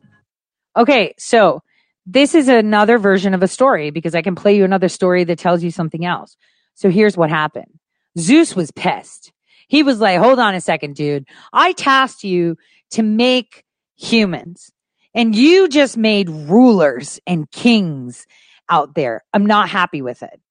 Okay, 0.76 1.14
so 1.18 1.62
this 2.06 2.34
is 2.34 2.48
another 2.48 2.98
version 2.98 3.34
of 3.34 3.44
a 3.44 3.48
story 3.48 3.92
because 3.92 4.16
I 4.16 4.24
can 4.24 4.34
play 4.34 4.56
you 4.56 4.66
another 4.66 4.90
story 4.90 5.24
that 5.26 5.38
tells 5.38 5.64
you 5.64 5.70
something 5.70 6.04
else. 6.04 6.36
So 6.74 6.90
here's 6.90 7.16
what 7.16 7.30
happened. 7.30 7.80
Zeus 8.18 8.56
was 8.56 8.72
pissed. 8.72 9.32
He 9.68 9.84
was 9.84 10.00
like, 10.00 10.18
hold 10.18 10.40
on 10.40 10.56
a 10.56 10.62
second, 10.62 10.96
dude. 10.96 11.28
I 11.54 11.74
tasked 11.74 12.24
you 12.24 12.58
to 12.92 13.04
make 13.04 13.64
humans 13.98 14.72
and 15.14 15.36
you 15.36 15.68
just 15.68 15.96
made 15.96 16.30
rulers 16.30 17.20
and 17.28 17.50
kings 17.52 18.26
out 18.68 18.96
there. 18.96 19.24
I'm 19.34 19.46
not 19.46 19.70
happy 19.70 20.02
with 20.02 20.24
it. 20.24 20.42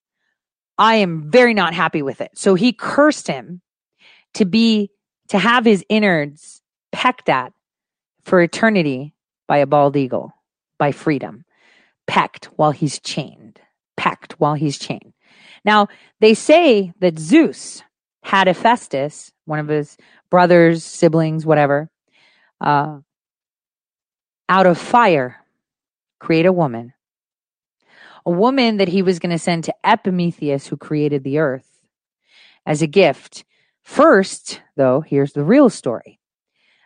I 0.79 0.97
am 0.97 1.31
very 1.31 1.53
not 1.53 1.75
happy 1.75 2.03
with 2.03 2.21
it. 2.21 2.31
So 2.35 2.55
he 2.55 2.73
cursed 2.73 3.27
him 3.27 3.61
to 4.35 4.45
be, 4.45 4.91
to 5.29 5.39
have 5.39 5.65
his 5.65 5.85
innards 5.89 6.63
pecked 6.93 7.29
at 7.29 7.53
for 8.25 8.41
eternity 8.41 9.15
by 9.47 9.59
a 9.59 9.67
bald 9.67 9.97
eagle 9.97 10.33
by 10.79 10.93
freedom, 10.93 11.45
pecked 12.07 12.47
while 12.57 12.71
he's 12.71 12.99
chained, 13.01 13.61
pecked 13.97 14.39
while 14.41 14.55
he's 14.55 14.79
chained. 14.79 15.13
Now, 15.65 15.89
they 16.21 16.35
say 16.35 16.93
that 17.01 17.19
Zeus 17.19 17.83
had 18.23 18.47
Hephaestus, 18.47 19.33
one 19.45 19.59
of 19.59 19.69
his 19.69 19.97
brothers, 20.31 20.85
siblings, 20.85 21.45
whatever, 21.45 21.91
uh, 22.61 22.99
out 24.49 24.67
of 24.67 24.79
fire, 24.79 25.45
create 26.19 26.47
a 26.47 26.53
woman. 26.53 26.93
A 28.27 28.31
woman 28.31 28.77
that 28.77 28.89
he 28.89 29.03
was 29.03 29.19
going 29.19 29.31
to 29.31 29.39
send 29.39 29.65
to 29.65 29.75
Epimetheus, 29.85 30.67
who 30.67 30.77
created 30.77 31.25
the 31.25 31.39
earth, 31.39 31.69
as 32.67 32.83
a 32.83 32.87
gift. 32.87 33.45
First, 33.83 34.61
though, 34.77 35.01
here's 35.01 35.33
the 35.33 35.45
real 35.45 35.71
story, 35.71 36.21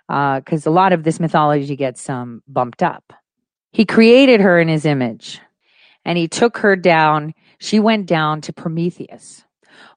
because 0.09 0.67
uh, 0.67 0.71
a 0.71 0.73
lot 0.73 0.93
of 0.93 1.05
this 1.05 1.21
mythology 1.21 1.77
gets 1.77 2.09
um, 2.09 2.43
bumped 2.47 2.83
up. 2.83 3.13
He 3.73 3.85
created 3.85 4.41
her 4.41 4.61
in 4.61 4.69
his 4.69 4.85
image 4.85 5.41
and 6.05 6.17
he 6.17 6.29
took 6.29 6.59
her 6.59 6.77
down. 6.77 7.35
She 7.59 7.81
went 7.81 8.07
down 8.07 8.41
to 8.43 8.53
Prometheus, 8.53 9.45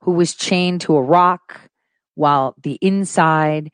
who 0.02 0.12
was 0.12 0.34
chained 0.34 0.82
to 0.82 0.96
a 0.96 1.02
rock 1.02 1.62
while 2.16 2.56
the 2.62 2.80
inside 2.82 3.72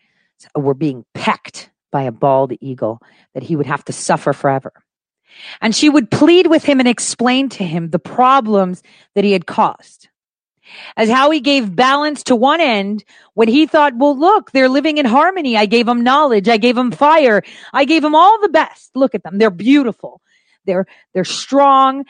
were 0.56 0.74
being 0.74 1.06
pecked 1.14 1.70
by 1.92 2.04
a 2.04 2.12
bald 2.12 2.54
eagle 2.60 3.02
that 3.34 3.44
he 3.44 3.56
would 3.56 3.66
have 3.66 3.86
to 3.86 3.94
suffer 3.94 4.34
forever. 4.34 4.74
And 5.62 5.74
she 5.74 5.90
would 5.90 6.12
plead 6.12 6.48
with 6.48 6.66
him 6.66 6.80
and 6.80 6.88
explain 6.88 7.50
to 7.50 7.64
him 7.64 7.90
the 7.90 8.00
problems 8.00 8.84
that 9.16 9.24
he 9.24 9.32
had 9.32 9.46
caused 9.46 10.10
as 10.98 11.10
how 11.10 11.32
he 11.32 11.40
gave 11.40 11.76
balance 11.76 12.24
to 12.24 12.36
one 12.36 12.62
end 12.62 13.04
when 13.34 13.48
he 13.48 13.66
thought, 13.66 13.94
well, 13.96 14.18
look, 14.18 14.52
they're 14.52 14.70
living 14.70 14.98
in 14.98 15.06
harmony. 15.06 15.58
I 15.58 15.66
gave 15.66 15.86
them 15.86 16.04
knowledge. 16.04 16.48
I 16.48 16.58
gave 16.58 16.76
them 16.76 16.92
fire. 16.92 17.42
I 17.74 17.86
gave 17.86 18.02
them 18.02 18.16
all 18.16 18.40
the 18.42 18.50
best. 18.50 18.92
Look 18.96 19.16
at 19.16 19.24
them. 19.24 19.38
They're 19.38 19.50
beautiful. 19.50 20.22
They're, 20.66 20.86
they're 21.14 21.26
strong. 21.26 22.06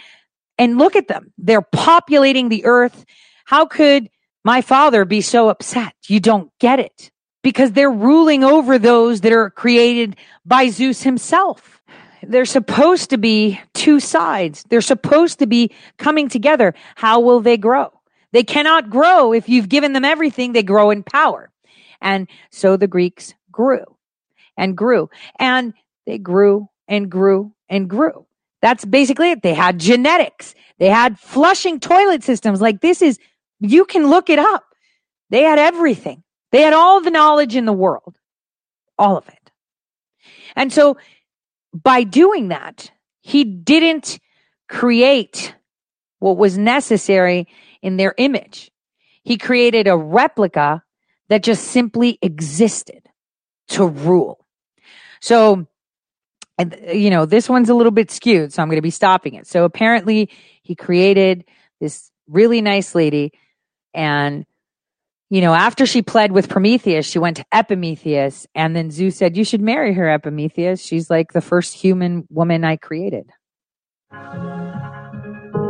And 0.58 0.78
look 0.78 0.96
at 0.96 1.08
them. 1.08 1.34
They're 1.38 1.62
populating 1.62 2.50
the 2.50 2.66
earth. 2.66 3.06
How 3.46 3.66
could 3.66 4.10
my 4.44 4.62
father 4.62 5.06
be 5.06 5.22
so 5.22 5.50
upset? 5.50 5.94
You 6.08 6.20
don't 6.20 6.52
get 6.60 6.80
it 6.80 7.12
because 7.44 7.74
they're 7.74 7.92
ruling 7.92 8.44
over 8.44 8.80
those 8.80 9.22
that 9.22 9.34
are 9.34 9.50
created 9.50 10.16
by 10.46 10.70
Zeus 10.70 11.04
himself. 11.04 11.82
They're 12.26 12.46
supposed 12.46 13.10
to 13.10 13.18
be 13.18 13.60
two 13.74 14.00
sides. 14.00 14.64
They're 14.70 14.82
supposed 14.82 15.40
to 15.40 15.48
be 15.48 15.72
coming 15.98 16.30
together. 16.30 16.74
How 16.96 17.20
will 17.20 17.42
they 17.42 17.58
grow? 17.58 17.93
They 18.34 18.44
cannot 18.44 18.90
grow 18.90 19.32
if 19.32 19.48
you've 19.48 19.70
given 19.70 19.94
them 19.94 20.04
everything, 20.04 20.52
they 20.52 20.64
grow 20.64 20.90
in 20.90 21.04
power. 21.04 21.52
And 22.02 22.28
so 22.50 22.76
the 22.76 22.88
Greeks 22.88 23.34
grew 23.52 23.86
and 24.58 24.76
grew 24.76 25.10
and 25.40 25.74
they 26.06 26.18
grew 26.18 26.68
and 26.88 27.10
grew 27.10 27.54
and 27.70 27.90
grew. 27.90 28.26
That's 28.62 28.84
basically 28.84 29.32
it. 29.32 29.44
They 29.44 29.54
had 29.54 29.80
genetics. 29.80 30.56
They 30.80 30.90
had 30.90 31.20
flushing 31.20 31.80
toilet 31.80 32.24
systems. 32.24 32.60
Like 32.60 32.82
this 32.82 33.02
is, 33.02 33.20
you 33.60 33.86
can 33.86 34.10
look 34.10 34.30
it 34.30 34.40
up. 34.40 34.66
They 35.30 35.44
had 35.44 35.60
everything. 35.60 36.24
They 36.52 36.62
had 36.62 36.74
all 36.74 37.02
the 37.02 37.12
knowledge 37.12 37.56
in 37.56 37.66
the 37.66 37.74
world, 37.74 38.16
all 38.98 39.18
of 39.18 39.28
it. 39.28 39.52
And 40.56 40.74
so 40.74 40.98
by 41.74 42.04
doing 42.04 42.50
that, 42.50 42.92
he 43.22 43.44
didn't 43.44 44.20
create 44.68 45.56
what 46.20 46.38
was 46.38 46.58
necessary 46.58 47.48
in 47.84 47.98
their 47.98 48.16
image. 48.18 48.72
He 49.22 49.38
created 49.38 49.88
a 49.88 49.96
replica 49.96 50.82
that 51.30 51.44
just 51.44 51.66
simply 51.66 52.18
existed 52.22 53.04
to 53.70 53.86
rule. 53.86 54.46
So, 55.22 55.68
you 56.92 57.10
know, 57.10 57.26
this 57.26 57.48
one's 57.48 57.70
a 57.70 57.76
little 57.76 57.92
bit 57.92 58.10
skewed, 58.10 58.52
so 58.52 58.62
I'm 58.62 58.70
going 58.70 58.78
to 58.78 58.82
be 58.82 58.90
stopping 58.90 59.36
it. 59.36 59.46
So 59.46 59.66
apparently 59.66 60.30
he 60.64 60.76
created 60.76 61.46
this 61.80 62.10
really 62.28 62.62
nice 62.62 62.96
lady 62.96 63.34
and 63.94 64.46
you 65.30 65.42
know, 65.42 65.56
after 65.56 65.88
she 65.88 66.04
pled 66.04 66.32
with 66.32 66.48
Prometheus, 66.48 67.08
she 67.08 67.18
went 67.18 67.38
to 67.38 67.46
Epimetheus, 67.52 68.46
and 68.54 68.76
then 68.76 68.92
Zeus 68.92 69.18
said, 69.18 69.36
You 69.36 69.44
should 69.44 69.62
marry 69.62 69.92
her, 69.94 70.08
Epimetheus. 70.08 70.80
She's 70.80 71.10
like 71.10 71.34
the 71.34 71.42
first 71.42 71.74
human 71.74 72.28
woman 72.30 72.64
I 72.64 72.76
created. 72.76 73.32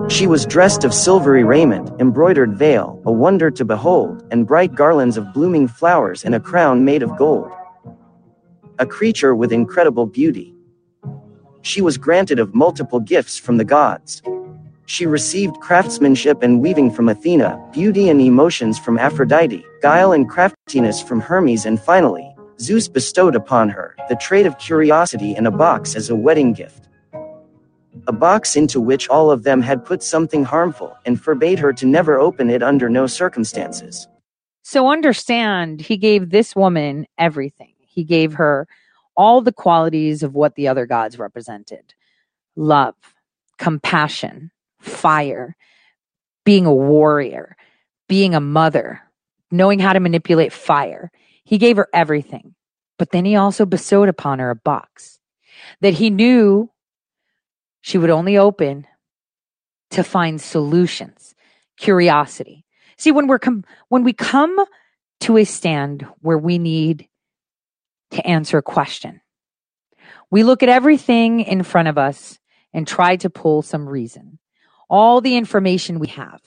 She 0.10 0.28
was 0.28 0.46
dressed 0.46 0.84
of 0.84 0.94
silvery 0.94 1.44
raiment, 1.44 1.90
embroidered 2.00 2.56
veil, 2.56 3.02
a 3.06 3.12
wonder 3.12 3.50
to 3.52 3.66
behold, 3.66 4.24
and 4.32 4.46
bright 4.46 4.76
garlands 4.76 5.18
of 5.18 5.34
blooming 5.34 5.68
flowers 5.68 6.24
and 6.26 6.36
a 6.36 6.40
crown 6.40 6.86
made 6.86 7.02
of 7.02 7.18
gold. 7.18 7.50
A 8.80 8.86
creature 8.86 9.34
with 9.34 9.52
incredible 9.52 10.06
beauty. 10.06 10.54
She 11.62 11.82
was 11.82 11.98
granted 11.98 12.38
of 12.38 12.54
multiple 12.54 13.00
gifts 13.00 13.40
from 13.40 13.58
the 13.58 13.66
gods. 13.66 14.22
She 14.86 15.06
received 15.06 15.62
craftsmanship 15.62 16.44
and 16.44 16.62
weaving 16.62 16.92
from 16.92 17.10
Athena, 17.10 17.60
beauty 17.72 18.10
and 18.10 18.20
emotions 18.20 18.78
from 18.78 19.00
Aphrodite, 19.00 19.66
guile 19.82 20.12
and 20.12 20.30
craftiness 20.30 21.02
from 21.02 21.22
Hermes, 21.22 21.66
and 21.66 21.80
finally, 21.80 22.36
Zeus 22.60 22.88
bestowed 22.90 23.36
upon 23.36 23.70
her 23.70 23.96
the 24.10 24.16
trait 24.18 24.46
of 24.46 24.58
curiosity 24.58 25.36
in 25.36 25.48
a 25.48 25.52
box 25.52 25.96
as 25.96 26.10
a 26.10 26.16
wedding 26.16 26.54
gift. 26.54 26.90
A 28.08 28.12
box 28.12 28.56
into 28.56 28.82
which 28.82 29.08
all 29.10 29.32
of 29.32 29.44
them 29.44 29.62
had 29.62 29.86
put 29.86 30.04
something 30.04 30.44
harmful 30.44 30.98
and 31.06 31.22
forbade 31.22 31.60
her 31.60 31.74
to 31.74 31.86
never 31.86 32.20
open 32.20 32.50
it 32.50 32.64
under 32.64 32.90
no 32.90 33.08
circumstances. 33.08 34.08
So 34.64 34.90
understand, 34.90 35.82
he 35.82 35.98
gave 35.98 36.30
this 36.30 36.56
woman 36.56 37.06
everything. 37.18 37.74
He 37.80 38.04
gave 38.04 38.34
her 38.34 38.68
all 39.16 39.42
the 39.42 39.54
qualities 39.54 40.24
of 40.24 40.34
what 40.34 40.56
the 40.56 40.68
other 40.68 40.86
gods 40.86 41.20
represented 41.20 41.94
love, 42.56 42.96
compassion, 43.58 44.52
fire, 44.80 45.56
being 46.46 46.66
a 46.66 46.74
warrior, 46.74 47.56
being 48.08 48.36
a 48.36 48.40
mother, 48.40 49.02
knowing 49.52 49.80
how 49.80 49.94
to 49.94 50.00
manipulate 50.00 50.54
fire. 50.54 51.12
He 51.44 51.58
gave 51.58 51.78
her 51.78 51.88
everything. 51.94 52.56
But 52.98 53.12
then 53.12 53.26
he 53.26 53.36
also 53.36 53.66
bestowed 53.66 54.10
upon 54.10 54.40
her 54.40 54.50
a 54.50 54.56
box 54.56 55.20
that 55.82 55.96
he 55.96 56.10
knew 56.10 56.70
she 57.84 57.98
would 57.98 58.10
only 58.10 58.38
open 58.38 58.88
to 59.92 60.04
find 60.04 60.42
solutions, 60.42 61.36
curiosity. 61.78 62.66
See, 62.98 63.12
when 63.12 63.28
we're 63.28 63.40
com- 63.40 63.66
when 63.90 64.04
we 64.04 64.14
come 64.14 64.58
to 65.20 65.38
a 65.38 65.44
stand 65.44 66.08
where 66.22 66.38
we 66.38 66.58
need 66.58 67.08
to 68.12 68.26
answer 68.26 68.58
a 68.58 68.64
question, 68.64 69.20
we 70.32 70.44
look 70.44 70.64
at 70.64 70.70
everything 70.70 71.42
in 71.42 71.62
front 71.62 71.90
of 71.90 71.98
us 71.98 72.40
and 72.74 72.88
try 72.88 73.18
to 73.18 73.30
pull 73.30 73.62
some 73.62 73.88
reason, 73.88 74.40
all 74.90 75.20
the 75.20 75.36
information 75.36 76.00
we 76.00 76.08
have. 76.08 76.42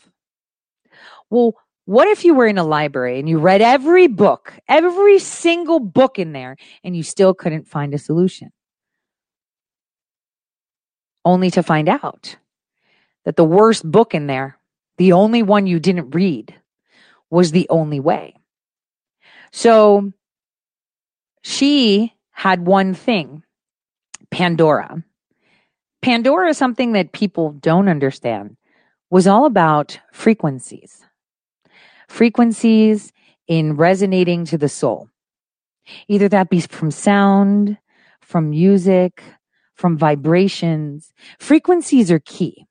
Well, 1.29 1.55
what 1.85 2.09
if 2.09 2.25
you 2.25 2.35
were 2.35 2.47
in 2.47 2.59
a 2.59 2.65
library 2.65 3.19
and 3.19 3.29
you 3.29 3.39
read 3.39 3.61
every 3.61 4.07
book, 4.07 4.55
every 4.69 5.19
single 5.19 5.81
book 5.81 6.19
in 6.19 6.33
there, 6.33 6.57
and 6.83 6.97
you 6.97 7.03
still 7.03 7.35
couldn't 7.35 7.69
find 7.69 7.93
a 7.93 7.99
solution? 7.99 8.53
Only 11.27 11.51
to 11.51 11.62
find 11.62 11.89
out 11.89 12.36
that 13.24 13.35
the 13.35 13.44
worst 13.44 13.82
book 13.85 14.15
in 14.15 14.28
there, 14.28 14.59
the 14.97 15.12
only 15.12 15.43
one 15.43 15.66
you 15.66 15.81
didn't 15.81 16.15
read, 16.15 16.55
was 17.31 17.51
the 17.51 17.66
only 17.69 17.98
way. 17.98 18.36
So 19.51 20.12
she 21.43 22.15
had 22.31 22.65
one 22.66 22.94
thing 22.94 23.43
Pandora. 24.31 25.03
Pandora 26.01 26.51
is 26.51 26.59
something 26.59 26.93
that 26.93 27.11
people 27.11 27.51
don't 27.51 27.89
understand, 27.89 28.57
was 29.11 29.27
all 29.27 29.47
about 29.47 29.98
frequencies 30.12 31.05
frequencies 32.09 33.12
in 33.48 33.77
resonating 33.77 34.44
to 34.47 34.59
the 34.59 34.69
soul. 34.69 35.09
Either 36.09 36.28
that 36.28 36.51
be 36.51 36.61
from 36.61 36.90
sound, 36.90 37.78
from 38.20 38.51
music, 38.51 39.23
from 39.77 39.97
vibrations. 39.97 41.12
Frequencies 41.39 42.11
are 42.11 42.20
key. 42.20 42.66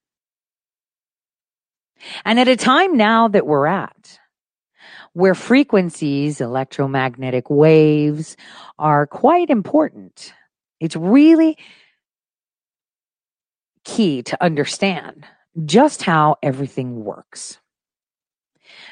And 2.24 2.40
at 2.40 2.48
a 2.48 2.56
time 2.56 2.98
now 2.98 3.28
that 3.30 3.48
we're 3.48 3.68
at, 3.68 4.20
where 5.14 5.34
frequencies, 5.34 6.42
electromagnetic 6.42 7.50
waves, 7.50 8.36
are 8.78 9.08
quite 9.08 9.50
important, 9.50 10.34
it's 10.80 10.96
really 10.96 11.58
key 13.86 14.22
to 14.24 14.44
understand 14.44 15.26
just 15.66 16.04
how 16.04 16.36
everything 16.44 17.04
works. 17.04 17.60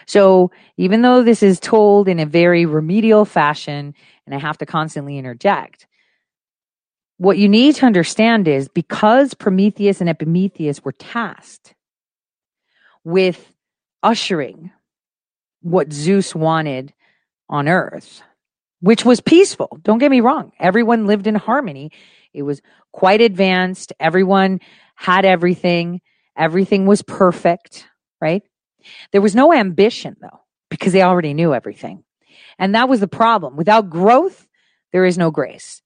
So 0.05 0.51
even 0.77 1.01
though 1.01 1.23
this 1.23 1.43
is 1.43 1.59
told 1.59 2.07
in 2.07 2.19
a 2.19 2.25
very 2.25 2.65
remedial 2.65 3.25
fashion, 3.25 3.93
and 4.25 4.35
I 4.35 4.39
have 4.39 4.57
to 4.59 4.65
constantly 4.65 5.17
interject, 5.17 5.87
what 7.23 7.37
you 7.37 7.47
need 7.47 7.75
to 7.75 7.85
understand 7.85 8.47
is 8.47 8.67
because 8.67 9.33
Prometheus 9.33 10.01
and 10.01 10.09
Epimetheus 10.09 10.83
were 10.83 10.91
tasked 10.91 11.73
with 13.03 13.53
ushering 14.01 14.71
what 15.61 15.93
Zeus 15.93 16.35
wanted 16.35 16.93
on 17.47 17.69
earth, 17.69 18.21
which 18.81 19.05
was 19.05 19.21
peaceful. 19.21 19.79
Don't 19.81 19.99
get 19.99 20.11
me 20.11 20.19
wrong. 20.19 20.51
Everyone 20.59 21.07
lived 21.07 21.25
in 21.25 21.35
harmony. 21.35 21.91
It 22.33 22.41
was 22.41 22.61
quite 22.91 23.21
advanced. 23.21 23.93
Everyone 23.99 24.59
had 24.95 25.23
everything. 25.23 26.01
Everything 26.37 26.85
was 26.85 27.01
perfect, 27.01 27.87
right? 28.19 28.43
There 29.13 29.21
was 29.21 29.35
no 29.35 29.53
ambition 29.53 30.17
though, 30.21 30.41
because 30.69 30.91
they 30.91 31.03
already 31.03 31.33
knew 31.33 31.53
everything. 31.53 32.03
And 32.59 32.75
that 32.75 32.89
was 32.89 32.99
the 32.99 33.07
problem. 33.07 33.55
Without 33.55 33.89
growth, 33.89 34.45
there 34.91 35.05
is 35.05 35.17
no 35.17 35.31
grace. 35.31 35.81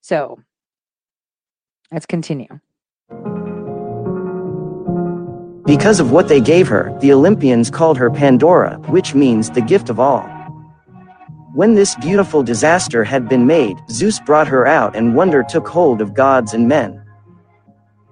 So 0.00 0.40
let's 1.92 2.06
continue. 2.06 2.60
Because 5.66 6.00
of 6.00 6.10
what 6.10 6.28
they 6.28 6.40
gave 6.40 6.66
her, 6.68 6.96
the 7.00 7.12
Olympians 7.12 7.70
called 7.70 7.96
her 7.98 8.10
Pandora, 8.10 8.76
which 8.88 9.14
means 9.14 9.50
the 9.50 9.60
gift 9.60 9.88
of 9.88 10.00
all. 10.00 10.22
When 11.54 11.74
this 11.74 11.94
beautiful 11.96 12.42
disaster 12.42 13.04
had 13.04 13.28
been 13.28 13.46
made, 13.46 13.76
Zeus 13.90 14.20
brought 14.20 14.48
her 14.48 14.66
out 14.66 14.96
and 14.96 15.14
wonder 15.14 15.42
took 15.42 15.68
hold 15.68 16.00
of 16.00 16.14
gods 16.14 16.54
and 16.54 16.66
men. 16.66 17.04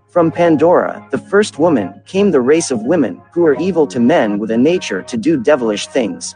From 0.08 0.30
Pandora, 0.30 1.06
the 1.10 1.18
first 1.18 1.58
woman, 1.58 2.02
came 2.06 2.30
the 2.30 2.40
race 2.40 2.70
of 2.70 2.82
women, 2.82 3.20
who 3.32 3.44
are 3.46 3.58
evil 3.60 3.86
to 3.88 4.00
men 4.00 4.38
with 4.38 4.50
a 4.50 4.58
nature 4.58 5.02
to 5.02 5.16
do 5.16 5.42
devilish 5.42 5.86
things. 5.86 6.34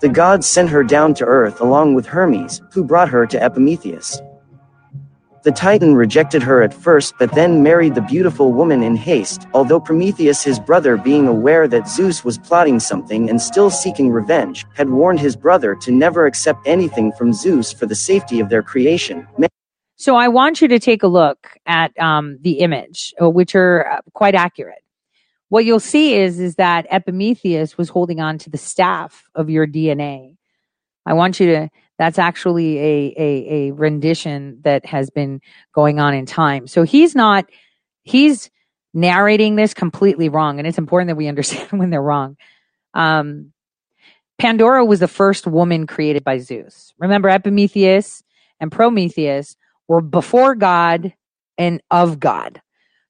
The 0.00 0.08
gods 0.08 0.46
sent 0.46 0.68
her 0.70 0.82
down 0.82 1.14
to 1.14 1.24
earth 1.24 1.60
along 1.60 1.94
with 1.94 2.06
Hermes, 2.06 2.60
who 2.72 2.84
brought 2.84 3.08
her 3.08 3.26
to 3.26 3.42
Epimetheus. 3.42 4.20
The 5.44 5.52
Titan 5.52 5.94
rejected 5.94 6.42
her 6.42 6.62
at 6.62 6.72
first 6.72 7.18
but 7.18 7.34
then 7.34 7.62
married 7.62 7.94
the 7.94 8.00
beautiful 8.00 8.50
woman 8.50 8.82
in 8.82 8.96
haste, 8.96 9.46
although 9.52 9.78
Prometheus 9.78 10.42
his 10.42 10.58
brother 10.58 10.96
being 10.96 11.28
aware 11.28 11.68
that 11.68 11.86
Zeus 11.86 12.24
was 12.24 12.38
plotting 12.38 12.80
something 12.80 13.28
and 13.28 13.38
still 13.42 13.68
seeking 13.68 14.10
revenge, 14.10 14.64
had 14.74 14.88
warned 14.88 15.20
his 15.20 15.36
brother 15.36 15.74
to 15.82 15.92
never 15.92 16.24
accept 16.24 16.66
anything 16.66 17.12
from 17.12 17.34
Zeus 17.34 17.74
for 17.74 17.84
the 17.84 17.94
safety 17.94 18.40
of 18.40 18.48
their 18.48 18.62
creation. 18.62 19.28
So 19.96 20.16
I 20.16 20.28
want 20.28 20.62
you 20.62 20.68
to 20.68 20.78
take 20.78 21.02
a 21.02 21.08
look 21.08 21.50
at 21.66 21.92
um, 22.00 22.38
the 22.40 22.60
image, 22.60 23.12
uh, 23.20 23.28
which 23.28 23.54
are 23.54 23.86
uh, 23.86 24.00
quite 24.14 24.34
accurate. 24.34 24.82
What 25.50 25.66
you'll 25.66 25.78
see 25.78 26.14
is 26.14 26.40
is 26.40 26.54
that 26.54 26.86
Epimetheus 26.90 27.76
was 27.76 27.90
holding 27.90 28.18
on 28.18 28.38
to 28.38 28.48
the 28.48 28.56
staff 28.56 29.24
of 29.34 29.50
your 29.50 29.66
DNA. 29.66 30.38
I 31.04 31.12
want 31.12 31.38
you 31.38 31.46
to. 31.48 31.68
That's 31.98 32.18
actually 32.18 32.78
a, 32.78 33.14
a, 33.16 33.68
a 33.68 33.70
rendition 33.72 34.58
that 34.62 34.84
has 34.86 35.10
been 35.10 35.40
going 35.74 36.00
on 36.00 36.14
in 36.14 36.26
time. 36.26 36.66
So 36.66 36.82
he's 36.82 37.14
not. 37.14 37.46
He's 38.02 38.50
narrating 38.92 39.56
this 39.56 39.74
completely 39.74 40.28
wrong, 40.28 40.58
and 40.58 40.66
it's 40.66 40.78
important 40.78 41.08
that 41.08 41.16
we 41.16 41.28
understand 41.28 41.68
when 41.72 41.90
they're 41.90 42.02
wrong. 42.02 42.36
Um, 42.94 43.52
Pandora 44.38 44.84
was 44.84 45.00
the 45.00 45.08
first 45.08 45.46
woman 45.46 45.86
created 45.86 46.24
by 46.24 46.38
Zeus. 46.38 46.92
Remember, 46.98 47.28
Epimetheus 47.28 48.22
and 48.60 48.70
Prometheus 48.70 49.56
were 49.88 50.00
before 50.00 50.54
God 50.54 51.14
and 51.56 51.80
of 51.90 52.18
God. 52.18 52.60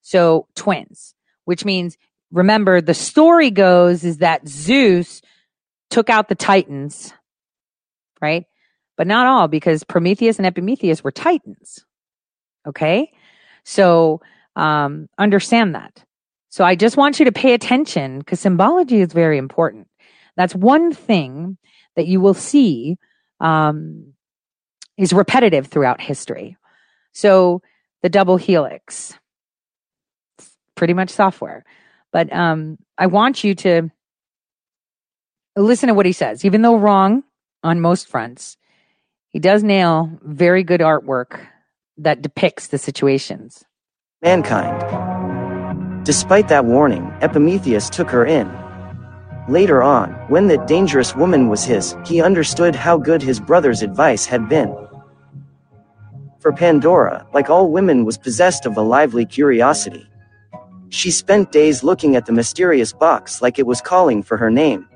So 0.02 0.48
twins, 0.54 1.14
which 1.44 1.64
means 1.64 1.96
remember 2.30 2.80
the 2.80 2.94
story 2.94 3.50
goes 3.50 4.04
is 4.04 4.18
that 4.18 4.46
Zeus 4.46 5.22
took 5.90 6.10
out 6.10 6.28
the 6.28 6.34
Titans, 6.34 7.12
right? 8.20 8.44
But 8.96 9.06
not 9.06 9.26
all 9.26 9.48
because 9.48 9.84
Prometheus 9.84 10.38
and 10.38 10.46
Epimetheus 10.46 11.02
were 11.02 11.10
Titans. 11.10 11.84
Okay. 12.66 13.10
So, 13.64 14.20
um, 14.56 15.08
understand 15.18 15.74
that. 15.74 16.04
So 16.48 16.64
I 16.64 16.76
just 16.76 16.96
want 16.96 17.18
you 17.18 17.24
to 17.24 17.32
pay 17.32 17.54
attention 17.54 18.20
because 18.20 18.38
symbology 18.38 19.00
is 19.00 19.12
very 19.12 19.38
important. 19.38 19.88
That's 20.36 20.54
one 20.54 20.92
thing 20.92 21.58
that 21.96 22.06
you 22.06 22.20
will 22.20 22.34
see, 22.34 22.96
um, 23.40 24.14
is 24.96 25.12
repetitive 25.12 25.66
throughout 25.66 26.00
history. 26.00 26.56
So 27.12 27.62
the 28.02 28.08
double 28.08 28.36
helix, 28.36 29.18
pretty 30.76 30.94
much 30.94 31.10
software. 31.10 31.64
But 32.12 32.32
um, 32.32 32.78
I 32.96 33.06
want 33.06 33.42
you 33.42 33.54
to 33.56 33.90
listen 35.56 35.88
to 35.88 35.94
what 35.94 36.06
he 36.06 36.12
says. 36.12 36.44
Even 36.44 36.62
though 36.62 36.76
wrong 36.76 37.24
on 37.62 37.80
most 37.80 38.08
fronts, 38.08 38.56
he 39.34 39.40
does 39.40 39.64
nail 39.64 40.08
very 40.22 40.62
good 40.62 40.80
artwork 40.80 41.44
that 41.96 42.22
depicts 42.22 42.68
the 42.68 42.78
situations. 42.78 43.64
Mankind. 44.22 46.04
Despite 46.04 46.46
that 46.46 46.66
warning, 46.66 47.12
Epimetheus 47.20 47.90
took 47.90 48.08
her 48.10 48.24
in. 48.24 48.48
Later 49.48 49.82
on, 49.82 50.12
when 50.28 50.46
that 50.46 50.68
dangerous 50.68 51.16
woman 51.16 51.48
was 51.48 51.64
his, 51.64 51.96
he 52.06 52.22
understood 52.22 52.76
how 52.76 52.96
good 52.96 53.22
his 53.22 53.40
brother's 53.40 53.82
advice 53.82 54.24
had 54.24 54.48
been. 54.48 54.72
For 56.38 56.52
Pandora, 56.52 57.26
like 57.34 57.50
all 57.50 57.72
women 57.72 58.04
was 58.04 58.16
possessed 58.16 58.66
of 58.66 58.76
a 58.76 58.82
lively 58.82 59.26
curiosity. 59.26 60.08
She 60.90 61.10
spent 61.10 61.50
days 61.50 61.82
looking 61.82 62.14
at 62.14 62.26
the 62.26 62.32
mysterious 62.32 62.92
box 62.92 63.42
like 63.42 63.58
it 63.58 63.66
was 63.66 63.80
calling 63.80 64.22
for 64.22 64.36
her 64.36 64.50
name. 64.50 64.88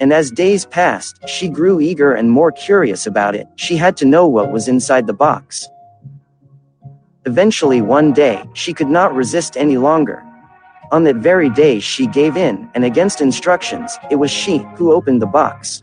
And 0.00 0.12
as 0.12 0.30
days 0.30 0.66
passed, 0.66 1.18
she 1.28 1.48
grew 1.48 1.80
eager 1.80 2.12
and 2.12 2.30
more 2.30 2.50
curious 2.50 3.06
about 3.06 3.34
it. 3.34 3.46
She 3.56 3.76
had 3.76 3.96
to 3.98 4.04
know 4.04 4.26
what 4.26 4.50
was 4.50 4.68
inside 4.68 5.06
the 5.06 5.14
box. 5.14 5.68
Eventually, 7.26 7.80
one 7.80 8.12
day, 8.12 8.44
she 8.54 8.74
could 8.74 8.88
not 8.88 9.14
resist 9.14 9.56
any 9.56 9.78
longer. 9.78 10.22
On 10.92 11.04
that 11.04 11.16
very 11.16 11.48
day, 11.48 11.80
she 11.80 12.06
gave 12.06 12.36
in, 12.36 12.68
and 12.74 12.84
against 12.84 13.20
instructions, 13.20 13.96
it 14.10 14.16
was 14.16 14.30
she 14.30 14.58
who 14.76 14.92
opened 14.92 15.22
the 15.22 15.26
box. 15.26 15.82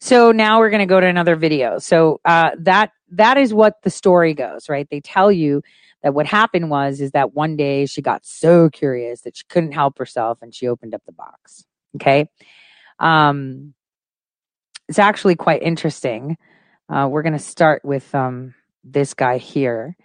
So 0.00 0.32
now 0.32 0.58
we're 0.58 0.70
going 0.70 0.80
to 0.80 0.86
go 0.86 1.00
to 1.00 1.06
another 1.06 1.36
video. 1.36 1.78
So 1.78 2.20
uh, 2.24 2.50
that 2.58 2.92
that 3.12 3.36
is 3.36 3.54
what 3.54 3.80
the 3.82 3.90
story 3.90 4.34
goes, 4.34 4.68
right? 4.68 4.88
They 4.90 5.00
tell 5.00 5.30
you 5.30 5.62
that 6.02 6.14
what 6.14 6.26
happened 6.26 6.68
was 6.68 7.00
is 7.00 7.12
that 7.12 7.34
one 7.34 7.56
day 7.56 7.86
she 7.86 8.02
got 8.02 8.26
so 8.26 8.68
curious 8.68 9.22
that 9.22 9.36
she 9.36 9.44
couldn't 9.48 9.72
help 9.72 9.98
herself 9.98 10.38
and 10.42 10.54
she 10.54 10.68
opened 10.68 10.94
up 10.94 11.02
the 11.06 11.12
box. 11.12 11.64
Okay, 11.96 12.28
um, 12.98 13.74
it's 14.88 14.98
actually 14.98 15.36
quite 15.36 15.62
interesting. 15.62 16.36
Uh, 16.88 17.08
we're 17.10 17.22
going 17.22 17.32
to 17.32 17.38
start 17.38 17.84
with 17.84 18.14
um, 18.14 18.54
this 18.82 19.14
guy 19.14 19.38
here. 19.38 19.96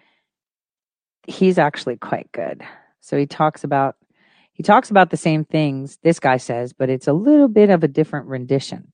He's 1.27 1.57
actually 1.57 1.97
quite 1.97 2.31
good. 2.31 2.63
So 3.01 3.17
he 3.17 3.25
talks 3.25 3.63
about 3.63 3.95
he 4.53 4.63
talks 4.63 4.89
about 4.89 5.09
the 5.09 5.17
same 5.17 5.45
things 5.45 5.97
this 6.03 6.19
guy 6.19 6.35
says, 6.35 6.73
but 6.73 6.89
it's 6.89 7.07
a 7.07 7.13
little 7.13 7.47
bit 7.47 7.69
of 7.69 7.81
a 7.81 7.87
different 7.87 8.27
rendition. 8.27 8.91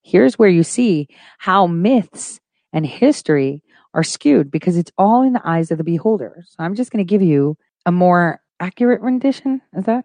Here's 0.00 0.38
where 0.38 0.48
you 0.48 0.62
see 0.62 1.08
how 1.38 1.66
myths 1.66 2.38
and 2.72 2.86
history 2.86 3.64
are 3.94 4.04
skewed 4.04 4.48
because 4.48 4.76
it's 4.76 4.92
all 4.96 5.22
in 5.22 5.32
the 5.32 5.42
eyes 5.44 5.72
of 5.72 5.78
the 5.78 5.84
beholder. 5.84 6.44
So 6.46 6.56
I'm 6.62 6.76
just 6.76 6.92
going 6.92 7.04
to 7.04 7.08
give 7.08 7.22
you 7.22 7.56
a 7.84 7.90
more 7.90 8.40
accurate 8.60 9.00
rendition. 9.00 9.60
Is 9.76 9.86
that 9.86 10.04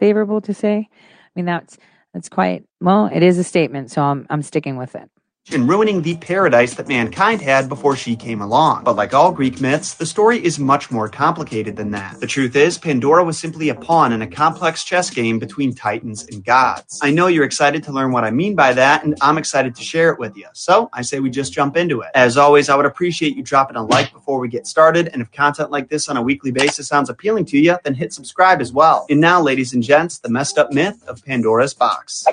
favorable 0.00 0.40
to 0.40 0.54
say? 0.54 0.88
I 1.36 1.40
mean, 1.40 1.46
that's 1.46 1.78
that's 2.12 2.28
quite 2.28 2.64
well. 2.80 3.06
It 3.12 3.22
is 3.22 3.38
a 3.38 3.44
statement, 3.44 3.90
so 3.90 4.02
I'm 4.02 4.26
I'm 4.30 4.42
sticking 4.42 4.76
with 4.76 4.94
it 4.94 5.10
and 5.52 5.68
ruining 5.68 6.00
the 6.02 6.16
paradise 6.16 6.74
that 6.74 6.88
mankind 6.88 7.40
had 7.42 7.68
before 7.68 7.96
she 7.96 8.16
came 8.16 8.40
along. 8.40 8.84
But 8.84 8.96
like 8.96 9.12
all 9.12 9.30
Greek 9.30 9.60
myths, 9.60 9.94
the 9.94 10.06
story 10.06 10.42
is 10.42 10.58
much 10.58 10.90
more 10.90 11.08
complicated 11.08 11.76
than 11.76 11.90
that. 11.90 12.18
The 12.20 12.26
truth 12.26 12.56
is, 12.56 12.78
Pandora 12.78 13.24
was 13.24 13.38
simply 13.38 13.68
a 13.68 13.74
pawn 13.74 14.12
in 14.12 14.22
a 14.22 14.26
complex 14.26 14.84
chess 14.84 15.10
game 15.10 15.38
between 15.38 15.74
titans 15.74 16.26
and 16.28 16.44
gods. 16.44 16.98
I 17.02 17.10
know 17.10 17.26
you're 17.26 17.44
excited 17.44 17.82
to 17.84 17.92
learn 17.92 18.10
what 18.10 18.24
I 18.24 18.30
mean 18.30 18.54
by 18.54 18.72
that, 18.72 19.04
and 19.04 19.16
I'm 19.20 19.38
excited 19.38 19.74
to 19.76 19.82
share 19.82 20.10
it 20.10 20.18
with 20.18 20.36
you. 20.36 20.46
So 20.54 20.88
I 20.92 21.02
say 21.02 21.20
we 21.20 21.30
just 21.30 21.52
jump 21.52 21.76
into 21.76 22.00
it. 22.00 22.10
As 22.14 22.36
always, 22.36 22.68
I 22.68 22.76
would 22.76 22.86
appreciate 22.86 23.36
you 23.36 23.42
dropping 23.42 23.76
a 23.76 23.84
like 23.84 24.12
before 24.12 24.38
we 24.38 24.48
get 24.48 24.66
started, 24.66 25.08
and 25.08 25.20
if 25.20 25.30
content 25.30 25.70
like 25.70 25.88
this 25.88 26.08
on 26.08 26.16
a 26.16 26.22
weekly 26.22 26.52
basis 26.52 26.88
sounds 26.88 27.10
appealing 27.10 27.44
to 27.46 27.58
you, 27.58 27.76
then 27.84 27.94
hit 27.94 28.12
subscribe 28.12 28.60
as 28.60 28.72
well. 28.72 29.06
And 29.10 29.20
now, 29.20 29.42
ladies 29.42 29.74
and 29.74 29.82
gents, 29.82 30.18
the 30.18 30.30
messed 30.30 30.58
up 30.58 30.72
myth 30.72 31.02
of 31.06 31.24
Pandora's 31.24 31.74
box. 31.74 32.26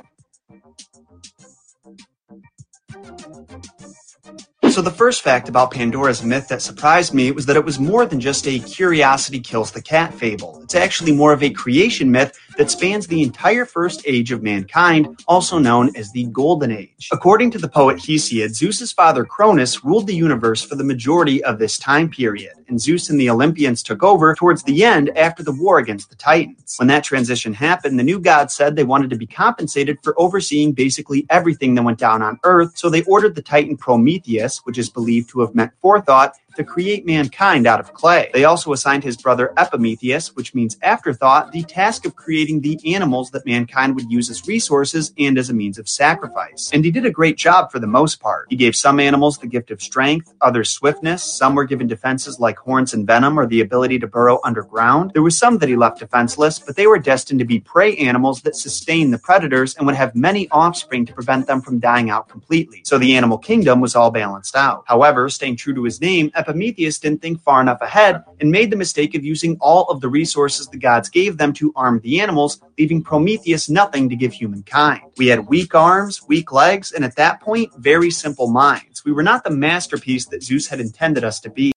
So, 4.69 4.81
the 4.81 4.89
first 4.89 5.21
fact 5.21 5.49
about 5.49 5.71
Pandora's 5.71 6.23
myth 6.23 6.47
that 6.47 6.61
surprised 6.61 7.13
me 7.13 7.31
was 7.31 7.45
that 7.47 7.57
it 7.57 7.65
was 7.65 7.77
more 7.77 8.05
than 8.05 8.21
just 8.21 8.47
a 8.47 8.59
curiosity 8.59 9.41
kills 9.41 9.71
the 9.71 9.81
cat 9.81 10.13
fable. 10.13 10.61
It's 10.63 10.75
actually 10.75 11.11
more 11.11 11.33
of 11.33 11.43
a 11.43 11.49
creation 11.49 12.09
myth 12.09 12.37
that 12.57 12.71
spans 12.71 13.07
the 13.07 13.23
entire 13.23 13.65
first 13.65 14.01
age 14.05 14.31
of 14.31 14.43
mankind, 14.43 15.23
also 15.27 15.57
known 15.57 15.95
as 15.95 16.11
the 16.11 16.25
Golden 16.25 16.71
Age. 16.71 17.09
According 17.11 17.51
to 17.51 17.57
the 17.57 17.67
poet 17.69 17.97
Hesiod, 17.97 18.53
Zeus's 18.53 18.91
father 18.91 19.25
Cronus 19.25 19.83
ruled 19.83 20.07
the 20.07 20.15
universe 20.15 20.63
for 20.63 20.75
the 20.75 20.83
majority 20.83 21.43
of 21.43 21.59
this 21.59 21.77
time 21.77 22.09
period, 22.09 22.53
and 22.67 22.79
Zeus 22.79 23.09
and 23.09 23.19
the 23.19 23.29
Olympians 23.29 23.83
took 23.83 24.03
over 24.03 24.33
towards 24.35 24.63
the 24.63 24.83
end 24.83 25.09
after 25.17 25.43
the 25.43 25.51
war 25.51 25.77
against 25.77 26.09
the 26.09 26.15
Titans. 26.15 26.75
When 26.77 26.87
that 26.87 27.03
transition 27.03 27.53
happened, 27.53 27.97
the 27.97 28.03
new 28.03 28.19
gods 28.19 28.55
said 28.55 28.75
they 28.75 28.83
wanted 28.83 29.09
to 29.11 29.15
be 29.17 29.27
compensated 29.27 29.97
for 30.03 30.19
overseeing 30.19 30.73
basically 30.73 31.25
everything 31.29 31.75
that 31.75 31.83
went 31.83 31.99
down 31.99 32.21
on 32.21 32.39
Earth, 32.43 32.77
so 32.77 32.89
they 32.89 33.03
ordered 33.03 33.35
the 33.35 33.41
Titan 33.41 33.77
Prometheus, 33.77 34.59
which 34.65 34.77
is 34.77 34.89
believed 34.89 35.29
to 35.29 35.41
have 35.41 35.55
meant 35.55 35.71
forethought, 35.81 36.33
to 36.55 36.63
create 36.63 37.05
mankind 37.05 37.67
out 37.67 37.79
of 37.79 37.93
clay. 37.93 38.29
They 38.33 38.45
also 38.45 38.73
assigned 38.73 39.03
his 39.03 39.17
brother 39.17 39.53
Epimetheus, 39.57 40.35
which 40.35 40.53
means 40.53 40.77
afterthought, 40.81 41.51
the 41.51 41.63
task 41.63 42.05
of 42.05 42.15
creating 42.15 42.61
the 42.61 42.79
animals 42.93 43.31
that 43.31 43.45
mankind 43.45 43.95
would 43.95 44.11
use 44.11 44.29
as 44.29 44.47
resources 44.47 45.13
and 45.17 45.37
as 45.37 45.49
a 45.49 45.53
means 45.53 45.77
of 45.77 45.89
sacrifice. 45.89 46.69
And 46.73 46.83
he 46.83 46.91
did 46.91 47.05
a 47.05 47.11
great 47.11 47.37
job 47.37 47.71
for 47.71 47.79
the 47.79 47.87
most 47.87 48.19
part. 48.19 48.47
He 48.49 48.55
gave 48.55 48.75
some 48.75 48.99
animals 48.99 49.37
the 49.37 49.47
gift 49.47 49.71
of 49.71 49.81
strength, 49.81 50.33
others 50.41 50.69
swiftness, 50.71 51.23
some 51.23 51.55
were 51.55 51.65
given 51.65 51.87
defenses 51.87 52.39
like 52.39 52.57
horns 52.57 52.93
and 52.93 53.07
venom 53.07 53.39
or 53.39 53.45
the 53.45 53.61
ability 53.61 53.99
to 53.99 54.07
burrow 54.07 54.39
underground. 54.43 55.11
There 55.13 55.23
were 55.23 55.29
some 55.29 55.57
that 55.59 55.69
he 55.69 55.75
left 55.75 55.99
defenseless, 55.99 56.59
but 56.59 56.75
they 56.75 56.87
were 56.87 56.99
destined 56.99 57.39
to 57.39 57.45
be 57.45 57.59
prey 57.59 57.95
animals 57.97 58.41
that 58.41 58.55
sustained 58.55 59.13
the 59.13 59.19
predators 59.19 59.75
and 59.75 59.85
would 59.85 59.95
have 59.95 60.15
many 60.15 60.47
offspring 60.49 61.05
to 61.05 61.13
prevent 61.13 61.47
them 61.47 61.61
from 61.61 61.79
dying 61.79 62.09
out 62.09 62.29
completely. 62.29 62.81
So 62.85 62.97
the 62.97 63.15
animal 63.15 63.37
kingdom 63.37 63.81
was 63.81 63.95
all 63.95 64.11
balanced 64.11 64.55
out. 64.55 64.83
However, 64.87 65.29
staying 65.29 65.57
true 65.57 65.73
to 65.73 65.83
his 65.83 66.01
name, 66.01 66.31
Epimetheus 66.41 66.99
didn't 66.99 67.21
think 67.21 67.41
far 67.41 67.61
enough 67.61 67.81
ahead 67.81 68.23
and 68.39 68.51
made 68.51 68.71
the 68.71 68.75
mistake 68.75 69.15
of 69.15 69.23
using 69.23 69.57
all 69.61 69.85
of 69.85 70.01
the 70.01 70.09
resources 70.09 70.67
the 70.67 70.77
gods 70.77 71.09
gave 71.09 71.37
them 71.37 71.53
to 71.53 71.71
arm 71.75 71.99
the 71.99 72.19
animals, 72.19 72.61
leaving 72.77 73.03
Prometheus 73.03 73.69
nothing 73.69 74.09
to 74.09 74.15
give 74.15 74.33
humankind. 74.33 75.01
We 75.17 75.27
had 75.27 75.47
weak 75.47 75.75
arms, 75.75 76.21
weak 76.27 76.51
legs, 76.51 76.91
and 76.91 77.05
at 77.05 77.15
that 77.15 77.41
point, 77.41 77.71
very 77.77 78.11
simple 78.11 78.47
minds. 78.47 79.05
We 79.05 79.11
were 79.11 79.23
not 79.23 79.43
the 79.43 79.51
masterpiece 79.51 80.25
that 80.27 80.43
Zeus 80.43 80.67
had 80.67 80.79
intended 80.79 81.23
us 81.23 81.39
to 81.41 81.49
be. 81.49 81.71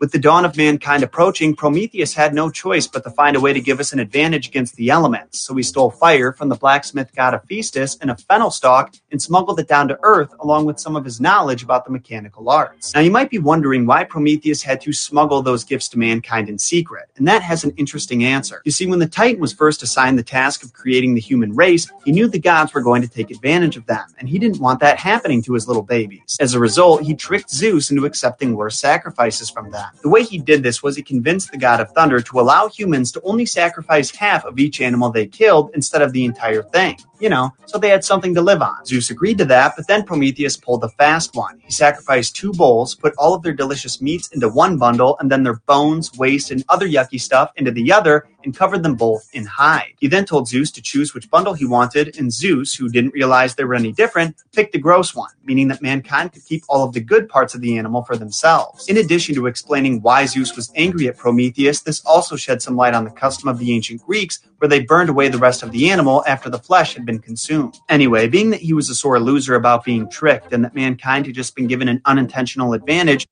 With 0.00 0.12
the 0.12 0.18
dawn 0.18 0.44
of 0.44 0.56
mankind 0.56 1.02
approaching, 1.02 1.54
Prometheus 1.54 2.14
had 2.14 2.34
no 2.34 2.50
choice 2.50 2.86
but 2.86 3.04
to 3.04 3.10
find 3.10 3.36
a 3.36 3.40
way 3.40 3.52
to 3.52 3.60
give 3.60 3.80
us 3.80 3.92
an 3.92 3.98
advantage 3.98 4.48
against 4.48 4.76
the 4.76 4.90
elements. 4.90 5.40
So 5.40 5.54
he 5.54 5.62
stole 5.62 5.90
fire 5.90 6.32
from 6.32 6.48
the 6.48 6.56
blacksmith 6.56 7.14
god 7.14 7.34
Hephaestus 7.34 7.96
in 7.96 8.10
a 8.10 8.16
fennel 8.16 8.50
stalk 8.50 8.94
and 9.10 9.20
smuggled 9.20 9.60
it 9.60 9.68
down 9.68 9.88
to 9.88 9.98
Earth 10.02 10.32
along 10.40 10.64
with 10.64 10.80
some 10.80 10.96
of 10.96 11.04
his 11.04 11.20
knowledge 11.20 11.62
about 11.62 11.84
the 11.84 11.90
mechanical 11.90 12.48
arts. 12.48 12.94
Now 12.94 13.00
you 13.00 13.10
might 13.10 13.30
be 13.30 13.38
wondering 13.38 13.86
why 13.86 14.04
Prometheus 14.04 14.62
had 14.62 14.80
to 14.82 14.92
smuggle 14.92 15.42
those 15.42 15.64
gifts 15.64 15.88
to 15.90 15.98
mankind 15.98 16.48
in 16.48 16.58
secret, 16.58 17.10
and 17.16 17.26
that 17.28 17.42
has 17.42 17.64
an 17.64 17.72
interesting 17.76 18.24
answer. 18.24 18.62
You 18.64 18.72
see, 18.72 18.86
when 18.86 18.98
the 18.98 19.06
Titan 19.06 19.40
was 19.40 19.52
first 19.52 19.82
assigned 19.82 20.18
the 20.18 20.22
task 20.22 20.62
of 20.62 20.72
creating 20.72 21.14
the 21.14 21.20
human 21.20 21.54
race, 21.54 21.90
he 22.04 22.12
knew 22.12 22.28
the 22.28 22.38
gods 22.38 22.74
were 22.74 22.80
going 22.80 23.02
to 23.02 23.08
take 23.08 23.30
advantage 23.30 23.76
of 23.76 23.86
them, 23.86 24.06
and 24.18 24.28
he 24.28 24.38
didn't 24.38 24.60
want 24.60 24.80
that 24.80 24.98
happening 24.98 25.42
to 25.42 25.54
his 25.54 25.66
little 25.66 25.82
babies. 25.82 26.36
As 26.40 26.54
a 26.54 26.60
result, 26.60 27.02
he 27.02 27.14
tricked 27.14 27.50
Zeus 27.50 27.90
into 27.90 28.04
accepting 28.04 28.54
worse 28.54 28.78
sacrifices 28.78 29.50
from 29.50 29.70
them. 29.70 29.81
The 30.02 30.08
way 30.08 30.22
he 30.22 30.38
did 30.38 30.62
this 30.62 30.82
was 30.82 30.96
he 30.96 31.02
convinced 31.02 31.50
the 31.50 31.58
god 31.58 31.80
of 31.80 31.90
thunder 31.92 32.20
to 32.20 32.40
allow 32.40 32.68
humans 32.68 33.12
to 33.12 33.20
only 33.22 33.46
sacrifice 33.46 34.10
half 34.14 34.44
of 34.44 34.58
each 34.58 34.80
animal 34.80 35.10
they 35.10 35.26
killed 35.26 35.70
instead 35.74 36.02
of 36.02 36.12
the 36.12 36.24
entire 36.24 36.62
thing. 36.62 36.98
You 37.22 37.28
know, 37.28 37.54
so 37.66 37.78
they 37.78 37.88
had 37.88 38.04
something 38.04 38.34
to 38.34 38.42
live 38.42 38.62
on. 38.62 38.84
Zeus 38.84 39.10
agreed 39.10 39.38
to 39.38 39.44
that, 39.44 39.74
but 39.76 39.86
then 39.86 40.02
Prometheus 40.02 40.56
pulled 40.56 40.82
a 40.82 40.88
fast 40.88 41.36
one. 41.36 41.60
He 41.60 41.70
sacrificed 41.70 42.34
two 42.34 42.52
bulls, 42.52 42.96
put 42.96 43.14
all 43.16 43.32
of 43.32 43.44
their 43.44 43.52
delicious 43.52 44.02
meats 44.02 44.26
into 44.30 44.48
one 44.48 44.76
bundle, 44.76 45.16
and 45.20 45.30
then 45.30 45.44
their 45.44 45.60
bones, 45.66 46.12
waste, 46.18 46.50
and 46.50 46.64
other 46.68 46.88
yucky 46.88 47.20
stuff 47.20 47.52
into 47.54 47.70
the 47.70 47.92
other, 47.92 48.26
and 48.44 48.56
covered 48.56 48.82
them 48.82 48.96
both 48.96 49.28
in 49.34 49.44
hide. 49.44 49.92
He 50.00 50.08
then 50.08 50.24
told 50.24 50.48
Zeus 50.48 50.72
to 50.72 50.82
choose 50.82 51.14
which 51.14 51.30
bundle 51.30 51.54
he 51.54 51.64
wanted, 51.64 52.18
and 52.18 52.32
Zeus, 52.32 52.74
who 52.74 52.88
didn't 52.88 53.14
realize 53.14 53.54
they 53.54 53.62
were 53.62 53.76
any 53.76 53.92
different, 53.92 54.34
picked 54.52 54.72
the 54.72 54.80
gross 54.80 55.14
one, 55.14 55.30
meaning 55.44 55.68
that 55.68 55.80
mankind 55.80 56.32
could 56.32 56.44
keep 56.44 56.64
all 56.68 56.84
of 56.84 56.92
the 56.92 57.00
good 57.00 57.28
parts 57.28 57.54
of 57.54 57.60
the 57.60 57.78
animal 57.78 58.02
for 58.02 58.16
themselves. 58.16 58.88
In 58.88 58.96
addition 58.96 59.36
to 59.36 59.46
explaining 59.46 60.02
why 60.02 60.26
Zeus 60.26 60.56
was 60.56 60.72
angry 60.74 61.06
at 61.06 61.16
Prometheus, 61.16 61.82
this 61.82 62.04
also 62.04 62.34
shed 62.34 62.62
some 62.62 62.74
light 62.74 62.94
on 62.94 63.04
the 63.04 63.10
custom 63.10 63.48
of 63.48 63.60
the 63.60 63.72
ancient 63.72 64.04
Greeks 64.04 64.40
where 64.58 64.68
they 64.68 64.80
burned 64.80 65.10
away 65.10 65.28
the 65.28 65.38
rest 65.38 65.62
of 65.62 65.72
the 65.72 65.90
animal 65.90 66.22
after 66.26 66.48
the 66.48 66.58
flesh 66.58 66.94
had 66.94 67.04
been 67.04 67.11
consumed. 67.18 67.78
Anyway, 67.88 68.28
being 68.28 68.50
that 68.50 68.60
he 68.60 68.72
was 68.72 68.88
a 68.88 68.94
sore 68.94 69.20
loser 69.20 69.54
about 69.54 69.84
being 69.84 70.08
tricked 70.10 70.52
and 70.52 70.64
that 70.64 70.74
mankind 70.74 71.26
had 71.26 71.34
just 71.34 71.54
been 71.54 71.66
given 71.66 71.88
an 71.88 72.00
unintentional 72.04 72.72
advantage, 72.72 73.26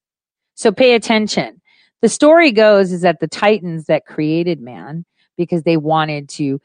So 0.55 0.73
pay 0.73 0.95
attention. 0.95 1.61
The 2.03 2.09
story 2.09 2.53
goes 2.53 2.93
is 2.93 3.03
that 3.03 3.21
the 3.21 3.29
Titans 3.29 3.87
that 3.87 4.07
created 4.07 4.61
man 4.61 5.05
because 5.37 5.63
they 5.63 5.77
wanted 5.77 6.29
to 6.31 6.61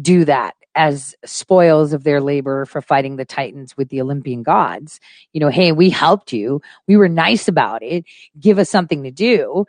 do 0.00 0.24
that 0.24 0.54
as 0.74 1.14
spoils 1.24 1.92
of 1.92 2.04
their 2.04 2.20
labor 2.20 2.64
for 2.64 2.80
fighting 2.80 3.16
the 3.16 3.24
Titans 3.24 3.76
with 3.76 3.88
the 3.88 4.00
Olympian 4.00 4.42
gods. 4.42 5.00
You 5.32 5.40
know, 5.40 5.48
hey, 5.48 5.72
we 5.72 5.90
helped 5.90 6.32
you. 6.32 6.62
We 6.86 6.96
were 6.96 7.08
nice 7.08 7.48
about 7.48 7.82
it. 7.82 8.04
Give 8.38 8.58
us 8.58 8.70
something 8.70 9.02
to 9.02 9.10
do. 9.10 9.66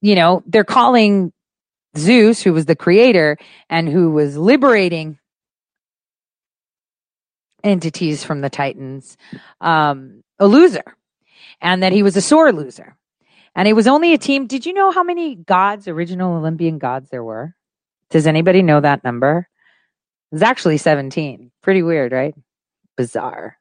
You 0.00 0.14
know, 0.14 0.42
they're 0.46 0.64
calling 0.64 1.32
Zeus, 1.96 2.42
who 2.42 2.52
was 2.52 2.66
the 2.66 2.76
creator 2.76 3.36
and 3.68 3.88
who 3.88 4.10
was 4.10 4.36
liberating 4.36 5.18
entities 7.62 8.24
from 8.24 8.40
the 8.40 8.50
Titans, 8.50 9.16
um, 9.60 10.22
a 10.38 10.46
loser, 10.46 10.96
and 11.60 11.82
that 11.82 11.92
he 11.92 12.02
was 12.02 12.16
a 12.16 12.20
sore 12.20 12.52
loser. 12.52 12.96
And 13.54 13.66
it 13.66 13.74
was 13.74 13.86
only 13.86 14.14
a 14.14 14.18
team. 14.18 14.46
Did 14.46 14.64
you 14.66 14.72
know 14.72 14.90
how 14.90 15.02
many 15.02 15.34
gods, 15.34 15.88
original 15.88 16.36
Olympian 16.36 16.78
gods, 16.78 17.10
there 17.10 17.24
were? 17.24 17.54
Does 18.10 18.26
anybody 18.26 18.62
know 18.62 18.80
that 18.80 19.04
number? 19.04 19.48
It 20.30 20.34
was 20.34 20.42
actually 20.42 20.78
17. 20.78 21.50
Pretty 21.62 21.82
weird, 21.82 22.12
right? 22.12 22.34
Bizarre. 22.96 23.59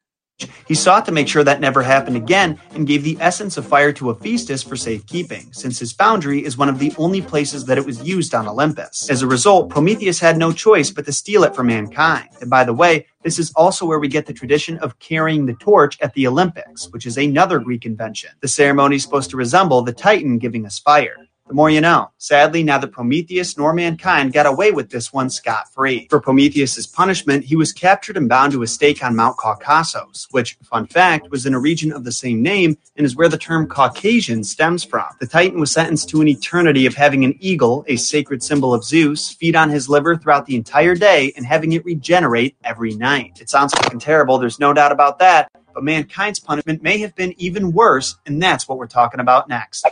He 0.68 0.76
sought 0.76 1.06
to 1.06 1.11
make 1.11 1.28
sure 1.28 1.44
that 1.44 1.60
never 1.60 1.82
happened 1.82 2.16
again 2.16 2.60
and 2.72 2.88
gave 2.88 3.03
the 3.03 3.18
essence 3.20 3.57
of 3.57 3.66
fire 3.66 3.91
to 3.94 4.10
Hephaestus 4.10 4.64
for 4.64 4.76
safekeeping, 4.76 5.52
since 5.52 5.80
his 5.80 5.91
foundry 5.91 6.44
is 6.45 6.57
one 6.57 6.70
of 6.70 6.80
the 6.80 6.94
only 6.98 7.22
places 7.22 7.66
that 7.66 7.78
it 7.78 7.86
was 7.86 8.03
used 8.03 8.34
on 8.34 8.48
Olympus. 8.48 9.10
As 9.10 9.22
a 9.22 9.28
result, 9.28 9.70
Prometheus 9.70 10.20
had 10.20 10.38
no 10.38 10.52
choice 10.52 10.91
but 10.91 11.06
to 11.06 11.11
steal 11.11 11.44
it 11.44 11.56
from 11.56 11.68
mankind. 11.68 12.30
And 12.41 12.49
by 12.49 12.64
the 12.64 12.74
way, 12.74 13.07
this 13.24 13.40
is 13.40 13.52
also 13.56 13.86
where 13.86 13.99
we 13.99 14.07
get 14.07 14.26
the 14.26 14.34
tradition 14.34 14.78
of 14.78 14.98
carrying 14.99 15.45
the 15.45 15.56
torch 15.56 15.98
at 16.02 16.14
the 16.14 16.28
Olympics, 16.28 16.90
which 16.91 17.06
is 17.06 17.18
another 17.18 17.60
Greek 17.60 17.86
invention. 17.86 18.32
The 18.40 18.48
ceremony 18.48 18.95
is 18.95 19.03
supposed 19.03 19.30
to 19.32 19.38
resemble 19.38 19.82
the 19.82 19.94
Titan 19.94 20.38
giving 20.38 20.66
us 20.66 20.80
fire. 20.80 21.28
The 21.50 21.56
more 21.56 21.72
you 21.72 21.82
know. 21.82 22.12
Sadly, 22.20 22.62
neither 22.62 22.86
Prometheus 22.86 23.58
nor 23.58 23.74
mankind 23.74 24.34
got 24.34 24.46
away 24.46 24.72
with 24.72 24.92
this 24.92 25.12
one 25.12 25.32
scot 25.32 25.74
free. 25.74 26.06
For 26.08 26.22
Prometheus's 26.22 26.86
punishment, 26.86 27.44
he 27.44 27.56
was 27.56 27.74
captured 27.74 28.18
and 28.18 28.30
bound 28.30 28.52
to 28.52 28.62
a 28.62 28.68
stake 28.68 29.04
on 29.04 29.16
Mount 29.16 29.36
Caucasus, 29.38 30.28
which, 30.30 30.60
fun 30.64 30.86
fact, 30.86 31.32
was 31.32 31.48
in 31.48 31.56
a 31.56 31.60
region 31.60 31.92
of 31.92 32.04
the 32.04 32.12
same 32.12 32.44
name 32.44 32.78
and 32.96 33.04
is 33.04 33.16
where 33.16 33.30
the 33.30 33.36
term 33.36 33.68
Caucasian 33.68 34.44
stems 34.44 34.84
from. 34.84 35.06
The 35.20 35.26
Titan 35.26 35.60
was 35.60 35.72
sentenced 35.72 36.08
to 36.10 36.22
an 36.22 36.28
eternity 36.28 36.86
of 36.86 36.94
having 36.94 37.26
an 37.26 37.36
eagle, 37.40 37.84
a 37.88 37.96
sacred 37.96 38.44
symbol 38.44 38.72
of 38.72 38.84
Zeus, 38.84 39.32
feed 39.32 39.56
on 39.56 39.72
his 39.72 39.90
liver 39.90 40.16
throughout 40.18 40.46
the 40.46 40.56
entire 40.56 40.94
day 40.94 41.34
and 41.36 41.48
having 41.48 41.72
it 41.72 41.84
regenerate 41.84 42.58
every 42.64 42.94
night. 42.94 43.40
It 43.42 43.50
sounds 43.50 43.74
fucking 43.74 44.02
terrible, 44.02 44.38
there's 44.38 44.60
no 44.60 44.72
doubt 44.72 44.92
about 44.92 45.18
that, 45.18 45.50
but 45.74 45.84
mankind's 45.84 46.40
punishment 46.40 46.84
may 46.84 47.00
have 47.00 47.16
been 47.16 47.34
even 47.38 47.72
worse, 47.72 48.18
and 48.28 48.40
that's 48.40 48.68
what 48.68 48.78
we're 48.78 48.86
talking 48.86 49.20
about 49.20 49.50
next. 49.50 49.88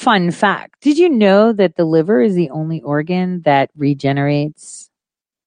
Fun 0.00 0.30
fact. 0.30 0.80
Did 0.80 0.96
you 0.96 1.10
know 1.10 1.52
that 1.52 1.76
the 1.76 1.84
liver 1.84 2.22
is 2.22 2.34
the 2.34 2.48
only 2.48 2.80
organ 2.80 3.42
that 3.42 3.68
regenerates 3.76 4.88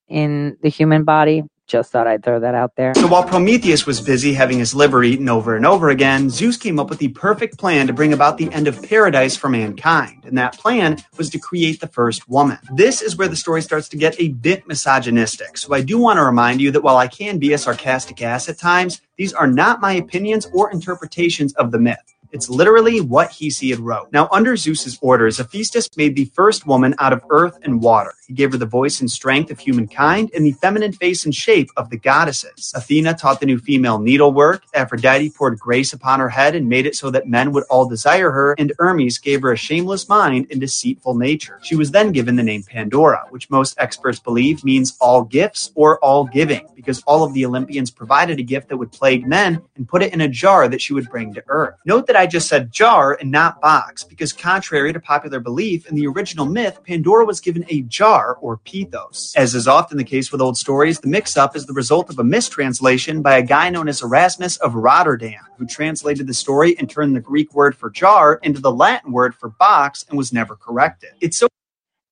in 0.07 0.57
the 0.61 0.69
human 0.69 1.05
body? 1.05 1.41
Just 1.65 1.91
thought 1.91 2.05
I'd 2.05 2.23
throw 2.23 2.39
that 2.39 2.53
out 2.53 2.75
there. 2.75 2.93
So 2.93 3.07
while 3.07 3.23
Prometheus 3.23 3.87
was 3.87 3.99
busy 3.99 4.31
having 4.31 4.59
his 4.59 4.75
liver 4.75 5.03
eaten 5.03 5.27
over 5.27 5.55
and 5.55 5.65
over 5.65 5.89
again, 5.89 6.29
Zeus 6.29 6.55
came 6.55 6.79
up 6.79 6.87
with 6.87 6.99
the 6.99 7.07
perfect 7.07 7.57
plan 7.57 7.87
to 7.87 7.93
bring 7.93 8.13
about 8.13 8.37
the 8.37 8.51
end 8.53 8.67
of 8.67 8.79
paradise 8.83 9.35
for 9.35 9.49
mankind. 9.49 10.23
And 10.23 10.37
that 10.37 10.55
plan 10.59 11.03
was 11.17 11.31
to 11.31 11.39
create 11.39 11.79
the 11.79 11.87
first 11.87 12.29
woman. 12.29 12.59
This 12.75 13.01
is 13.01 13.17
where 13.17 13.27
the 13.27 13.35
story 13.35 13.63
starts 13.63 13.89
to 13.89 13.97
get 13.97 14.15
a 14.21 14.27
bit 14.33 14.67
misogynistic. 14.67 15.57
So 15.57 15.73
I 15.73 15.81
do 15.81 15.97
want 15.97 16.17
to 16.17 16.23
remind 16.23 16.61
you 16.61 16.69
that 16.69 16.83
while 16.83 16.97
I 16.97 17.07
can 17.07 17.39
be 17.39 17.53
a 17.53 17.57
sarcastic 17.57 18.21
ass 18.21 18.47
at 18.49 18.59
times, 18.59 19.01
these 19.17 19.33
are 19.33 19.47
not 19.47 19.81
my 19.81 19.93
opinions 19.93 20.47
or 20.53 20.69
interpretations 20.71 21.53
of 21.55 21.71
the 21.71 21.79
myth. 21.79 22.12
It's 22.33 22.49
literally 22.49 22.99
what 22.99 23.29
Hesiod 23.29 23.77
wrote. 23.79 24.11
Now, 24.11 24.27
under 24.31 24.57
Zeus's 24.57 24.97
orders, 25.01 25.37
Hephaestus 25.37 25.95
made 25.95 26.15
the 26.15 26.25
first 26.33 26.65
woman 26.65 26.95
out 26.97 27.13
of 27.13 27.23
earth 27.29 27.59
and 27.61 27.79
water. 27.79 28.15
He 28.25 28.33
gave 28.33 28.51
her 28.53 28.57
the 28.57 28.65
voice 28.65 29.01
and 29.01 29.11
strength 29.11 29.51
of 29.51 29.59
humankind 29.59 30.31
and 30.33 30.43
the 30.43 30.53
feminine 30.53 30.93
face 30.93 31.25
and 31.25 31.35
shape 31.35 31.69
of 31.77 31.91
the 31.91 31.97
goddesses. 31.97 32.73
Athena 32.75 33.13
taught 33.13 33.39
the 33.39 33.45
new 33.45 33.59
female 33.59 33.99
needlework. 33.99 34.63
Aphrodite 34.73 35.29
poured 35.29 35.59
grace 35.59 35.93
upon 35.93 36.19
her 36.19 36.29
head 36.29 36.55
and 36.55 36.67
made 36.67 36.87
it 36.87 36.95
so 36.95 37.11
that 37.11 37.27
men 37.27 37.51
would 37.51 37.65
all 37.69 37.87
desire 37.87 38.31
her. 38.31 38.55
And 38.57 38.73
Hermes 38.79 39.19
gave 39.19 39.43
her 39.43 39.51
a 39.51 39.57
shameless 39.57 40.09
mind 40.09 40.47
and 40.49 40.59
deceitful 40.59 41.13
nature. 41.13 41.59
She 41.61 41.75
was 41.75 41.91
then 41.91 42.11
given 42.11 42.35
the 42.35 42.41
name 42.41 42.63
Pandora, 42.63 43.27
which 43.29 43.51
most 43.51 43.75
experts 43.77 44.17
believe 44.17 44.63
means 44.63 44.97
all 44.99 45.23
gifts 45.23 45.71
or 45.75 45.99
all 45.99 46.23
giving, 46.23 46.67
because 46.73 47.03
all 47.05 47.23
of 47.23 47.33
the 47.33 47.45
Olympians 47.45 47.91
provided 47.91 48.39
a 48.39 48.43
gift 48.43 48.69
that 48.69 48.77
would 48.77 48.91
plague 48.91 49.27
men 49.27 49.61
and 49.75 49.87
put 49.87 50.01
it 50.01 50.13
in 50.13 50.21
a 50.21 50.27
jar 50.27 50.67
that 50.67 50.81
she 50.81 50.93
would 50.93 51.09
bring 51.11 51.31
to 51.35 51.43
earth. 51.47 51.75
Note 51.85 52.07
that 52.07 52.15
I 52.15 52.22
just 52.25 52.47
said 52.47 52.71
jar 52.71 53.17
and 53.19 53.31
not 53.31 53.61
box, 53.61 54.03
because 54.03 54.33
contrary 54.33 54.93
to 54.93 54.99
popular 54.99 55.39
belief, 55.39 55.87
in 55.87 55.95
the 55.95 56.07
original 56.07 56.45
myth, 56.45 56.79
Pandora 56.83 57.25
was 57.25 57.39
given 57.39 57.65
a 57.69 57.81
jar 57.83 58.37
or 58.41 58.57
pithos. 58.57 59.35
As 59.35 59.55
is 59.55 59.67
often 59.67 59.97
the 59.97 60.03
case 60.03 60.31
with 60.31 60.41
old 60.41 60.57
stories, 60.57 60.99
the 60.99 61.07
mix 61.07 61.37
up 61.37 61.55
is 61.55 61.65
the 61.65 61.73
result 61.73 62.09
of 62.09 62.19
a 62.19 62.23
mistranslation 62.23 63.21
by 63.21 63.37
a 63.37 63.43
guy 63.43 63.69
known 63.69 63.87
as 63.87 64.01
Erasmus 64.01 64.57
of 64.57 64.75
Rotterdam, 64.75 65.41
who 65.57 65.65
translated 65.65 66.27
the 66.27 66.33
story 66.33 66.77
and 66.77 66.89
turned 66.89 67.15
the 67.15 67.21
Greek 67.21 67.53
word 67.53 67.75
for 67.75 67.89
jar 67.89 68.39
into 68.43 68.59
the 68.59 68.71
Latin 68.71 69.11
word 69.11 69.35
for 69.35 69.49
box 69.49 70.05
and 70.09 70.17
was 70.17 70.33
never 70.33 70.55
corrected. 70.55 71.11
It's 71.21 71.37
so 71.37 71.47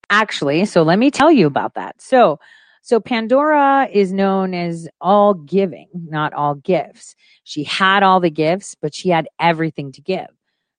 Actually, 0.10 0.66
so 0.66 0.84
let 0.84 1.00
me 1.00 1.10
tell 1.10 1.32
you 1.32 1.48
about 1.48 1.76
that. 1.76 2.02
So, 2.02 2.38
so 2.82 3.00
Pandora 3.00 3.88
is 3.92 4.12
known 4.12 4.54
as 4.54 4.88
all 5.00 5.34
giving, 5.34 5.88
not 5.94 6.34
all 6.34 6.56
gifts. 6.56 7.16
She 7.44 7.64
had 7.64 8.02
all 8.02 8.20
the 8.20 8.32
gifts, 8.32 8.76
but 8.82 8.96
she 8.96 9.10
had 9.10 9.28
everything 9.40 9.92
to 9.94 10.02
give. 10.02 10.28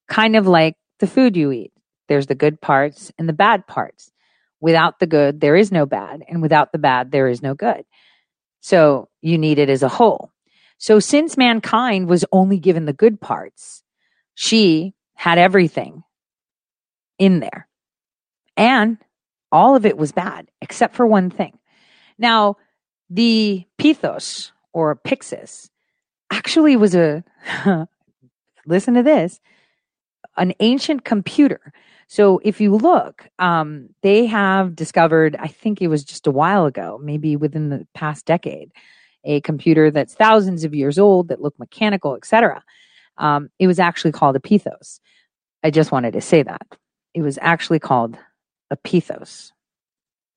Kind 0.08 0.34
of 0.34 0.46
like 0.46 0.74
the 0.98 1.06
food 1.06 1.36
you 1.36 1.52
eat. 1.52 1.72
There's 2.08 2.26
the 2.26 2.34
good 2.34 2.60
parts 2.60 3.12
and 3.18 3.28
the 3.28 3.32
bad 3.32 3.66
parts. 3.66 4.10
Without 4.60 4.98
the 4.98 5.06
good, 5.06 5.40
there 5.40 5.56
is 5.56 5.72
no 5.72 5.86
bad. 5.86 6.22
And 6.28 6.42
without 6.42 6.72
the 6.72 6.78
bad, 6.78 7.12
there 7.12 7.28
is 7.28 7.40
no 7.40 7.54
good. 7.54 7.84
So 8.60 9.08
you 9.20 9.38
need 9.38 9.58
it 9.58 9.70
as 9.70 9.82
a 9.82 9.88
whole. 9.88 10.30
So 10.78 10.98
since 10.98 11.36
mankind 11.36 12.08
was 12.08 12.24
only 12.32 12.58
given 12.58 12.84
the 12.84 12.92
good 12.92 13.20
parts, 13.20 13.82
she 14.34 14.94
had 15.14 15.38
everything 15.38 16.02
in 17.18 17.38
there. 17.40 17.68
And 18.56 18.98
all 19.52 19.76
of 19.76 19.86
it 19.86 19.96
was 19.96 20.10
bad, 20.12 20.48
except 20.60 20.94
for 20.96 21.06
one 21.06 21.30
thing. 21.30 21.58
Now, 22.18 22.56
the 23.10 23.66
Pithos 23.78 24.52
or 24.72 24.96
Pyxis 24.96 25.70
actually 26.30 26.76
was 26.76 26.94
a, 26.94 27.24
listen 28.66 28.94
to 28.94 29.02
this, 29.02 29.40
an 30.36 30.52
ancient 30.60 31.04
computer. 31.04 31.72
So 32.08 32.40
if 32.44 32.60
you 32.60 32.74
look, 32.74 33.28
um, 33.38 33.88
they 34.02 34.26
have 34.26 34.76
discovered, 34.76 35.36
I 35.38 35.48
think 35.48 35.80
it 35.80 35.88
was 35.88 36.04
just 36.04 36.26
a 36.26 36.30
while 36.30 36.66
ago, 36.66 37.00
maybe 37.02 37.36
within 37.36 37.70
the 37.70 37.86
past 37.94 38.26
decade, 38.26 38.70
a 39.24 39.40
computer 39.40 39.90
that's 39.90 40.14
thousands 40.14 40.64
of 40.64 40.74
years 40.74 40.98
old 40.98 41.28
that 41.28 41.40
looked 41.40 41.58
mechanical, 41.58 42.14
etc. 42.16 42.62
Um, 43.18 43.50
it 43.58 43.66
was 43.66 43.78
actually 43.78 44.12
called 44.12 44.36
a 44.36 44.40
Pithos. 44.40 45.00
I 45.62 45.70
just 45.70 45.92
wanted 45.92 46.12
to 46.14 46.20
say 46.20 46.42
that. 46.42 46.66
It 47.14 47.22
was 47.22 47.38
actually 47.40 47.78
called 47.78 48.18
a 48.70 48.76
Pithos. 48.76 49.52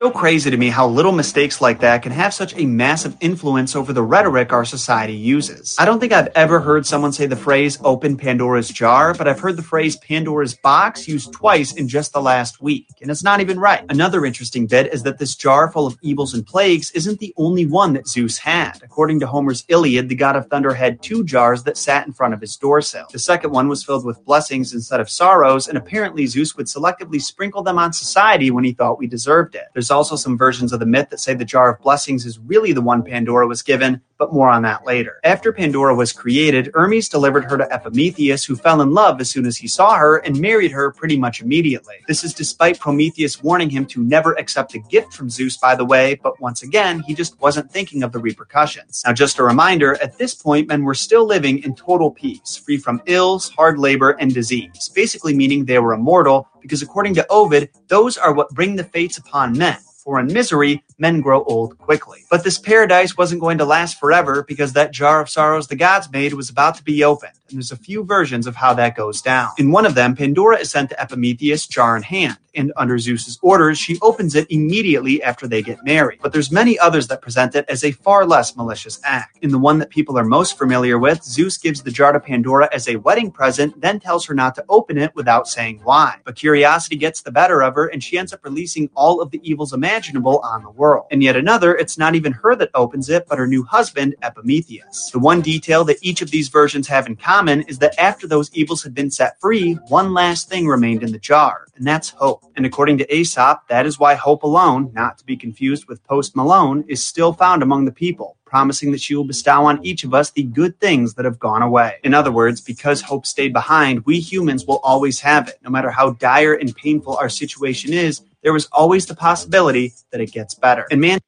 So 0.04 0.12
crazy 0.12 0.52
to 0.52 0.58
me 0.58 0.68
how 0.68 0.86
little 0.86 1.14
mistakes 1.14 1.62
like 1.62 1.80
that 1.80 2.04
can 2.04 2.12
have 2.12 2.34
such 2.34 2.54
a 2.58 2.66
massive 2.66 3.16
influence 3.22 3.78
over 3.78 3.94
the 3.94 4.04
rhetoric 4.04 4.52
our 4.52 4.66
society 4.66 5.14
uses. 5.16 5.74
I 5.80 5.86
don't 5.86 6.02
think 6.02 6.12
I've 6.12 6.28
ever 6.36 6.60
heard 6.60 6.86
someone 6.86 7.14
say 7.14 7.28
the 7.28 7.38
phrase 7.38 7.80
open 7.82 8.18
Pandora's 8.18 8.68
jar, 8.68 9.14
but 9.14 9.26
I've 9.26 9.40
heard 9.40 9.56
the 9.56 9.64
phrase 9.64 9.96
Pandora's 9.96 10.54
box 10.54 11.08
used 11.08 11.32
twice 11.32 11.76
in 11.76 11.88
just 11.88 12.12
the 12.12 12.22
last 12.22 12.62
week, 12.62 12.90
and 13.02 13.10
it's 13.10 13.24
not 13.24 13.40
even 13.40 13.58
right. 13.58 13.86
Another 13.88 14.26
interesting 14.26 14.68
bit 14.68 14.94
is 14.94 15.02
that 15.04 15.18
this 15.18 15.34
jar 15.34 15.72
full 15.72 15.88
of 15.88 15.98
evils 16.02 16.34
and 16.34 16.46
plagues 16.46 16.92
isn't 16.92 17.20
the 17.20 17.34
only 17.38 17.66
one 17.66 17.94
that 17.94 18.06
Zeus 18.10 18.38
had. 18.38 18.84
According 18.84 19.22
to 19.22 19.28
Homer's 19.28 19.64
Iliad, 19.70 20.10
the 20.10 20.16
god 20.16 20.36
of 20.36 20.48
thunder 20.48 20.74
had 20.74 21.02
two 21.02 21.24
jars 21.24 21.64
that 21.64 21.78
sat 21.78 22.06
in 22.06 22.12
front 22.12 22.34
of 22.34 22.42
his 22.42 22.58
doorsill. 22.58 23.08
The 23.14 23.20
second 23.20 23.52
one 23.52 23.70
was 23.70 23.86
filled 23.86 24.04
with 24.04 24.26
blessings 24.26 24.74
instead 24.74 25.00
of 25.00 25.10
sorrows, 25.10 25.70
and 25.70 25.78
apparently 25.78 26.26
Zeus 26.26 26.58
would 26.58 26.66
selectively 26.66 27.22
sprinkle 27.22 27.64
them 27.64 27.80
on 27.80 27.94
society 27.94 28.52
when 28.52 28.66
he 28.66 28.74
thought 28.74 29.00
we 29.00 29.08
deserved 29.08 29.56
it. 29.56 29.68
There's 29.74 29.85
also 29.92 30.16
some 30.16 30.38
versions 30.38 30.74
of 30.74 30.80
the 30.80 30.86
myth 30.86 31.10
that 31.10 31.20
say 31.20 31.34
the 31.34 31.46
jar 31.46 31.74
of 31.74 31.82
blessings 31.82 32.26
is 32.26 32.40
really 32.40 32.72
the 32.72 32.82
one 32.82 33.04
Pandora 33.04 33.48
was 33.48 33.62
given, 33.62 34.02
but 34.18 34.34
more 34.34 34.50
on 34.50 34.62
that 34.62 34.86
later. 34.86 35.20
After 35.24 35.52
Pandora 35.52 35.94
was 35.94 36.14
created, 36.14 36.72
Hermes 36.74 37.10
delivered 37.10 37.46
her 37.46 37.58
to 37.58 37.74
Epimetheus, 37.74 38.46
who 38.46 38.56
fell 38.56 38.82
in 38.82 38.92
love 38.92 39.20
as 39.20 39.30
soon 39.30 39.46
as 39.46 39.58
he 39.58 39.68
saw 39.68 39.96
her 39.96 40.18
and 40.18 40.40
married 40.40 40.72
her 40.72 40.92
pretty 40.92 41.18
much 41.18 41.42
immediately. 41.42 41.96
This 42.08 42.24
is 42.24 42.34
despite 42.34 42.80
Prometheus 42.80 43.44
warning 43.44 43.70
him 43.70 43.86
to 43.88 44.04
never 44.04 44.34
accept 44.34 44.74
a 44.76 44.80
gift 44.80 45.14
from 45.14 45.30
Zeus, 45.30 45.58
by 45.58 45.76
the 45.76 45.86
way, 45.86 46.16
but 46.16 46.40
once 46.40 46.64
again, 46.64 47.02
he 47.02 47.14
just 47.14 47.40
wasn't 47.42 47.72
thinking 47.72 48.04
of 48.04 48.12
the 48.12 48.20
repercussions. 48.20 49.04
Now, 49.06 49.14
just 49.14 49.40
a 49.40 49.44
reminder 49.44 50.02
at 50.02 50.18
this 50.18 50.34
point, 50.34 50.68
men 50.68 50.84
were 50.84 50.94
still 50.94 51.26
living 51.26 51.64
in 51.64 51.76
total 51.76 52.12
peace, 52.12 52.56
free 52.56 52.78
from 52.78 53.02
ills, 53.06 53.50
hard 53.50 53.78
labor, 53.78 54.12
and 54.12 54.34
disease, 54.34 54.90
basically 54.94 55.36
meaning 55.36 55.66
they 55.66 55.80
were 55.80 55.94
immortal, 55.94 56.48
because 56.66 56.82
according 56.82 57.14
to 57.14 57.26
Ovid, 57.30 57.70
those 57.88 58.18
are 58.18 58.34
what 58.34 58.50
bring 58.50 58.76
the 58.76 58.84
fates 58.84 59.20
upon 59.20 59.56
men 59.58 59.78
for 60.06 60.20
in 60.20 60.28
misery 60.28 60.84
men 61.00 61.20
grow 61.20 61.44
old 61.44 61.78
quickly. 61.80 62.24
But 62.30 62.44
this 62.44 62.60
paradise 62.60 63.18
wasn't 63.18 63.42
going 63.42 63.58
to 63.58 63.66
last 63.66 64.00
forever 64.00 64.44
because 64.48 64.74
that 64.74 64.94
jar 64.94 65.20
of 65.20 65.30
sorrows 65.30 65.68
the 65.68 65.76
gods 65.76 66.10
made 66.12 66.34
was 66.34 66.50
about 66.50 66.76
to 66.76 66.84
be 66.84 67.04
opened, 67.04 67.34
and 67.50 67.58
there's 67.58 67.72
a 67.72 67.78
few 67.78 68.04
versions 68.04 68.48
of 68.48 68.56
how 68.56 68.74
that 68.74 68.96
goes 68.96 69.22
down. 69.22 69.50
In 69.58 69.72
one 69.72 69.86
of 69.86 69.96
them, 69.96 70.16
Pandora 70.16 70.60
is 70.60 70.72
sent 70.72 70.90
to 70.90 71.02
Epimetheus 71.02 71.68
jar 71.68 71.96
in 71.96 72.04
hand, 72.04 72.38
and 72.56 72.74
under 72.78 72.98
Zeus's 72.98 73.38
orders, 73.42 73.78
she 73.78 74.00
opens 74.02 74.36
it 74.36 74.50
immediately 74.50 75.22
after 75.22 75.48
they 75.48 75.62
get 75.62 75.84
married. 75.84 76.20
But 76.22 76.34
there's 76.34 76.52
many 76.52 76.80
others 76.80 77.08
that 77.08 77.22
present 77.22 77.56
it 77.56 77.66
as 77.70 77.84
a 77.84 77.92
far 77.92 78.26
less 78.26 78.56
malicious 78.56 79.00
act. 79.04 79.38
In 79.42 79.52
the 79.52 79.60
one 79.60 79.78
that 79.80 79.90
people 79.90 80.18
are 80.18 80.26
most 80.26 80.58
familiar 80.58 80.98
with, 80.98 81.24
Zeus 81.24 81.58
gives 81.58 81.84
the 81.84 81.92
jar 81.92 82.14
to 82.14 82.20
Pandora 82.20 82.70
as 82.74 82.88
a 82.88 82.96
wedding 82.96 83.30
present, 83.30 83.80
then 83.80 84.00
tells 84.00 84.26
her 84.26 84.34
not 84.34 84.56
to 84.56 84.66
open 84.70 84.98
it 84.98 85.14
without 85.16 85.48
saying 85.48 85.82
why. 85.84 86.16
But 86.24 86.36
curiosity 86.36 86.96
gets 86.96 87.22
the 87.22 87.32
better 87.32 87.62
of 87.62 87.76
her, 87.76 87.88
and 87.88 88.04
she 88.04 88.18
ends 88.18 88.34
up 88.34 88.44
releasing 88.44 88.90
all 88.96 89.22
of 89.22 89.32
the 89.32 89.42
evils 89.48 89.74
imaginable 89.74 90.40
on 90.40 90.64
the 90.64 90.72
world. 90.72 91.06
And 91.12 91.22
yet 91.22 91.36
another, 91.36 91.76
it's 91.76 91.98
not 91.98 92.16
even 92.16 92.32
her 92.32 92.56
that 92.56 92.72
opens 92.74 93.10
it, 93.10 93.28
but 93.28 93.38
her 93.38 93.48
new 93.48 93.64
husband, 93.64 94.16
Epimetheus. 94.24 95.12
The 95.12 95.20
one 95.20 95.42
detail 95.42 95.84
that 95.86 95.98
each 96.02 96.22
of 96.22 96.32
these 96.32 96.50
versions 96.50 96.88
have 96.88 97.08
in 97.08 97.16
common 97.16 97.35
is 97.68 97.80
that 97.80 98.00
after 98.00 98.28
those 98.28 98.50
evils 98.54 98.82
had 98.84 98.94
been 98.94 99.12
set 99.12 99.40
free, 99.42 99.74
one 99.90 100.14
last 100.14 100.48
thing 100.48 100.68
remained 100.68 101.04
in 101.04 101.12
the 101.12 101.20
jar, 101.20 101.68
and 101.76 101.86
that's 101.86 102.10
hope. 102.10 102.44
And 102.56 102.66
according 102.66 102.98
to 103.00 103.14
Aesop, 103.14 103.68
that 103.68 103.86
is 103.86 104.00
why 104.00 104.16
hope 104.16 104.44
alone, 104.44 104.92
not 104.94 105.18
to 105.18 105.26
be 105.26 105.36
confused 105.36 105.88
with 105.88 106.04
Post 106.06 106.36
Malone, 106.36 106.86
is 106.88 107.04
still 107.04 107.34
found 107.34 107.62
among 107.62 107.84
the 107.84 107.92
people, 107.92 108.38
promising 108.46 108.92
that 108.94 109.02
she 109.02 109.16
will 109.16 109.26
bestow 109.26 109.66
on 109.66 109.86
each 109.86 110.06
of 110.06 110.14
us 110.14 110.32
the 110.32 110.44
good 110.44 110.80
things 110.80 111.16
that 111.16 111.26
have 111.26 111.38
gone 111.38 111.62
away. 111.62 111.96
In 112.04 112.14
other 112.14 112.32
words, 112.32 112.62
because 112.62 113.02
hope 113.02 113.26
stayed 113.26 113.52
behind, 113.52 114.06
we 114.06 114.20
humans 114.20 114.66
will 114.66 114.80
always 114.84 115.20
have 115.20 115.50
it. 115.50 115.60
No 115.62 115.70
matter 115.70 115.92
how 115.92 116.12
dire 116.12 116.54
and 116.54 116.74
painful 116.74 117.18
our 117.18 117.30
situation 117.30 117.92
is, 117.92 118.22
there 118.44 118.54
was 118.54 118.68
always 118.72 119.06
the 119.08 119.16
possibility 119.16 119.94
that 120.12 120.22
it 120.22 120.32
gets 120.32 120.54
better. 120.54 120.88
And 120.90 121.02
man, 121.02 121.20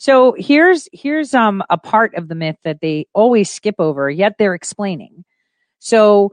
So 0.00 0.36
here's 0.38 0.88
here's 0.92 1.34
um 1.34 1.62
a 1.70 1.76
part 1.76 2.14
of 2.14 2.28
the 2.28 2.36
myth 2.36 2.58
that 2.62 2.80
they 2.80 3.08
always 3.14 3.50
skip 3.50 3.74
over, 3.80 4.08
yet 4.08 4.36
they're 4.38 4.54
explaining. 4.54 5.24
So 5.78 6.32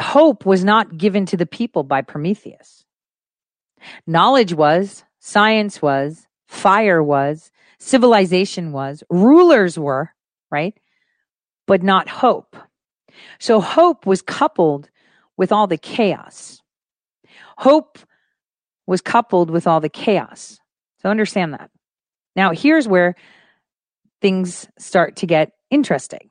hope 0.00 0.46
was 0.46 0.64
not 0.64 0.96
given 0.96 1.26
to 1.26 1.36
the 1.36 1.46
people 1.46 1.82
by 1.82 2.02
Prometheus. 2.02 2.84
Knowledge 4.06 4.54
was, 4.54 5.04
science 5.18 5.82
was, 5.82 6.26
fire 6.46 7.02
was, 7.02 7.50
civilization 7.78 8.72
was, 8.72 9.02
rulers 9.10 9.78
were, 9.78 10.12
right? 10.50 10.78
But 11.66 11.82
not 11.82 12.08
hope. 12.08 12.56
So 13.38 13.60
hope 13.60 14.06
was 14.06 14.22
coupled 14.22 14.88
with 15.36 15.52
all 15.52 15.66
the 15.66 15.78
chaos. 15.78 16.60
Hope 17.58 17.98
was 18.86 19.00
coupled 19.00 19.50
with 19.50 19.66
all 19.66 19.80
the 19.80 19.88
chaos. 19.88 20.58
So 21.02 21.08
understand 21.08 21.54
that. 21.54 21.70
Now, 22.34 22.52
here's 22.52 22.88
where 22.88 23.14
things 24.20 24.68
start 24.78 25.16
to 25.16 25.26
get 25.26 25.52
interesting. 25.70 26.30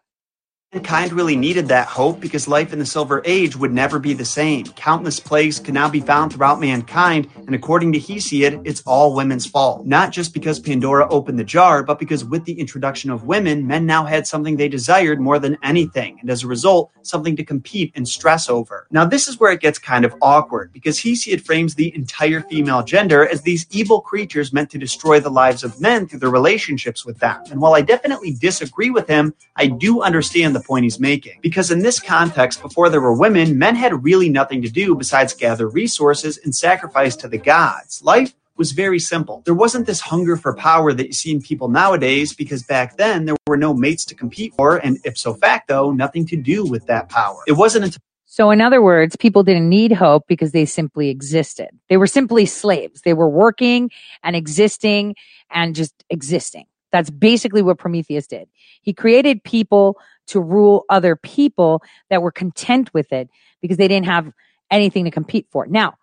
Mankind 0.74 1.14
really 1.14 1.38
needed 1.38 1.70
that 1.70 1.88
hope 1.88 2.20
because 2.20 2.46
life 2.46 2.74
in 2.74 2.80
the 2.80 2.86
Silver 2.86 3.22
Age 3.24 3.56
would 3.56 3.72
never 3.72 4.00
be 4.00 4.14
the 4.14 4.26
same. 4.26 4.66
Countless 4.66 5.18
plagues 5.18 5.62
could 5.62 5.74
now 5.74 5.88
be 5.88 6.02
found 6.02 6.34
throughout 6.34 6.60
mankind, 6.60 7.30
and 7.38 7.56
according 7.56 7.94
to 7.94 8.00
Hesiod, 8.00 8.64
it's 8.66 8.84
all 8.86 9.16
women's 9.16 9.46
fault. 9.46 9.86
Not 9.86 10.12
just 10.12 10.34
because 10.34 10.60
Pandora 10.60 11.08
opened 11.08 11.40
the 11.40 11.46
jar, 11.46 11.84
but 11.84 12.00
because 12.00 12.26
with 12.26 12.44
the 12.44 12.60
introduction 12.60 13.10
of 13.10 13.24
women, 13.24 13.66
men 13.66 13.86
now 13.86 14.04
had 14.04 14.28
something 14.28 14.58
they 14.58 14.68
desired 14.68 15.22
more 15.22 15.40
than 15.40 15.58
anything, 15.64 16.18
and 16.20 16.30
as 16.30 16.44
a 16.44 16.48
result, 16.48 16.92
something 17.02 17.38
to 17.38 17.46
compete 17.46 17.94
and 17.96 18.06
stress 18.06 18.50
over. 18.50 18.88
Now, 18.92 19.06
this 19.06 19.30
is 19.30 19.40
where 19.40 19.54
it 19.54 19.62
gets 19.62 19.80
kind 19.80 20.04
of 20.04 20.14
awkward 20.22 20.74
because 20.74 21.00
Hesiod 21.00 21.46
frames 21.46 21.76
the 21.76 21.96
entire 21.96 22.42
female 22.42 22.84
gender 22.84 23.26
as 23.26 23.42
these 23.42 23.66
evil 23.72 24.02
creatures 24.02 24.52
meant 24.52 24.70
to 24.72 24.78
destroy 24.78 25.22
the 25.22 25.30
lives 25.30 25.64
of 25.64 25.80
men 25.80 26.10
through 26.10 26.20
their 26.20 26.30
relationships 26.30 27.06
with 27.06 27.20
them. 27.20 27.42
And 27.50 27.62
while 27.62 27.74
I 27.74 27.80
definitely 27.80 28.34
disagree 28.34 28.90
with 28.90 29.08
him, 29.08 29.34
I 29.56 29.68
do 29.68 30.02
understand 30.02 30.57
the 30.58 30.64
point 30.64 30.84
he's 30.84 31.00
making. 31.00 31.40
Because 31.42 31.72
in 31.72 31.80
this 31.80 32.00
context, 32.00 32.62
before 32.62 32.90
there 32.90 33.02
were 33.02 33.14
women, 33.14 33.58
men 33.58 33.76
had 33.76 34.04
really 34.04 34.30
nothing 34.30 34.62
to 34.64 34.70
do 34.70 34.96
besides 34.96 35.34
gather 35.34 35.68
resources 35.68 36.38
and 36.38 36.56
sacrifice 36.56 37.16
to 37.18 37.28
the 37.28 37.38
gods. 37.38 38.02
Life 38.04 38.34
was 38.58 38.72
very 38.72 39.00
simple. 39.00 39.44
There 39.46 39.54
wasn't 39.54 39.86
this 39.86 40.02
hunger 40.02 40.36
for 40.36 40.56
power 40.56 40.92
that 40.92 41.08
you 41.08 41.14
see 41.14 41.32
in 41.32 41.42
people 41.42 41.68
nowadays 41.68 42.34
because 42.34 42.64
back 42.64 42.98
then 42.98 43.26
there 43.26 43.36
were 43.46 43.58
no 43.58 43.74
mates 43.74 44.04
to 44.06 44.16
compete 44.16 44.54
for, 44.56 44.78
and 44.78 45.00
ipso 45.06 45.36
facto, 45.36 45.92
nothing 45.92 46.26
to 46.28 46.36
do 46.36 46.66
with 46.66 46.88
that 46.88 47.08
power. 47.10 47.40
It 47.48 47.54
wasn't 47.54 47.86
until 47.86 48.00
So, 48.26 48.52
in 48.52 48.60
other 48.62 48.82
words, 48.82 49.16
people 49.16 49.44
didn't 49.44 49.70
need 49.70 49.92
hope 49.92 50.26
because 50.28 50.52
they 50.52 50.66
simply 50.66 51.10
existed. 51.10 51.70
They 51.88 51.98
were 51.98 52.08
simply 52.08 52.46
slaves. 52.46 53.02
They 53.02 53.14
were 53.14 53.30
working 53.30 53.92
and 54.24 54.36
existing 54.36 55.16
and 55.52 55.76
just 55.76 55.94
existing. 56.10 56.66
That's 56.92 57.10
basically 57.10 57.62
what 57.62 57.78
Prometheus 57.78 58.28
did. 58.28 58.48
He 58.82 58.94
created 58.94 59.44
people 59.44 59.98
to 60.28 60.40
rule 60.40 60.86
other 60.90 61.16
people 61.16 61.84
that 62.10 62.22
were 62.22 62.32
content 62.32 62.94
with 62.94 63.12
it 63.12 63.30
because 63.62 63.78
they 63.78 63.88
didn't 63.88 64.08
have 64.08 64.32
anything 64.70 65.06
to 65.06 65.12
compete 65.12 65.48
for. 65.52 65.66
Now, 65.68 65.96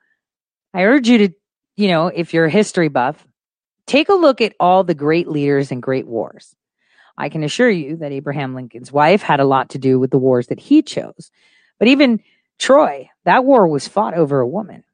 I 0.72 0.84
urge 0.84 1.08
you 1.08 1.18
to, 1.18 1.34
you 1.76 1.88
know, 1.88 2.08
if 2.08 2.34
you're 2.34 2.46
a 2.46 2.50
history 2.50 2.88
buff, 2.88 3.26
take 3.86 4.08
a 4.08 4.14
look 4.14 4.40
at 4.40 4.54
all 4.58 4.84
the 4.84 4.94
great 4.94 5.28
leaders 5.28 5.70
and 5.70 5.82
great 5.82 6.06
wars. 6.06 6.54
I 7.16 7.28
can 7.28 7.44
assure 7.44 7.70
you 7.70 7.96
that 7.98 8.12
Abraham 8.12 8.54
Lincoln's 8.54 8.90
wife 8.90 9.22
had 9.22 9.40
a 9.40 9.44
lot 9.44 9.70
to 9.70 9.78
do 9.78 9.98
with 10.00 10.10
the 10.10 10.18
wars 10.18 10.48
that 10.48 10.58
he 10.58 10.82
chose. 10.82 11.30
But 11.78 11.88
even 11.88 12.20
Troy, 12.58 13.10
that 13.24 13.44
war 13.44 13.68
was 13.68 13.86
fought 13.86 14.14
over 14.14 14.40
a 14.40 14.48
woman. 14.48 14.84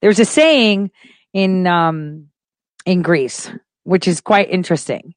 There's 0.00 0.20
a 0.20 0.24
saying 0.24 0.90
in 1.32 1.66
um, 1.66 2.28
in 2.86 3.02
Greece, 3.02 3.50
which 3.84 4.06
is 4.06 4.20
quite 4.20 4.50
interesting. 4.50 5.14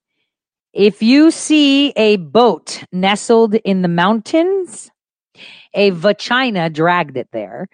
If 0.77 1.01
you 1.01 1.31
see 1.31 1.89
a 1.95 2.17
boat 2.17 2.83
nestled 2.91 3.55
in 3.55 3.81
the 3.81 3.87
mountains, 3.87 4.91
a 5.73 5.89
vagina 5.89 6.69
dragged 6.69 7.17
it 7.17 7.29
there. 7.33 7.67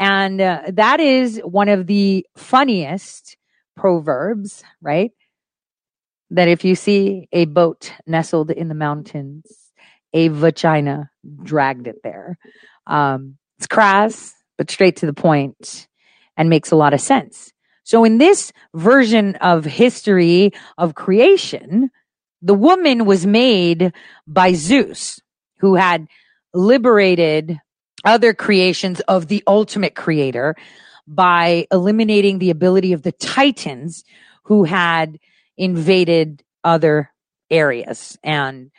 And 0.00 0.40
uh, 0.40 0.62
that 0.72 0.98
is 0.98 1.40
one 1.44 1.68
of 1.68 1.86
the 1.86 2.26
funniest 2.36 3.36
proverbs, 3.76 4.64
right? 4.82 5.12
That 6.30 6.48
if 6.48 6.64
you 6.64 6.74
see 6.74 7.28
a 7.30 7.44
boat 7.44 7.92
nestled 8.04 8.50
in 8.50 8.66
the 8.66 8.74
mountains, 8.74 9.46
a 10.12 10.26
vagina 10.26 11.08
dragged 11.44 11.86
it 11.86 12.02
there. 12.02 12.36
Um, 12.84 13.38
it's 13.58 13.68
crass, 13.68 14.34
but 14.58 14.72
straight 14.72 14.96
to 14.96 15.06
the 15.06 15.14
point 15.14 15.86
and 16.36 16.50
makes 16.50 16.72
a 16.72 16.76
lot 16.76 16.94
of 16.94 17.00
sense. 17.00 17.52
So, 17.84 18.02
in 18.02 18.18
this 18.18 18.52
version 18.74 19.36
of 19.36 19.64
history 19.64 20.50
of 20.78 20.96
creation, 20.96 21.90
the 22.42 22.54
woman 22.54 23.04
was 23.04 23.26
made 23.26 23.92
by 24.26 24.52
Zeus, 24.54 25.20
who 25.58 25.74
had 25.74 26.06
liberated 26.54 27.58
other 28.04 28.32
creations 28.32 29.00
of 29.00 29.28
the 29.28 29.42
ultimate 29.46 29.94
creator 29.94 30.56
by 31.06 31.66
eliminating 31.70 32.38
the 32.38 32.50
ability 32.50 32.92
of 32.92 33.02
the 33.02 33.12
Titans 33.12 34.04
who 34.44 34.64
had 34.64 35.18
invaded 35.56 36.42
other 36.64 37.10
areas 37.50 38.18
and 38.22 38.70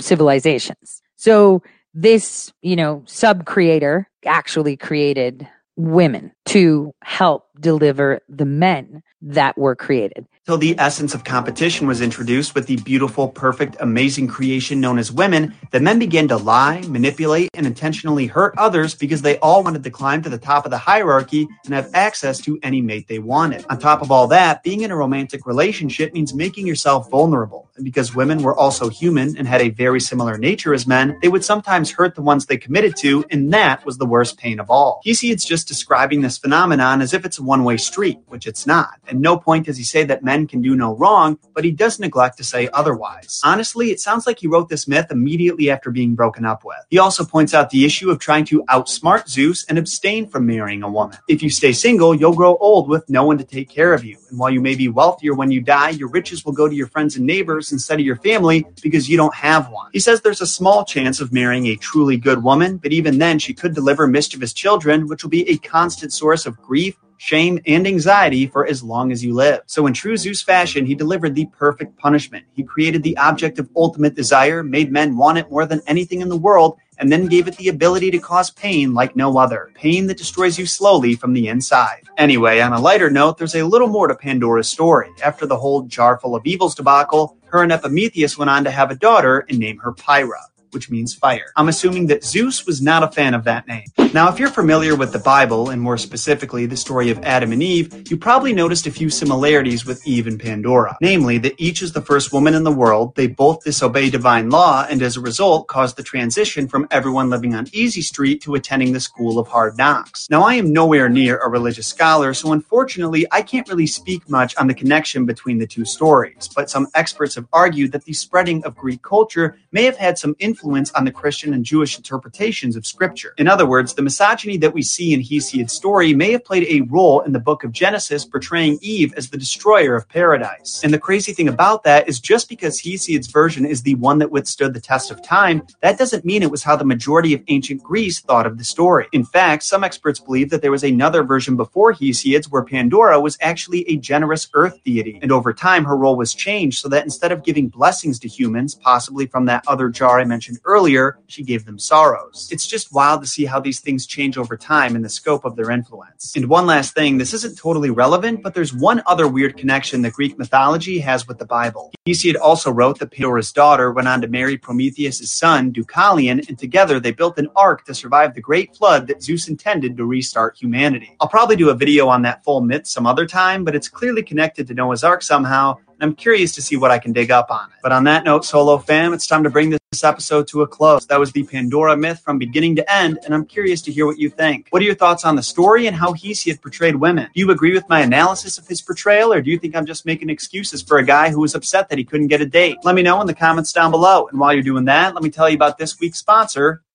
civilizations. 0.00 1.02
So 1.16 1.62
this, 1.94 2.52
you 2.62 2.76
know, 2.76 3.02
sub 3.06 3.46
creator 3.46 4.08
actually 4.24 4.76
created 4.76 5.48
women 5.76 6.32
to 6.46 6.94
help 7.02 7.48
deliver 7.60 8.20
the 8.28 8.46
men 8.46 9.02
that 9.22 9.56
were 9.58 9.76
created. 9.76 10.26
Till 10.46 10.56
the 10.56 10.74
essence 10.78 11.14
of 11.14 11.22
competition 11.22 11.86
was 11.86 12.00
introduced 12.00 12.54
with 12.54 12.66
the 12.66 12.78
beautiful, 12.78 13.28
perfect, 13.28 13.76
amazing 13.78 14.26
creation 14.26 14.80
known 14.80 14.98
as 14.98 15.12
women, 15.12 15.54
the 15.70 15.78
men 15.78 15.98
began 15.98 16.26
to 16.28 16.36
lie, 16.38 16.80
manipulate, 16.88 17.50
and 17.54 17.66
intentionally 17.66 18.26
hurt 18.26 18.54
others 18.56 18.94
because 18.94 19.22
they 19.22 19.38
all 19.38 19.62
wanted 19.62 19.84
to 19.84 19.90
climb 19.90 20.22
to 20.22 20.30
the 20.30 20.38
top 20.38 20.64
of 20.64 20.70
the 20.70 20.78
hierarchy 20.78 21.46
and 21.66 21.74
have 21.74 21.90
access 21.94 22.40
to 22.40 22.58
any 22.62 22.80
mate 22.80 23.06
they 23.06 23.18
wanted. 23.18 23.64
On 23.68 23.78
top 23.78 24.00
of 24.00 24.10
all 24.10 24.26
that, 24.28 24.62
being 24.62 24.80
in 24.80 24.90
a 24.90 24.96
romantic 24.96 25.46
relationship 25.46 26.14
means 26.14 26.34
making 26.34 26.66
yourself 26.66 27.10
vulnerable. 27.10 27.68
And 27.76 27.84
because 27.84 28.14
women 28.14 28.42
were 28.42 28.56
also 28.56 28.88
human 28.88 29.36
and 29.36 29.46
had 29.46 29.60
a 29.60 29.68
very 29.68 30.00
similar 30.00 30.36
nature 30.38 30.74
as 30.74 30.86
men, 30.86 31.18
they 31.22 31.28
would 31.28 31.44
sometimes 31.44 31.92
hurt 31.92 32.14
the 32.14 32.22
ones 32.22 32.46
they 32.46 32.56
committed 32.56 32.96
to, 32.96 33.24
and 33.30 33.52
that 33.52 33.84
was 33.84 33.98
the 33.98 34.06
worst 34.06 34.38
pain 34.38 34.58
of 34.58 34.70
all. 34.70 35.00
Hesiod's 35.04 35.44
just 35.44 35.68
describing 35.68 36.22
this 36.22 36.38
phenomenon 36.38 37.02
as 37.02 37.14
if 37.14 37.24
it's 37.24 37.38
a 37.38 37.42
one 37.50 37.64
way 37.64 37.76
street, 37.76 38.20
which 38.28 38.46
it's 38.46 38.64
not. 38.64 38.94
At 39.08 39.16
no 39.16 39.36
point 39.36 39.66
does 39.66 39.76
he 39.76 39.82
say 39.82 40.04
that 40.04 40.22
men 40.22 40.46
can 40.46 40.62
do 40.62 40.76
no 40.76 40.94
wrong, 40.94 41.36
but 41.52 41.64
he 41.64 41.72
does 41.72 41.98
neglect 41.98 42.36
to 42.36 42.44
say 42.44 42.68
otherwise. 42.72 43.40
Honestly, 43.44 43.90
it 43.90 43.98
sounds 43.98 44.24
like 44.24 44.38
he 44.38 44.46
wrote 44.46 44.68
this 44.68 44.86
myth 44.86 45.08
immediately 45.10 45.68
after 45.68 45.90
being 45.90 46.14
broken 46.14 46.44
up 46.44 46.64
with. 46.64 46.78
He 46.90 47.00
also 47.00 47.24
points 47.24 47.52
out 47.52 47.70
the 47.70 47.84
issue 47.84 48.08
of 48.08 48.20
trying 48.20 48.44
to 48.44 48.62
outsmart 48.66 49.28
Zeus 49.28 49.64
and 49.68 49.78
abstain 49.78 50.28
from 50.28 50.46
marrying 50.46 50.84
a 50.84 50.88
woman. 50.88 51.18
If 51.28 51.42
you 51.42 51.50
stay 51.50 51.72
single, 51.72 52.14
you'll 52.14 52.36
grow 52.36 52.56
old 52.58 52.88
with 52.88 53.10
no 53.10 53.24
one 53.24 53.38
to 53.38 53.44
take 53.44 53.68
care 53.68 53.92
of 53.92 54.04
you. 54.04 54.16
And 54.30 54.38
while 54.38 54.50
you 54.50 54.60
may 54.60 54.76
be 54.76 54.86
wealthier 54.88 55.34
when 55.34 55.50
you 55.50 55.60
die, 55.60 55.90
your 55.90 56.08
riches 56.08 56.44
will 56.44 56.52
go 56.52 56.68
to 56.68 56.74
your 56.74 56.86
friends 56.86 57.16
and 57.16 57.26
neighbors 57.26 57.72
instead 57.72 57.98
of 57.98 58.06
your 58.06 58.20
family 58.28 58.64
because 58.80 59.08
you 59.08 59.16
don't 59.16 59.34
have 59.34 59.70
one. 59.70 59.90
He 59.92 59.98
says 59.98 60.20
there's 60.20 60.40
a 60.40 60.46
small 60.46 60.84
chance 60.84 61.20
of 61.20 61.32
marrying 61.32 61.66
a 61.66 61.74
truly 61.74 62.16
good 62.16 62.44
woman, 62.44 62.76
but 62.76 62.92
even 62.92 63.18
then 63.18 63.40
she 63.40 63.54
could 63.54 63.74
deliver 63.74 64.06
mischievous 64.06 64.52
children, 64.52 65.08
which 65.08 65.24
will 65.24 65.30
be 65.30 65.48
a 65.50 65.58
constant 65.58 66.12
source 66.12 66.46
of 66.46 66.56
grief 66.62 66.96
shame, 67.20 67.60
and 67.66 67.86
anxiety 67.86 68.46
for 68.46 68.66
as 68.66 68.82
long 68.82 69.12
as 69.12 69.22
you 69.22 69.34
live. 69.34 69.60
So, 69.66 69.86
in 69.86 69.92
true 69.92 70.16
Zeus 70.16 70.40
fashion, 70.40 70.86
he 70.86 70.94
delivered 70.94 71.34
the 71.34 71.44
perfect 71.46 71.98
punishment. 71.98 72.46
He 72.54 72.64
created 72.64 73.02
the 73.02 73.16
object 73.18 73.58
of 73.58 73.68
ultimate 73.76 74.14
desire, 74.14 74.62
made 74.62 74.90
men 74.90 75.18
want 75.18 75.36
it 75.36 75.50
more 75.50 75.66
than 75.66 75.82
anything 75.86 76.22
in 76.22 76.30
the 76.30 76.36
world, 76.36 76.78
and 76.98 77.12
then 77.12 77.26
gave 77.26 77.46
it 77.46 77.56
the 77.58 77.68
ability 77.68 78.10
to 78.10 78.18
cause 78.18 78.50
pain 78.50 78.94
like 78.94 79.16
no 79.16 79.36
other. 79.36 79.70
Pain 79.74 80.06
that 80.06 80.16
destroys 80.16 80.58
you 80.58 80.64
slowly 80.64 81.14
from 81.14 81.34
the 81.34 81.48
inside. 81.48 82.02
Anyway, 82.16 82.60
on 82.60 82.72
a 82.72 82.80
lighter 82.80 83.10
note, 83.10 83.36
there's 83.36 83.54
a 83.54 83.64
little 83.64 83.88
more 83.88 84.08
to 84.08 84.14
Pandora's 84.14 84.68
story. 84.68 85.10
After 85.22 85.44
the 85.44 85.58
whole 85.58 85.82
jar 85.82 86.18
full 86.18 86.34
of 86.34 86.46
evils 86.46 86.74
debacle, 86.74 87.36
her 87.46 87.62
and 87.62 87.72
Epimetheus 87.72 88.38
went 88.38 88.50
on 88.50 88.64
to 88.64 88.70
have 88.70 88.90
a 88.90 88.94
daughter 88.94 89.44
and 89.48 89.58
name 89.58 89.78
her 89.78 89.92
Pyrrha, 89.92 90.40
which 90.72 90.90
means 90.90 91.14
fire. 91.14 91.52
I'm 91.56 91.68
assuming 91.68 92.06
that 92.08 92.24
Zeus 92.24 92.66
was 92.66 92.80
not 92.80 93.02
a 93.02 93.08
fan 93.08 93.34
of 93.34 93.44
that 93.44 93.66
name. 93.66 93.86
Now, 94.12 94.28
if 94.28 94.38
you're 94.38 94.50
familiar 94.50 94.96
with 94.96 95.12
the 95.12 95.18
Bible, 95.18 95.70
and 95.70 95.80
more 95.80 95.98
specifically 95.98 96.66
the 96.66 96.76
story 96.76 97.10
of 97.10 97.18
Adam 97.22 97.52
and 97.52 97.62
Eve, 97.62 98.10
you 98.10 98.16
probably 98.16 98.52
noticed 98.52 98.86
a 98.86 98.90
few 98.90 99.10
similarities 99.10 99.86
with 99.86 100.06
Eve 100.06 100.26
and 100.26 100.40
Pandora. 100.40 100.96
Namely, 101.00 101.38
that 101.38 101.54
each 101.58 101.82
is 101.82 101.92
the 101.92 102.02
first 102.02 102.32
woman 102.32 102.54
in 102.54 102.64
the 102.64 102.72
world, 102.72 103.14
they 103.14 103.26
both 103.26 103.62
disobey 103.64 104.10
divine 104.10 104.50
law, 104.50 104.86
and 104.88 105.02
as 105.02 105.16
a 105.16 105.20
result 105.20 105.68
cause 105.68 105.94
the 105.94 106.02
transition 106.02 106.66
from 106.66 106.86
everyone 106.90 107.30
living 107.30 107.54
on 107.54 107.66
Easy 107.72 108.02
Street 108.02 108.42
to 108.42 108.54
attending 108.54 108.92
the 108.92 109.00
School 109.00 109.38
of 109.38 109.48
Hard 109.48 109.76
Knocks. 109.76 110.28
Now, 110.30 110.42
I 110.42 110.54
am 110.54 110.72
nowhere 110.72 111.08
near 111.08 111.38
a 111.38 111.48
religious 111.48 111.86
scholar, 111.86 112.34
so 112.34 112.52
unfortunately, 112.52 113.26
I 113.30 113.42
can't 113.42 113.68
really 113.68 113.86
speak 113.86 114.28
much 114.28 114.56
on 114.56 114.66
the 114.66 114.74
connection 114.74 115.26
between 115.26 115.58
the 115.58 115.66
two 115.66 115.84
stories, 115.84 116.48
but 116.54 116.70
some 116.70 116.88
experts 116.94 117.34
have 117.36 117.46
argued 117.52 117.92
that 117.92 118.04
the 118.04 118.12
spreading 118.12 118.64
of 118.64 118.76
Greek 118.76 119.02
culture 119.02 119.56
may 119.72 119.84
have 119.84 119.96
had 119.96 120.18
some 120.18 120.34
influence 120.38 120.59
on 120.62 121.04
the 121.04 121.10
Christian 121.10 121.54
and 121.54 121.64
Jewish 121.64 121.96
interpretations 121.96 122.76
of 122.76 122.86
Scripture. 122.86 123.34
In 123.38 123.48
other 123.48 123.66
words, 123.66 123.94
the 123.94 124.02
misogyny 124.02 124.56
that 124.58 124.74
we 124.74 124.82
see 124.82 125.14
in 125.14 125.20
Hesiod's 125.20 125.72
story 125.72 126.14
may 126.14 126.32
have 126.32 126.44
played 126.44 126.66
a 126.68 126.82
role 126.90 127.20
in 127.20 127.32
the 127.32 127.40
book 127.40 127.64
of 127.64 127.72
Genesis 127.72 128.24
portraying 128.24 128.78
Eve 128.82 129.14
as 129.16 129.30
the 129.30 129.38
destroyer 129.38 129.94
of 129.94 130.08
paradise. 130.08 130.80
And 130.84 130.92
the 130.92 130.98
crazy 130.98 131.32
thing 131.32 131.48
about 131.48 131.84
that 131.84 132.08
is 132.08 132.20
just 132.20 132.48
because 132.48 132.80
Hesiod's 132.80 133.28
version 133.28 133.64
is 133.64 133.82
the 133.82 133.94
one 133.96 134.18
that 134.18 134.30
withstood 134.30 134.74
the 134.74 134.80
test 134.80 135.10
of 135.10 135.22
time, 135.22 135.66
that 135.80 135.98
doesn't 135.98 136.24
mean 136.24 136.42
it 136.42 136.50
was 136.50 136.62
how 136.62 136.76
the 136.76 136.84
majority 136.84 137.34
of 137.34 137.42
ancient 137.48 137.82
Greece 137.82 138.20
thought 138.20 138.46
of 138.46 138.58
the 138.58 138.64
story. 138.64 139.06
In 139.12 139.24
fact, 139.24 139.62
some 139.62 139.84
experts 139.84 140.20
believe 140.20 140.50
that 140.50 140.62
there 140.62 140.70
was 140.70 140.84
another 140.84 141.22
version 141.22 141.56
before 141.56 141.92
Hesiod's 141.92 142.50
where 142.50 142.64
Pandora 142.64 143.20
was 143.20 143.38
actually 143.40 143.88
a 143.88 143.96
generous 143.96 144.48
earth 144.54 144.82
deity, 144.84 145.18
and 145.22 145.32
over 145.32 145.52
time 145.52 145.84
her 145.84 145.96
role 145.96 146.16
was 146.16 146.34
changed 146.34 146.78
so 146.78 146.88
that 146.88 147.04
instead 147.04 147.32
of 147.32 147.44
giving 147.44 147.68
blessings 147.68 148.18
to 148.20 148.28
humans, 148.28 148.74
possibly 148.74 149.26
from 149.26 149.46
that 149.46 149.64
other 149.66 149.88
jar 149.88 150.20
I 150.20 150.24
mentioned 150.24 150.49
earlier, 150.64 151.18
she 151.26 151.42
gave 151.42 151.64
them 151.64 151.78
sorrows. 151.78 152.48
It's 152.50 152.66
just 152.66 152.92
wild 152.92 153.22
to 153.22 153.28
see 153.28 153.44
how 153.44 153.60
these 153.60 153.80
things 153.80 154.06
change 154.06 154.38
over 154.38 154.56
time 154.56 154.96
and 154.96 155.04
the 155.04 155.08
scope 155.08 155.44
of 155.44 155.56
their 155.56 155.70
influence. 155.70 156.34
And 156.36 156.48
one 156.48 156.66
last 156.66 156.94
thing, 156.94 157.18
this 157.18 157.34
isn't 157.34 157.58
totally 157.58 157.90
relevant, 157.90 158.42
but 158.42 158.54
there's 158.54 158.74
one 158.74 159.02
other 159.06 159.28
weird 159.28 159.56
connection 159.56 160.02
that 160.02 160.12
Greek 160.12 160.38
mythology 160.38 160.98
has 161.00 161.28
with 161.28 161.38
the 161.38 161.46
Bible. 161.46 161.92
Hesiod 162.06 162.36
also 162.40 162.70
wrote 162.70 162.98
that 162.98 163.10
Pandora's 163.10 163.52
daughter 163.52 163.92
went 163.92 164.08
on 164.08 164.20
to 164.20 164.28
marry 164.28 164.56
Prometheus' 164.56 165.30
son, 165.30 165.72
Deucalion, 165.72 166.46
and 166.48 166.58
together 166.58 167.00
they 167.00 167.12
built 167.12 167.38
an 167.38 167.48
ark 167.56 167.84
to 167.84 167.94
survive 167.94 168.34
the 168.34 168.40
great 168.40 168.74
flood 168.74 169.06
that 169.06 169.22
Zeus 169.22 169.48
intended 169.48 169.96
to 169.96 170.04
restart 170.04 170.56
humanity. 170.56 171.16
I'll 171.20 171.28
probably 171.28 171.56
do 171.56 171.70
a 171.70 171.74
video 171.74 172.08
on 172.08 172.22
that 172.22 172.44
full 172.44 172.60
myth 172.60 172.86
some 172.86 173.06
other 173.06 173.26
time, 173.26 173.64
but 173.64 173.74
it's 173.74 173.88
clearly 173.88 174.22
connected 174.22 174.66
to 174.68 174.74
Noah's 174.74 175.04
Ark 175.04 175.22
somehow, 175.22 175.76
I'm 176.02 176.14
curious 176.14 176.52
to 176.52 176.62
see 176.62 176.76
what 176.76 176.90
I 176.90 176.98
can 176.98 177.12
dig 177.12 177.30
up 177.30 177.50
on 177.50 177.70
it. 177.70 177.76
But 177.82 177.92
on 177.92 178.04
that 178.04 178.24
note, 178.24 178.44
Solo 178.44 178.78
fam, 178.78 179.12
it's 179.12 179.26
time 179.26 179.42
to 179.44 179.50
bring 179.50 179.70
this 179.70 180.04
episode 180.04 180.48
to 180.48 180.62
a 180.62 180.66
close. 180.66 181.06
That 181.06 181.18
was 181.18 181.32
the 181.32 181.42
Pandora 181.42 181.96
myth 181.96 182.20
from 182.20 182.38
beginning 182.38 182.76
to 182.76 182.92
end, 182.92 183.18
and 183.24 183.34
I'm 183.34 183.44
curious 183.44 183.82
to 183.82 183.92
hear 183.92 184.06
what 184.06 184.18
you 184.18 184.30
think. 184.30 184.68
What 184.70 184.82
are 184.82 184.84
your 184.84 184.94
thoughts 184.94 185.24
on 185.24 185.36
the 185.36 185.42
story 185.42 185.86
and 185.86 185.96
how 185.96 186.12
Hesiod 186.12 186.62
portrayed 186.62 186.96
women? 186.96 187.28
Do 187.34 187.40
you 187.40 187.50
agree 187.50 187.72
with 187.72 187.88
my 187.88 188.00
analysis 188.00 188.58
of 188.58 188.66
his 188.66 188.80
portrayal, 188.80 189.32
or 189.32 189.40
do 189.40 189.50
you 189.50 189.58
think 189.58 189.76
I'm 189.76 189.86
just 189.86 190.06
making 190.06 190.30
excuses 190.30 190.82
for 190.82 190.98
a 190.98 191.04
guy 191.04 191.30
who 191.30 191.40
was 191.40 191.54
upset 191.54 191.88
that 191.88 191.98
he 191.98 192.04
couldn't 192.04 192.28
get 192.28 192.40
a 192.40 192.46
date? 192.46 192.78
Let 192.84 192.94
me 192.94 193.02
know 193.02 193.20
in 193.20 193.26
the 193.26 193.34
comments 193.34 193.72
down 193.72 193.90
below. 193.90 194.28
And 194.28 194.38
while 194.38 194.52
you're 194.52 194.62
doing 194.62 194.84
that, 194.86 195.14
let 195.14 195.22
me 195.22 195.30
tell 195.30 195.48
you 195.48 195.56
about 195.56 195.78
this 195.78 195.98
week's 196.00 196.18
sponsor. 196.18 196.82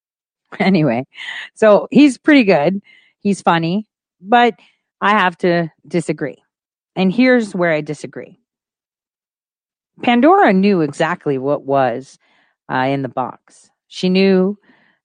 Anyway, 0.60 1.04
so 1.54 1.88
he's 1.90 2.18
pretty 2.18 2.44
good. 2.44 2.80
He's 3.18 3.42
funny, 3.42 3.88
but 4.20 4.54
I 5.00 5.10
have 5.10 5.36
to 5.38 5.70
disagree. 5.86 6.42
And 6.94 7.12
here's 7.12 7.54
where 7.54 7.72
I 7.72 7.80
disagree. 7.80 8.38
Pandora 10.02 10.52
knew 10.52 10.82
exactly 10.82 11.38
what 11.38 11.64
was 11.64 12.18
uh, 12.70 12.86
in 12.88 13.02
the 13.02 13.08
box. 13.08 13.70
She 13.88 14.08
knew 14.08 14.58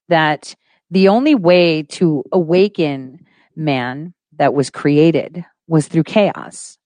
that 0.08 0.54
the 0.90 1.08
only 1.08 1.34
way 1.34 1.84
to 1.84 2.24
awaken 2.32 3.26
man 3.56 4.14
that 4.38 4.54
was 4.54 4.70
created 4.70 5.44
was 5.66 5.88
through 5.88 6.04
chaos. 6.04 6.76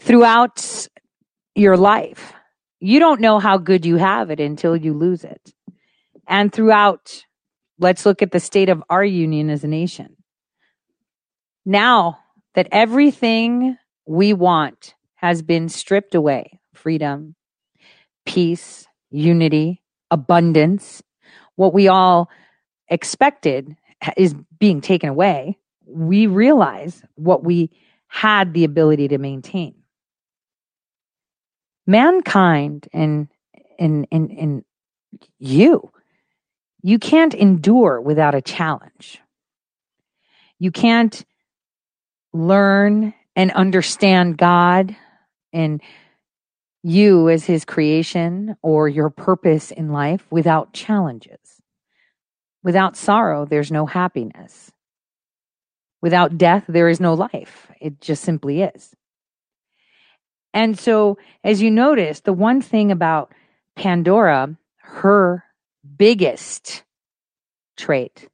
Throughout 0.00 0.88
your 1.54 1.76
life, 1.76 2.32
you 2.80 3.00
don't 3.00 3.20
know 3.20 3.38
how 3.38 3.58
good 3.58 3.84
you 3.84 3.96
have 3.96 4.30
it 4.30 4.40
until 4.40 4.76
you 4.76 4.94
lose 4.94 5.24
it. 5.24 5.52
And 6.26 6.52
throughout, 6.52 7.24
let's 7.78 8.06
look 8.06 8.22
at 8.22 8.30
the 8.30 8.40
state 8.40 8.68
of 8.68 8.82
our 8.88 9.04
union 9.04 9.50
as 9.50 9.64
a 9.64 9.68
nation. 9.68 10.16
Now 11.66 12.18
that 12.54 12.68
everything 12.72 13.76
we 14.06 14.32
want 14.32 14.94
has 15.16 15.42
been 15.42 15.68
stripped 15.68 16.14
away 16.14 16.57
freedom, 16.78 17.34
peace, 18.24 18.86
unity, 19.10 19.82
abundance, 20.10 21.02
what 21.56 21.74
we 21.74 21.88
all 21.88 22.30
expected 22.88 23.76
is 24.16 24.34
being 24.58 24.80
taken 24.80 25.08
away. 25.08 25.58
We 25.86 26.26
realize 26.26 27.02
what 27.16 27.44
we 27.44 27.70
had 28.06 28.54
the 28.54 28.64
ability 28.64 29.08
to 29.08 29.18
maintain. 29.18 29.74
Mankind 31.86 32.88
and 32.92 33.28
and 33.78 34.06
and, 34.12 34.30
and 34.30 34.64
you, 35.38 35.90
you 36.82 36.98
can't 36.98 37.34
endure 37.34 38.00
without 38.00 38.34
a 38.34 38.42
challenge. 38.42 39.20
You 40.58 40.70
can't 40.70 41.24
learn 42.32 43.14
and 43.34 43.52
understand 43.52 44.36
God 44.36 44.96
and 45.52 45.80
you 46.82 47.28
as 47.28 47.44
his 47.44 47.64
creation 47.64 48.56
or 48.62 48.88
your 48.88 49.10
purpose 49.10 49.70
in 49.70 49.92
life 49.92 50.24
without 50.30 50.72
challenges. 50.72 51.38
Without 52.62 52.96
sorrow, 52.96 53.44
there's 53.44 53.70
no 53.70 53.86
happiness. 53.86 54.70
Without 56.00 56.38
death, 56.38 56.64
there 56.68 56.88
is 56.88 57.00
no 57.00 57.14
life. 57.14 57.70
It 57.80 58.00
just 58.00 58.22
simply 58.22 58.62
is. 58.62 58.94
And 60.54 60.78
so, 60.78 61.18
as 61.44 61.60
you 61.60 61.70
notice, 61.70 62.20
the 62.20 62.32
one 62.32 62.60
thing 62.60 62.90
about 62.90 63.32
Pandora, 63.76 64.56
her 64.78 65.44
biggest 65.96 66.84
trait 67.76 68.28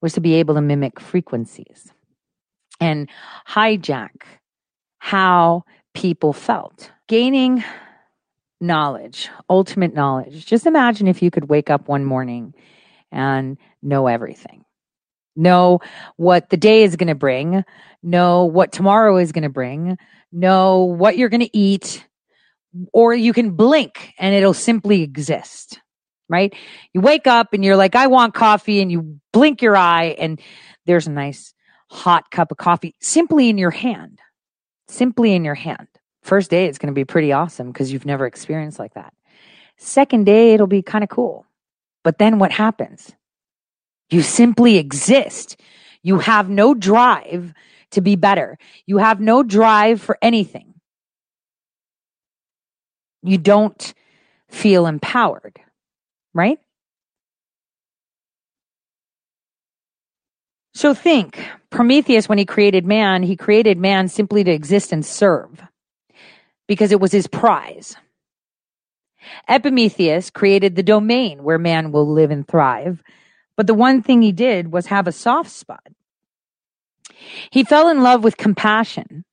was 0.00 0.14
to 0.14 0.20
be 0.20 0.34
able 0.34 0.54
to 0.54 0.60
mimic 0.60 1.00
frequencies 1.00 1.92
and 2.80 3.08
hijack 3.48 4.22
how 4.98 5.64
people 5.94 6.32
felt. 6.32 6.90
Gaining 7.08 7.64
knowledge, 8.60 9.30
ultimate 9.48 9.94
knowledge. 9.94 10.46
Just 10.46 10.66
imagine 10.66 11.06
if 11.06 11.22
you 11.22 11.30
could 11.30 11.48
wake 11.48 11.70
up 11.70 11.88
one 11.88 12.04
morning 12.04 12.54
and 13.12 13.58
know 13.82 14.06
everything. 14.06 14.64
Know 15.36 15.80
what 16.16 16.50
the 16.50 16.56
day 16.56 16.84
is 16.84 16.96
going 16.96 17.08
to 17.08 17.14
bring, 17.14 17.64
know 18.02 18.44
what 18.44 18.72
tomorrow 18.72 19.16
is 19.16 19.32
going 19.32 19.42
to 19.42 19.48
bring, 19.48 19.98
know 20.30 20.84
what 20.84 21.16
you're 21.16 21.28
going 21.28 21.40
to 21.40 21.56
eat, 21.56 22.06
or 22.92 23.14
you 23.14 23.32
can 23.32 23.52
blink 23.52 24.12
and 24.18 24.34
it'll 24.34 24.54
simply 24.54 25.02
exist, 25.02 25.80
right? 26.28 26.54
You 26.92 27.00
wake 27.00 27.26
up 27.26 27.52
and 27.52 27.64
you're 27.64 27.76
like, 27.76 27.96
I 27.96 28.06
want 28.06 28.34
coffee, 28.34 28.80
and 28.80 28.90
you 28.90 29.18
blink 29.32 29.60
your 29.60 29.76
eye 29.76 30.14
and 30.18 30.40
there's 30.86 31.06
a 31.06 31.12
nice 31.12 31.52
hot 31.90 32.30
cup 32.30 32.50
of 32.50 32.56
coffee 32.56 32.94
simply 33.00 33.48
in 33.48 33.58
your 33.58 33.70
hand, 33.70 34.20
simply 34.94 35.34
in 35.34 35.44
your 35.44 35.54
hand. 35.54 35.88
First 36.22 36.50
day, 36.50 36.66
it's 36.66 36.78
going 36.78 36.92
to 36.92 36.98
be 36.98 37.04
pretty 37.04 37.32
awesome 37.32 37.68
because 37.70 37.92
you've 37.92 38.06
never 38.06 38.26
experienced 38.26 38.78
like 38.78 38.94
that. 38.94 39.12
Second 39.76 40.24
day, 40.24 40.54
it'll 40.54 40.66
be 40.66 40.82
kind 40.82 41.04
of 41.04 41.10
cool. 41.10 41.46
But 42.02 42.18
then 42.18 42.38
what 42.38 42.52
happens? 42.52 43.12
You 44.10 44.22
simply 44.22 44.76
exist. 44.76 45.60
You 46.02 46.18
have 46.18 46.48
no 46.48 46.74
drive 46.74 47.52
to 47.90 48.00
be 48.00 48.16
better. 48.16 48.58
You 48.86 48.98
have 48.98 49.20
no 49.20 49.42
drive 49.42 50.00
for 50.00 50.18
anything. 50.22 50.74
You 53.22 53.38
don't 53.38 53.94
feel 54.50 54.86
empowered, 54.86 55.58
right? 56.34 56.58
So 60.74 60.92
think 60.92 61.38
Prometheus, 61.70 62.28
when 62.28 62.38
he 62.38 62.44
created 62.44 62.84
man, 62.84 63.22
he 63.22 63.36
created 63.36 63.78
man 63.78 64.08
simply 64.08 64.42
to 64.42 64.50
exist 64.50 64.92
and 64.92 65.06
serve 65.06 65.62
because 66.66 66.90
it 66.90 67.00
was 67.00 67.12
his 67.12 67.28
prize. 67.28 67.96
Epimetheus 69.48 70.30
created 70.30 70.74
the 70.74 70.82
domain 70.82 71.44
where 71.44 71.58
man 71.58 71.92
will 71.92 72.10
live 72.10 72.30
and 72.30 72.46
thrive. 72.46 73.02
But 73.56 73.68
the 73.68 73.74
one 73.74 74.02
thing 74.02 74.20
he 74.20 74.32
did 74.32 74.72
was 74.72 74.86
have 74.86 75.06
a 75.06 75.12
soft 75.12 75.50
spot. 75.50 75.86
He 77.50 77.64
fell 77.64 77.88
in 77.88 78.02
love 78.02 78.24
with 78.24 78.36
compassion 78.36 79.24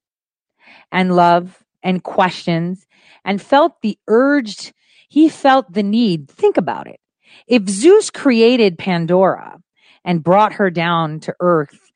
and 0.91 1.15
love 1.15 1.63
and 1.81 2.03
questions 2.03 2.85
and 3.25 3.41
felt 3.41 3.81
the 3.81 3.97
urge. 4.07 4.73
He 5.09 5.27
felt 5.27 5.73
the 5.73 5.83
need. 5.83 6.29
Think 6.29 6.57
about 6.57 6.87
it. 6.87 6.99
If 7.47 7.67
Zeus 7.67 8.09
created 8.11 8.77
Pandora 8.77 9.59
and 10.03 10.23
brought 10.23 10.53
her 10.53 10.69
down 10.69 11.19
to 11.21 11.35
earth 11.39 11.91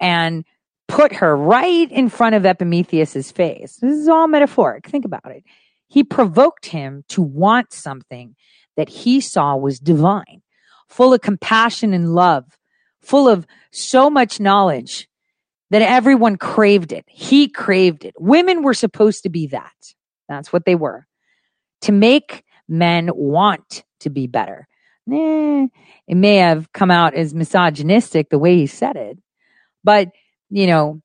and 0.00 0.44
put 0.86 1.12
her 1.14 1.36
right 1.36 1.90
in 1.90 2.08
front 2.08 2.34
of 2.34 2.46
Epimetheus's 2.46 3.30
face. 3.30 3.76
This 3.80 3.96
is 3.96 4.08
all 4.08 4.28
metaphoric. 4.28 4.88
Think 4.88 5.04
about 5.04 5.30
it. 5.30 5.44
He 5.88 6.04
provoked 6.04 6.66
him 6.66 7.04
to 7.08 7.22
want 7.22 7.72
something 7.72 8.36
that 8.76 8.88
he 8.88 9.20
saw 9.20 9.56
was 9.56 9.78
divine, 9.78 10.42
full 10.88 11.12
of 11.12 11.20
compassion 11.20 11.92
and 11.92 12.14
love 12.14 12.44
full 13.08 13.28
of 13.28 13.46
so 13.70 14.10
much 14.10 14.38
knowledge 14.38 15.08
that 15.70 15.82
everyone 15.82 16.36
craved 16.36 16.92
it. 16.92 17.04
He 17.08 17.48
craved 17.48 18.04
it. 18.04 18.14
Women 18.18 18.62
were 18.62 18.74
supposed 18.74 19.22
to 19.22 19.28
be 19.28 19.46
that. 19.48 19.72
That's 20.28 20.52
what 20.52 20.64
they 20.64 20.74
were. 20.74 21.06
To 21.82 21.92
make 21.92 22.44
men 22.68 23.10
want 23.14 23.84
to 24.00 24.10
be 24.10 24.26
better. 24.26 24.68
Eh, 25.10 25.66
it 26.06 26.16
may 26.16 26.36
have 26.36 26.72
come 26.72 26.90
out 26.90 27.14
as 27.14 27.34
misogynistic 27.34 28.30
the 28.30 28.38
way 28.38 28.56
he 28.56 28.66
said 28.66 28.96
it, 28.96 29.18
but 29.84 30.10
you 30.50 30.66
know, 30.66 31.00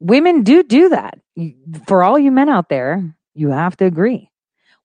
women 0.00 0.42
do 0.42 0.62
do 0.62 0.90
that. 0.90 1.18
For 1.86 2.02
all 2.02 2.18
you 2.18 2.30
men 2.30 2.48
out 2.48 2.68
there, 2.68 3.16
you 3.34 3.50
have 3.50 3.76
to 3.78 3.84
agree. 3.84 4.30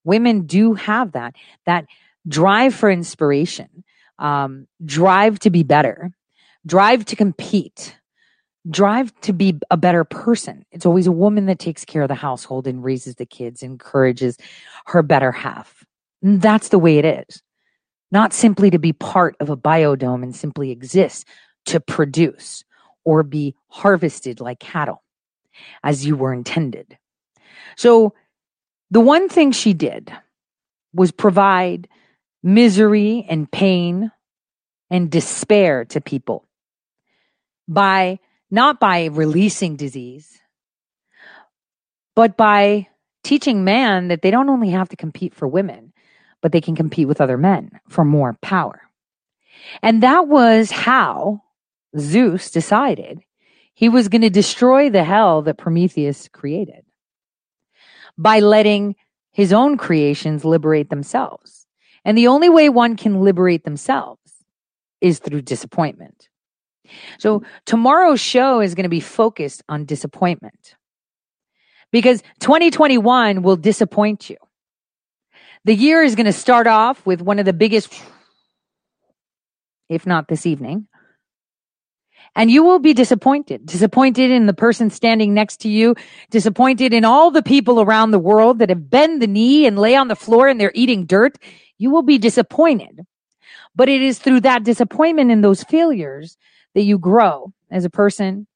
Women 0.04 0.46
do 0.46 0.74
have 0.74 1.12
that, 1.12 1.36
that 1.66 1.86
drive 2.28 2.74
for 2.74 2.90
inspiration, 2.90 3.84
um, 4.18 4.68
drive 4.84 5.40
to 5.40 5.50
be 5.50 5.64
better, 5.64 6.12
drive 6.66 7.06
to 7.06 7.16
compete, 7.16 7.96
drive 8.70 9.14
to 9.22 9.34
be 9.34 9.60
a 9.70 9.78
better 9.78 10.04
person. 10.04 10.66
It's 10.72 10.86
always 10.86 11.08
a 11.08 11.12
woman 11.12 11.46
that 11.48 11.60
takes 11.60 11.86
care 11.86 12.02
of 12.02 12.08
the 12.08 12.16
household 12.16 12.68
and 12.68 12.84
raises 12.84 13.16
the 13.16 13.26
kids, 13.26 13.62
encourages 13.62 14.38
her 14.88 15.04
better 15.04 15.32
half. 15.32 15.86
That's 16.22 16.70
the 16.70 16.80
way 16.80 16.98
it 16.98 17.06
is. 17.06 17.42
Not 18.12 18.34
simply 18.34 18.72
to 18.72 18.80
be 18.80 18.94
part 18.94 19.36
of 19.40 19.50
a 19.50 19.58
biodome 19.58 20.24
and 20.24 20.36
simply 20.36 20.72
exist 20.72 21.28
to 21.66 21.80
produce 21.80 22.64
or 23.04 23.24
be 23.24 23.56
harvested 23.68 24.40
like 24.40 24.60
cattle 24.60 25.04
as 25.84 26.06
you 26.06 26.16
were 26.16 26.34
intended. 26.34 26.98
So 27.76 28.14
the 28.92 29.00
one 29.00 29.30
thing 29.30 29.52
she 29.52 29.74
did 29.74 30.12
was 30.94 31.12
provide 31.12 31.88
misery 32.42 33.26
and 33.30 33.52
pain 33.52 34.12
and 34.90 35.12
despair 35.12 35.86
to 35.86 36.02
people 36.02 36.46
by 37.68 38.20
not 38.50 38.80
by 38.80 39.06
releasing 39.06 39.76
disease, 39.76 40.40
but 42.16 42.36
by 42.36 42.88
teaching 43.24 43.64
man 43.64 44.08
that 44.08 44.22
they 44.22 44.32
don't 44.32 44.50
only 44.50 44.72
have 44.72 44.90
to 44.90 44.96
compete 44.96 45.36
for 45.36 45.48
women, 45.48 45.89
but 46.42 46.52
they 46.52 46.62
can 46.62 46.76
compete 46.76 47.08
with 47.08 47.22
other 47.22 47.38
men 47.38 47.80
for 47.88 48.06
more 48.06 48.38
power. 48.42 48.82
And 49.82 50.04
that 50.04 50.28
was 50.28 50.72
how 50.72 51.42
Zeus 51.98 52.52
decided 52.52 53.22
he 53.74 53.90
was 53.90 54.10
going 54.10 54.22
to 54.22 54.30
destroy 54.30 54.90
the 54.90 55.04
hell 55.04 55.42
that 55.44 55.58
Prometheus 55.58 56.28
created 56.28 56.84
by 58.18 58.40
letting 58.40 58.96
his 59.32 59.54
own 59.54 59.78
creations 59.78 60.44
liberate 60.44 60.90
themselves. 60.90 61.66
And 62.04 62.18
the 62.18 62.28
only 62.28 62.50
way 62.50 62.70
one 62.70 62.98
can 62.98 63.22
liberate 63.22 63.64
themselves 63.64 64.20
is 65.02 65.20
through 65.20 65.44
disappointment. 65.44 66.28
So 67.20 67.44
tomorrow's 67.66 68.20
show 68.20 68.60
is 68.60 68.76
going 68.76 68.84
to 68.84 68.90
be 68.90 69.00
focused 69.00 69.64
on 69.70 69.86
disappointment 69.86 70.76
because 71.92 72.22
2021 72.40 73.42
will 73.44 73.56
disappoint 73.56 74.30
you. 74.30 74.38
The 75.70 75.76
year 75.76 76.02
is 76.02 76.16
going 76.16 76.26
to 76.26 76.34
start 76.34 76.66
off 76.66 77.06
with 77.06 77.22
one 77.22 77.38
of 77.38 77.46
the 77.46 77.54
biggest, 77.54 77.94
if 79.88 80.04
not 80.04 80.28
this 80.28 80.48
evening, 80.48 80.88
and 82.36 82.50
you 82.50 82.64
will 82.64 82.80
be 82.80 82.96
disappointed. 82.96 83.68
Disappointed 83.68 84.32
in 84.32 84.48
the 84.48 84.56
person 84.56 84.90
standing 84.90 85.36
next 85.36 85.58
to 85.58 85.70
you, 85.70 85.94
disappointed 86.32 86.92
in 86.92 87.06
all 87.06 87.30
the 87.30 87.44
people 87.44 87.82
around 87.82 88.10
the 88.10 88.18
world 88.18 88.58
that 88.58 88.70
have 88.70 88.90
bend 88.90 89.22
the 89.22 89.28
knee 89.28 89.68
and 89.68 89.78
lay 89.78 89.96
on 89.96 90.08
the 90.08 90.16
floor 90.16 90.48
and 90.48 90.60
they're 90.60 90.72
eating 90.74 91.06
dirt. 91.06 91.38
You 91.78 91.92
will 91.92 92.02
be 92.02 92.18
disappointed. 92.18 93.06
But 93.76 93.90
it 93.90 94.02
is 94.02 94.18
through 94.18 94.40
that 94.40 94.64
disappointment 94.64 95.30
and 95.30 95.44
those 95.44 95.64
failures 95.64 96.36
that 96.74 96.82
you 96.82 96.98
grow 96.98 97.54
as 97.70 97.86
a 97.86 97.92
person, 97.92 98.48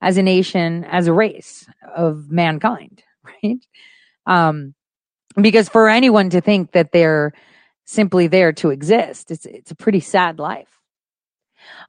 as 0.00 0.16
a 0.16 0.22
nation, 0.22 0.84
as 0.84 1.06
a 1.06 1.12
race 1.12 1.68
of 1.94 2.30
mankind, 2.30 3.02
right? 3.44 3.58
Um, 4.24 4.74
because 5.42 5.68
for 5.68 5.88
anyone 5.88 6.30
to 6.30 6.40
think 6.40 6.72
that 6.72 6.92
they're 6.92 7.32
simply 7.84 8.26
there 8.26 8.52
to 8.54 8.70
exist, 8.70 9.30
it's, 9.30 9.46
it's 9.46 9.70
a 9.70 9.76
pretty 9.76 10.00
sad 10.00 10.38
life. 10.38 10.80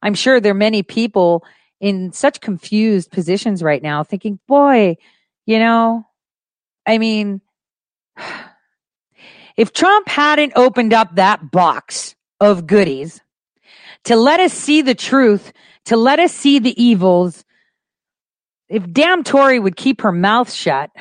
I'm 0.01 0.13
sure 0.13 0.39
there 0.39 0.51
are 0.51 0.55
many 0.55 0.83
people 0.83 1.43
in 1.79 2.11
such 2.11 2.41
confused 2.41 3.11
positions 3.11 3.61
right 3.63 3.81
now 3.81 4.03
thinking, 4.03 4.39
boy, 4.47 4.97
you 5.45 5.59
know, 5.59 6.05
I 6.85 6.97
mean, 6.97 7.41
if 9.57 9.73
Trump 9.73 10.07
hadn't 10.07 10.53
opened 10.55 10.93
up 10.93 11.15
that 11.15 11.51
box 11.51 12.15
of 12.39 12.67
goodies 12.67 13.21
to 14.05 14.15
let 14.15 14.39
us 14.39 14.53
see 14.53 14.81
the 14.81 14.95
truth, 14.95 15.51
to 15.85 15.97
let 15.97 16.19
us 16.19 16.33
see 16.33 16.59
the 16.59 16.81
evils, 16.81 17.43
if 18.69 18.91
damn 18.91 19.23
Tory 19.23 19.59
would 19.59 19.75
keep 19.75 20.01
her 20.01 20.11
mouth 20.11 20.51
shut, 20.51 20.91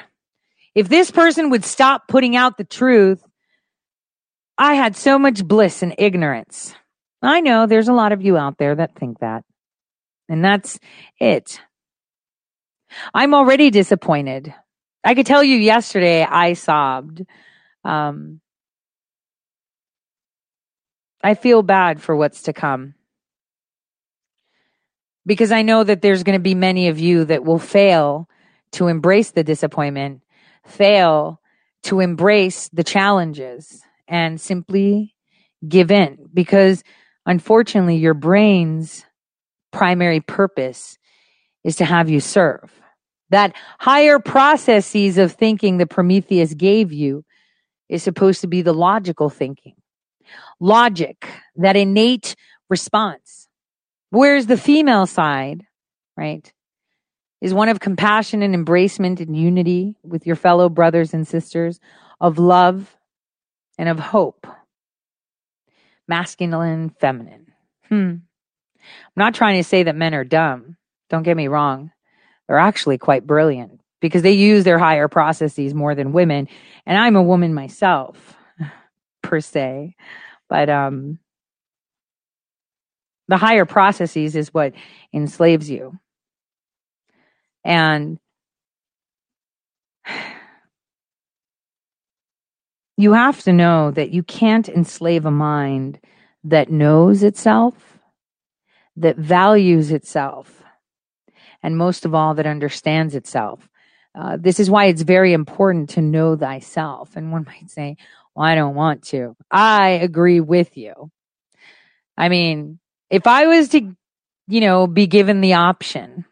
if 0.77 0.91
this 0.91 1.11
person 1.11 1.49
would 1.51 1.65
stop 1.65 2.07
putting 2.07 2.37
out 2.37 2.59
the 2.59 2.65
truth, 2.65 3.23
I 4.59 4.75
had 4.75 4.95
so 4.95 5.19
much 5.19 5.43
bliss 5.43 5.83
and 5.83 5.95
ignorance. 5.97 6.75
I 7.23 7.41
know 7.41 7.65
there's 7.65 7.89
a 7.89 7.95
lot 7.95 8.13
of 8.13 8.21
you 8.21 8.37
out 8.37 8.59
there 8.59 8.75
that 8.75 8.95
think 8.95 9.21
that. 9.21 9.43
And 10.29 10.45
that's 10.45 10.79
it. 11.19 11.61
I'm 13.15 13.33
already 13.33 13.71
disappointed. 13.71 14.55
I 15.03 15.15
could 15.15 15.25
tell 15.25 15.43
you 15.43 15.57
yesterday 15.57 16.23
I 16.23 16.53
sobbed. 16.53 17.25
Um, 17.83 18.43
I 21.25 21.35
feel 21.35 21.63
bad 21.63 22.03
for 22.03 22.15
what's 22.15 22.43
to 22.43 22.53
come. 22.53 22.95
Because 25.25 25.53
I 25.53 25.63
know 25.63 25.83
that 25.85 26.03
there's 26.03 26.23
going 26.23 26.39
to 26.39 26.43
be 26.43 26.55
many 26.55 26.89
of 26.89 26.99
you 26.99 27.25
that 27.25 27.45
will 27.45 27.59
fail 27.59 28.29
to 28.73 28.89
embrace 28.89 29.31
the 29.31 29.43
disappointment, 29.43 30.21
fail 30.67 31.41
to 31.85 32.01
embrace 32.01 32.69
the 32.71 32.85
challenges, 32.85 33.83
and 34.09 34.41
simply 34.41 35.15
give 35.69 35.91
in 35.91 36.19
because 36.33 36.83
Unfortunately, 37.27 37.97
your 37.97 38.15
brain's 38.15 39.05
primary 39.73 40.21
purpose 40.21 40.97
is 41.65 41.77
to 41.77 41.85
have 41.85 42.09
you 42.09 42.21
serve. 42.21 42.73
That 43.31 43.55
higher 43.81 44.21
processes 44.21 45.19
of 45.19 45.33
thinking 45.33 45.79
that 45.79 45.91
Prometheus 45.91 46.55
gave 46.55 46.93
you 46.93 47.25
is 47.89 48.05
supposed 48.05 48.41
to 48.43 48.47
be 48.47 48.63
the 48.63 48.73
logical 48.73 49.29
thinking. 49.29 49.75
Logic, 50.61 51.29
that 51.57 51.75
innate 51.75 52.37
response. 52.71 53.49
Whereas 54.11 54.47
the 54.47 54.57
female 54.57 55.07
side, 55.07 55.65
right, 56.17 56.51
is 57.41 57.55
one 57.55 57.69
of 57.69 57.81
compassion 57.81 58.43
and 58.43 58.55
embracement 58.55 59.21
and 59.21 59.37
unity 59.37 59.97
with 60.03 60.27
your 60.27 60.37
fellow 60.37 60.69
brothers 60.69 61.13
and 61.15 61.27
sisters, 61.27 61.81
of 62.21 62.39
love 62.39 62.97
and 63.79 63.89
of 63.89 63.99
hope 63.99 64.47
masculine, 66.09 66.91
feminine. 67.01 67.53
Hmm. 67.89 67.95
I'm 67.95 69.17
not 69.17 69.35
trying 69.35 69.57
to 69.57 69.65
say 69.65 69.83
that 69.85 69.97
men 69.97 70.15
are 70.15 70.25
dumb. 70.25 70.77
Don't 71.11 71.23
get 71.23 71.37
me 71.37 71.49
wrong. 71.49 71.91
They're 72.47 72.59
actually 72.59 72.99
quite 72.99 73.27
brilliant 73.27 73.81
because 74.01 74.23
they 74.23 74.33
use 74.33 74.65
their 74.65 74.79
higher 74.79 75.09
processes 75.09 75.75
more 75.75 75.95
than 75.95 76.13
women. 76.13 76.49
And 76.85 76.97
I'm 76.97 77.17
a 77.17 77.23
woman 77.23 77.55
myself, 77.55 78.37
per 79.23 79.41
se. 79.41 79.97
But 80.49 80.71
um, 80.71 81.19
the 83.29 83.37
higher 83.37 83.65
processes 83.65 84.37
is 84.37 84.55
what 84.55 84.75
enslaves 85.13 85.69
you. 85.69 85.99
And 87.67 88.21
you 92.97 93.13
have 93.15 93.43
to 93.43 93.53
know 93.53 93.91
that 93.91 94.11
you 94.11 94.23
can't 94.23 94.69
enslave 94.69 95.27
a 95.27 95.33
mind 95.33 95.99
that 96.45 96.71
knows 96.71 97.25
itself, 97.25 97.99
that 98.95 99.17
values 99.17 99.91
itself, 99.91 100.63
and 101.61 101.77
most 101.77 102.05
of 102.05 102.15
all, 102.15 102.35
that 102.35 102.47
understands 102.47 103.17
itself. 103.17 103.69
Uh, 104.15 104.37
this 104.41 104.61
is 104.61 104.71
why 104.71 104.85
it's 104.85 105.03
very 105.03 105.33
important 105.33 105.91
to 105.91 106.01
know 106.01 106.37
thyself. 106.37 107.17
And 107.17 107.33
one 107.33 107.45
might 107.49 107.69
say, 107.69 107.97
well, 108.37 108.47
I 108.47 108.55
don't 108.55 108.77
want 108.77 109.03
to. 109.09 109.35
I 109.51 109.89
agree 109.89 110.39
with 110.39 110.77
you. 110.77 111.11
I 112.17 112.29
mean, 112.29 112.79
if 113.11 113.27
I 113.27 113.47
was 113.47 113.71
to, 113.71 113.97
you 114.47 114.61
know, 114.61 114.87
be 114.87 115.09
given 115.09 115.41
the 115.41 115.55
option, 115.55 116.25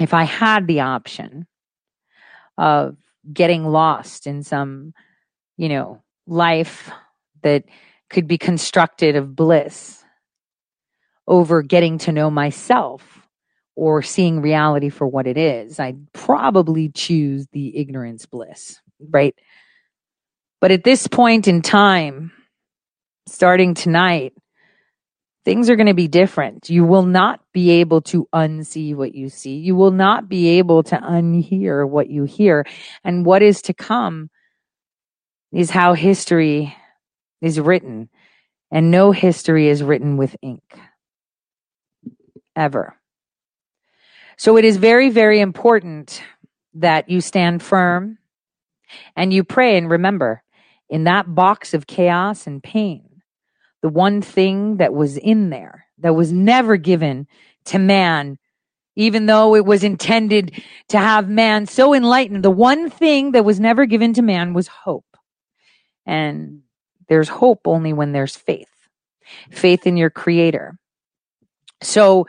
if 0.00 0.14
I 0.14 0.24
had 0.24 0.66
the 0.66 0.80
option 0.80 1.46
of 2.58 2.96
getting 3.32 3.64
lost 3.64 4.26
in 4.26 4.42
some 4.42 4.94
you 5.56 5.68
know, 5.68 6.02
life 6.26 6.90
that 7.42 7.64
could 8.10 8.26
be 8.26 8.38
constructed 8.38 9.16
of 9.16 9.36
bliss 9.36 10.02
over 11.26 11.62
getting 11.62 11.98
to 11.98 12.12
know 12.12 12.30
myself 12.30 13.26
or 13.74 14.02
seeing 14.02 14.40
reality 14.40 14.88
for 14.88 15.06
what 15.06 15.26
it 15.26 15.38
is. 15.38 15.78
I'd 15.78 16.12
probably 16.12 16.88
choose 16.88 17.46
the 17.52 17.76
ignorance 17.76 18.26
bliss, 18.26 18.80
right? 19.10 19.34
But 20.60 20.72
at 20.72 20.84
this 20.84 21.06
point 21.06 21.48
in 21.48 21.62
time, 21.62 22.32
starting 23.26 23.74
tonight, 23.74 24.34
things 25.44 25.68
are 25.68 25.76
going 25.76 25.86
to 25.86 25.94
be 25.94 26.08
different. 26.08 26.70
You 26.70 26.84
will 26.84 27.04
not 27.04 27.40
be 27.52 27.70
able 27.70 28.00
to 28.02 28.28
unsee 28.32 28.94
what 28.94 29.14
you 29.14 29.28
see. 29.28 29.56
You 29.56 29.74
will 29.74 29.90
not 29.90 30.28
be 30.28 30.58
able 30.58 30.82
to 30.84 30.96
unhear 30.96 31.88
what 31.88 32.08
you 32.08 32.24
hear. 32.24 32.64
And 33.04 33.26
what 33.26 33.42
is 33.42 33.62
to 33.62 33.74
come 33.74 34.30
is 35.52 35.70
how 35.70 35.94
history 35.94 36.76
is 37.40 37.58
written. 37.58 38.08
And 38.70 38.90
no 38.90 39.12
history 39.12 39.68
is 39.68 39.82
written 39.82 40.16
with 40.16 40.36
ink. 40.42 40.62
Ever. 42.54 42.96
So 44.36 44.56
it 44.56 44.64
is 44.64 44.76
very, 44.76 45.10
very 45.10 45.40
important 45.40 46.22
that 46.74 47.08
you 47.08 47.20
stand 47.20 47.62
firm 47.62 48.18
and 49.16 49.32
you 49.32 49.44
pray 49.44 49.76
and 49.76 49.90
remember 49.90 50.42
in 50.88 51.04
that 51.04 51.34
box 51.34 51.74
of 51.74 51.86
chaos 51.86 52.46
and 52.46 52.62
pain, 52.62 53.11
the 53.82 53.88
one 53.88 54.22
thing 54.22 54.76
that 54.78 54.94
was 54.94 55.16
in 55.16 55.50
there 55.50 55.86
that 55.98 56.14
was 56.14 56.32
never 56.32 56.76
given 56.76 57.26
to 57.66 57.78
man, 57.78 58.38
even 58.96 59.26
though 59.26 59.54
it 59.54 59.64
was 59.64 59.84
intended 59.84 60.62
to 60.88 60.98
have 60.98 61.28
man 61.28 61.66
so 61.66 61.92
enlightened, 61.92 62.44
the 62.44 62.50
one 62.50 62.88
thing 62.88 63.32
that 63.32 63.44
was 63.44 63.60
never 63.60 63.84
given 63.86 64.14
to 64.14 64.22
man 64.22 64.54
was 64.54 64.68
hope. 64.68 65.16
And 66.06 66.62
there's 67.08 67.28
hope 67.28 67.62
only 67.66 67.92
when 67.92 68.12
there's 68.12 68.36
faith, 68.36 68.68
faith 69.50 69.86
in 69.86 69.96
your 69.96 70.10
creator. 70.10 70.78
So 71.82 72.26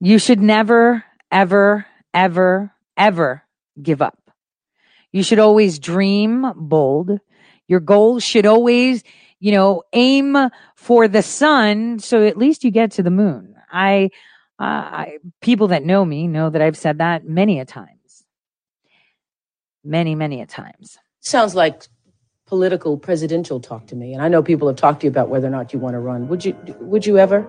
you 0.00 0.18
should 0.18 0.40
never, 0.40 1.04
ever, 1.30 1.86
ever, 2.12 2.72
ever 2.96 3.42
give 3.80 4.02
up. 4.02 4.18
You 5.12 5.22
should 5.22 5.38
always 5.38 5.78
dream 5.78 6.52
bold. 6.56 7.20
Your 7.68 7.80
goals 7.80 8.24
should 8.24 8.46
always 8.46 9.04
you 9.44 9.52
know, 9.52 9.82
aim 9.92 10.38
for 10.74 11.06
the 11.06 11.22
sun 11.22 11.98
so 11.98 12.24
at 12.24 12.38
least 12.38 12.64
you 12.64 12.70
get 12.70 12.92
to 12.92 13.02
the 13.02 13.10
moon. 13.10 13.54
I, 13.70 14.08
uh, 14.58 14.64
I, 14.64 15.18
people 15.42 15.68
that 15.68 15.84
know 15.84 16.02
me 16.02 16.26
know 16.26 16.48
that 16.48 16.62
I've 16.62 16.78
said 16.78 16.96
that 16.96 17.28
many 17.28 17.60
a 17.60 17.66
times. 17.66 18.24
Many, 19.84 20.14
many 20.14 20.40
a 20.40 20.46
times. 20.46 20.96
Sounds 21.20 21.54
like 21.54 21.82
political 22.46 22.96
presidential 22.96 23.60
talk 23.60 23.86
to 23.88 23.96
me. 23.96 24.14
And 24.14 24.22
I 24.22 24.28
know 24.28 24.42
people 24.42 24.66
have 24.66 24.78
talked 24.78 25.00
to 25.00 25.08
you 25.08 25.10
about 25.10 25.28
whether 25.28 25.46
or 25.46 25.50
not 25.50 25.74
you 25.74 25.78
want 25.78 25.92
to 25.92 26.00
run. 26.00 26.26
Would 26.28 26.42
you 26.46 26.56
would 26.80 27.04
you 27.04 27.18
ever? 27.18 27.46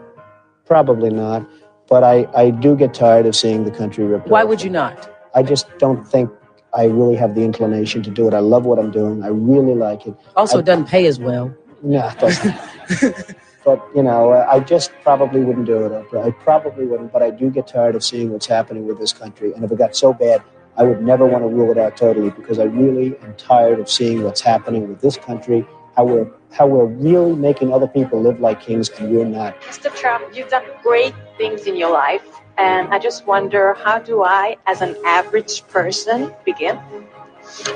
Probably 0.65 1.11
not. 1.11 1.49
But 1.88 2.03
I, 2.03 2.27
I 2.35 2.49
do 2.49 2.76
get 2.76 2.93
tired 2.93 3.26
of 3.26 3.38
seeing 3.38 3.63
the 3.63 3.72
country 3.72 4.03
ripped 4.03 4.27
Why 4.27 4.41
off. 4.41 4.49
would 4.49 4.61
you 4.61 4.69
not? 4.69 5.09
I 5.34 5.43
just 5.43 5.65
don't 5.77 6.05
think 6.05 6.30
I 6.73 6.85
really 6.88 7.15
have 7.15 7.35
the 7.35 7.43
inclination 7.43 8.03
to 8.03 8.09
do 8.09 8.27
it. 8.27 8.34
I 8.34 8.39
love 8.39 8.65
what 8.65 8.80
I'm 8.80 8.91
doing. 8.91 9.23
I 9.23 9.27
really 9.27 9.76
like 9.76 10.05
it. 10.05 10.13
Also, 10.35 10.57
I, 10.57 10.59
it 10.59 10.65
doesn't 10.65 10.89
pay 10.89 11.05
as 11.05 11.19
well. 11.19 11.55
No, 11.86 12.07
it 12.07 12.18
doesn't. 12.20 13.36
but 13.66 13.88
you 13.95 14.02
know, 14.02 14.32
uh, 14.32 14.48
I 14.49 14.60
just 14.60 14.91
probably 15.03 15.41
wouldn't 15.41 15.68
do 15.68 15.86
it. 15.86 16.16
I 16.18 16.32
probably 16.32 16.86
wouldn't. 16.86 17.14
But 17.14 17.22
I 17.22 17.30
do 17.30 17.52
get 17.52 17.68
tired 17.68 17.95
of 17.95 18.03
seeing 18.03 18.32
what's 18.32 18.48
happening 18.48 18.88
with 18.88 18.98
this 18.98 19.14
country. 19.14 19.53
And 19.53 19.64
if 19.64 19.72
it 19.72 19.78
got 19.78 19.95
so 19.95 20.12
bad, 20.12 20.41
I 20.78 20.84
would 20.84 21.03
never 21.03 21.26
want 21.28 21.44
to 21.44 21.48
rule 21.48 21.72
it 21.72 21.78
out 21.78 21.95
totally 21.95 22.32
because 22.32 22.57
I 22.57 22.64
really 22.64 23.16
am 23.20 23.36
tired 23.36 23.80
of 23.80 23.90
seeing 23.90 24.24
what's 24.24 24.41
happening 24.41 24.90
with 24.90 24.99
this 24.99 25.16
country. 25.16 25.66
How 25.95 26.06
we're 26.06 26.28
how 26.52 26.68
we're 26.68 26.86
really 26.86 27.36
making 27.36 27.72
other 27.72 27.88
people 27.88 28.20
live 28.20 28.40
like 28.40 28.62
kings 28.62 28.90
and 28.90 29.12
we're 29.12 29.26
not. 29.26 29.62
Mr. 29.62 29.94
Trump, 29.95 30.36
you've 30.36 30.49
done 30.49 30.64
great 30.82 31.14
things 31.38 31.68
in 31.68 31.76
your 31.76 31.91
life, 31.91 32.26
and 32.57 32.94
I 32.94 32.99
just 32.99 33.28
wonder 33.28 33.76
how 33.76 33.99
do 33.99 34.24
I, 34.24 34.57
as 34.66 34.82
an 34.82 34.95
average 35.06 35.68
person, 35.68 36.34
begin? 36.45 36.80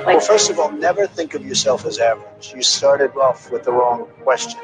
Well, 0.06 0.20
first 0.20 0.50
of 0.50 0.60
all, 0.60 0.72
never 0.72 1.08
think 1.08 1.34
of 1.34 1.46
yourself 1.46 1.86
as 1.86 2.00
average. 2.00 2.54
You 2.56 2.62
started 2.62 3.16
off 3.16 3.52
with 3.52 3.64
the 3.64 3.72
wrong 3.72 4.08
question 4.24 4.60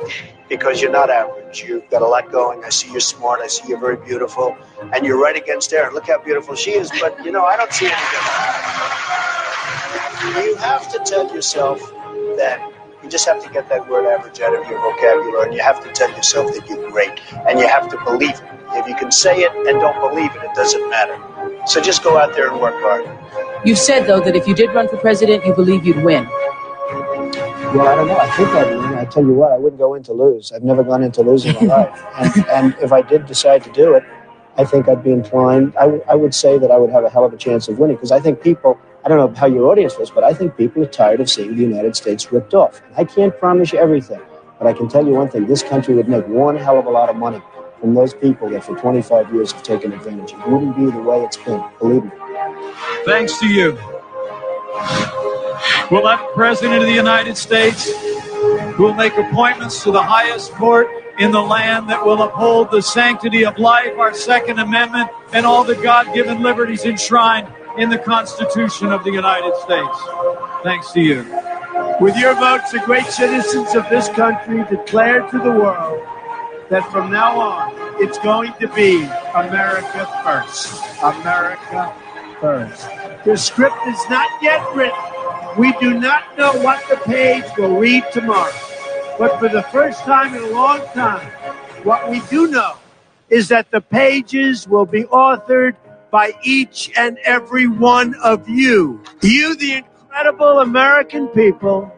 because 0.50 0.82
you're 0.82 0.92
not 0.92 1.10
average. 1.10 1.64
You've 1.64 1.90
got 1.90 2.02
a 2.02 2.08
lot 2.08 2.32
going. 2.32 2.64
I 2.64 2.70
see 2.70 2.92
you're 2.92 3.00
smart. 3.00 3.42
I 3.42 3.48
see 3.48 3.68
you're 3.70 3.80
very 3.80 3.98
beautiful. 3.98 4.56
And 4.94 5.06
you're 5.06 5.20
right 5.20 5.36
against 5.36 5.72
Erin. 5.74 5.94
Look 5.94 6.08
how 6.08 6.24
beautiful 6.24 6.56
she 6.56 6.72
is. 6.72 6.92
But, 7.00 7.24
you 7.26 7.32
know, 7.32 7.46
I 7.46 7.58
don't 7.58 7.72
see 7.72 7.86
any 7.86 7.96
difference. 7.96 8.48
You 10.48 10.56
have 10.58 10.92
to 10.92 11.00
tell 11.06 11.34
yourself 11.34 11.80
that 12.38 12.72
you 13.04 13.10
just 13.10 13.26
have 13.28 13.44
to 13.44 13.50
get 13.52 13.70
that 13.70 13.88
word 13.90 14.06
average 14.08 14.40
out 14.42 14.60
of 14.60 14.68
your 14.70 14.80
vocabulary. 14.82 15.46
And 15.46 15.54
you 15.54 15.62
have 15.62 15.84
to 15.84 15.92
tell 15.94 16.10
yourself 16.12 16.54
that 16.56 16.68
you're 16.68 16.90
great. 16.92 17.20
And 17.48 17.60
you 17.60 17.68
have 17.68 17.90
to 17.90 17.98
believe 18.04 18.32
it. 18.32 18.44
If 18.72 18.88
you 18.88 18.96
can 18.96 19.12
say 19.12 19.42
it 19.42 19.52
and 19.56 19.80
don't 19.80 20.00
believe 20.10 20.32
it, 20.36 20.44
it 20.44 20.56
doesn't 20.56 20.90
matter. 20.90 21.16
So 21.66 21.82
just 21.82 22.04
go 22.04 22.18
out 22.18 22.34
there 22.36 22.52
and 22.52 22.62
work 22.62 22.76
hard. 22.78 23.10
You've 23.66 23.78
said, 23.80 24.06
though, 24.06 24.20
that 24.20 24.36
if 24.36 24.48
you 24.48 24.54
did 24.54 24.72
run 24.74 24.88
for 24.88 24.98
president, 24.98 25.46
you 25.46 25.54
believe 25.54 25.86
you'd 25.86 26.04
win. 26.04 26.26
Well, 26.26 27.88
I 27.88 27.96
don't 27.96 28.08
know. 28.08 28.18
I 28.18 28.30
think 28.38 28.50
I'd 28.50 28.70
win. 28.78 28.94
I 28.94 29.06
tell 29.06 29.24
you 29.24 29.34
what, 29.34 29.52
I 29.52 29.58
wouldn't 29.58 29.80
go 29.80 29.96
in 29.96 30.04
to 30.04 30.14
lose. 30.14 30.52
I've 30.52 30.64
never 30.64 30.84
gone 30.84 31.04
into 31.04 31.22
losing 31.22 31.56
in 31.56 31.68
my 31.68 31.76
life. 31.76 32.06
And, 32.16 32.48
and 32.48 32.76
if 32.82 32.92
I 32.94 33.02
did 33.02 33.26
decide 33.26 33.64
to 33.64 33.72
do 33.72 33.96
it, 33.96 34.04
I 34.58 34.64
think 34.64 34.88
I'd 34.88 35.04
be 35.04 35.12
inclined. 35.12 35.76
I, 35.76 35.82
w- 35.86 36.04
I 36.08 36.16
would 36.16 36.34
say 36.34 36.58
that 36.58 36.72
I 36.72 36.78
would 36.78 36.90
have 36.92 37.04
a 37.04 37.10
hell 37.10 37.26
of 37.26 37.34
a 37.34 37.38
chance 37.38 37.68
of 37.68 37.78
winning 37.80 37.98
because 37.98 38.12
I 38.12 38.20
think 38.20 38.42
people. 38.42 38.80
I 39.04 39.08
don't 39.08 39.18
know 39.18 39.40
how 39.40 39.46
your 39.46 39.70
audience 39.70 39.94
feels, 39.94 40.10
but 40.10 40.24
I 40.24 40.34
think 40.34 40.58
people 40.58 40.82
are 40.82 40.88
tired 40.88 41.20
of 41.20 41.30
seeing 41.30 41.56
the 41.56 41.62
United 41.62 41.96
States 41.96 42.32
ripped 42.32 42.54
off. 42.56 42.82
I 42.98 43.04
can't 43.04 43.38
promise 43.38 43.72
you 43.74 43.78
everything, 43.80 44.22
but 44.58 44.66
I 44.66 44.74
can 44.74 44.88
tell 44.88 45.06
you 45.06 45.14
one 45.14 45.30
thing: 45.30 45.46
this 45.46 45.62
country 45.62 45.94
would 45.96 46.08
make 46.08 46.26
one 46.28 46.56
hell 46.56 46.80
of 46.80 46.86
a 46.86 46.90
lot 46.90 47.10
of 47.10 47.16
money 47.18 47.42
from 47.86 47.94
those 47.94 48.16
people 48.16 48.49
that 48.49 48.64
for 48.64 48.76
25 48.76 49.32
years 49.32 49.52
have 49.52 49.62
taken 49.62 49.94
advantage. 49.94 50.32
It 50.32 50.48
wouldn't 50.48 50.76
be 50.76 50.86
the 50.86 51.03
way 51.03 51.22
it's 51.22 51.38
been. 51.38 51.64
Believe 51.78 52.03
me. 52.03 52.12
Thanks 53.06 53.38
to 53.38 53.48
you. 53.48 53.74
We'll 55.91 56.07
have 56.07 56.20
a 56.20 56.32
President 56.34 56.82
of 56.82 56.88
the 56.88 56.95
United 56.95 57.38
States 57.38 57.94
who 58.74 58.84
will 58.84 58.95
make 58.95 59.16
appointments 59.18 59.84
to 59.84 59.91
the 59.91 60.02
highest 60.02 60.52
court 60.53 60.88
in 61.20 61.30
the 61.30 61.40
land 61.40 61.88
that 61.91 62.03
will 62.03 62.24
uphold 62.24 62.72
the 62.72 62.82
sanctity 62.82 63.45
of 63.45 63.60
life, 63.60 63.95
our 63.99 64.16
Second 64.16 64.57
Amendment, 64.57 65.12
and 65.32 65.45
all 65.45 65.64
the 65.64 65.76
God 65.76 66.12
given 66.12 66.41
liberties 66.41 66.86
enshrined 66.86 67.48
in 67.78 67.90
the 67.90 67.99
Constitution 67.99 68.91
of 68.91 69.03
the 69.03 69.12
United 69.12 69.56
States. 69.57 69.98
Thanks 70.64 70.91
to 70.94 71.02
you. 71.02 71.18
With 72.02 72.18
your 72.18 72.34
votes, 72.34 72.72
the 72.72 72.80
great 72.80 73.06
citizens 73.06 73.76
of 73.76 73.88
this 73.91 74.10
country 74.10 74.66
declare 74.76 75.30
to 75.30 75.38
the 75.38 75.52
world 75.52 76.15
that 76.70 76.90
from 76.92 77.12
now 77.12 77.40
on, 77.40 77.74
it's 78.02 78.18
going 78.20 78.54
to 78.60 78.68
be 78.70 79.04
America 79.36 80.10
first. 80.24 80.82
America 81.02 81.94
first. 82.40 82.88
The 83.26 83.38
script 83.38 83.78
is 83.88 84.00
not 84.10 84.30
yet 84.42 84.62
written. 84.76 84.98
We 85.58 85.74
do 85.80 85.94
not 86.00 86.38
know 86.38 86.54
what 86.62 86.88
the 86.90 86.98
page 86.98 87.46
will 87.58 87.78
read 87.78 88.04
tomorrow. 88.12 88.52
But 89.18 89.40
for 89.40 89.48
the 89.48 89.64
first 89.64 90.02
time 90.02 90.36
in 90.36 90.44
a 90.44 90.50
long 90.50 90.82
time, 90.94 91.26
what 91.84 92.10
we 92.10 92.20
do 92.30 92.48
know 92.48 92.74
is 93.30 93.48
that 93.48 93.72
the 93.72 93.82
pages 93.82 94.68
will 94.68 94.86
be 94.86 95.04
authored 95.06 95.76
by 96.12 96.34
each 96.44 96.92
and 96.98 97.18
every 97.24 97.68
one 97.68 98.16
of 98.24 98.48
you. 98.50 99.02
You, 99.22 99.56
the 99.56 99.74
incredible 99.74 100.60
American 100.60 101.28
people, 101.30 101.92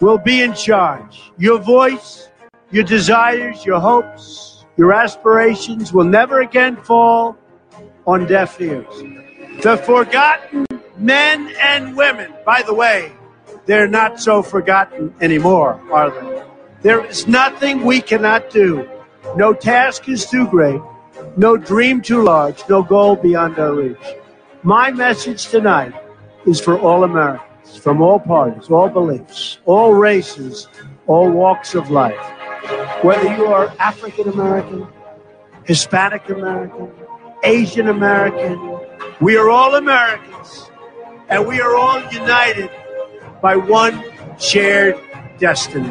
will 0.00 0.18
be 0.18 0.42
in 0.42 0.54
charge. 0.54 1.32
Your 1.38 1.58
voice, 1.58 2.27
your 2.70 2.84
desires, 2.84 3.64
your 3.64 3.80
hopes, 3.80 4.64
your 4.76 4.92
aspirations 4.92 5.92
will 5.92 6.04
never 6.04 6.40
again 6.40 6.76
fall 6.76 7.36
on 8.06 8.26
deaf 8.26 8.60
ears. 8.60 8.86
The 9.62 9.76
forgotten 9.76 10.66
men 10.96 11.52
and 11.60 11.96
women, 11.96 12.32
by 12.44 12.62
the 12.62 12.74
way, 12.74 13.12
they're 13.66 13.88
not 13.88 14.20
so 14.20 14.42
forgotten 14.42 15.14
anymore, 15.20 15.80
are 15.92 16.10
they? 16.10 16.42
There 16.82 17.04
is 17.04 17.26
nothing 17.26 17.84
we 17.84 18.00
cannot 18.00 18.50
do. 18.50 18.88
No 19.36 19.52
task 19.52 20.08
is 20.08 20.26
too 20.26 20.46
great, 20.46 20.80
no 21.36 21.56
dream 21.56 22.00
too 22.00 22.22
large, 22.22 22.62
no 22.68 22.82
goal 22.82 23.16
beyond 23.16 23.58
our 23.58 23.74
reach. 23.74 24.14
My 24.62 24.90
message 24.90 25.48
tonight 25.48 25.94
is 26.46 26.60
for 26.60 26.78
all 26.78 27.04
Americans, 27.04 27.76
from 27.76 28.00
all 28.00 28.20
parties, 28.20 28.70
all 28.70 28.88
beliefs, 28.88 29.58
all 29.64 29.92
races, 29.92 30.68
all 31.06 31.30
walks 31.30 31.74
of 31.74 31.90
life. 31.90 32.37
Whether 33.02 33.36
you 33.36 33.46
are 33.46 33.72
African 33.78 34.28
American, 34.28 34.86
Hispanic 35.64 36.28
American, 36.28 36.90
Asian 37.44 37.88
American, 37.88 38.80
we 39.20 39.36
are 39.36 39.48
all 39.48 39.74
Americans, 39.76 40.70
and 41.28 41.46
we 41.46 41.60
are 41.60 41.76
all 41.76 42.00
united 42.12 42.70
by 43.40 43.56
one 43.56 44.02
shared 44.38 44.98
destiny. 45.38 45.88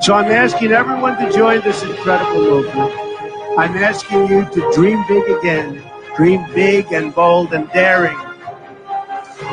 So 0.00 0.14
I'm 0.14 0.30
asking 0.30 0.72
everyone 0.72 1.16
to 1.18 1.32
join 1.32 1.60
this 1.62 1.82
incredible 1.82 2.40
movement. 2.40 2.92
I'm 3.58 3.76
asking 3.76 4.28
you 4.28 4.44
to 4.44 4.72
dream 4.74 5.04
big 5.08 5.28
again, 5.28 5.82
dream 6.16 6.44
big 6.54 6.92
and 6.92 7.14
bold 7.14 7.52
and 7.52 7.68
daring. 7.70 8.18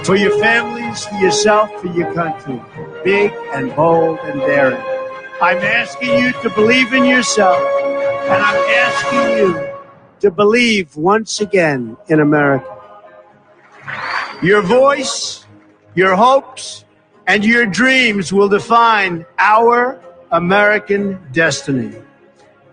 For 0.04 0.16
your 0.16 0.38
families, 0.40 1.06
for 1.06 1.16
yourself, 1.16 1.72
for 1.82 1.88
your 1.88 2.14
country. 2.14 2.62
Big 3.04 3.34
and 3.54 3.76
bold 3.76 4.20
and 4.20 4.40
daring. 4.42 4.99
I'm 5.42 5.58
asking 5.60 6.18
you 6.18 6.34
to 6.42 6.50
believe 6.50 6.92
in 6.92 7.06
yourself, 7.06 7.58
and 7.62 8.44
I'm 8.44 8.70
asking 8.70 9.38
you 9.38 9.70
to 10.20 10.32
believe 10.32 10.98
once 10.98 11.40
again 11.40 11.96
in 12.10 12.20
America. 12.20 12.76
Your 14.42 14.62
voice, 14.62 15.46
your 15.96 16.18
hopes, 16.18 16.84
and 17.26 17.46
your 17.46 17.66
dreams 17.66 18.34
will 18.34 18.50
define 18.50 19.26
our 19.38 20.02
American 20.32 21.20
destiny. 21.32 21.96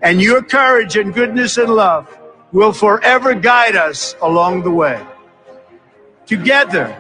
And 0.03 0.21
your 0.21 0.43
courage 0.43 0.97
and 0.97 1.15
goodness 1.15 1.59
and 1.59 1.73
love 1.73 2.19
will 2.51 2.73
forever 2.73 3.35
guide 3.35 3.77
us 3.77 4.17
along 4.23 4.65
the 4.65 4.73
way. 4.73 5.01
Together, 6.27 6.97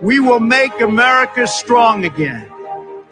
we 0.00 0.18
will 0.18 0.40
make 0.40 0.80
America 0.80 1.46
strong 1.46 2.06
again. 2.06 2.50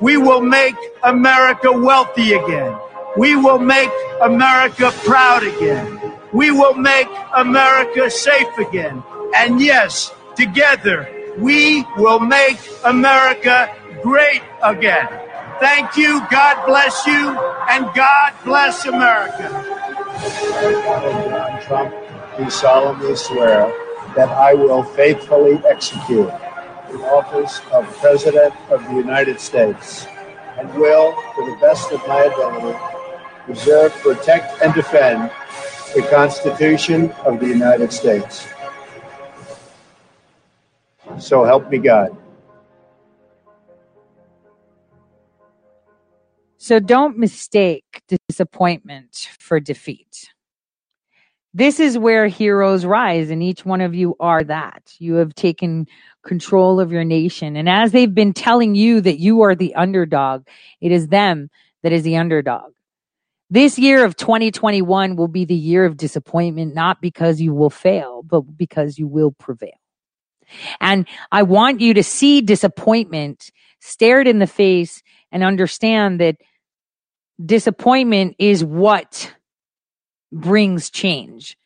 We 0.02 0.16
will 0.16 0.40
make 0.40 0.74
America 1.04 1.70
wealthy 1.70 2.32
again. 2.32 2.76
We 3.16 3.36
will 3.36 3.60
make 3.60 3.88
America 4.20 4.90
proud 5.04 5.44
again. 5.44 6.18
We 6.32 6.50
will 6.50 6.74
make 6.74 7.06
America 7.36 8.10
safe 8.10 8.58
again. 8.58 9.04
And 9.36 9.60
yes, 9.60 10.12
together, 10.34 11.08
we 11.38 11.84
will 11.96 12.18
make 12.18 12.58
America 12.84 13.72
great 14.02 14.42
again. 14.64 15.06
Thank 15.60 15.96
you. 15.96 16.20
God 16.32 16.66
bless 16.66 17.06
you. 17.06 17.38
And 17.70 17.86
God 17.94 18.32
bless 18.44 18.84
America. 18.84 19.48
Donald 20.58 21.62
Trump, 21.62 21.94
do 22.36 22.50
solemnly 22.50 23.14
swear 23.14 23.72
that 24.16 24.30
I 24.30 24.54
will 24.54 24.82
faithfully 24.82 25.62
execute 25.64 26.28
the 26.92 27.04
office 27.06 27.60
of 27.72 27.86
President 27.98 28.54
of 28.70 28.84
the 28.84 28.94
United 28.94 29.40
States 29.40 30.06
and 30.58 30.72
will, 30.74 31.14
to 31.34 31.50
the 31.50 31.56
best 31.60 31.90
of 31.90 32.06
my 32.06 32.24
ability, 32.24 32.78
preserve, 33.46 33.92
protect, 33.94 34.62
and 34.62 34.74
defend 34.74 35.30
the 35.94 36.02
Constitution 36.10 37.10
of 37.24 37.40
the 37.40 37.46
United 37.46 37.92
States. 37.92 38.46
So 41.18 41.44
help 41.44 41.70
me 41.70 41.78
God. 41.78 42.16
So 46.58 46.78
don't 46.78 47.18
mistake 47.18 48.02
disappointment 48.28 49.28
for 49.40 49.58
defeat. 49.58 50.28
This 51.54 51.80
is 51.80 51.98
where 51.98 52.28
heroes 52.28 52.86
rise, 52.86 53.28
and 53.30 53.42
each 53.42 53.64
one 53.66 53.82
of 53.82 53.94
you 53.94 54.16
are 54.20 54.42
that. 54.44 54.94
You 54.98 55.14
have 55.16 55.34
taken 55.34 55.86
control 56.22 56.80
of 56.80 56.92
your 56.92 57.04
nation. 57.04 57.56
And 57.56 57.68
as 57.68 57.92
they've 57.92 58.14
been 58.14 58.32
telling 58.32 58.74
you 58.74 59.00
that 59.00 59.18
you 59.18 59.42
are 59.42 59.54
the 59.54 59.74
underdog, 59.74 60.46
it 60.80 60.92
is 60.92 61.08
them 61.08 61.50
that 61.82 61.92
is 61.92 62.02
the 62.02 62.16
underdog. 62.16 62.72
This 63.50 63.78
year 63.78 64.04
of 64.04 64.16
2021 64.16 65.16
will 65.16 65.28
be 65.28 65.44
the 65.44 65.54
year 65.54 65.84
of 65.84 65.96
disappointment, 65.96 66.74
not 66.74 67.02
because 67.02 67.40
you 67.40 67.52
will 67.52 67.70
fail, 67.70 68.22
but 68.22 68.42
because 68.56 68.98
you 68.98 69.06
will 69.06 69.32
prevail. 69.32 69.72
And 70.80 71.06
I 71.30 71.42
want 71.42 71.80
you 71.80 71.94
to 71.94 72.02
see 72.02 72.40
disappointment, 72.40 73.50
stare 73.80 74.20
it 74.20 74.28
in 74.28 74.38
the 74.38 74.46
face, 74.46 75.02
and 75.30 75.42
understand 75.42 76.20
that 76.20 76.36
disappointment 77.44 78.36
is 78.38 78.64
what 78.64 79.34
brings 80.30 80.90
change 80.90 81.56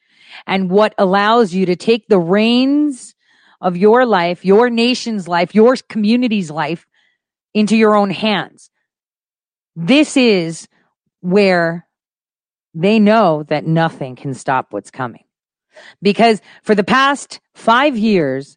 and 0.46 0.70
what 0.70 0.94
allows 0.98 1.54
you 1.54 1.66
to 1.66 1.76
take 1.76 2.08
the 2.08 2.18
reins 2.18 3.14
of 3.60 3.76
your 3.76 4.06
life, 4.06 4.44
your 4.44 4.70
nation's 4.70 5.26
life, 5.28 5.54
your 5.54 5.76
community's 5.88 6.50
life 6.50 6.86
into 7.54 7.76
your 7.76 7.96
own 7.96 8.10
hands. 8.10 8.70
This 9.74 10.16
is 10.16 10.68
where 11.20 11.86
they 12.74 12.98
know 12.98 13.42
that 13.44 13.66
nothing 13.66 14.16
can 14.16 14.34
stop 14.34 14.72
what's 14.72 14.90
coming. 14.90 15.24
Because 16.02 16.40
for 16.62 16.74
the 16.74 16.84
past 16.84 17.40
five 17.54 17.96
years, 17.96 18.56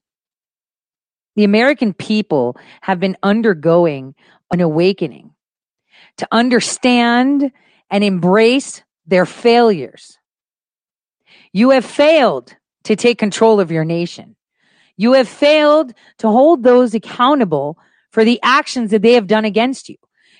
the 1.35 1.43
American 1.43 1.93
people 1.93 2.57
have 2.81 2.99
been 2.99 3.17
undergoing 3.23 4.15
an 4.51 4.61
awakening 4.61 5.31
to 6.17 6.27
understand 6.31 7.51
and 7.89 8.03
embrace 8.03 8.83
their 9.05 9.25
failures. 9.25 10.17
You 11.53 11.71
have 11.71 11.85
failed 11.85 12.55
to 12.83 12.95
take 12.95 13.17
control 13.17 13.59
of 13.59 13.71
your 13.71 13.85
nation. 13.85 14.35
You 14.99 15.13
have 15.13 15.29
failed 15.29 15.93
to 16.17 16.27
hold 16.27 16.61
those 16.61 16.93
accountable 16.93 17.77
for 18.11 18.25
the 18.25 18.37
actions 18.43 18.91
that 18.91 19.01
they 19.01 19.13
have 19.13 19.27
done 19.27 19.45
against 19.45 19.87
you. 19.87 19.95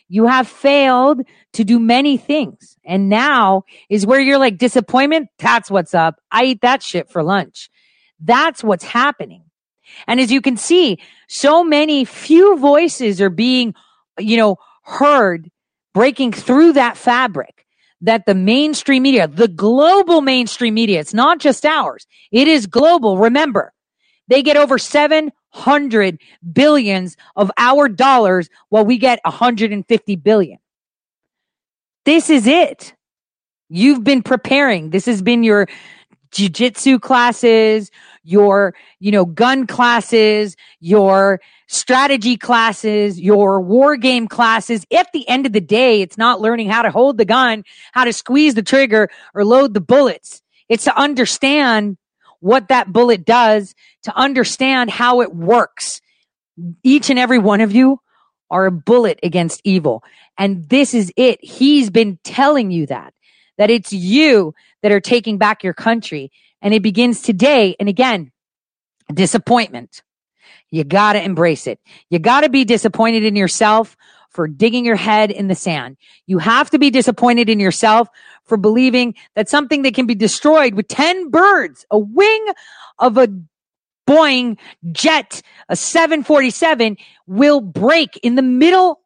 You 0.10 0.26
have 0.26 0.50
failed 0.50 1.22
to 1.54 1.64
do 1.64 1.80
many 1.80 2.18
things. 2.18 2.76
And 2.84 3.08
now 3.08 3.64
is 3.88 4.06
where 4.06 4.20
you're 4.20 4.38
like, 4.38 4.58
disappointment? 4.58 5.30
That's 5.38 5.72
what's 5.72 5.94
up. 5.94 6.20
I 6.30 6.44
eat 6.44 6.62
that 6.62 6.84
shit 6.84 7.10
for 7.10 7.24
lunch. 7.24 7.70
That's 8.20 8.62
what's 8.62 8.84
happening. 8.84 9.44
And 10.08 10.20
as 10.20 10.30
you 10.30 10.42
can 10.42 10.58
see, 10.58 11.00
so 11.30 11.64
many 11.64 12.04
few 12.04 12.58
voices 12.58 13.22
are 13.22 13.30
being, 13.30 13.74
you 14.18 14.36
know, 14.36 14.58
heard 14.84 15.50
breaking 15.94 16.34
through 16.34 16.74
that 16.74 16.98
fabric 16.98 17.66
that 18.02 18.26
the 18.26 18.36
mainstream 18.36 19.04
media, 19.04 19.26
the 19.26 19.48
global 19.48 20.20
mainstream 20.20 20.74
media, 20.74 21.00
it's 21.00 21.14
not 21.14 21.40
just 21.40 21.66
ours. 21.66 22.06
It 22.30 22.50
is 22.50 22.68
global. 22.68 23.18
Remember, 23.18 23.72
they 24.30 24.42
get 24.42 24.56
over 24.56 24.78
700 24.78 26.20
billions 26.54 27.18
of 27.36 27.52
our 27.58 27.90
dollars 27.90 28.50
while 28.70 28.86
we 28.86 28.98
get 28.98 29.20
150 29.26 30.16
billion. 30.16 30.60
This 32.06 32.30
is 32.30 32.48
it. 32.48 32.94
You've 33.70 34.04
been 34.04 34.24
preparing. 34.24 34.92
This 34.92 35.06
has 35.06 35.22
been 35.22 35.44
your 35.44 35.68
jujitsu 36.32 37.02
classes, 37.02 37.92
your, 38.24 38.76
you 39.00 39.12
know, 39.12 39.26
gun 39.26 39.68
classes, 39.68 40.56
your 40.80 41.42
strategy 41.68 42.38
classes, 42.38 43.20
your 43.20 43.62
war 43.62 43.98
game 43.98 44.28
classes. 44.28 44.86
At 44.96 45.12
the 45.12 45.28
end 45.28 45.46
of 45.46 45.54
the 45.54 45.62
day, 45.62 46.02
it's 46.02 46.18
not 46.18 46.42
learning 46.42 46.70
how 46.70 46.84
to 46.84 46.92
hold 46.92 47.18
the 47.18 47.26
gun, 47.26 47.64
how 47.94 48.06
to 48.06 48.14
squeeze 48.14 48.56
the 48.56 48.64
trigger 48.64 49.10
or 49.34 49.44
load 49.44 49.74
the 49.74 49.82
bullets. 49.82 50.42
It's 50.68 50.84
to 50.84 50.98
understand 50.98 51.98
what 52.40 52.70
that 52.70 52.92
bullet 52.92 53.26
does, 53.26 53.76
to 54.04 54.16
understand 54.16 54.90
how 54.90 55.22
it 55.22 55.34
works. 55.34 56.02
Each 56.84 57.10
and 57.10 57.20
every 57.20 57.40
one 57.40 57.62
of 57.62 57.72
you 57.72 58.00
are 58.50 58.66
a 58.66 58.72
bullet 58.72 59.20
against 59.24 59.62
evil. 59.64 60.04
And 60.38 60.68
this 60.70 60.94
is 60.94 61.12
it. 61.16 61.44
He's 61.44 61.90
been 61.90 62.20
telling 62.24 62.72
you 62.72 62.86
that, 62.88 63.14
that 63.58 63.70
it's 63.70 63.94
you 63.94 64.54
that 64.82 64.92
are 64.92 65.02
taking 65.02 65.38
back 65.38 65.64
your 65.64 65.74
country. 65.74 66.32
And 66.62 66.74
it 66.74 66.82
begins 66.82 67.22
today. 67.22 67.76
And 67.80 67.88
again, 67.88 68.32
disappointment. 69.14 70.02
You 70.72 70.84
got 70.84 71.14
to 71.14 71.24
embrace 71.24 71.68
it. 71.68 71.80
You 72.10 72.20
got 72.20 72.42
to 72.42 72.50
be 72.50 72.64
disappointed 72.66 73.24
in 73.24 73.36
yourself 73.36 73.98
for 74.30 74.48
digging 74.48 74.86
your 74.86 74.96
head 74.96 75.32
in 75.32 75.48
the 75.48 75.56
sand. 75.56 75.98
You 76.28 76.38
have 76.38 76.70
to 76.70 76.80
be 76.80 76.90
disappointed 76.90 77.50
in 77.50 77.60
yourself 77.60 78.08
for 78.46 78.58
believing 78.58 79.16
that 79.36 79.50
something 79.50 79.82
that 79.84 79.96
can 79.96 80.06
be 80.06 80.16
destroyed 80.16 80.76
with 80.76 80.88
10 80.88 81.30
birds, 81.30 81.86
a 81.92 81.98
wing 81.98 82.46
of 83.00 83.18
a 83.18 83.30
Boeing 84.08 84.58
jet, 84.92 85.42
a 85.70 85.76
747 85.76 86.98
will 87.28 87.62
break 87.62 88.20
in 88.24 88.34
the 88.34 88.42
middle 88.42 89.02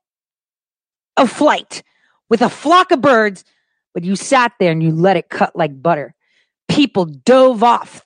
of 1.17 1.29
flight 1.29 1.83
with 2.29 2.41
a 2.41 2.49
flock 2.49 2.91
of 2.91 3.01
birds, 3.01 3.43
but 3.93 4.05
you 4.05 4.15
sat 4.15 4.53
there 4.59 4.71
and 4.71 4.81
you 4.81 4.91
let 4.91 5.17
it 5.17 5.29
cut 5.29 5.55
like 5.55 5.81
butter. 5.81 6.15
People 6.69 7.05
dove 7.05 7.63
off 7.63 8.05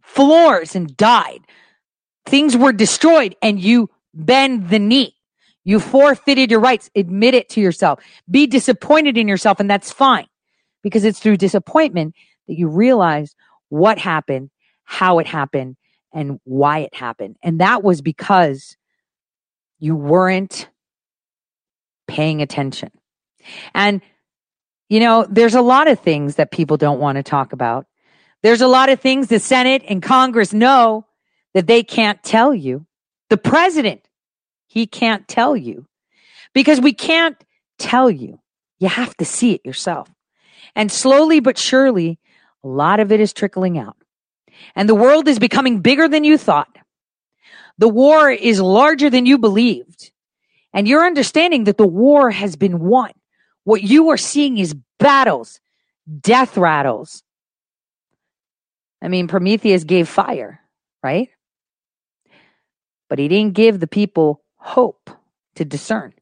floors 0.00 0.76
and 0.76 0.96
died. 0.96 1.40
Things 2.24 2.56
were 2.56 2.72
destroyed 2.72 3.34
and 3.42 3.60
you 3.60 3.90
bend 4.14 4.70
the 4.70 4.78
knee. 4.78 5.17
You 5.68 5.80
forfeited 5.80 6.50
your 6.50 6.60
rights. 6.60 6.88
Admit 6.96 7.34
it 7.34 7.50
to 7.50 7.60
yourself. 7.60 8.00
Be 8.30 8.46
disappointed 8.46 9.18
in 9.18 9.28
yourself, 9.28 9.60
and 9.60 9.68
that's 9.68 9.92
fine 9.92 10.26
because 10.82 11.04
it's 11.04 11.18
through 11.18 11.36
disappointment 11.36 12.14
that 12.46 12.56
you 12.56 12.68
realize 12.68 13.34
what 13.68 13.98
happened, 13.98 14.48
how 14.84 15.18
it 15.18 15.26
happened, 15.26 15.76
and 16.10 16.40
why 16.44 16.78
it 16.78 16.94
happened. 16.94 17.36
And 17.42 17.60
that 17.60 17.84
was 17.84 18.00
because 18.00 18.78
you 19.78 19.94
weren't 19.94 20.70
paying 22.06 22.40
attention. 22.40 22.90
And, 23.74 24.00
you 24.88 25.00
know, 25.00 25.26
there's 25.28 25.54
a 25.54 25.60
lot 25.60 25.86
of 25.86 26.00
things 26.00 26.36
that 26.36 26.50
people 26.50 26.78
don't 26.78 26.98
want 26.98 27.16
to 27.16 27.22
talk 27.22 27.52
about. 27.52 27.84
There's 28.42 28.62
a 28.62 28.68
lot 28.68 28.88
of 28.88 29.00
things 29.00 29.26
the 29.26 29.38
Senate 29.38 29.84
and 29.86 30.02
Congress 30.02 30.54
know 30.54 31.04
that 31.52 31.66
they 31.66 31.82
can't 31.82 32.22
tell 32.22 32.54
you. 32.54 32.86
The 33.28 33.36
president, 33.36 34.07
he 34.68 34.86
can't 34.86 35.26
tell 35.26 35.56
you 35.56 35.86
because 36.54 36.80
we 36.80 36.92
can't 36.92 37.36
tell 37.78 38.10
you. 38.10 38.38
You 38.78 38.88
have 38.88 39.16
to 39.16 39.24
see 39.24 39.54
it 39.54 39.66
yourself. 39.66 40.08
And 40.76 40.92
slowly 40.92 41.40
but 41.40 41.58
surely, 41.58 42.18
a 42.62 42.68
lot 42.68 43.00
of 43.00 43.10
it 43.10 43.20
is 43.20 43.32
trickling 43.32 43.78
out. 43.78 43.96
And 44.76 44.88
the 44.88 44.94
world 44.94 45.26
is 45.26 45.38
becoming 45.38 45.80
bigger 45.80 46.06
than 46.06 46.22
you 46.22 46.38
thought. 46.38 46.76
The 47.78 47.88
war 47.88 48.30
is 48.30 48.60
larger 48.60 49.08
than 49.08 49.26
you 49.26 49.38
believed. 49.38 50.12
And 50.72 50.86
you're 50.86 51.06
understanding 51.06 51.64
that 51.64 51.78
the 51.78 51.86
war 51.86 52.30
has 52.30 52.56
been 52.56 52.80
won. 52.80 53.12
What 53.64 53.82
you 53.82 54.10
are 54.10 54.16
seeing 54.16 54.58
is 54.58 54.76
battles, 54.98 55.60
death 56.20 56.56
rattles. 56.56 57.22
I 59.00 59.08
mean, 59.08 59.28
Prometheus 59.28 59.84
gave 59.84 60.08
fire, 60.08 60.60
right? 61.02 61.30
But 63.08 63.18
he 63.18 63.28
didn't 63.28 63.54
give 63.54 63.80
the 63.80 63.86
people 63.86 64.42
hope 64.68 65.10
to 65.56 65.64
discern. 65.64 66.12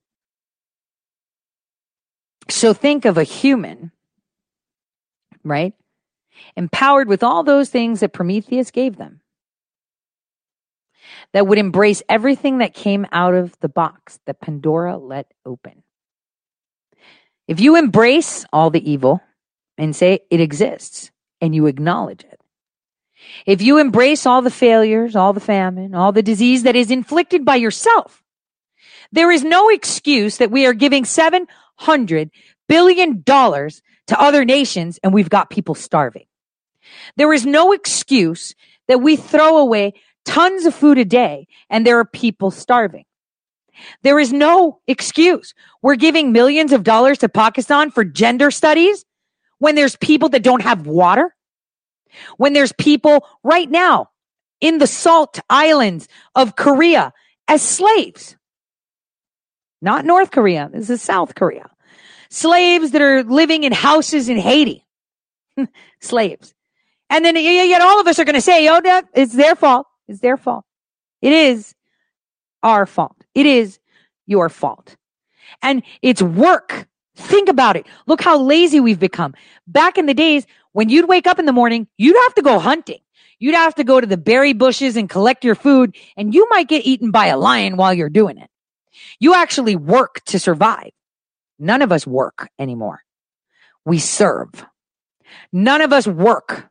So 2.49 2.73
think 2.73 3.05
of 3.05 3.19
a 3.19 3.25
human 3.25 3.93
right? 5.47 5.73
Empowered 6.57 7.09
with 7.09 7.23
all 7.23 7.43
those 7.43 7.71
things 7.71 8.01
that 8.01 8.13
Prometheus 8.13 8.71
gave 8.71 8.97
them 8.97 9.21
that 11.33 11.47
would 11.47 11.59
embrace 11.59 12.03
everything 12.09 12.59
that 12.59 12.75
came 12.75 13.07
out 13.13 13.35
of 13.35 13.59
the 13.61 13.69
box 13.69 14.19
that 14.27 14.41
Pandora 14.41 14.99
let 14.99 15.33
open. 15.45 15.83
If 17.49 17.61
you 17.61 17.77
embrace 17.77 18.45
all 18.53 18.71
the 18.71 18.91
evil 18.91 19.21
and 19.79 19.95
say 19.95 20.21
it 20.31 20.41
exists 20.41 21.11
and 21.41 21.55
you 21.55 21.67
acknowledge 21.67 22.25
it, 22.25 22.41
if 23.47 23.63
you 23.63 23.79
embrace 23.79 24.27
all 24.27 24.43
the 24.43 24.51
failures, 24.51 25.17
all 25.17 25.33
the 25.33 25.41
famine, 25.41 25.95
all 25.95 26.13
the 26.13 26.23
disease 26.23 26.65
that 26.65 26.77
is 26.77 26.91
inflicted 26.91 27.45
by 27.45 27.57
yourself, 27.57 28.23
there 29.17 29.31
is 29.31 29.45
no 29.45 29.69
excuse 29.69 30.39
that 30.39 30.51
we 30.51 30.67
are 30.67 30.75
giving 30.75 31.05
700 31.05 32.31
billion 32.69 33.23
dollars 33.23 33.83
to 34.09 34.21
other 34.21 34.45
nations 34.45 34.99
and 35.03 35.13
we've 35.13 35.31
got 35.31 35.51
people 35.51 35.75
starving. 35.75 36.27
There 37.17 37.33
is 37.33 37.45
no 37.45 37.73
excuse 37.73 38.55
that 38.89 39.01
we 39.01 39.17
throw 39.17 39.59
away 39.59 39.95
tons 40.25 40.67
of 40.67 40.75
food 40.75 40.99
a 40.99 41.05
day 41.05 41.49
and 41.71 41.87
there 41.87 41.99
are 41.99 42.05
people 42.05 42.51
starving. 42.51 43.05
There 44.03 44.19
is 44.19 44.33
no 44.33 44.81
excuse. 44.87 45.55
We're 45.83 45.97
giving 45.97 46.33
millions 46.33 46.73
of 46.73 46.83
dollars 46.83 47.19
to 47.19 47.29
Pakistan 47.29 47.91
for 47.91 48.05
gender 48.05 48.51
studies 48.51 49.05
when 49.59 49.75
there's 49.75 49.97
people 49.97 50.29
that 50.31 50.43
don't 50.43 50.63
have 50.63 50.87
water. 50.87 51.35
When 52.37 52.53
there's 52.53 52.73
people 52.73 53.27
right 53.43 53.71
now 53.71 54.11
in 54.61 54.79
the 54.79 54.87
salt 54.87 55.41
islands 55.51 56.09
of 56.35 56.57
Korea 56.57 57.13
as 57.49 57.63
slaves. 57.63 58.37
Not 59.81 60.05
North 60.05 60.31
Korea. 60.31 60.71
This 60.73 60.91
is 60.91 61.03
South 61.03 61.35
Korea. 61.35 61.71
Slaves 62.31 62.91
that 62.93 63.03
are 63.03 63.23
living 63.23 63.65
in 63.65 63.73
houses 63.73 64.29
in 64.29 64.39
Haiti. 64.39 64.85
slaves. 66.01 66.55
And 67.09 67.25
then 67.25 67.37
yet 67.37 67.81
all 67.81 68.01
of 68.01 68.07
us 68.07 68.19
are 68.19 68.25
going 68.25 68.35
to 68.35 68.41
say, 68.41 68.69
oh, 68.69 68.81
that 68.81 69.07
it's 69.15 69.35
their 69.35 69.55
fault. 69.55 69.87
It's 70.09 70.21
their 70.21 70.37
fault. 70.37 70.65
It 71.23 71.33
is 71.33 71.75
our 72.63 72.87
fault. 72.87 73.17
It 73.35 73.47
is 73.47 73.79
your 74.27 74.49
fault. 74.49 74.97
And 75.63 75.83
it's 76.03 76.21
work. 76.21 76.89
Think 77.15 77.49
about 77.49 77.77
it. 77.77 77.87
Look 78.07 78.21
how 78.21 78.39
lazy 78.39 78.81
we've 78.81 78.99
become. 78.99 79.35
Back 79.67 79.99
in 79.99 80.07
the 80.07 80.15
days 80.15 80.47
when 80.73 80.89
you'd 80.89 81.09
wake 81.09 81.27
up 81.27 81.39
in 81.39 81.47
the 81.47 81.53
morning, 81.53 81.87
you'd 81.97 82.17
have 82.17 82.35
to 82.35 82.43
go 82.43 82.59
hunting. 82.59 83.01
You'd 83.39 83.55
have 83.55 83.75
to 83.77 83.85
go 83.85 84.01
to 84.01 84.07
the 84.07 84.17
berry 84.17 84.53
bushes 84.53 84.97
and 84.97 85.09
collect 85.09 85.45
your 85.45 85.55
food, 85.55 85.95
and 86.17 86.35
you 86.35 86.47
might 86.51 86.69
get 86.69 86.87
eaten 86.87 87.11
by 87.11 87.27
a 87.27 87.37
lion 87.37 87.77
while 87.77 87.93
you're 87.93 88.09
doing 88.09 88.39
it. 88.39 88.51
You 89.19 89.35
actually 89.35 89.77
work 89.77 90.23
to 90.27 90.39
survive. 90.39 90.91
None 91.59 91.83
of 91.83 91.93
us 91.93 92.07
work 92.07 92.49
anymore. 92.59 93.01
We 93.85 93.99
serve. 93.99 94.67
None 95.53 95.81
of 95.81 95.93
us 95.93 96.07
work. 96.07 96.69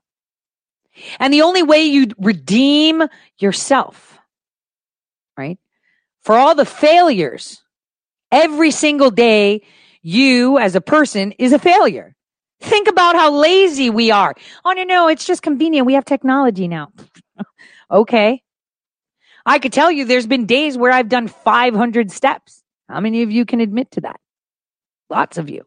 And 1.19 1.33
the 1.33 1.41
only 1.41 1.63
way 1.63 1.83
you 1.83 2.07
redeem 2.17 3.03
yourself, 3.39 4.17
right? 5.37 5.59
For 6.21 6.35
all 6.35 6.55
the 6.55 6.65
failures, 6.65 7.61
every 8.31 8.71
single 8.71 9.11
day, 9.11 9.61
you 10.01 10.57
as 10.57 10.75
a 10.75 10.81
person 10.81 11.33
is 11.33 11.51
a 11.51 11.59
failure. 11.59 12.15
Think 12.61 12.87
about 12.87 13.15
how 13.15 13.31
lazy 13.33 13.89
we 13.89 14.11
are. 14.11 14.33
Oh, 14.63 14.71
no, 14.71 14.83
no, 14.83 15.07
it's 15.07 15.25
just 15.25 15.41
convenient. 15.41 15.85
We 15.85 15.93
have 15.93 16.05
technology 16.05 16.67
now. 16.67 16.91
okay. 17.91 18.41
I 19.45 19.59
could 19.59 19.73
tell 19.73 19.91
you 19.91 20.05
there's 20.05 20.27
been 20.27 20.45
days 20.45 20.77
where 20.77 20.91
I've 20.91 21.09
done 21.09 21.27
500 21.27 22.11
steps. 22.11 22.63
How 22.89 22.99
many 22.99 23.21
of 23.21 23.31
you 23.31 23.45
can 23.45 23.61
admit 23.61 23.91
to 23.91 24.01
that? 24.01 24.19
Lots 25.09 25.37
of 25.37 25.49
you. 25.49 25.63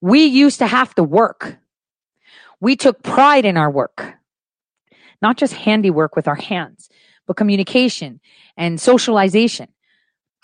We 0.00 0.24
used 0.24 0.58
to 0.58 0.66
have 0.66 0.94
to 0.96 1.02
work. 1.02 1.56
We 2.60 2.76
took 2.76 3.02
pride 3.02 3.44
in 3.44 3.56
our 3.56 3.70
work, 3.70 4.14
not 5.22 5.36
just 5.36 5.54
handiwork 5.54 6.16
with 6.16 6.28
our 6.28 6.34
hands, 6.34 6.88
but 7.26 7.36
communication 7.36 8.20
and 8.56 8.80
socialization. 8.80 9.68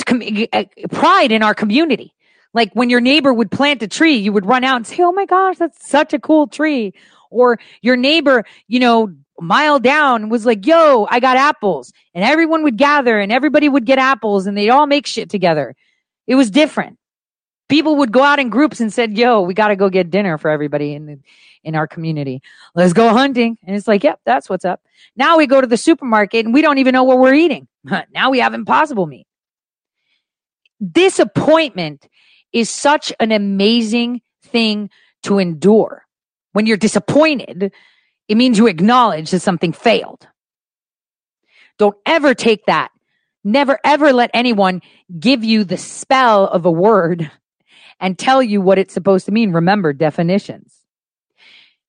Uh, 0.09 0.65
pride 0.91 1.31
in 1.31 1.43
our 1.43 1.55
community. 1.55 2.15
Like 2.55 2.73
when 2.73 2.91
your 2.91 3.01
neighbor 3.01 3.33
would 3.33 3.51
plant 3.51 3.83
a 3.83 3.89
tree, 3.89 4.17
you 4.17 4.33
would 4.33 4.47
run 4.47 4.65
out 4.65 4.77
and 4.77 4.87
say, 4.87 4.97
Oh 5.01 5.13
my 5.13 5.27
gosh, 5.27 5.59
that's 5.59 5.89
such 5.89 6.13
a 6.15 6.19
cool 6.19 6.47
tree. 6.47 6.95
Or 7.31 7.61
your 7.81 7.97
neighbor, 7.97 8.45
you 8.67 8.81
know, 8.81 9.15
mile 9.41 9.79
down 9.79 10.29
was 10.29 10.47
like, 10.47 10.67
yo, 10.67 11.07
I 11.11 11.21
got 11.21 11.37
apples. 11.37 11.93
And 12.15 12.25
everyone 12.25 12.63
would 12.63 12.77
gather 12.77 13.19
and 13.19 13.33
everybody 13.33 13.69
would 13.69 13.85
get 13.85 13.99
apples 13.99 14.47
and 14.47 14.57
they'd 14.57 14.71
all 14.71 14.87
make 14.87 15.07
shit 15.07 15.31
together. 15.31 15.75
It 16.27 16.35
was 16.35 16.51
different. 16.51 16.99
People 17.69 17.97
would 17.97 18.13
go 18.13 18.23
out 18.23 18.39
in 18.39 18.51
groups 18.51 18.81
and 18.81 18.93
said, 18.93 19.17
yo, 19.17 19.43
we 19.43 19.55
got 19.55 19.69
to 19.69 19.77
go 19.77 19.89
get 19.89 20.11
dinner 20.11 20.39
for 20.39 20.51
everybody 20.51 20.95
in 20.95 21.07
the, 21.07 21.19
in 21.63 21.75
our 21.75 21.87
community. 21.87 22.43
Let's 22.75 22.93
go 22.93 23.11
hunting. 23.11 23.59
And 23.65 23.77
it's 23.77 23.87
like, 23.87 24.03
yep, 24.03 24.21
that's 24.25 24.49
what's 24.49 24.65
up. 24.65 24.83
Now 25.17 25.39
we 25.39 25.47
go 25.47 25.61
to 25.61 25.67
the 25.67 25.77
supermarket 25.77 26.45
and 26.45 26.55
we 26.55 26.63
don't 26.63 26.79
even 26.79 26.93
know 26.93 27.05
what 27.05 27.19
we're 27.19 27.35
eating. 27.35 27.69
now 28.13 28.31
we 28.31 28.41
have 28.41 28.55
impossible 28.55 29.07
meat. 29.07 29.27
Disappointment 30.91 32.09
is 32.53 32.71
such 32.71 33.13
an 33.21 33.33
amazing 33.33 34.23
thing 34.43 34.91
to 35.23 35.39
endure. 35.39 36.07
When 36.53 36.67
you're 36.67 36.77
disappointed, 36.77 37.73
it 38.31 38.37
means 38.37 38.59
you 38.59 38.69
acknowledge 38.69 39.33
that 39.33 39.41
something 39.41 39.73
failed. 39.73 40.29
Don't 41.79 41.97
ever 42.07 42.33
take 42.33 42.65
that. 42.67 42.93
Never 43.43 43.77
ever 43.83 44.13
let 44.13 44.31
anyone 44.33 44.83
give 45.19 45.43
you 45.43 45.65
the 45.65 45.77
spell 45.77 46.47
of 46.47 46.65
a 46.65 46.71
word 46.71 47.29
and 47.99 48.17
tell 48.17 48.41
you 48.41 48.61
what 48.61 48.79
it's 48.79 48.95
supposed 48.95 49.27
to 49.27 49.33
mean. 49.33 49.51
Remember 49.51 49.93
definitions. 49.93 50.77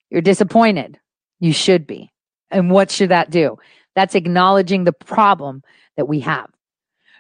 You're 0.10 0.24
disappointed. 0.24 1.00
You 1.40 1.54
should 1.54 1.86
be. 1.86 2.12
And 2.50 2.72
what 2.72 2.90
should 2.90 3.10
that 3.10 3.30
do? 3.30 3.60
That's 3.96 4.16
acknowledging 4.16 4.84
the 4.84 4.94
problem 4.94 5.62
that 5.96 6.08
we 6.08 6.22
have. 6.22 6.50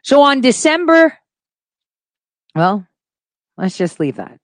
So 0.01 0.21
on 0.21 0.41
December, 0.41 1.15
well, 2.55 2.87
let's 3.55 3.77
just 3.77 3.99
leave 3.99 4.15
that. 4.15 4.39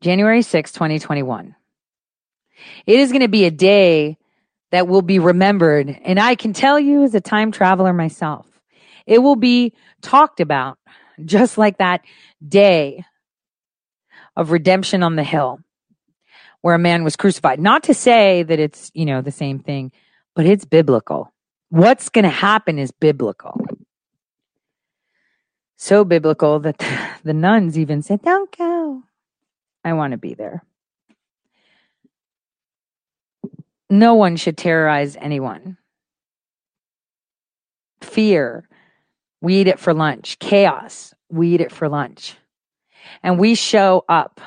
January 0.00 0.42
6, 0.42 0.70
2021. 0.70 1.56
It 2.86 2.98
is 2.98 3.10
going 3.10 3.22
to 3.22 3.28
be 3.28 3.44
a 3.44 3.50
day 3.50 4.18
that 4.70 4.88
will 4.88 5.02
be 5.02 5.18
remembered. 5.18 5.98
And 6.04 6.18
I 6.18 6.34
can 6.34 6.52
tell 6.52 6.78
you 6.78 7.04
as 7.04 7.14
a 7.14 7.20
time 7.20 7.52
traveler 7.52 7.92
myself, 7.92 8.46
it 9.06 9.18
will 9.18 9.36
be 9.36 9.72
talked 10.02 10.40
about 10.40 10.78
just 11.24 11.58
like 11.58 11.78
that 11.78 12.02
day 12.46 13.04
of 14.36 14.50
redemption 14.50 15.02
on 15.02 15.16
the 15.16 15.24
hill 15.24 15.60
where 16.60 16.74
a 16.74 16.78
man 16.78 17.04
was 17.04 17.16
crucified. 17.16 17.60
Not 17.60 17.84
to 17.84 17.94
say 17.94 18.42
that 18.42 18.58
it's, 18.58 18.90
you 18.94 19.06
know, 19.06 19.20
the 19.20 19.32
same 19.32 19.58
thing, 19.58 19.92
but 20.34 20.46
it's 20.46 20.64
biblical. 20.64 21.32
What's 21.70 22.08
going 22.08 22.24
to 22.24 22.30
happen 22.30 22.78
is 22.78 22.90
biblical. 22.90 23.60
So 25.76 26.04
biblical 26.04 26.60
that 26.60 26.78
the 27.24 27.34
nuns 27.34 27.78
even 27.78 28.02
said, 28.02 28.22
Don't 28.22 28.56
go. 28.56 29.02
I 29.84 29.92
want 29.92 30.12
to 30.12 30.18
be 30.18 30.34
there. 30.34 30.64
No 33.90 34.14
one 34.14 34.36
should 34.36 34.56
terrorize 34.56 35.16
anyone. 35.16 35.78
Fear, 38.00 38.68
we 39.40 39.56
eat 39.56 39.68
it 39.68 39.78
for 39.78 39.94
lunch. 39.94 40.38
Chaos, 40.38 41.14
we 41.30 41.54
eat 41.54 41.60
it 41.60 41.72
for 41.72 41.88
lunch. 41.88 42.36
And 43.22 43.38
we 43.38 43.54
show 43.54 44.04
up 44.08 44.40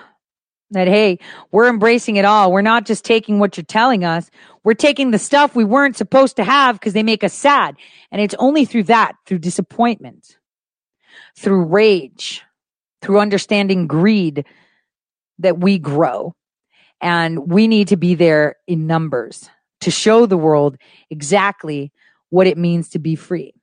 that, 0.71 0.87
hey, 0.87 1.19
we're 1.51 1.69
embracing 1.69 2.15
it 2.15 2.25
all. 2.25 2.51
We're 2.51 2.61
not 2.61 2.85
just 2.85 3.03
taking 3.03 3.39
what 3.39 3.57
you're 3.57 3.63
telling 3.63 4.03
us. 4.03 4.29
We're 4.63 4.73
taking 4.73 5.11
the 5.11 5.19
stuff 5.19 5.55
we 5.55 5.65
weren't 5.65 5.97
supposed 5.97 6.37
to 6.37 6.43
have 6.43 6.79
because 6.79 6.93
they 6.93 7.03
make 7.03 7.23
us 7.23 7.33
sad. 7.33 7.75
And 8.11 8.21
it's 8.21 8.35
only 8.39 8.65
through 8.65 8.83
that, 8.83 9.13
through 9.25 9.39
disappointment, 9.39 10.37
through 11.37 11.65
rage, 11.65 12.43
through 13.01 13.19
understanding 13.19 13.87
greed 13.87 14.45
that 15.39 15.59
we 15.59 15.77
grow. 15.79 16.35
And 17.01 17.51
we 17.51 17.67
need 17.67 17.89
to 17.89 17.97
be 17.97 18.15
there 18.15 18.57
in 18.67 18.85
numbers 18.87 19.49
to 19.81 19.91
show 19.91 20.25
the 20.25 20.37
world 20.37 20.77
exactly 21.09 21.91
what 22.29 22.47
it 22.47 22.57
means 22.57 22.89
to 22.89 22.99
be 22.99 23.15
free. 23.15 23.53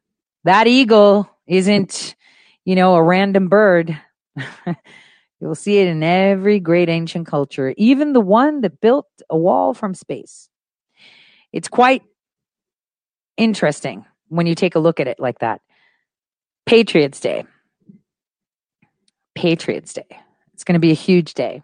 That 0.44 0.66
eagle 0.66 1.30
isn't, 1.46 2.16
you 2.64 2.74
know, 2.74 2.96
a 2.96 3.02
random 3.02 3.48
bird. 3.48 3.98
You'll 5.40 5.54
see 5.54 5.78
it 5.78 5.86
in 5.86 6.02
every 6.02 6.58
great 6.58 6.88
ancient 6.88 7.26
culture, 7.28 7.72
even 7.76 8.12
the 8.12 8.20
one 8.20 8.60
that 8.62 8.80
built 8.80 9.06
a 9.30 9.38
wall 9.38 9.72
from 9.72 9.94
space. 9.94 10.48
It's 11.52 11.68
quite 11.68 12.02
interesting 13.36 14.04
when 14.28 14.46
you 14.46 14.54
take 14.54 14.74
a 14.74 14.80
look 14.80 14.98
at 15.00 15.06
it 15.06 15.20
like 15.20 15.38
that. 15.38 15.60
Patriots 16.66 17.20
Day. 17.20 17.44
Patriots 19.34 19.94
Day. 19.94 20.06
It's 20.54 20.64
going 20.64 20.74
to 20.74 20.80
be 20.80 20.90
a 20.90 20.94
huge 20.94 21.34
day. 21.34 21.62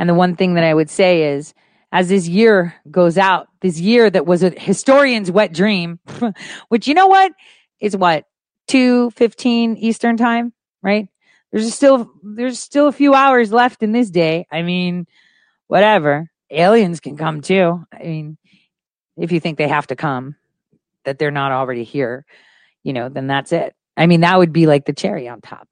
And 0.00 0.08
the 0.08 0.14
one 0.14 0.34
thing 0.34 0.54
that 0.54 0.64
I 0.64 0.72
would 0.72 0.88
say 0.88 1.34
is, 1.34 1.52
as 1.92 2.08
this 2.08 2.26
year 2.26 2.74
goes 2.90 3.18
out, 3.18 3.48
this 3.60 3.78
year 3.78 4.08
that 4.08 4.24
was 4.24 4.42
a 4.42 4.48
historian's 4.48 5.30
wet 5.30 5.52
dream, 5.52 5.98
which 6.70 6.88
you 6.88 6.94
know 6.94 7.06
what 7.06 7.32
is 7.80 7.94
what 7.94 8.24
two 8.66 9.10
fifteen 9.10 9.76
Eastern 9.76 10.16
time, 10.16 10.54
right? 10.82 11.08
There's 11.52 11.74
still 11.74 12.10
there's 12.22 12.58
still 12.58 12.88
a 12.88 12.92
few 12.92 13.12
hours 13.12 13.52
left 13.52 13.82
in 13.82 13.92
this 13.92 14.08
day. 14.08 14.46
I 14.50 14.62
mean, 14.62 15.06
whatever. 15.66 16.30
Aliens 16.50 17.00
can 17.00 17.18
come 17.18 17.42
too. 17.42 17.84
I 17.92 18.02
mean, 18.02 18.38
if 19.18 19.32
you 19.32 19.38
think 19.38 19.58
they 19.58 19.68
have 19.68 19.88
to 19.88 19.96
come, 19.96 20.34
that 21.04 21.18
they're 21.18 21.30
not 21.30 21.52
already 21.52 21.84
here, 21.84 22.24
you 22.84 22.94
know, 22.94 23.10
then 23.10 23.26
that's 23.26 23.52
it. 23.52 23.74
I 23.98 24.06
mean, 24.06 24.22
that 24.22 24.38
would 24.38 24.54
be 24.54 24.66
like 24.66 24.86
the 24.86 24.94
cherry 24.94 25.28
on 25.28 25.42
top. 25.42 25.68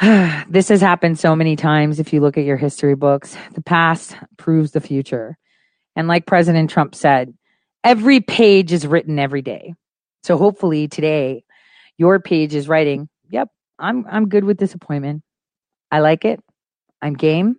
this 0.48 0.68
has 0.68 0.80
happened 0.80 1.18
so 1.18 1.36
many 1.36 1.56
times 1.56 2.00
if 2.00 2.12
you 2.12 2.20
look 2.20 2.38
at 2.38 2.44
your 2.44 2.56
history 2.56 2.94
books. 2.94 3.36
The 3.52 3.62
past 3.62 4.16
proves 4.38 4.72
the 4.72 4.80
future. 4.80 5.36
And 5.94 6.08
like 6.08 6.24
President 6.24 6.70
Trump 6.70 6.94
said, 6.94 7.34
every 7.84 8.20
page 8.20 8.72
is 8.72 8.86
written 8.86 9.18
every 9.18 9.42
day. 9.42 9.74
So 10.22 10.38
hopefully 10.38 10.88
today 10.88 11.44
your 11.98 12.18
page 12.18 12.54
is 12.54 12.66
writing, 12.66 13.10
yep, 13.28 13.48
I'm 13.78 14.06
I'm 14.10 14.28
good 14.30 14.44
with 14.44 14.56
this 14.56 14.72
appointment. 14.72 15.22
I 15.90 16.00
like 16.00 16.24
it. 16.24 16.40
I'm 17.02 17.14
game. 17.14 17.56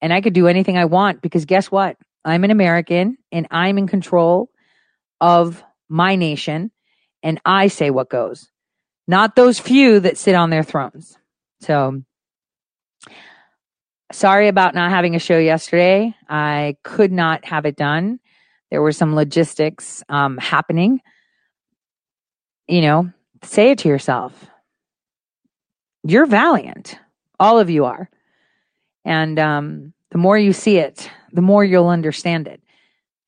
And 0.00 0.14
I 0.14 0.22
could 0.22 0.32
do 0.32 0.46
anything 0.46 0.78
I 0.78 0.86
want 0.86 1.20
because 1.20 1.44
guess 1.44 1.70
what? 1.70 1.98
I'm 2.24 2.44
an 2.44 2.50
American 2.50 3.18
and 3.32 3.46
I'm 3.50 3.76
in 3.76 3.86
control 3.86 4.48
of 5.20 5.62
my 5.90 6.16
nation 6.16 6.70
and 7.22 7.38
I 7.44 7.68
say 7.68 7.90
what 7.90 8.08
goes. 8.08 8.50
Not 9.06 9.36
those 9.36 9.58
few 9.58 10.00
that 10.00 10.16
sit 10.16 10.34
on 10.34 10.48
their 10.48 10.62
thrones. 10.62 11.18
So 11.60 12.02
sorry 14.12 14.48
about 14.48 14.74
not 14.74 14.90
having 14.90 15.14
a 15.14 15.20
show 15.20 15.38
yesterday. 15.38 16.14
I 16.28 16.76
could 16.82 17.12
not 17.12 17.44
have 17.44 17.66
it 17.66 17.76
done. 17.76 18.20
There 18.70 18.82
were 18.82 18.92
some 18.92 19.14
logistics 19.14 20.02
um, 20.08 20.38
happening. 20.38 21.00
You 22.68 22.82
know, 22.82 23.12
say 23.42 23.72
it 23.72 23.78
to 23.78 23.88
yourself. 23.88 24.46
You're 26.04 26.26
valiant. 26.26 26.98
All 27.38 27.58
of 27.58 27.68
you 27.68 27.84
are. 27.84 28.08
And 29.04 29.38
um, 29.38 29.92
the 30.10 30.18
more 30.18 30.38
you 30.38 30.52
see 30.52 30.78
it, 30.78 31.10
the 31.32 31.42
more 31.42 31.64
you'll 31.64 31.88
understand 31.88 32.48
it. 32.48 32.62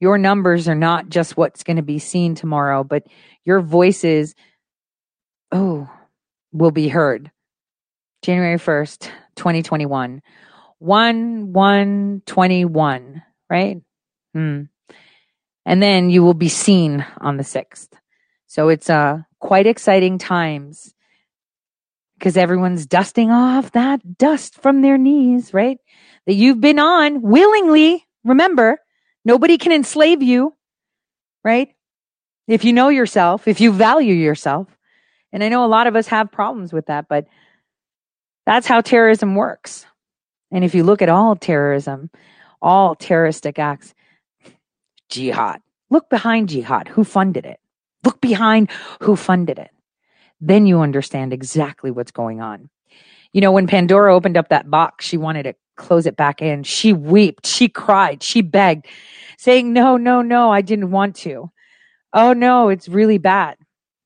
Your 0.00 0.18
numbers 0.18 0.68
are 0.68 0.74
not 0.74 1.08
just 1.08 1.36
what's 1.36 1.62
going 1.62 1.76
to 1.76 1.82
be 1.82 1.98
seen 1.98 2.34
tomorrow, 2.34 2.82
but 2.82 3.06
your 3.44 3.60
voices, 3.60 4.34
oh, 5.52 5.88
will 6.52 6.72
be 6.72 6.88
heard. 6.88 7.30
January 8.22 8.58
1st, 8.58 9.10
2021. 9.36 10.22
1 10.78 11.52
1 11.52 12.22
21, 12.26 13.22
right? 13.50 13.82
Hmm. 14.32 14.62
And 15.64 15.82
then 15.82 16.10
you 16.10 16.22
will 16.22 16.34
be 16.34 16.48
seen 16.48 17.06
on 17.20 17.36
the 17.36 17.44
6th. 17.44 17.88
So 18.46 18.68
it's 18.68 18.90
uh, 18.90 19.22
quite 19.38 19.66
exciting 19.66 20.18
times 20.18 20.94
because 22.18 22.36
everyone's 22.36 22.86
dusting 22.86 23.30
off 23.30 23.72
that 23.72 24.18
dust 24.18 24.60
from 24.60 24.82
their 24.82 24.98
knees, 24.98 25.52
right? 25.52 25.78
That 26.26 26.34
you've 26.34 26.60
been 26.60 26.78
on 26.78 27.22
willingly. 27.22 28.06
Remember, 28.24 28.78
nobody 29.24 29.58
can 29.58 29.72
enslave 29.72 30.22
you, 30.22 30.54
right? 31.44 31.74
If 32.46 32.64
you 32.64 32.72
know 32.72 32.88
yourself, 32.88 33.48
if 33.48 33.60
you 33.60 33.72
value 33.72 34.14
yourself. 34.14 34.68
And 35.32 35.42
I 35.42 35.48
know 35.48 35.64
a 35.64 35.66
lot 35.66 35.86
of 35.86 35.96
us 35.96 36.08
have 36.08 36.30
problems 36.30 36.72
with 36.72 36.86
that, 36.86 37.06
but 37.08 37.26
that's 38.46 38.66
how 38.66 38.80
terrorism 38.80 39.34
works. 39.34 39.86
And 40.50 40.64
if 40.64 40.74
you 40.74 40.84
look 40.84 41.02
at 41.02 41.08
all 41.08 41.36
terrorism, 41.36 42.10
all 42.60 42.94
terroristic 42.94 43.58
acts, 43.58 43.94
jihad, 45.08 45.60
look 45.90 46.10
behind 46.10 46.48
jihad. 46.48 46.88
Who 46.88 47.04
funded 47.04 47.46
it? 47.46 47.60
Look 48.04 48.20
behind 48.20 48.70
who 49.00 49.16
funded 49.16 49.58
it. 49.58 49.70
Then 50.40 50.66
you 50.66 50.80
understand 50.80 51.32
exactly 51.32 51.90
what's 51.90 52.10
going 52.10 52.40
on. 52.40 52.68
You 53.32 53.40
know, 53.40 53.52
when 53.52 53.66
Pandora 53.66 54.14
opened 54.14 54.36
up 54.36 54.48
that 54.48 54.70
box, 54.70 55.06
she 55.06 55.16
wanted 55.16 55.44
to 55.44 55.54
close 55.76 56.04
it 56.04 56.16
back 56.16 56.42
in. 56.42 56.64
She 56.64 56.92
wept, 56.92 57.46
she 57.46 57.68
cried, 57.68 58.22
she 58.22 58.42
begged, 58.42 58.86
saying, 59.38 59.72
No, 59.72 59.96
no, 59.96 60.20
no, 60.20 60.50
I 60.50 60.60
didn't 60.60 60.90
want 60.90 61.16
to. 61.16 61.50
Oh, 62.12 62.32
no, 62.34 62.68
it's 62.68 62.88
really 62.88 63.18
bad. 63.18 63.56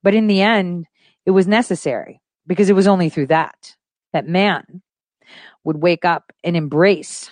But 0.03 0.15
in 0.15 0.29
the 0.29 0.43
end, 0.43 0.87
it 1.25 1.33
was 1.33 1.49
necessary 1.49 2.21
because 2.47 2.71
it 2.71 2.75
was 2.75 2.87
only 2.87 3.09
through 3.09 3.27
that 3.29 3.77
that 4.17 4.27
man 4.27 4.81
would 5.63 5.77
wake 5.77 6.07
up 6.07 6.33
and 6.43 6.57
embrace 6.57 7.31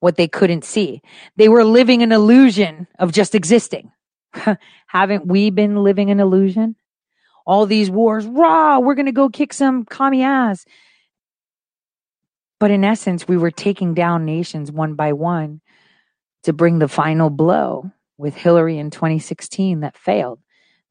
what 0.00 0.16
they 0.16 0.28
couldn't 0.28 0.64
see. 0.64 1.02
They 1.36 1.50
were 1.50 1.62
living 1.62 2.02
an 2.02 2.10
illusion 2.10 2.86
of 2.98 3.12
just 3.12 3.34
existing. 3.34 3.92
Haven't 4.86 5.26
we 5.26 5.50
been 5.50 5.76
living 5.76 6.10
an 6.10 6.20
illusion? 6.20 6.74
All 7.44 7.66
these 7.66 7.90
wars, 7.90 8.24
raw, 8.26 8.78
we're 8.78 8.94
going 8.94 9.06
to 9.06 9.12
go 9.12 9.28
kick 9.28 9.52
some 9.52 9.84
commie 9.84 10.22
ass. 10.22 10.64
But 12.58 12.70
in 12.70 12.82
essence, 12.82 13.28
we 13.28 13.36
were 13.36 13.50
taking 13.50 13.92
down 13.92 14.24
nations 14.24 14.72
one 14.72 14.94
by 14.94 15.12
one 15.12 15.60
to 16.44 16.54
bring 16.54 16.78
the 16.78 16.88
final 16.88 17.28
blow 17.28 17.90
with 18.16 18.34
Hillary 18.34 18.78
in 18.78 18.90
2016 18.90 19.80
that 19.80 19.98
failed. 19.98 20.40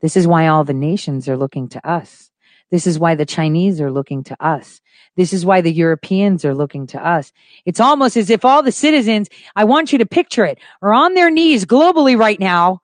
This 0.02 0.16
is 0.16 0.28
why 0.28 0.48
all 0.48 0.64
the 0.64 0.74
nations 0.74 1.28
are 1.28 1.38
looking 1.38 1.68
to 1.70 1.90
us. 1.90 2.27
This 2.70 2.86
is 2.86 3.00
why 3.00 3.16
the 3.16 3.26
Chinese 3.26 3.80
are 3.80 3.92
looking 3.92 4.24
to 4.26 4.44
us. 4.44 4.82
This 5.16 5.34
is 5.34 5.46
why 5.46 5.62
the 5.62 5.72
Europeans 5.72 6.44
are 6.46 6.54
looking 6.54 6.88
to 6.88 7.06
us. 7.06 7.32
It's 7.66 7.80
almost 7.80 8.18
as 8.18 8.30
if 8.30 8.46
all 8.46 8.62
the 8.62 8.72
citizens, 8.72 9.30
I 9.56 9.64
want 9.64 9.92
you 9.92 9.98
to 10.00 10.06
picture 10.06 10.46
it, 10.46 10.60
are 10.82 10.94
on 10.94 11.14
their 11.14 11.32
knees 11.32 11.66
globally 11.66 12.18
right 12.18 12.40
now, 12.40 12.82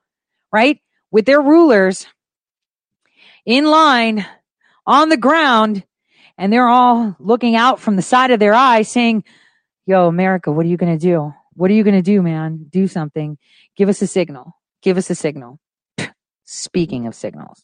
right? 0.51 0.79
With 1.11 1.25
their 1.25 1.41
rulers 1.41 2.07
in 3.45 3.65
line 3.65 4.25
on 4.85 5.09
the 5.09 5.17
ground 5.17 5.83
and 6.37 6.51
they're 6.51 6.69
all 6.69 7.15
looking 7.19 7.55
out 7.55 7.79
from 7.79 7.95
the 7.95 8.01
side 8.01 8.31
of 8.31 8.39
their 8.39 8.53
eye 8.53 8.81
saying, 8.81 9.23
yo, 9.85 10.07
America, 10.07 10.51
what 10.51 10.65
are 10.65 10.69
you 10.69 10.77
going 10.77 10.97
to 10.97 11.05
do? 11.05 11.33
What 11.53 11.69
are 11.69 11.73
you 11.73 11.83
going 11.83 11.95
to 11.95 12.01
do, 12.01 12.21
man? 12.21 12.65
Do 12.69 12.87
something. 12.87 13.37
Give 13.75 13.89
us 13.89 14.01
a 14.01 14.07
signal. 14.07 14.57
Give 14.81 14.97
us 14.97 15.09
a 15.09 15.15
signal. 15.15 15.59
Speaking 16.45 17.05
of 17.05 17.15
signals. 17.15 17.63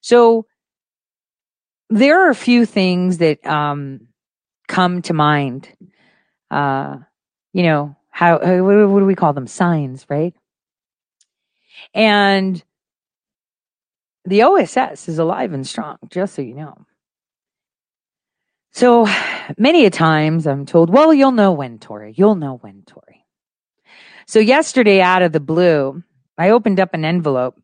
So 0.00 0.46
there 1.94 2.26
are 2.26 2.30
a 2.30 2.34
few 2.34 2.66
things 2.66 3.18
that 3.18 3.44
um, 3.46 4.08
come 4.66 5.00
to 5.02 5.14
mind. 5.14 5.68
Uh, 6.50 6.98
you 7.52 7.62
know, 7.62 7.96
how, 8.10 8.44
how 8.44 8.62
what 8.64 9.00
do 9.00 9.06
we 9.06 9.14
call 9.14 9.32
them? 9.32 9.46
Signs, 9.46 10.04
right? 10.08 10.34
And 11.94 12.62
the 14.24 14.42
OSS 14.42 15.08
is 15.08 15.18
alive 15.18 15.52
and 15.52 15.66
strong, 15.66 15.98
just 16.10 16.34
so 16.34 16.42
you 16.42 16.54
know. 16.54 16.84
So 18.72 19.06
many 19.56 19.84
a 19.84 19.90
times 19.90 20.48
I'm 20.48 20.66
told, 20.66 20.90
well, 20.90 21.14
you'll 21.14 21.30
know 21.30 21.52
when, 21.52 21.78
Tori. 21.78 22.12
You'll 22.16 22.34
know 22.34 22.56
when, 22.56 22.82
Tori. 22.86 23.24
So 24.26 24.40
yesterday, 24.40 25.00
out 25.00 25.22
of 25.22 25.30
the 25.30 25.38
blue, 25.38 26.02
I 26.36 26.50
opened 26.50 26.80
up 26.80 26.92
an 26.92 27.04
envelope 27.04 27.60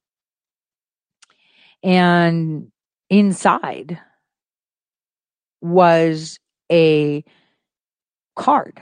and 1.82 2.70
inside 3.08 3.98
was 5.60 6.38
a 6.70 7.24
card, 8.36 8.80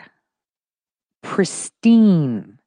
pristine, 1.22 2.59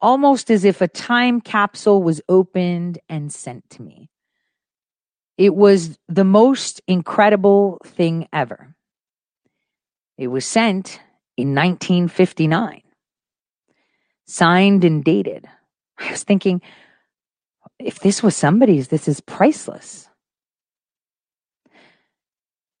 almost 0.00 0.50
as 0.50 0.64
if 0.64 0.80
a 0.80 0.88
time 0.88 1.40
capsule 1.40 2.02
was 2.02 2.20
opened 2.28 2.98
and 3.08 3.32
sent 3.32 3.68
to 3.70 3.82
me. 3.82 4.10
It 5.36 5.54
was 5.54 5.98
the 6.08 6.24
most 6.24 6.80
incredible 6.86 7.78
thing 7.84 8.28
ever. 8.32 8.74
It 10.16 10.28
was 10.28 10.46
sent 10.46 11.00
in 11.36 11.54
1959, 11.54 12.82
signed 14.26 14.84
and 14.84 15.02
dated. 15.02 15.46
I 15.98 16.12
was 16.12 16.22
thinking, 16.22 16.62
if 17.78 17.98
this 17.98 18.22
was 18.22 18.36
somebody's, 18.36 18.88
this 18.88 19.08
is 19.08 19.20
priceless. 19.20 20.08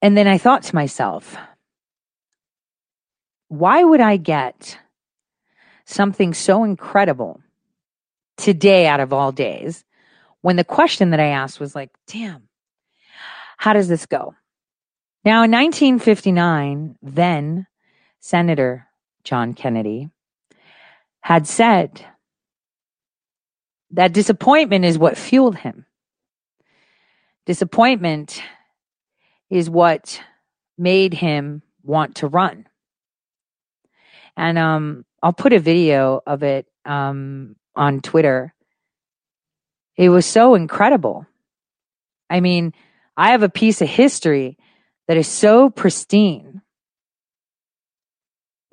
And 0.04 0.18
then 0.18 0.28
I 0.28 0.36
thought 0.36 0.64
to 0.64 0.74
myself, 0.74 1.34
why 3.48 3.82
would 3.82 4.02
I 4.02 4.18
get 4.18 4.78
something 5.86 6.34
so 6.34 6.62
incredible 6.62 7.40
today 8.36 8.86
out 8.86 9.00
of 9.00 9.14
all 9.14 9.32
days 9.32 9.82
when 10.42 10.56
the 10.56 10.62
question 10.62 11.08
that 11.08 11.20
I 11.20 11.28
asked 11.28 11.58
was 11.58 11.74
like, 11.74 11.88
damn, 12.06 12.50
how 13.56 13.72
does 13.72 13.88
this 13.88 14.04
go? 14.04 14.34
Now, 15.24 15.42
in 15.44 15.50
1959, 15.50 16.96
then 17.00 17.66
Senator 18.20 18.86
John 19.22 19.54
Kennedy 19.54 20.10
had 21.22 21.46
said 21.46 22.04
that 23.92 24.12
disappointment 24.12 24.84
is 24.84 24.98
what 24.98 25.16
fueled 25.16 25.56
him. 25.56 25.86
Disappointment 27.46 28.42
is 29.54 29.70
what 29.70 30.20
made 30.76 31.14
him 31.14 31.62
want 31.84 32.16
to 32.16 32.26
run. 32.26 32.66
And 34.36 34.58
um, 34.58 35.04
I'll 35.22 35.32
put 35.32 35.52
a 35.52 35.60
video 35.60 36.20
of 36.26 36.42
it 36.42 36.66
um, 36.84 37.54
on 37.76 38.00
Twitter. 38.00 38.52
It 39.96 40.08
was 40.08 40.26
so 40.26 40.56
incredible. 40.56 41.28
I 42.28 42.40
mean, 42.40 42.74
I 43.16 43.30
have 43.30 43.44
a 43.44 43.48
piece 43.48 43.80
of 43.80 43.88
history 43.88 44.58
that 45.06 45.16
is 45.16 45.28
so 45.28 45.70
pristine 45.70 46.62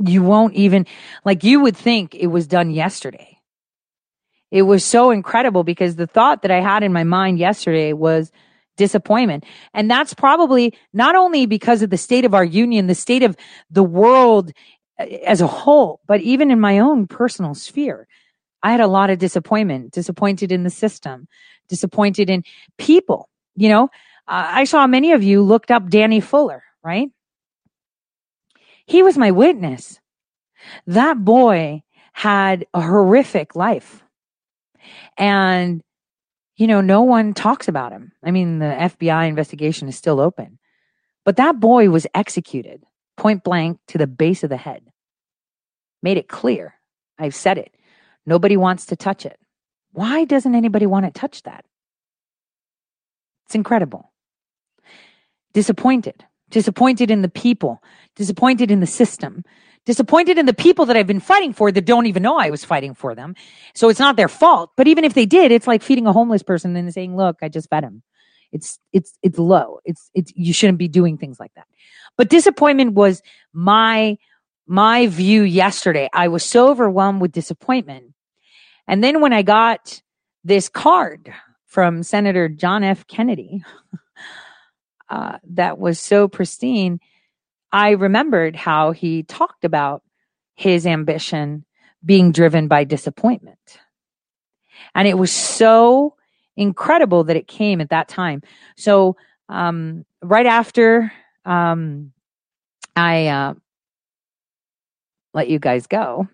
you 0.03 0.23
won't 0.23 0.55
even, 0.55 0.87
like, 1.23 1.43
you 1.43 1.59
would 1.59 1.77
think 1.77 2.15
it 2.15 2.25
was 2.25 2.47
done 2.47 2.71
yesterday. 2.71 3.37
It 4.49 4.63
was 4.63 4.83
so 4.83 5.11
incredible 5.11 5.63
because 5.63 5.95
the 5.95 6.07
thought 6.07 6.41
that 6.41 6.49
I 6.49 6.59
had 6.59 6.81
in 6.81 6.91
my 6.91 7.03
mind 7.03 7.37
yesterday 7.37 7.93
was 7.93 8.31
disappointment. 8.85 9.45
And 9.77 9.85
that's 9.93 10.13
probably 10.13 10.73
not 10.91 11.13
only 11.15 11.45
because 11.45 11.83
of 11.83 11.89
the 11.89 12.03
state 12.07 12.25
of 12.25 12.33
our 12.33 12.47
union, 12.63 12.87
the 12.87 13.03
state 13.07 13.23
of 13.23 13.37
the 13.69 13.87
world 14.01 14.51
uh, 14.99 15.05
as 15.33 15.39
a 15.41 15.47
whole, 15.47 15.99
but 16.07 16.19
even 16.21 16.49
in 16.51 16.59
my 16.59 16.79
own 16.79 17.07
personal 17.07 17.53
sphere. 17.53 18.07
I 18.63 18.71
had 18.71 18.81
a 18.81 18.93
lot 18.97 19.09
of 19.09 19.17
disappointment, 19.17 19.91
disappointed 19.91 20.51
in 20.51 20.63
the 20.63 20.69
system, 20.69 21.27
disappointed 21.67 22.29
in 22.29 22.43
people. 22.77 23.29
You 23.55 23.69
know, 23.69 23.83
uh, 24.27 24.61
I 24.61 24.65
saw 24.65 24.87
many 24.87 25.13
of 25.13 25.23
you 25.23 25.41
looked 25.41 25.71
up 25.71 25.89
Danny 25.89 26.21
Fuller, 26.21 26.61
right? 26.83 27.09
He 28.85 29.03
was 29.03 29.17
my 29.17 29.31
witness. 29.31 29.99
That 30.85 31.17
boy 31.23 31.81
had 32.13 32.65
a 32.73 32.81
horrific 32.81 33.55
life. 33.55 34.03
And, 35.17 35.81
you 36.61 36.67
know, 36.67 36.79
no 36.79 37.01
one 37.01 37.33
talks 37.33 37.67
about 37.67 37.91
him. 37.91 38.11
I 38.23 38.29
mean, 38.29 38.59
the 38.59 38.67
FBI 38.67 39.27
investigation 39.27 39.87
is 39.87 39.95
still 39.95 40.19
open. 40.19 40.59
But 41.25 41.37
that 41.37 41.59
boy 41.59 41.89
was 41.89 42.05
executed 42.13 42.83
point 43.17 43.43
blank 43.43 43.79
to 43.87 43.97
the 43.97 44.05
base 44.05 44.43
of 44.43 44.51
the 44.51 44.57
head. 44.57 44.83
Made 46.03 46.17
it 46.17 46.27
clear. 46.27 46.75
I've 47.17 47.33
said 47.33 47.57
it. 47.57 47.75
Nobody 48.27 48.57
wants 48.57 48.85
to 48.85 48.95
touch 48.95 49.25
it. 49.25 49.39
Why 49.91 50.23
doesn't 50.23 50.53
anybody 50.53 50.85
want 50.85 51.07
to 51.07 51.11
touch 51.11 51.41
that? 51.43 51.65
It's 53.47 53.55
incredible. 53.55 54.11
Disappointed. 55.53 56.25
Disappointed 56.51 57.09
in 57.09 57.23
the 57.23 57.29
people. 57.29 57.81
Disappointed 58.15 58.69
in 58.69 58.81
the 58.81 58.85
system 58.85 59.43
disappointed 59.85 60.37
in 60.37 60.45
the 60.45 60.53
people 60.53 60.85
that 60.85 60.97
I've 60.97 61.07
been 61.07 61.19
fighting 61.19 61.53
for 61.53 61.71
that 61.71 61.85
don't 61.85 62.05
even 62.05 62.23
know 62.23 62.37
I 62.37 62.49
was 62.49 62.63
fighting 62.63 62.93
for 62.93 63.15
them. 63.15 63.35
So 63.73 63.89
it's 63.89 63.99
not 63.99 64.15
their 64.15 64.27
fault. 64.27 64.71
But 64.77 64.87
even 64.87 65.03
if 65.03 65.13
they 65.13 65.25
did, 65.25 65.51
it's 65.51 65.67
like 65.67 65.81
feeding 65.81 66.07
a 66.07 66.13
homeless 66.13 66.43
person 66.43 66.75
and 66.75 66.93
saying, 66.93 67.15
look, 67.15 67.37
I 67.41 67.49
just 67.49 67.69
fed 67.69 67.83
him. 67.83 68.03
It's, 68.51 68.79
it's, 68.93 69.17
it's 69.23 69.39
low. 69.39 69.79
It's, 69.85 70.09
it's, 70.13 70.31
you 70.35 70.53
shouldn't 70.53 70.77
be 70.77 70.87
doing 70.87 71.17
things 71.17 71.39
like 71.39 71.53
that. 71.55 71.67
But 72.17 72.29
disappointment 72.29 72.93
was 72.93 73.21
my, 73.53 74.17
my 74.67 75.07
view 75.07 75.43
yesterday. 75.43 76.09
I 76.13 76.27
was 76.27 76.43
so 76.43 76.69
overwhelmed 76.69 77.21
with 77.21 77.31
disappointment. 77.31 78.13
And 78.87 79.03
then 79.03 79.21
when 79.21 79.33
I 79.33 79.41
got 79.41 80.01
this 80.43 80.69
card 80.69 81.33
from 81.65 82.03
Senator 82.03 82.49
John 82.49 82.83
F. 82.83 83.07
Kennedy, 83.07 83.63
uh, 85.09 85.37
that 85.51 85.79
was 85.79 85.99
so 85.99 86.27
pristine, 86.27 86.99
I 87.71 87.91
remembered 87.91 88.55
how 88.55 88.91
he 88.91 89.23
talked 89.23 89.63
about 89.63 90.03
his 90.55 90.85
ambition 90.85 91.65
being 92.03 92.31
driven 92.31 92.67
by 92.67 92.83
disappointment. 92.83 93.79
And 94.93 95.07
it 95.07 95.17
was 95.17 95.31
so 95.31 96.15
incredible 96.57 97.23
that 97.25 97.37
it 97.37 97.47
came 97.47 97.81
at 97.81 97.89
that 97.89 98.07
time. 98.07 98.41
So, 98.75 99.15
um, 99.47 100.05
right 100.21 100.45
after, 100.45 101.11
um, 101.45 102.11
I, 102.95 103.27
uh, 103.27 103.53
let 105.33 105.49
you 105.49 105.59
guys 105.59 105.87
go, 105.87 106.27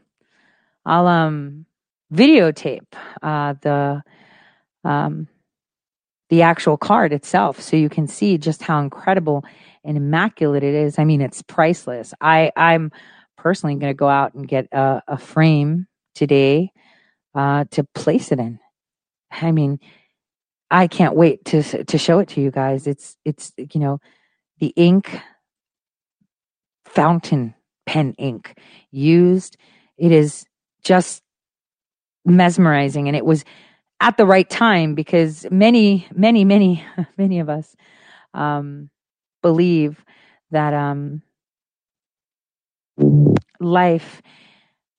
I'll, 0.85 1.07
um, 1.07 1.65
videotape, 2.11 2.93
uh, 3.21 3.53
the, 3.61 4.03
um, 4.83 5.27
the 6.29 6.41
actual 6.41 6.77
card 6.77 7.13
itself 7.13 7.61
so 7.61 7.77
you 7.77 7.89
can 7.89 8.07
see 8.07 8.37
just 8.37 8.63
how 8.63 8.79
incredible 8.79 9.45
and 9.87 9.97
immaculate 9.97 10.63
it 10.63 10.75
is. 10.75 10.99
I 10.99 11.05
mean, 11.05 11.21
it's 11.21 11.41
priceless. 11.41 12.13
I, 12.21 12.51
I'm 12.55 12.91
personally 13.37 13.75
going 13.75 13.91
to 13.91 13.97
go 13.97 14.09
out 14.09 14.33
and 14.33 14.47
get 14.47 14.67
a, 14.71 15.01
a 15.07 15.17
frame 15.17 15.87
today 16.13 16.71
uh, 17.33 17.65
to 17.71 17.83
place 17.95 18.31
it 18.31 18.39
in. 18.39 18.59
I 19.31 19.51
mean, 19.51 19.79
I 20.69 20.87
can't 20.87 21.15
wait 21.15 21.45
to 21.45 21.85
to 21.85 21.97
show 21.97 22.19
it 22.19 22.27
to 22.29 22.41
you 22.41 22.51
guys. 22.51 22.87
It's 22.87 23.15
it's 23.23 23.53
you 23.57 23.79
know 23.79 23.99
the 24.59 24.73
ink 24.75 25.17
fountain 26.85 27.55
pen 27.85 28.15
ink 28.17 28.59
used. 28.91 29.55
It 29.97 30.11
is 30.11 30.45
just 30.83 31.23
mesmerizing, 32.25 33.07
and 33.07 33.15
it 33.15 33.25
was 33.25 33.45
at 33.99 34.17
the 34.17 34.25
right 34.25 34.49
time 34.49 34.93
because 34.93 35.45
many, 35.49 36.07
many, 36.13 36.43
many, 36.45 36.83
many 37.17 37.39
of 37.39 37.49
us 37.49 37.75
um, 38.33 38.89
believe 39.47 40.03
that 40.51 40.73
um, 40.73 41.21
life 43.61 44.21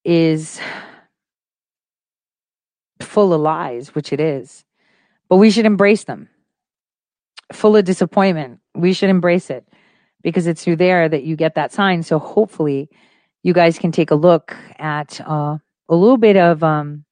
is 0.06 0.58
full 3.02 3.34
of 3.34 3.42
lies, 3.42 3.94
which 3.94 4.10
it 4.10 4.20
is, 4.20 4.64
but 5.28 5.36
we 5.36 5.50
should 5.50 5.66
embrace 5.66 6.04
them. 6.04 6.30
Full 7.52 7.76
of 7.76 7.84
disappointment, 7.84 8.60
we 8.74 8.94
should 8.94 9.10
embrace 9.10 9.50
it 9.50 9.68
because 10.22 10.46
it's 10.46 10.64
through 10.64 10.76
there 10.76 11.10
that 11.10 11.24
you 11.24 11.36
get 11.36 11.54
that 11.56 11.70
sign. 11.70 12.02
So 12.02 12.18
hopefully, 12.18 12.88
you 13.42 13.52
guys 13.52 13.78
can 13.78 13.92
take 13.92 14.10
a 14.10 14.14
look 14.14 14.56
at 14.78 15.20
uh, 15.20 15.58
a 15.90 15.94
little 15.94 16.16
bit 16.16 16.38
of 16.38 16.64
um, 16.64 17.04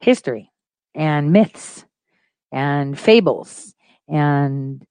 history 0.00 0.50
and 0.94 1.32
myths 1.32 1.84
and 2.50 2.98
fables 2.98 3.74
and 4.08 4.82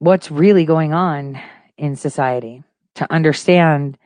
what's 0.00 0.30
really 0.30 0.64
going 0.64 0.92
on 0.92 1.38
in 1.76 1.94
society 1.94 2.64
to 2.96 3.10
understand 3.12 3.96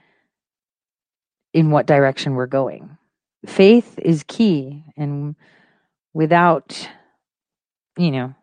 in 1.55 1.71
what 1.71 1.87
direction 1.87 2.35
we're 2.35 2.47
going. 2.47 2.99
Faith 3.47 3.99
is 3.99 4.25
key, 4.27 4.85
and 4.97 5.37
without, 6.13 6.89
you 7.97 8.11
know, 8.11 8.35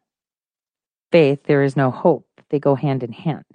faith, 1.12 1.44
there 1.44 1.64
is 1.64 1.76
no 1.76 1.92
hope. 1.92 2.26
They 2.50 2.60
go 2.60 2.74
hand 2.74 3.04
in 3.04 3.12
hand. 3.12 3.46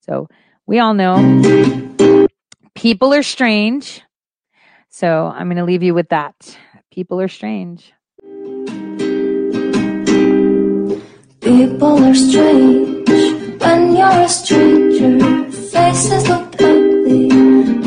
So 0.00 0.28
we 0.66 0.80
all 0.80 0.94
know 0.94 2.26
people 2.74 3.14
are 3.14 3.22
strange. 3.22 4.02
So 4.88 5.26
I'm 5.26 5.46
going 5.46 5.58
to 5.58 5.64
leave 5.64 5.82
you 5.82 5.94
with 5.94 6.08
that. 6.08 6.58
People 6.90 7.20
are 7.20 7.28
strange. 7.28 7.92
People 11.40 12.04
are 12.04 12.14
strange 12.14 12.97
when 13.60 13.96
you're 13.96 14.20
a 14.24 14.28
stranger, 14.28 15.18
faces 15.50 16.28
look 16.28 16.54
ugly. 16.60 17.28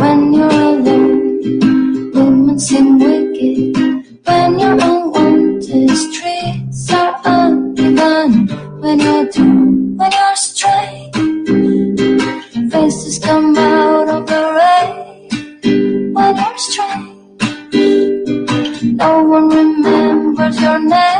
When 0.01 0.33
you're 0.33 0.49
alone, 0.49 2.11
women 2.13 2.59
seem 2.59 2.99
wicked. 2.99 3.77
When 4.25 4.59
you're 4.59 4.73
unwanted, 4.73 5.89
streets 5.91 6.93
are 6.93 7.15
uneven. 7.25 8.47
When 8.81 8.99
you're 8.99 9.27
torn, 9.31 9.97
when 9.97 10.11
you're 10.11 10.35
straight, 10.35 11.11
faces 12.71 13.19
come 13.19 13.55
out 13.57 14.09
of 14.09 14.25
the 14.27 14.41
rain. 14.59 16.13
When 16.13 16.35
you're 16.35 16.57
straight, 16.57 17.15
no 18.95 19.23
one 19.23 19.49
remembers 19.49 20.59
your 20.59 20.79
name. 20.79 21.10